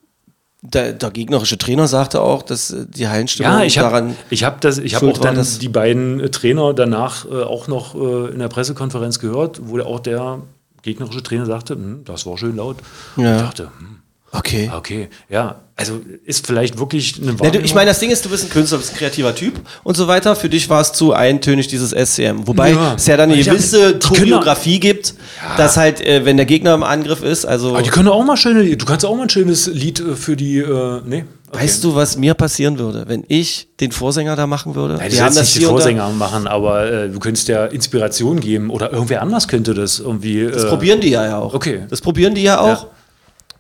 der, 0.63 0.93
der 0.93 1.11
gegnerische 1.11 1.59
Trainer 1.59 1.89
sagte 1.89 2.21
auch, 2.23 2.43
dass 2.43 2.71
äh, 2.71 2.87
die 2.89 3.09
Hallenstimmung 3.09 3.53
Ja, 3.53 3.63
ich 3.65 3.79
habe 3.79 3.91
daran. 3.91 4.17
ich 4.31 4.45
hab 4.45 4.61
das, 4.61 4.79
ich 4.79 4.95
habe 4.95 5.09
auch 5.11 5.17
war, 5.19 5.25
dann 5.27 5.35
dass- 5.35 5.59
die 5.59 5.69
beiden 5.69 6.21
äh, 6.21 6.31
Trainer 6.31 6.73
danach 6.73 7.27
äh, 7.27 7.43
auch 7.43 7.67
noch 7.69 7.95
äh, 7.95 8.31
in 8.33 8.39
der 8.39 8.49
Pressekonferenz 8.49 9.19
gehört, 9.19 9.61
wo 9.65 9.79
auch 9.81 10.01
der 10.01 10.39
gegnerische 10.83 11.23
Trainer 11.23 11.47
sagte, 11.47 11.75
"Hm, 11.75 12.05
das 12.05 12.25
war 12.27 12.39
schön 12.39 12.57
laut. 12.57 12.77
Ja. 13.17 13.37
Ich 13.37 13.43
dachte, 13.43 13.65
hm, 13.79 13.99
Okay. 14.35 14.71
okay, 14.75 15.09
ja, 15.29 15.57
also 15.77 16.01
ist 16.25 16.47
vielleicht 16.47 16.79
wirklich 16.79 17.17
eine 17.21 17.33
Ja, 17.33 17.41
Wahrnehmung. 17.41 17.65
ich 17.67 17.75
meine, 17.75 17.91
das 17.91 17.99
Ding 17.99 18.11
ist, 18.11 18.25
du 18.25 18.31
bist 18.31 18.45
ein 18.45 18.49
Künstler, 18.51 18.79
du 18.79 18.83
bist 18.83 18.95
ein 18.95 18.97
kreativer 18.99 19.35
Typ 19.35 19.61
und 19.85 19.95
so 19.97 20.09
weiter. 20.09 20.35
Für 20.37 20.49
dich 20.49 20.71
war 20.71 20.81
es 20.81 20.93
zu 20.93 21.13
eintönig, 21.13 21.69
dieses 21.69 21.93
SCM. 21.93 22.47
Wobei 22.47 22.71
Ja. 22.73 22.95
es 22.95 23.07
ja 23.07 23.19
dann 23.19 23.31
eine 23.31 23.39
Ich 23.41 23.47
gewisse 23.47 23.99
können- 23.99 24.01
Choreografie 24.01 24.81
gibt, 24.81 25.15
dass 25.59 25.77
halt, 25.77 26.01
äh, 26.01 26.25
wenn 26.25 26.39
der 26.39 26.47
Gegner 26.47 26.73
im 26.73 26.83
Angriff 26.83 27.23
ist, 27.23 27.45
also. 27.45 27.71
Aber 27.71 27.83
die 27.83 27.91
können 27.91 28.09
auch 28.09 28.25
mal 28.25 28.39
schöne, 28.39 28.65
du 28.77 28.87
kannst 28.87 29.05
auch 29.05 29.15
mal 29.17 29.25
ein 29.25 29.29
schönes 29.31 29.67
Lied 29.67 30.01
äh, 30.01 30.17
für 30.17 30.35
die, 30.35 30.59
äh, 30.59 31.01
nee. 31.05 31.25
Okay. 31.51 31.65
Weißt 31.65 31.85
du, 31.85 31.95
was 31.95 32.17
mir 32.17 32.33
passieren 32.33 32.79
würde, 32.79 33.05
wenn 33.09 33.25
ich 33.29 33.69
den 33.81 33.93
Vorsänger 33.93 34.35
da 34.37 34.47
machen 34.47 34.75
würde? 34.75 34.95
Ja, 34.95 35.07
du 35.09 35.15
sollst 35.15 35.39
nicht 35.41 35.57
die 35.61 35.65
Vorsänger 35.67 36.09
machen, 36.09 36.47
aber 36.47 36.91
äh, 36.91 37.09
du 37.11 37.19
könntest 37.19 37.49
ja 37.49 37.67
Inspiration 37.67 38.41
geben 38.41 38.71
oder 38.71 38.91
irgendwer 38.91 39.21
anders 39.21 39.47
könnte 39.49 39.75
das 39.75 39.99
irgendwie. 40.01 40.47
Das 40.51 40.65
äh, 40.65 40.69
probieren 40.69 41.03
die 41.03 41.11
ja, 41.11 41.27
ja 41.27 41.39
auch. 41.39 41.53
Okay. 41.53 41.83
Das 41.91 42.01
probieren 42.01 42.35
die 42.35 42.43
ja 42.45 42.59
auch. 42.59 42.85
Ja. 42.85 42.87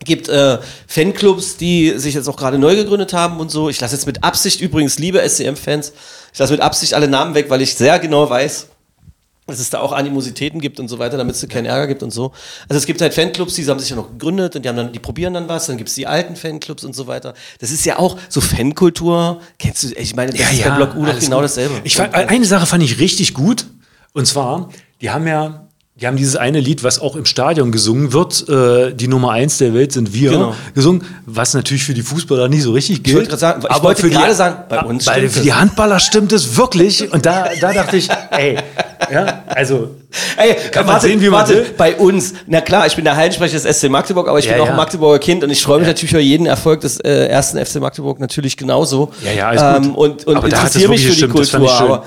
Gibt 0.04 0.28
äh, 0.28 0.58
Fanclubs, 0.86 1.56
die 1.56 1.94
sich 1.96 2.14
jetzt 2.14 2.28
auch 2.28 2.36
gerade 2.36 2.58
neu 2.58 2.74
gegründet 2.76 3.12
haben 3.12 3.38
und 3.40 3.50
so. 3.50 3.68
Ich 3.68 3.80
lasse 3.80 3.94
jetzt 3.94 4.06
mit 4.06 4.24
Absicht 4.24 4.60
übrigens, 4.60 4.98
liebe 4.98 5.26
SCM-Fans, 5.26 5.92
ich 6.32 6.38
lasse 6.38 6.52
mit 6.52 6.60
Absicht 6.60 6.94
alle 6.94 7.08
Namen 7.08 7.34
weg, 7.34 7.46
weil 7.48 7.62
ich 7.62 7.74
sehr 7.74 7.98
genau 7.98 8.28
weiß, 8.28 8.68
dass 9.46 9.58
es 9.58 9.70
da 9.70 9.80
auch 9.80 9.92
Animositäten 9.92 10.60
gibt 10.60 10.78
und 10.78 10.88
so 10.88 10.98
weiter, 10.98 11.16
damit 11.16 11.34
es 11.34 11.46
keinen 11.48 11.66
Ärger 11.66 11.88
gibt 11.88 12.02
und 12.02 12.12
so. 12.12 12.32
Also 12.68 12.78
es 12.78 12.86
gibt 12.86 13.00
halt 13.00 13.12
Fanclubs, 13.12 13.54
die 13.54 13.66
haben 13.66 13.80
sich 13.80 13.90
ja 13.90 13.96
noch 13.96 14.08
gegründet 14.08 14.54
und 14.54 14.64
die 14.64 14.68
haben 14.68 14.76
dann, 14.76 14.92
die 14.92 15.00
probieren 15.00 15.34
dann 15.34 15.48
was, 15.48 15.66
dann 15.66 15.76
gibt 15.76 15.88
es 15.88 15.96
die 15.96 16.06
alten 16.06 16.36
Fanclubs 16.36 16.84
und 16.84 16.94
so 16.94 17.08
weiter. 17.08 17.34
Das 17.58 17.72
ist 17.72 17.84
ja 17.84 17.98
auch 17.98 18.16
so 18.28 18.40
Fankultur. 18.40 19.40
Kennst 19.58 19.82
du, 19.82 19.88
ich 19.96 20.14
meine, 20.14 20.32
das 20.32 20.52
ist 20.52 20.62
bei 20.62 20.70
Block 20.70 20.94
U 20.94 21.04
doch 21.04 21.18
genau 21.18 21.36
gut. 21.36 21.44
dasselbe. 21.44 21.80
Ich 21.84 21.96
fand, 21.96 22.14
eine 22.14 22.44
Sache 22.44 22.66
fand 22.66 22.82
ich 22.84 23.00
richtig 23.00 23.34
gut. 23.34 23.66
Und 24.12 24.26
zwar, 24.26 24.70
die 25.00 25.10
haben 25.10 25.26
ja, 25.26 25.68
die 26.02 26.08
haben 26.08 26.16
dieses 26.16 26.34
eine 26.34 26.58
Lied, 26.58 26.82
was 26.82 27.00
auch 27.00 27.14
im 27.14 27.24
Stadion 27.24 27.70
gesungen 27.70 28.12
wird, 28.12 28.48
äh, 28.48 28.92
die 28.92 29.06
Nummer 29.06 29.30
eins 29.30 29.58
der 29.58 29.72
Welt 29.72 29.92
sind 29.92 30.12
wir, 30.12 30.32
Genau. 30.32 30.54
gesungen, 30.74 31.04
was 31.26 31.54
natürlich 31.54 31.84
für 31.84 31.94
die 31.94 32.02
Fußballer 32.02 32.48
nicht 32.48 32.62
so 32.64 32.72
richtig 32.72 33.04
gilt. 33.04 33.16
wollte 33.18 33.28
gerade 33.28 33.40
sagen, 33.40 33.62
ich 33.70 33.82
wollte 33.84 34.00
für 34.02 34.10
die- 34.10 34.16
gerade 34.16 34.34
sagen, 34.34 34.56
bei 34.68 34.80
uns 34.80 35.06
Weil 35.06 35.18
stimmt 35.20 35.32
für 35.32 35.40
die 35.42 35.52
Handballer 35.52 36.00
stimmt 36.00 36.32
es 36.32 36.56
wirklich. 36.56 37.12
Und 37.12 37.24
da, 37.24 37.50
da 37.60 37.72
dachte 37.72 37.96
ich, 37.96 38.08
ey, 38.32 38.56
ja, 39.12 39.44
also 39.46 39.90
Ey, 40.36 40.56
Kann 40.70 40.84
man 40.84 40.94
warte, 40.96 41.06
sehen, 41.06 41.20
wie 41.22 41.26
man 41.30 41.38
warte, 41.40 41.54
will. 41.54 41.66
bei 41.78 41.96
uns, 41.96 42.34
na 42.46 42.60
klar, 42.60 42.86
ich 42.86 42.94
bin 42.96 43.04
der 43.04 43.16
Hallensprecher 43.16 43.58
des 43.58 43.64
SC 43.78 43.88
Magdeburg, 43.88 44.28
aber 44.28 44.38
ich 44.40 44.44
Ja, 44.44 44.52
bin 44.52 44.60
auch 44.62 44.66
ja. 44.66 44.70
ein 44.72 44.76
Magdeburger 44.76 45.18
Kind 45.18 45.42
und 45.42 45.48
ich 45.50 45.62
freue 45.62 45.78
mich 45.78 45.86
natürlich 45.88 46.10
über 46.12 46.20
jeden 46.20 46.44
Erfolg 46.46 46.80
des 46.82 47.00
äh, 47.00 47.26
ersten 47.28 47.64
FC 47.64 47.76
Magdeburg 47.76 48.20
natürlich 48.20 48.56
genauso. 48.58 49.10
Ja, 49.24 49.32
ja, 49.32 49.48
alles 49.48 49.86
gut. 49.86 49.96
Und, 49.96 50.26
und 50.26 50.36
Aber 50.36 50.46
interessiere 50.48 50.90
mich 50.90 51.06
für 51.06 51.14
die 51.14 51.20
fand 51.20 51.32
Kultur. 51.32 52.04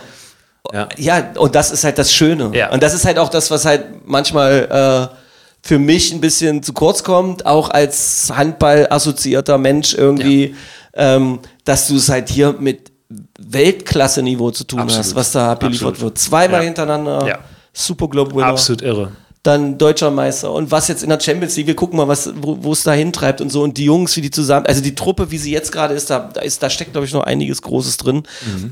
Ja. 0.73 0.89
ja, 0.97 1.31
und 1.37 1.55
das 1.55 1.71
ist 1.71 1.83
halt 1.83 1.97
das 1.97 2.13
Schöne. 2.13 2.51
Ja. 2.53 2.71
Und 2.71 2.81
das 2.83 2.93
ist 2.93 3.05
halt 3.05 3.17
auch 3.17 3.29
das, 3.29 3.51
was 3.51 3.65
halt 3.65 4.05
manchmal 4.07 5.09
äh, 5.11 5.15
für 5.61 5.79
mich 5.79 6.11
ein 6.13 6.21
bisschen 6.21 6.61
zu 6.63 6.73
kurz 6.73 7.03
kommt, 7.03 7.45
auch 7.45 7.69
als 7.69 8.31
Handball 8.35 8.87
assoziierter 8.89 9.57
Mensch 9.57 9.93
irgendwie, 9.93 10.55
ähm, 10.93 11.39
dass 11.63 11.87
du 11.87 11.95
es 11.95 12.09
halt 12.09 12.29
hier 12.29 12.53
mit 12.59 12.91
Weltklasse-Niveau 13.39 14.51
zu 14.51 14.63
tun 14.63 14.79
Absolut. 14.79 15.05
hast, 15.05 15.15
was 15.15 15.31
da 15.31 15.51
abgeliefert 15.53 15.89
Absolut. 15.93 16.01
wird. 16.13 16.17
Zweimal 16.19 16.59
Ja. 16.61 16.65
hintereinander, 16.65 17.27
Ja. 17.27 17.39
Super 17.73 18.07
Globe 18.07 18.33
Winner 18.35 18.45
absolut 18.47 18.81
irre. 18.81 19.11
Dann 19.45 19.77
deutscher 19.77 20.09
Meister 20.09 20.51
und 20.51 20.71
was 20.71 20.87
jetzt 20.87 21.03
in 21.03 21.09
der 21.09 21.19
Champions 21.19 21.55
League, 21.55 21.67
wir 21.67 21.75
gucken 21.75 21.97
mal, 21.97 22.07
was, 22.07 22.31
wo 22.35 22.71
es 22.71 22.83
da 22.83 22.93
hintreibt 22.93 23.41
und 23.41 23.51
so 23.51 23.61
und 23.61 23.77
die 23.77 23.85
Jungs, 23.85 24.15
wie 24.15 24.21
die 24.21 24.31
zusammen, 24.31 24.65
also 24.65 24.81
die 24.81 24.95
Truppe, 24.95 25.29
wie 25.29 25.37
sie 25.37 25.51
jetzt 25.51 25.71
gerade 25.71 25.93
ist, 25.93 26.09
da, 26.09 26.31
da 26.33 26.41
ist, 26.41 26.63
da 26.63 26.69
steckt, 26.69 26.93
glaube 26.93 27.05
ich, 27.05 27.13
noch 27.13 27.23
einiges 27.23 27.61
Großes 27.61 27.97
drin. 27.97 28.23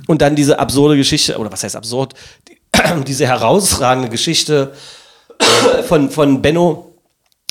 Und 0.08 0.22
dann 0.22 0.36
diese 0.36 0.58
absurde 0.60 0.98
Geschichte, 0.98 1.38
oder 1.38 1.52
was 1.52 1.64
heißt 1.64 1.76
absurd, 1.76 2.14
die, 2.48 2.58
diese 3.08 3.28
herausragende 3.28 4.10
Geschichte 4.10 4.74
von, 5.88 6.10
von 6.10 6.42
Benno 6.42 6.96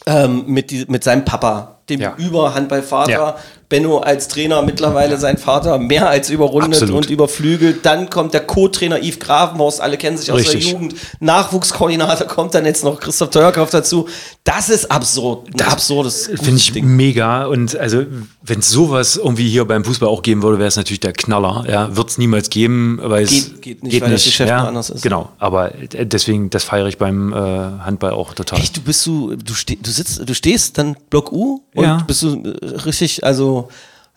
ähm, 0.06 0.44
mit, 0.46 0.70
die, 0.70 0.84
mit 0.88 1.04
seinem 1.04 1.24
Papa, 1.24 1.80
dem 1.88 2.00
Ja. 2.00 2.14
Überhandballvater. 2.16 3.10
Ja. 3.12 3.36
Benno 3.72 4.00
als 4.00 4.28
Trainer, 4.28 4.60
mittlerweile 4.60 5.16
sein 5.16 5.38
Vater, 5.38 5.78
mehr 5.78 6.06
als 6.10 6.28
überrundet 6.28 6.82
Absolut. 6.82 7.06
und 7.06 7.10
überflügelt. 7.10 7.86
Dann 7.86 8.10
kommt 8.10 8.34
der 8.34 8.42
Co-Trainer 8.42 8.98
Yves 9.02 9.18
Gravenhorst, 9.18 9.80
alle 9.80 9.96
kennen 9.96 10.18
sich 10.18 10.30
aus 10.30 10.40
Richtig. 10.40 10.64
der 10.64 10.72
Jugend. 10.72 10.94
Nachwuchskoordinator 11.20 12.26
kommt 12.26 12.54
dann 12.54 12.66
jetzt 12.66 12.84
noch 12.84 13.00
Christoph 13.00 13.30
Teuerkauf 13.30 13.70
dazu. 13.70 14.10
Das 14.44 14.68
ist 14.70 14.90
absurd. 14.90 15.50
Ein 15.54 15.68
absurdes 15.68 16.26
Finde 16.26 16.56
ich 16.56 16.72
Ding. 16.72 16.84
mega. 16.96 17.44
Und 17.46 17.76
also, 17.76 18.04
wenn 18.42 18.58
es 18.58 18.70
sowas 18.70 19.16
irgendwie 19.16 19.48
hier 19.48 19.64
beim 19.64 19.84
Fußball 19.84 20.08
auch 20.08 20.22
geben 20.22 20.42
würde, 20.42 20.58
wäre 20.58 20.66
es 20.66 20.74
natürlich 20.74 20.98
der 20.98 21.12
Knaller. 21.12 21.64
Ja, 21.68 21.94
wird 21.96 22.10
es 22.10 22.18
niemals 22.18 22.50
geben, 22.50 22.98
weil 23.00 23.22
es 23.22 23.30
Geht- 23.30 23.62
geht 23.62 23.82
nicht, 23.84 24.00
weil 24.02 24.10
das 24.10 24.24
Geschäft 24.24 24.50
ja, 24.50 24.64
anders 24.66 24.90
ist. 24.90 25.02
Genau, 25.02 25.28
aber 25.38 25.72
äh, 25.76 26.04
deswegen, 26.06 26.50
das 26.50 26.64
feiere 26.64 26.88
ich 26.88 26.98
beim 26.98 27.32
äh, 27.32 27.36
Handball 27.36 28.10
auch 28.14 28.34
total. 28.34 28.58
Echt, 28.58 28.76
du 28.76 28.80
bist 28.80 29.06
du, 29.06 29.36
du, 29.36 29.54
ste 29.54 29.76
du 29.76 29.90
sitzt, 29.90 30.28
du 30.28 30.34
stehst 30.34 30.76
dann 30.76 30.96
Block 31.08 31.30
U 31.30 31.60
und 31.76 31.84
Ja. 31.84 31.98
bist 32.04 32.22
du 32.24 32.42
äh, 32.42 32.66
richtig, 32.84 33.22
also 33.24 33.68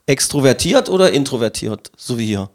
extrovertiert 0.07 0.89
oder 0.89 1.11
introvertiert, 1.11 1.91
so 1.97 2.17
wie 2.17 2.26
hier? 2.28 2.49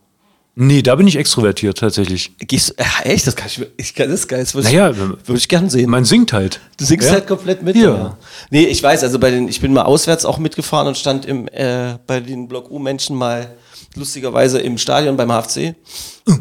Nee, 0.57 0.83
da 0.83 0.95
bin 0.97 1.07
ich 1.07 1.17
extrovertiert 1.17 1.79
tatsächlich. 1.79 2.37
Gehst 2.39 2.71
du, 2.71 2.75
äh, 2.83 3.09
echt, 3.09 3.27
das 3.27 3.37
kann 3.37 3.47
ich 3.49 3.65
ich 3.77 3.95
kann, 3.95 4.11
das 4.11 4.21
ist 4.21 4.29
geil, 4.29 4.41
das 4.41 4.55
würde 4.55 4.67
Naja, 4.69 4.91
ich, 4.91 4.97
würde 4.99 5.37
ich 5.37 5.49
gern 5.49 5.71
sehen. 5.71 5.89
Man 5.89 6.05
singt 6.05 6.33
halt. 6.33 6.61
Du 6.77 6.85
singst 6.85 7.07
Ja. 7.07 7.15
halt 7.15 7.27
komplett 7.29 7.63
mit. 7.63 7.77
Ja. 7.77 7.91
oder? 7.91 8.19
Nee, 8.51 8.65
ich 8.65 8.83
weiß, 8.83 9.03
also 9.05 9.19
bei 9.19 9.31
den, 9.31 9.49
ich 9.49 9.61
bin 9.61 9.73
mal 9.73 9.85
auswärts 9.85 10.25
auch 10.25 10.39
mitgefahren 10.39 10.89
und 10.89 10.99
stand 10.99 11.25
im, 11.25 11.47
äh, 11.49 11.99
bei 12.07 12.21
den 12.21 12.49
Block 12.49 12.71
U-Menschen 12.71 13.17
mal 13.17 13.55
lustigerweise 13.97 14.59
im 14.61 14.77
Stadion 14.77 15.17
beim 15.17 15.31
HFC. 15.31 15.75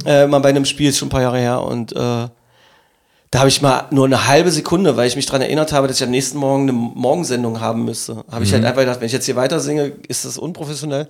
Äh, 0.05 0.27
mal 0.27 0.39
bei 0.39 0.49
einem 0.49 0.65
Spiel, 0.65 0.89
ist 0.89 0.97
schon 0.97 1.07
ein 1.07 1.11
paar 1.11 1.21
Jahre 1.21 1.39
her. 1.39 1.61
Und 1.61 1.91
äh, 1.93 1.95
da 1.95 2.29
habe 3.39 3.47
ich 3.49 3.61
mal 3.61 3.85
nur 3.91 4.05
eine 4.05 4.27
halbe 4.27 4.51
Sekunde, 4.51 4.97
weil 4.97 5.07
ich 5.07 5.15
mich 5.15 5.27
daran 5.27 5.41
erinnert 5.43 5.71
habe, 5.71 5.87
dass 5.87 5.97
ich 5.97 6.03
am 6.03 6.09
nächsten 6.11 6.39
Morgen 6.39 6.63
eine 6.63 6.73
Morgensendung 6.73 7.59
haben 7.61 7.85
müsste. 7.85 8.23
Habe 8.31 8.43
ich 8.43 8.51
halt 8.53 8.65
einfach 8.65 8.81
gedacht, 8.81 8.99
wenn 8.99 9.05
ich 9.07 9.13
jetzt 9.13 9.25
hier 9.25 9.35
weiter 9.35 9.59
singe, 9.59 9.93
ist 10.07 10.25
das 10.25 10.37
unprofessionell. 10.39 11.09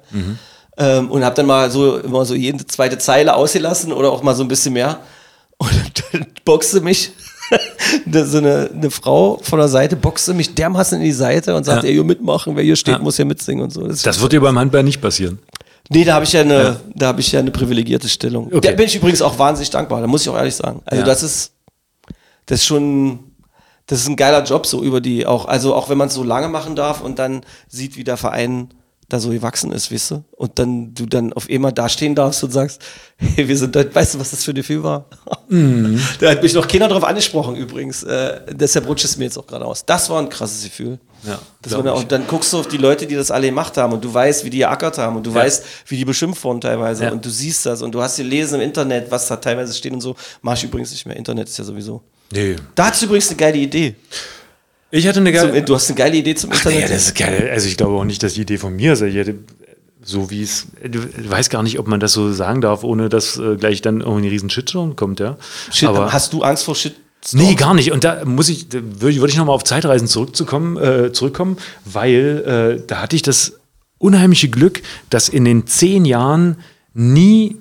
Ähm, 0.79 1.11
und 1.11 1.23
habe 1.25 1.35
dann 1.35 1.45
mal 1.45 1.69
so 1.69 1.97
immer 1.97 2.23
so 2.25 2.33
jede 2.35 2.65
zweite 2.65 2.97
Zeile 2.97 3.35
ausgelassen 3.35 3.91
oder 3.91 4.11
auch 4.11 4.23
mal 4.23 4.33
so 4.33 4.43
ein 4.43 4.47
bisschen 4.47 4.73
mehr. 4.73 4.99
Und 5.57 5.69
dann 6.13 6.25
boxte 6.45 6.79
mich 6.81 7.11
so 8.11 8.37
eine, 8.37 8.69
eine 8.73 8.89
Frau 8.91 9.39
von 9.41 9.59
der 9.59 9.67
Seite, 9.67 9.95
boxte 9.97 10.33
mich 10.33 10.55
dermaßen 10.55 10.97
in 10.99 11.03
die 11.03 11.11
Seite 11.11 11.55
und 11.55 11.65
sagte, 11.65 11.87
Ja. 11.87 11.91
ey, 11.91 11.97
ihr 11.97 12.03
mitmachen, 12.03 12.55
wer 12.55 12.63
hier 12.63 12.75
steht, 12.75 12.95
Ja. 12.95 12.99
muss 13.01 13.17
hier 13.17 13.25
mitsingen 13.25 13.63
und 13.63 13.71
so. 13.71 13.85
Das, 13.87 14.03
Das 14.03 14.21
wird 14.21 14.31
dir 14.31 14.39
beim 14.41 14.57
Handball 14.57 14.83
nicht 14.83 15.01
passieren. 15.01 15.39
nee, 15.89 16.05
da 16.05 16.13
habe 16.13 16.23
ich 16.25 16.31
ja 16.33 16.41
eine, 16.41 16.79
da 16.95 17.07
habe 17.07 17.19
ich 17.19 17.31
ja 17.31 17.39
eine 17.39 17.51
privilegierte 17.51 18.07
Stellung. 18.07 18.45
Okay. 18.47 18.59
Da 18.61 18.71
bin 18.71 18.85
ich 18.85 18.95
übrigens 18.95 19.21
auch 19.21 19.37
wahnsinnig 19.39 19.71
dankbar, 19.71 19.99
da 20.01 20.07
muss 20.07 20.21
ich 20.21 20.29
auch 20.29 20.37
ehrlich 20.37 20.55
sagen. 20.55 20.81
Also 20.85 21.01
Ja. 21.01 21.05
das 21.05 21.23
ist, 21.23 21.51
das 22.45 22.59
ist 22.59 22.65
schon, 22.65 23.19
das 23.87 23.99
ist 24.01 24.07
ein 24.07 24.15
geiler 24.15 24.43
Job, 24.43 24.65
so 24.67 24.83
über 24.83 25.01
die 25.01 25.25
auch, 25.25 25.45
also 25.47 25.73
auch 25.75 25.89
wenn 25.89 25.97
man 25.97 26.07
es 26.09 26.13
so 26.13 26.23
lange 26.23 26.47
machen 26.47 26.75
darf 26.75 27.01
und 27.01 27.17
dann 27.19 27.41
sieht, 27.67 27.97
wie 27.97 28.03
der 28.03 28.17
Verein 28.17 28.69
da 29.09 29.19
so 29.19 29.29
gewachsen 29.29 29.71
ist, 29.71 29.91
weißt 29.91 30.11
du? 30.11 30.23
Und 30.37 30.57
dann 30.59 30.93
du 30.93 31.05
dann 31.05 31.33
auf 31.33 31.47
einmal 31.49 31.73
da 31.73 31.89
stehen 31.89 32.13
darfst 32.15 32.43
und 32.43 32.51
sagst, 32.51 32.81
hey, 33.17 33.47
wir 33.47 33.57
sind 33.57 33.75
dort, 33.75 33.93
weißt 33.93 34.13
du, 34.13 34.19
was 34.19 34.31
das 34.31 34.43
für 34.43 34.51
ein 34.51 34.55
Gefühl 34.55 34.83
war? 34.83 35.05
Mhm. 35.49 35.99
Da 36.19 36.29
hat 36.31 36.43
mich 36.43 36.53
noch 36.53 36.67
keiner 36.67 36.87
drauf 36.87 37.03
angesprochen 37.03 37.55
übrigens. 37.55 38.03
Äh, 38.03 38.41
deshalb 38.51 38.87
rutscht 38.87 39.05
es 39.05 39.17
mir 39.17 39.25
jetzt 39.25 39.37
auch 39.37 39.47
gerade 39.47 39.65
aus. 39.65 39.83
Das 39.85 40.09
war 40.09 40.19
ein 40.21 40.29
krasses 40.29 40.63
Gefühl. 40.63 40.99
Ja, 41.27 41.37
das 41.61 41.73
war, 41.73 41.95
und 41.95 42.09
dann 42.13 42.25
guckst 42.27 42.53
du 42.53 42.59
auf 42.59 42.67
die 42.69 42.77
Leute, 42.77 43.05
die 43.05 43.15
das 43.15 43.29
alle 43.29 43.47
gemacht 43.47 43.75
haben 43.75 43.91
und 43.91 44.05
du 44.05 44.13
weißt, 44.13 44.45
wie 44.45 44.49
die 44.49 44.59
geackert 44.59 44.97
haben 44.99 45.17
und 45.17 45.25
du 45.25 45.31
Ja. 45.31 45.35
weißt, 45.37 45.65
wie 45.87 45.97
die 45.97 46.05
beschimpft 46.05 46.41
wurden 46.45 46.61
teilweise 46.61 47.03
Ja. 47.05 47.11
und 47.11 47.25
du 47.25 47.29
siehst 47.29 47.65
das 47.65 47.81
und 47.81 47.91
du 47.93 48.01
hast 48.01 48.15
gelesen 48.17 48.55
im 48.55 48.61
Internet, 48.61 49.11
was 49.11 49.27
da 49.27 49.35
teilweise 49.35 49.73
steht 49.73 49.91
und 49.91 49.99
so. 50.01 50.15
Mach 50.41 50.55
ich 50.55 50.63
übrigens 50.63 50.91
nicht 50.91 51.05
mehr. 51.05 51.17
Internet 51.17 51.49
ist 51.49 51.57
ja 51.57 51.65
sowieso. 51.65 52.01
Nee. 52.31 52.55
Da 52.75 52.85
hattest 52.85 53.01
du 53.01 53.07
übrigens 53.07 53.27
eine 53.29 53.37
geile 53.37 53.57
Idee. 53.57 53.95
Ich 54.91 55.07
hatte 55.07 55.19
eine 55.19 55.31
Zum, 55.33 55.49
geile. 55.49 55.63
du 55.63 55.75
hast 55.75 55.87
eine 55.89 55.97
geile 55.97 56.17
Idee 56.17 56.35
zum 56.35 56.49
Ach, 56.51 56.57
Internet. 56.57 56.81
ja, 56.81 56.87
das 56.87 57.05
ist 57.07 57.15
geil. 57.17 57.49
Also 57.51 57.67
ich 57.67 57.77
glaube 57.77 57.93
auch 57.95 58.05
nicht, 58.05 58.23
dass 58.23 58.33
die 58.33 58.41
Idee 58.41 58.57
von 58.57 58.75
mir 58.75 58.93
ist. 58.93 59.01
Ich 59.01 59.15
hätte, 59.15 59.35
so 60.03 60.29
wie 60.31 60.41
es, 60.41 60.67
du 60.83 60.99
weißt 61.29 61.49
gar 61.49 61.61
nicht, 61.63 61.77
ob 61.79 61.87
man 61.87 61.99
das 61.99 62.13
so 62.13 62.31
sagen 62.31 62.61
darf, 62.61 62.83
ohne 62.83 63.09
dass 63.09 63.37
äh, 63.37 63.55
gleich 63.55 63.81
dann 63.81 64.01
irgendwie 64.01 64.27
ein 64.27 64.29
riesen 64.29 64.49
Shitstorm 64.49 64.95
kommt, 64.95 65.19
ja. 65.19 65.37
Shit, 65.71 65.89
Aber 65.89 66.11
hast 66.11 66.33
du 66.33 66.41
Angst 66.41 66.63
vor 66.63 66.75
Shit? 66.75 66.95
nee, 67.33 67.53
gar 67.55 67.73
nicht. 67.73 67.91
Und 67.91 68.03
da 68.03 68.23
muss 68.25 68.49
ich, 68.49 68.71
würde 68.71 69.09
ich, 69.11 69.19
würde 69.19 69.29
ich 69.31 69.37
nochmal 69.37 69.55
auf 69.55 69.63
Zeitreisen 69.63 70.07
zurückzukommen, 70.07 70.77
äh, 70.77 71.11
zurückkommen, 71.11 71.57
weil 71.85 72.79
äh, 72.79 72.83
da 72.87 73.01
hatte 73.01 73.15
ich 73.15 73.21
das 73.21 73.59
unheimliche 73.97 74.49
Glück, 74.49 74.81
dass 75.09 75.29
in 75.29 75.43
den 75.45 75.67
zehn 75.67 76.05
Jahren 76.05 76.57
nie 76.93 77.57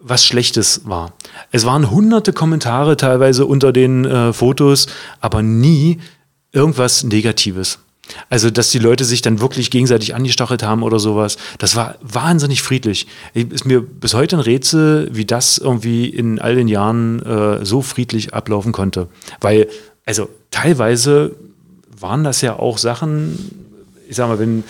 was 0.00 0.24
Schlechtes 0.24 0.82
war. 0.84 1.12
Es 1.52 1.66
waren 1.66 1.90
hunderte 1.90 2.32
Kommentare 2.32 2.96
teilweise 2.96 3.44
unter 3.46 3.72
den 3.72 4.04
äh, 4.04 4.32
Fotos, 4.32 4.86
aber 5.20 5.42
nie 5.42 5.98
irgendwas 6.58 7.04
Negatives. 7.04 7.78
Also, 8.30 8.50
dass 8.50 8.70
die 8.70 8.78
Leute 8.78 9.04
sich 9.04 9.22
dann 9.22 9.40
wirklich 9.40 9.70
gegenseitig 9.70 10.14
angestachelt 10.14 10.62
haben 10.62 10.82
oder 10.82 10.98
sowas, 10.98 11.36
das 11.58 11.76
war 11.76 11.96
wahnsinnig 12.00 12.62
friedlich. 12.62 13.06
Ist 13.34 13.66
mir 13.66 13.80
bis 13.82 14.14
heute 14.14 14.36
ein 14.36 14.40
Rätsel, 14.40 15.08
wie 15.12 15.24
das 15.24 15.58
irgendwie 15.58 16.08
in 16.08 16.38
all 16.38 16.54
den 16.54 16.68
Jahren 16.68 17.22
äh, 17.22 17.64
so 17.64 17.82
friedlich 17.82 18.34
ablaufen 18.34 18.72
konnte. 18.72 19.08
Weil, 19.40 19.68
also 20.04 20.28
teilweise 20.50 21.36
waren 22.00 22.24
das 22.24 22.40
ja 22.40 22.58
auch 22.58 22.78
Sachen, 22.78 23.66
ich 24.08 24.16
sag 24.16 24.28
mal, 24.28 24.38
wenn 24.38 24.64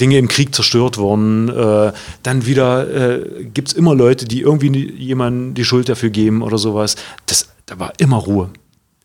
Dinge 0.00 0.18
im 0.18 0.28
Krieg 0.28 0.54
zerstört 0.54 0.96
wurden, 0.96 1.48
äh, 1.48 1.92
dann 2.22 2.46
wieder 2.46 2.88
äh, 2.88 3.44
gibt 3.44 3.68
es 3.68 3.74
immer 3.74 3.94
Leute, 3.94 4.24
die 4.24 4.40
irgendwie 4.40 4.90
jemandem 4.92 5.54
die 5.54 5.64
Schuld 5.64 5.88
dafür 5.88 6.10
geben 6.10 6.42
oder 6.42 6.58
sowas. 6.58 6.96
Das, 7.26 7.48
da 7.66 7.78
war 7.78 7.92
immer 7.98 8.16
Ruhe. 8.16 8.50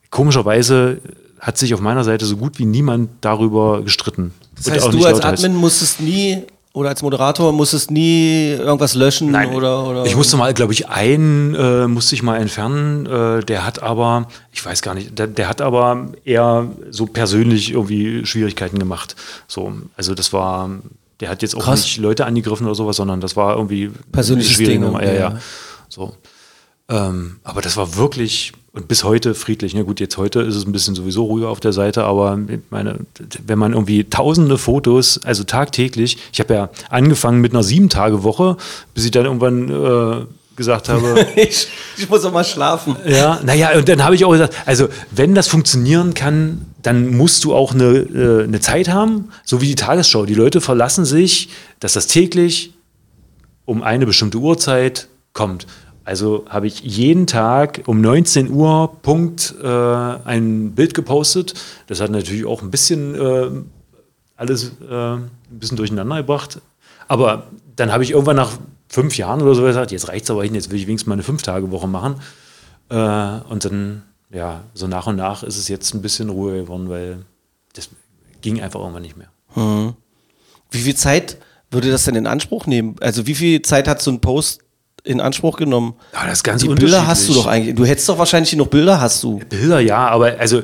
Komischerweise 0.09 1.01
hat 1.43 1.57
sich 1.57 1.73
auf 1.73 1.81
meiner 1.81 2.05
Seite 2.05 2.25
so 2.25 2.37
gut 2.37 2.57
wie 2.57 2.65
niemand 2.65 3.09
darüber 3.19 3.81
gestritten. 3.83 4.33
Das 4.55 4.71
heißt, 4.71 4.93
du 4.93 5.05
als. 5.05 5.19
Admin 5.19 5.55
musstest 5.55 5.99
nie 5.99 6.41
oder 6.71 6.89
als 6.89 7.03
Moderator 7.03 7.51
musstest 7.51 7.91
nie 7.91 8.53
irgendwas 8.53 8.95
löschen 8.95 9.29
Nein, 9.29 9.49
oder, 9.49 9.85
oder 9.85 10.05
ich 10.05 10.15
musste 10.15 10.37
mal, 10.37 10.53
glaube 10.53 10.73
ich, 10.73 10.89
einen 10.89 11.53
äh, 11.53 11.87
musste 11.87 12.15
ich 12.15 12.23
mal 12.23 12.37
entfernen. 12.37 13.05
Äh, 13.05 13.43
der 13.43 13.65
hat 13.65 13.83
aber, 13.83 14.27
ich 14.53 14.65
weiß 14.65 14.81
gar 14.81 14.95
nicht, 14.95 15.19
der, 15.19 15.27
der 15.27 15.49
hat 15.49 15.61
aber 15.61 16.07
eher 16.23 16.67
so 16.89 17.05
persönlich 17.05 17.71
irgendwie 17.71 18.25
Schwierigkeiten 18.25 18.79
gemacht. 18.79 19.15
So, 19.47 19.73
also 19.97 20.15
das 20.15 20.31
war, 20.33 20.69
der 21.19 21.29
hat 21.29 21.41
jetzt 21.41 21.55
auch 21.55 21.65
Krass. 21.65 21.83
nicht 21.83 21.97
Leute 21.97 22.25
angegriffen 22.25 22.65
oder 22.65 22.75
sowas, 22.75 22.95
sondern 22.95 23.21
das 23.21 23.35
war 23.35 23.55
irgendwie 23.55 23.91
Persönliches 24.11 24.53
schwierig. 24.53 24.81
Ding, 24.81 24.93
Ja, 24.93 25.03
ja, 25.03 25.13
ja. 25.13 25.39
So. 25.89 26.15
Ähm, 26.89 27.39
aber 27.43 27.61
das 27.61 27.77
war 27.77 27.97
wirklich 27.97 28.53
und 28.73 28.87
bis 28.87 29.03
heute 29.03 29.35
friedlich. 29.35 29.75
Ne? 29.75 29.85
Gut, 29.85 29.99
jetzt 29.99 30.17
heute 30.17 30.41
ist 30.41 30.55
es 30.55 30.65
ein 30.65 30.71
bisschen 30.71 30.95
sowieso 30.95 31.25
ruhiger 31.25 31.49
auf 31.49 31.59
der 31.59 31.73
Seite, 31.73 32.03
aber 32.03 32.39
meine, 32.71 32.97
wenn 33.45 33.59
man 33.59 33.73
irgendwie 33.73 34.03
tausende 34.03 34.57
Fotos, 34.57 35.19
also 35.23 35.43
tagtäglich, 35.43 36.17
ich 36.33 36.39
habe 36.39 36.53
ja 36.55 36.69
angefangen 36.89 37.39
mit 37.39 37.53
einer 37.53 37.63
Sieben-Tage-Woche, 37.63 38.57
bis 38.95 39.05
ich 39.05 39.11
dann 39.11 39.25
irgendwann 39.25 39.69
äh, 39.69 40.25
gesagt 40.55 40.89
habe, 40.89 41.27
ich, 41.35 41.67
ich 41.97 42.09
muss 42.09 42.25
auch 42.25 42.31
mal 42.31 42.43
schlafen. 42.43 42.95
ja, 43.05 43.39
naja, 43.43 43.77
und 43.77 43.87
dann 43.87 44.03
habe 44.03 44.15
ich 44.15 44.25
auch 44.25 44.31
gesagt, 44.31 44.55
also 44.65 44.87
wenn 45.11 45.35
das 45.35 45.47
funktionieren 45.47 46.15
kann, 46.15 46.65
dann 46.81 47.15
musst 47.15 47.43
du 47.43 47.53
auch 47.53 47.73
eine, 47.73 47.85
äh, 47.85 48.43
eine 48.43 48.59
Zeit 48.59 48.89
haben, 48.89 49.29
so 49.45 49.61
wie 49.61 49.67
die 49.67 49.75
Tagesschau. 49.75 50.25
Die 50.25 50.33
Leute 50.33 50.61
verlassen 50.61 51.05
sich, 51.05 51.49
dass 51.79 51.93
das 51.93 52.07
täglich 52.07 52.73
um 53.65 53.83
eine 53.83 54.07
bestimmte 54.07 54.39
Uhrzeit 54.39 55.07
kommt. 55.33 55.67
Also 56.05 56.45
habe 56.49 56.67
ich 56.67 56.81
jeden 56.81 57.27
Tag 57.27 57.83
um 57.85 58.01
19 58.01 58.51
Uhr 58.51 58.97
Punkt 59.01 59.55
äh, 59.61 59.67
ein 59.67 60.71
Bild 60.71 60.93
gepostet. 60.93 61.53
Das 61.87 62.01
hat 62.01 62.11
natürlich 62.11 62.45
auch 62.45 62.61
ein 62.61 62.71
bisschen 62.71 63.15
äh, 63.15 63.49
alles 64.35 64.71
äh, 64.89 65.13
ein 65.13 65.29
bisschen 65.49 65.77
durcheinander 65.77 66.17
gebracht. 66.17 66.61
Aber 67.07 67.47
dann 67.75 67.91
habe 67.91 68.03
ich 68.03 68.11
irgendwann 68.11 68.35
nach 68.35 68.51
fünf 68.89 69.17
Jahren 69.17 69.41
oder 69.41 69.55
so 69.55 69.63
gesagt, 69.63 69.91
jetzt 69.91 70.09
reicht 70.09 70.25
es 70.25 70.31
aber 70.31 70.43
hin, 70.43 70.55
jetzt 70.55 70.69
will 70.69 70.77
ich 70.77 70.87
wenigstens 70.87 71.07
mal 71.07 71.13
eine 71.13 71.23
Fünf-Tage-Woche 71.23 71.87
machen. 71.87 72.15
Äh, 72.89 72.95
und 73.49 73.65
dann, 73.65 74.03
ja, 74.29 74.63
so 74.73 74.87
nach 74.87 75.07
und 75.07 75.15
nach 75.15 75.43
ist 75.43 75.57
es 75.57 75.67
jetzt 75.67 75.93
ein 75.93 76.01
bisschen 76.01 76.29
ruhiger 76.29 76.63
geworden, 76.63 76.89
weil 76.89 77.25
das 77.73 77.89
ging 78.41 78.61
einfach 78.61 78.81
irgendwann 78.81 79.03
nicht 79.03 79.17
mehr. 79.17 79.29
Wie 80.69 80.79
viel 80.79 80.95
Zeit 80.95 81.37
würde 81.71 81.91
das 81.91 82.05
denn 82.05 82.15
in 82.15 82.27
Anspruch 82.27 82.65
nehmen? 82.65 82.95
Also 82.99 83.25
wie 83.25 83.35
viel 83.35 83.61
Zeit 83.61 83.87
hat 83.87 84.01
so 84.01 84.11
ein 84.11 84.21
Post 84.21 84.62
in 85.05 85.19
Anspruch 85.19 85.57
genommen? 85.57 85.95
Ja, 86.13 86.25
das 86.25 86.39
ist 86.39 86.43
ganz 86.43 86.61
Die 86.61 86.69
Bilder 86.69 87.05
hast 87.07 87.27
du 87.27 87.33
doch 87.33 87.45
eigentlich. 87.47 87.75
Du 87.75 87.85
hättest 87.85 88.07
doch 88.07 88.17
wahrscheinlich 88.17 88.51
genug 88.51 88.69
Bilder, 88.69 89.01
hast 89.01 89.21
du. 89.23 89.39
Bilder 89.49 89.79
ja, 89.81 90.07
aber 90.07 90.39
also 90.39 90.61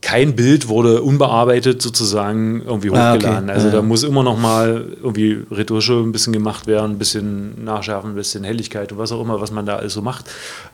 kein 0.00 0.34
Bild 0.34 0.68
wurde 0.68 1.02
unbearbeitet 1.02 1.82
sozusagen 1.82 2.62
irgendwie 2.64 2.90
Ah, 2.90 3.10
okay. 3.14 3.18
hochgeladen. 3.26 3.50
Also 3.50 3.66
Ja. 3.68 3.74
da 3.74 3.82
muss 3.82 4.02
immer 4.02 4.22
noch 4.22 4.38
mal 4.38 4.96
irgendwie 5.02 5.44
Retusche 5.50 5.94
ein 5.94 6.10
bisschen 6.12 6.32
gemacht 6.32 6.66
werden, 6.66 6.92
ein 6.92 6.98
bisschen 6.98 7.64
nachschärfen, 7.64 8.10
ein 8.12 8.16
bisschen 8.16 8.44
Helligkeit 8.44 8.92
und 8.92 8.98
was 8.98 9.12
auch 9.12 9.20
immer, 9.20 9.40
was 9.40 9.50
man 9.50 9.66
da 9.66 9.76
alles 9.76 9.92
so 9.92 10.00
macht. 10.02 10.24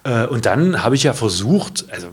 Äh, 0.05 0.27
Und 0.27 0.47
dann 0.47 0.83
habe 0.85 0.95
ich 0.95 1.03
ja 1.03 1.13
versucht, 1.13 1.87
also 1.91 2.07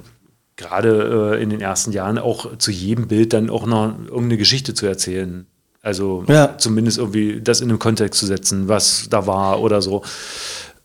gerade 0.57 1.35
äh, 1.37 1.43
in 1.43 1.49
den 1.51 1.61
ersten 1.61 1.91
Jahren 1.91 2.17
auch 2.17 2.57
zu 2.57 2.71
jedem 2.71 3.07
Bild 3.07 3.33
dann 3.33 3.49
auch 3.49 3.65
noch 3.65 3.93
irgendeine 4.05 4.37
Geschichte 4.37 4.73
zu 4.73 4.85
erzählen. 4.85 5.45
Also 5.81 6.23
Ja. 6.27 6.57
zumindest 6.57 6.97
irgendwie 6.97 7.41
das 7.41 7.61
in 7.61 7.69
den 7.69 7.77
Kontext 7.77 8.19
zu 8.19 8.25
setzen, 8.25 8.67
was 8.67 9.07
da 9.09 9.27
war 9.27 9.61
oder 9.61 9.81
so. 9.83 10.01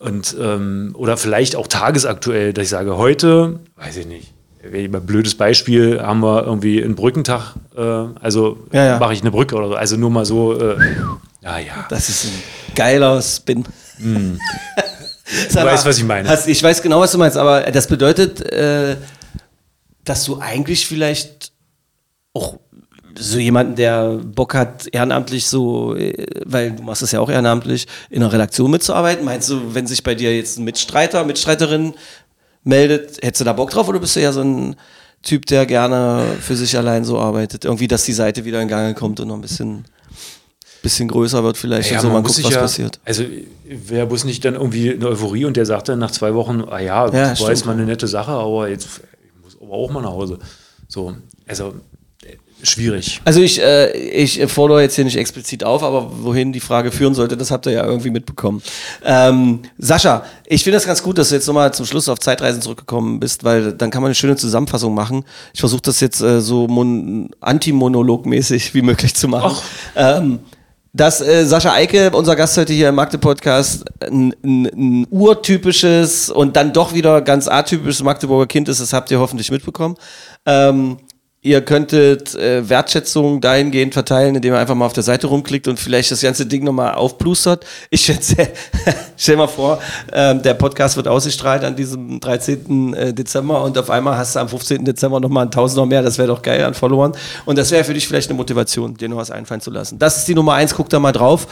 Und 0.01 0.35
ähm, 0.41 0.95
oder 0.97 1.19
vielleicht 1.19 1.57
auch 1.57 1.67
tagesaktuell, 1.67 2.55
dass 2.55 2.65
ich 2.65 2.71
sage, 2.71 2.97
heute, 2.97 3.61
weiß 3.77 3.99
ich 3.99 4.07
nicht, 4.07 4.33
ein 4.65 4.91
blödes 5.05 5.35
Beispiel, 5.35 6.01
haben 6.01 6.21
wir 6.21 6.45
irgendwie 6.45 6.83
einen 6.83 6.95
Brückentag, 6.95 7.55
äh, 7.77 7.81
also 7.81 8.59
Ja, 8.73 8.85
ja. 8.87 8.99
mache 8.99 9.13
ich 9.13 9.21
eine 9.21 9.31
Brücke 9.31 9.57
oder 9.57 9.69
so. 9.69 9.75
Also 9.75 9.97
nur 9.97 10.11
mal 10.11 10.25
so, 10.25 10.59
äh, 10.59 10.77
ja, 11.43 11.59
ja. 11.59 11.87
Das 11.91 12.09
ist 12.09 12.25
ein 12.25 12.43
geiler 12.75 13.21
Spin. 13.23 13.65
Du 15.49 15.55
weißt, 15.55 15.87
was 15.87 15.97
ich 15.97 16.03
meine. 16.03 16.29
Hast, 16.29 16.49
ich 16.49 16.61
weiß 16.61 16.83
genau, 16.83 16.99
was 16.99 17.13
du 17.13 17.19
meinst, 17.19 17.37
aber 17.37 17.61
das 17.71 17.87
bedeutet, 17.87 18.41
äh, 18.53 18.97
dass 20.03 20.25
du 20.25 20.41
eigentlich 20.41 20.89
vielleicht 20.89 21.53
auch 22.35 22.59
so 23.19 23.39
jemanden, 23.39 23.77
der 23.77 24.19
Bock 24.25 24.55
hat, 24.55 24.87
ehrenamtlich 24.93 25.47
so, 25.47 25.95
äh, 25.97 26.27
weil 26.45 26.73
du 26.73 26.83
machst 26.83 27.03
es 27.03 27.13
ja 27.13 27.21
auch 27.21 27.31
ehrenamtlich, 27.31 27.87
in 28.11 28.23
einer 28.23 28.33
Redaktion 28.33 28.71
mitzuarbeiten. 28.71 29.25
Meinst 29.25 29.49
du, 29.49 29.75
wenn 29.75 29.87
sich 29.87 30.03
bei 30.03 30.15
dir 30.15 30.37
jetzt 30.37 30.59
ein 30.59 30.65
Mitstreiter, 30.65 31.25
Mitstreiterin 31.25 31.95
meldet, 32.65 33.23
hättest 33.23 33.41
du 33.41 33.45
da 33.45 33.53
Bock 33.53 33.71
drauf 33.71 33.89
oder 33.89 33.99
bist 34.01 34.17
du 34.17 34.21
ja 34.21 34.33
so 34.33 34.43
ein 34.43 34.77
Typ, 35.23 35.47
der 35.47 35.67
gerne 35.67 36.25
für 36.41 36.57
sich 36.57 36.77
allein 36.77 37.05
so 37.05 37.19
arbeitet? 37.19 37.65
Irgendwie, 37.65 37.89
dass 37.89 38.05
die 38.05 38.13
Seite 38.13 38.45
wieder 38.45 38.61
in 38.63 38.69
Gang 38.69 38.97
kommt 38.97 39.21
und 39.21 39.29
noch 39.29 39.35
ein 39.35 39.41
bisschen, 39.41 39.85
bisschen 40.83 41.09
größer 41.09 41.43
wird 41.45 41.57
vielleicht 41.57 41.91
Ja, 41.91 41.99
und 41.99 42.03
so, 42.03 42.09
man 42.09 42.15
man 42.15 42.23
muss 42.23 42.37
guckt, 42.37 42.47
was 42.47 42.55
ja, 42.55 42.61
passiert. 42.61 43.01
Also 43.05 43.25
wäre 43.67 44.07
bloß 44.07 44.25
nicht 44.25 44.45
dann 44.45 44.55
irgendwie 44.55 44.93
eine 44.93 45.09
Euphorie 45.09 45.45
und 45.45 45.57
der 45.57 45.67
sagt 45.67 45.89
dann 45.89 45.99
nach 45.99 46.11
zwei 46.11 46.35
Wochen, 46.35 46.65
ah 46.69 46.79
ja, 46.79 47.07
Ja, 47.07 47.31
das 47.31 47.41
war 47.41 47.51
jetzt 47.51 47.67
mal 47.67 47.73
eine 47.73 47.85
nette 47.85 48.09
Sache, 48.09 48.33
aber 48.33 48.69
jetzt 48.69 48.87
ich 49.25 49.45
muss 49.45 49.57
aber 49.61 49.73
auch 49.73 49.91
mal 49.91 50.03
nach 50.03 50.13
Hause. 50.13 50.39
So, 50.89 51.15
also 51.47 51.75
schwierig. 52.63 53.21
Also 53.25 53.41
ich, 53.41 53.61
äh, 53.61 53.91
ich 53.93 54.41
fordere 54.51 54.83
jetzt 54.83 54.95
hier 54.95 55.05
nicht 55.05 55.17
explizit 55.17 55.65
auf, 55.65 55.83
aber 55.83 56.11
wohin 56.23 56.53
die 56.53 56.61
Frage 56.61 56.91
führen 56.91 57.15
sollte, 57.15 57.37
das 57.37 57.51
habt 57.51 57.67
ihr 57.67 57.73
ja 57.73 57.85
irgendwie 57.85 58.11
mitbekommen. 58.11 58.63
Ähm, 59.05 59.61
Sascha, 59.79 60.25
ich 60.47 60.65
finde 60.65 60.77
das 60.77 60.87
ganz 60.87 61.03
gut, 61.03 61.19
dass 61.19 61.31
du 61.31 61.35
jetzt 61.35 61.47
nochmal 61.47 61.73
zum 61.75 61.87
Schluss 61.87 62.09
auf 62.09 62.19
Zeitreisen 62.19 62.63
zurückgekommen 62.63 63.21
bist, 63.21 63.45
weil 63.45 63.73
dann 63.73 63.91
kann 63.91 64.03
man 64.03 64.09
eine 64.09 64.15
schöne 64.15 64.37
Zusammenfassung 64.37 64.95
machen. 64.95 65.25
Ich 65.55 65.61
versuche 65.61 65.83
das 65.83 66.01
jetzt 66.01 66.21
äh, 66.21 66.41
so 66.41 66.67
mon 66.69 67.31
Anti-Monolog-mäßig 67.41 68.75
wie 68.75 68.83
möglich 68.83 69.15
zu 69.15 69.29
machen. 69.29 69.57
Ähm, 69.97 70.41
dass 70.93 71.21
äh, 71.21 71.45
Sascha 71.47 71.73
Eike, 71.73 72.11
unser 72.11 72.35
Gast 72.35 72.57
heute 72.57 72.73
hier 72.73 72.89
im 72.89 72.97
Magde-Podcast, 72.97 73.85
ein, 74.05 74.35
ein, 74.43 74.67
ein 74.67 75.07
urtypisches 75.11 76.31
und 76.31 76.57
dann 76.57 76.73
doch 76.73 76.95
wieder 76.95 77.21
ganz 77.23 77.47
atypisches 77.47 78.03
Magdeburger 78.03 78.47
Kind 78.47 78.69
ist, 78.69 78.81
das 78.81 78.93
habt 78.93 79.11
ihr 79.11 79.21
hoffentlich 79.21 79.51
mitbekommen. 79.51 79.97
Ähm, 80.47 80.97
ihr 81.43 81.62
könntet 81.62 82.34
äh, 82.34 82.68
Wertschätzung 82.68 83.41
dahingehend 83.41 83.95
verteilen, 83.95 84.34
indem 84.34 84.53
ihr 84.53 84.59
einfach 84.59 84.74
mal 84.74 84.84
auf 84.84 84.93
der 84.93 85.03
Seite 85.03 85.26
rumklickt 85.26 85.68
und 85.68 85.80
vielleicht 85.80 86.11
das 86.11 86.20
ganze 86.20 86.45
Ding 86.45 86.64
nochmal 86.64 86.95
aufplustert. 86.95 87.64
Ich 87.88 88.03
schätze, 88.03 88.36
stell 89.16 89.36
mal 89.36 89.49
vor, 89.49 89.80
ähm, 90.12 90.43
der 90.43 90.55
Podcast 90.55 90.97
wird 90.97 91.09
ausgestrahlt 91.09 91.64
an 91.64 91.76
diesem 91.76 92.20
13. 92.20 92.93
äh, 92.93 93.14
Dezember 93.14 93.62
und 93.62 93.78
auf 93.78 93.88
einmal 93.88 94.18
hast 94.18 94.36
du 94.36 94.41
am 94.41 94.49
15. 94.49 94.84
Dezember 94.84 95.18
nochmal 95.18 95.47
ein 95.47 95.51
Tausender 95.51 95.86
mehr. 95.86 96.03
Das 96.03 96.18
wäre 96.18 96.28
doch 96.28 96.43
geil 96.43 96.62
an 96.62 96.74
Followern. 96.74 97.12
Und 97.47 97.57
das 97.57 97.70
wäre 97.70 97.84
für 97.84 97.95
dich 97.95 98.07
vielleicht 98.07 98.28
eine 98.28 98.36
Motivation, 98.36 98.95
dir 98.95 99.09
noch 99.09 99.16
was 99.16 99.30
einfallen 99.30 99.62
zu 99.62 99.70
lassen. 99.70 99.99
Das 99.99 100.18
ist 100.18 100.28
die 100.28 100.34
Nummer 100.34 100.55
eins, 100.55 100.74
guck 100.74 100.91
da 100.91 100.99
mal 100.99 101.12
drauf. 101.12 101.47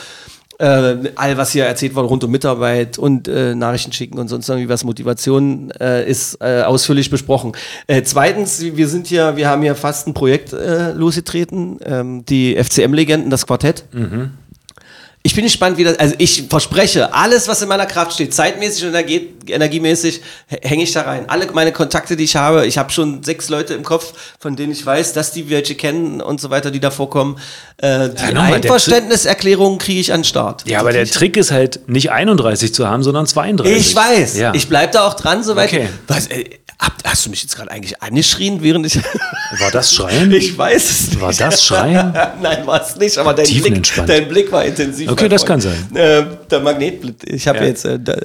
Äh, 0.58 1.12
all 1.14 1.36
was 1.36 1.52
hier 1.52 1.64
erzählt 1.66 1.94
wurde 1.94 2.08
rund 2.08 2.24
um 2.24 2.30
Mitarbeit 2.32 2.98
und 2.98 3.28
äh, 3.28 3.54
Nachrichten 3.54 3.92
schicken 3.92 4.18
und 4.18 4.26
sonst 4.26 4.48
irgendwie 4.48 4.68
was 4.68 4.82
Motivation 4.82 5.70
äh, 5.80 6.08
ist 6.08 6.38
äh, 6.40 6.62
ausführlich 6.62 7.10
besprochen. 7.10 7.52
Äh, 7.86 8.02
zweitens, 8.02 8.60
wir 8.60 8.88
sind 8.88 9.06
hier, 9.06 9.36
wir 9.36 9.48
haben 9.48 9.62
hier 9.62 9.76
fast 9.76 10.08
ein 10.08 10.14
Projekt 10.14 10.52
äh, 10.52 10.92
losgetreten, 10.92 11.78
ähm, 11.84 12.24
die 12.24 12.56
FCM-Legenden, 12.56 13.30
das 13.30 13.46
Quartett. 13.46 13.84
Ich 15.28 15.34
bin 15.34 15.44
gespannt, 15.44 15.76
wie 15.76 15.84
das, 15.84 15.98
also 15.98 16.14
ich 16.16 16.44
verspreche, 16.48 17.12
alles, 17.12 17.48
was 17.48 17.60
in 17.60 17.68
meiner 17.68 17.84
Kraft 17.84 18.14
steht, 18.14 18.32
zeitmäßig 18.32 18.84
und 18.84 18.88
energie, 18.88 19.28
energiemäßig, 19.46 20.22
hänge 20.62 20.84
ich 20.84 20.92
da 20.92 21.02
rein. 21.02 21.28
Alle 21.28 21.52
meine 21.52 21.70
Kontakte, 21.70 22.16
die 22.16 22.24
ich 22.24 22.34
habe, 22.34 22.66
ich 22.66 22.78
habe 22.78 22.90
schon 22.90 23.22
sechs 23.22 23.50
Leute 23.50 23.74
im 23.74 23.82
Kopf, 23.82 24.14
von 24.38 24.56
denen 24.56 24.72
ich 24.72 24.86
weiß, 24.86 25.12
dass 25.12 25.30
die 25.30 25.50
welche 25.50 25.74
kennen 25.74 26.22
und 26.22 26.40
so 26.40 26.48
weiter, 26.48 26.70
die 26.70 26.80
da 26.80 26.90
vorkommen. 26.90 27.36
Äh, 27.76 28.08
die 28.08 28.32
der 28.32 28.40
Einverständniserklärungen 28.40 29.78
kriege 29.78 30.00
ich 30.00 30.14
an 30.14 30.20
den 30.20 30.24
Start. 30.24 30.64
Ja, 30.66 30.80
aber 30.80 30.92
der 30.92 31.04
Trick 31.04 31.36
ist 31.36 31.50
halt 31.50 31.86
nicht 31.90 32.10
31 32.10 32.72
zu 32.72 32.88
haben, 32.88 33.02
sondern 33.02 33.26
32. 33.26 33.76
Ich 33.76 33.94
weiß. 33.94 34.38
Ja. 34.38 34.54
Ich 34.54 34.66
bleib 34.70 34.92
da 34.92 35.06
auch 35.06 35.12
dran, 35.12 35.44
soweit. 35.44 35.68
Okay. 35.68 35.90
Was, 36.06 36.28
äh, 36.28 36.44
hast 36.78 37.26
du 37.26 37.30
mich 37.30 37.42
jetzt 37.42 37.56
gerade 37.56 37.70
eigentlich 37.70 38.00
angeschrien, 38.02 38.62
während 38.62 38.86
ich. 38.86 38.96
War 39.58 39.70
das 39.70 39.92
Schreien? 39.94 40.30
ich 40.32 40.56
weiß 40.56 40.90
es 40.90 41.08
nicht. 41.08 41.20
War 41.20 41.32
das 41.32 41.64
Schreien? 41.64 42.12
Nein, 42.42 42.66
war 42.66 42.82
es 42.82 42.96
nicht, 42.96 43.16
aber 43.18 43.34
dein 43.34 43.46
Blick, 43.46 43.92
dein 44.06 44.28
Blick 44.28 44.52
war 44.52 44.64
intensiv. 44.64 45.10
Okay, 45.10 45.28
das 45.28 45.44
kann 45.44 45.60
sein. 45.60 45.88
Ähm, 45.94 46.37
der 46.48 46.60
Magnetblitz. 46.60 47.22
Ich 47.26 47.46
habe 47.48 47.58
Ja. 47.58 47.64
jetzt 47.64 47.84
äh, 47.84 47.98
da, 48.00 48.16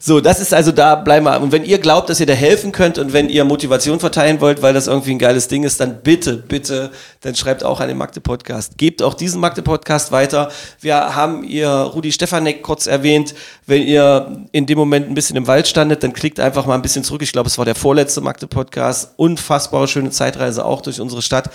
so, 0.00 0.20
das 0.20 0.40
ist 0.40 0.54
also 0.54 0.72
da 0.72 0.94
bleiben 0.94 1.24
wir. 1.26 1.40
Und 1.40 1.52
wenn 1.52 1.64
ihr 1.64 1.78
glaubt, 1.78 2.08
dass 2.10 2.20
ihr 2.20 2.26
da 2.26 2.32
helfen 2.32 2.72
könnt 2.72 2.98
und 2.98 3.12
wenn 3.12 3.28
ihr 3.28 3.44
Motivation 3.44 4.00
verteilen 4.00 4.40
wollt, 4.40 4.62
weil 4.62 4.74
das 4.74 4.86
irgendwie 4.86 5.12
ein 5.12 5.18
geiles 5.18 5.48
Ding 5.48 5.62
ist, 5.64 5.80
dann 5.80 6.02
bitte, 6.02 6.36
bitte, 6.36 6.90
dann 7.20 7.34
schreibt 7.34 7.64
auch 7.64 7.80
an 7.80 7.88
den 7.88 7.96
Magde 7.98 8.20
Podcast. 8.20 8.78
Gebt 8.78 9.02
auch 9.02 9.14
diesen 9.14 9.40
Magde 9.40 9.62
Podcast 9.62 10.12
weiter. 10.12 10.50
Wir 10.80 11.14
haben 11.14 11.44
ihr 11.44 11.68
Rudi 11.68 12.12
Stefanek 12.12 12.62
kurz 12.62 12.86
erwähnt. 12.86 13.34
Wenn 13.66 13.82
ihr 13.82 14.44
in 14.52 14.66
dem 14.66 14.78
Moment 14.78 15.08
ein 15.08 15.14
bisschen 15.14 15.36
im 15.36 15.46
Wald 15.46 15.68
standet, 15.68 16.02
dann 16.02 16.12
klickt 16.12 16.40
einfach 16.40 16.66
mal 16.66 16.74
ein 16.74 16.82
bisschen 16.82 17.04
zurück. 17.04 17.22
Ich 17.22 17.32
glaube, 17.32 17.48
es 17.48 17.58
war 17.58 17.64
der 17.64 17.74
vorletzte 17.74 18.20
Magde 18.20 18.46
Podcast. 18.46 19.12
Unfassbare 19.16 19.88
schöne 19.88 20.10
Zeitreise 20.10 20.64
auch 20.64 20.80
durch 20.80 21.00
unsere 21.00 21.22
Stadt. 21.22 21.50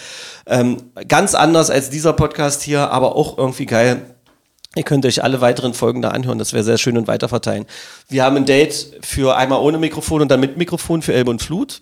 Ähm, 0.46 0.78
ganz 1.08 1.36
anders 1.36 1.70
als 1.70 1.90
dieser 1.90 2.14
Podcast 2.14 2.64
hier, 2.64 2.90
aber 2.92 3.16
auch 3.16 3.38
irgendwie 3.38 3.66
geil. 3.66 4.02
Ihr 4.78 4.84
könnt 4.84 5.06
euch 5.06 5.24
alle 5.24 5.42
weiteren 5.42 5.74
Folgen 5.74 6.02
da 6.02 6.10
anhören, 6.10 6.38
das 6.38 6.54
wäre 6.54 6.64
sehr 6.64 6.78
schön 6.78 6.98
und 6.98 7.08
weiterverteilen. 7.08 7.66
Wir 8.10 8.24
haben 8.24 8.38
ein 8.38 8.46
Date 8.46 8.94
für 9.02 9.36
einmal 9.36 9.60
ohne 9.60 9.80
Mikrofon 9.80 10.22
und 10.22 10.30
dann 10.30 10.40
mit 10.40 10.58
Mikrofon 10.58 11.02
für 11.02 11.14
Elbe 11.14 11.32
und 11.32 11.42
Flut. 11.42 11.82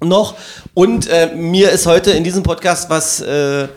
Noch. 0.00 0.34
Und 0.72 1.08
äh, 1.08 1.34
mir 1.34 1.70
ist 1.70 1.84
heute 1.86 2.12
in 2.12 2.24
diesem 2.24 2.42
Podcast 2.42 2.88
was 2.88 3.20
äh, 3.20 3.68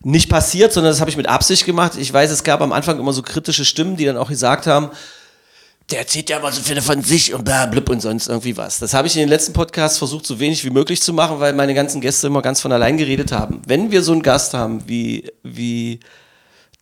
nicht 0.00 0.28
passiert, 0.28 0.74
sondern 0.74 0.92
das 0.92 1.00
habe 1.00 1.08
ich 1.08 1.16
mit 1.16 1.26
Absicht 1.26 1.64
gemacht. 1.64 1.92
Ich 1.98 2.12
weiß, 2.12 2.30
es 2.30 2.44
gab 2.44 2.60
am 2.60 2.72
Anfang 2.72 2.98
immer 2.98 3.14
so 3.14 3.22
kritische 3.22 3.64
Stimmen, 3.64 3.96
die 3.96 4.04
dann 4.04 4.18
auch 4.18 4.28
gesagt 4.28 4.66
haben, 4.66 4.90
der 5.90 6.00
erzählt 6.00 6.28
ja 6.28 6.38
immer 6.38 6.52
so 6.52 6.60
viel 6.60 6.80
von 6.82 7.02
sich 7.02 7.32
und 7.32 7.44
bla 7.44 7.64
blub 7.64 7.88
und 7.88 8.00
sonst 8.00 8.28
irgendwie 8.28 8.58
was. 8.58 8.78
Das 8.78 8.92
habe 8.92 9.08
ich 9.08 9.14
in 9.16 9.20
den 9.20 9.28
letzten 9.30 9.54
Podcasts 9.54 9.96
versucht, 9.96 10.26
so 10.26 10.38
wenig 10.38 10.64
wie 10.64 10.70
möglich 10.70 11.00
zu 11.00 11.14
machen, 11.14 11.40
weil 11.40 11.54
meine 11.54 11.72
ganzen 11.72 12.02
Gäste 12.02 12.26
immer 12.26 12.42
ganz 12.42 12.60
von 12.60 12.72
allein 12.72 12.98
geredet 12.98 13.32
haben. 13.32 13.62
Wenn 13.66 13.90
wir 13.90 14.02
so 14.02 14.12
einen 14.12 14.22
Gast 14.22 14.52
haben 14.52 14.86
wie, 14.86 15.30
wie 15.42 16.00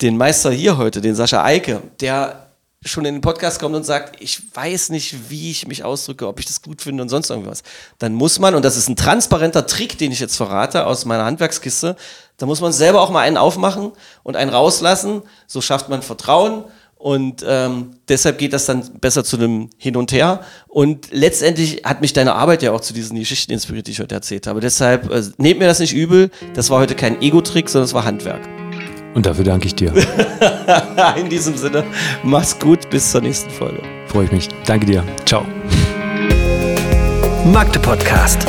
den 0.01 0.16
Meister 0.16 0.51
hier 0.51 0.76
heute, 0.78 1.01
den 1.01 1.14
Sascha 1.14 1.45
Eike, 1.45 1.82
der 2.01 2.49
schon 2.84 3.05
in 3.05 3.14
den 3.14 3.20
Podcast 3.20 3.61
kommt 3.61 3.76
und 3.76 3.84
sagt, 3.84 4.20
ich 4.20 4.43
weiß 4.55 4.90
nicht, 4.90 5.30
wie 5.30 5.51
ich 5.51 5.68
mich 5.68 5.84
ausdrücke, 5.84 6.26
ob 6.26 6.40
ich 6.40 6.47
das 6.47 6.62
gut 6.62 6.82
finde 6.82 7.03
und 7.03 7.09
sonst 7.09 7.30
irgendwas, 7.30 7.62
dann 7.99 8.12
muss 8.12 8.38
man, 8.40 8.55
und 8.55 8.64
das 8.64 8.76
ist 8.76 8.88
ein 8.88 8.97
transparenter 8.97 9.66
Trick, 9.66 9.99
den 9.99 10.11
ich 10.11 10.18
jetzt 10.18 10.36
verrate 10.36 10.86
aus 10.86 11.05
meiner 11.05 11.24
Handwerkskiste, 11.24 11.97
da 12.38 12.47
muss 12.47 12.61
man 12.61 12.72
selber 12.72 13.01
auch 13.01 13.11
mal 13.11 13.20
einen 13.20 13.36
aufmachen 13.36 13.93
und 14.24 14.36
einen 14.36 14.51
rauslassen, 14.51 15.22
so 15.47 15.61
schafft 15.61 15.88
man 15.88 16.03
Vertrauen 16.03 16.64
und 17.03 17.45
ähm, 17.45 17.97
deshalb 18.09 18.38
geht 18.38 18.53
das 18.53 18.66
dann 18.66 18.99
besser 19.01 19.24
zu 19.24 19.36
einem 19.36 19.70
Hin 19.76 19.97
und 19.97 20.12
Her. 20.12 20.45
Und 20.68 21.09
letztendlich 21.11 21.82
hat 21.82 22.01
mich 22.01 22.12
deine 22.12 22.36
Arbeit 22.36 22.62
ja 22.62 22.70
auch 22.70 22.80
zu 22.80 22.95
diesen 22.95 23.18
Geschichten 23.18 23.51
inspiriert, 23.51 23.88
die 23.88 23.90
ich 23.90 23.99
heute 23.99 24.14
erzählt 24.14 24.47
habe. 24.47 24.61
Deshalb 24.61 25.11
äh, 25.11 25.20
nehmt 25.36 25.59
mir 25.59 25.66
das 25.66 25.80
nicht 25.80 25.95
übel. 25.95 26.30
Das 26.55 26.70
war 26.70 26.78
heute 26.78 26.95
kein 26.95 27.20
Ego-Trick, 27.20 27.68
sondern 27.68 27.86
es 27.86 27.95
war 27.95 28.05
Handwerk. 28.05 28.61
Und 29.14 29.26
dafür 29.26 29.44
danke 29.44 29.66
ich 29.66 29.74
dir. 29.74 29.92
In 31.16 31.28
diesem 31.28 31.56
Sinne, 31.56 31.84
mach's 32.22 32.58
gut, 32.58 32.88
bis 32.90 33.10
zur 33.10 33.20
nächsten 33.20 33.50
Folge. 33.50 33.82
Freue 34.06 34.24
ich 34.24 34.32
mich. 34.32 34.48
Danke 34.66 34.86
dir. 34.86 35.04
Ciao. 35.26 35.44
Magde 37.44 37.78
Podcast. 37.78 38.46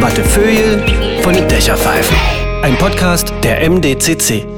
Wattefeuille 0.00 0.84
von 1.22 1.34
den 1.34 1.48
Dächerpfeifen. 1.48 2.16
Ein 2.62 2.76
Podcast 2.76 3.32
der 3.42 3.68
MDCC. 3.68 4.57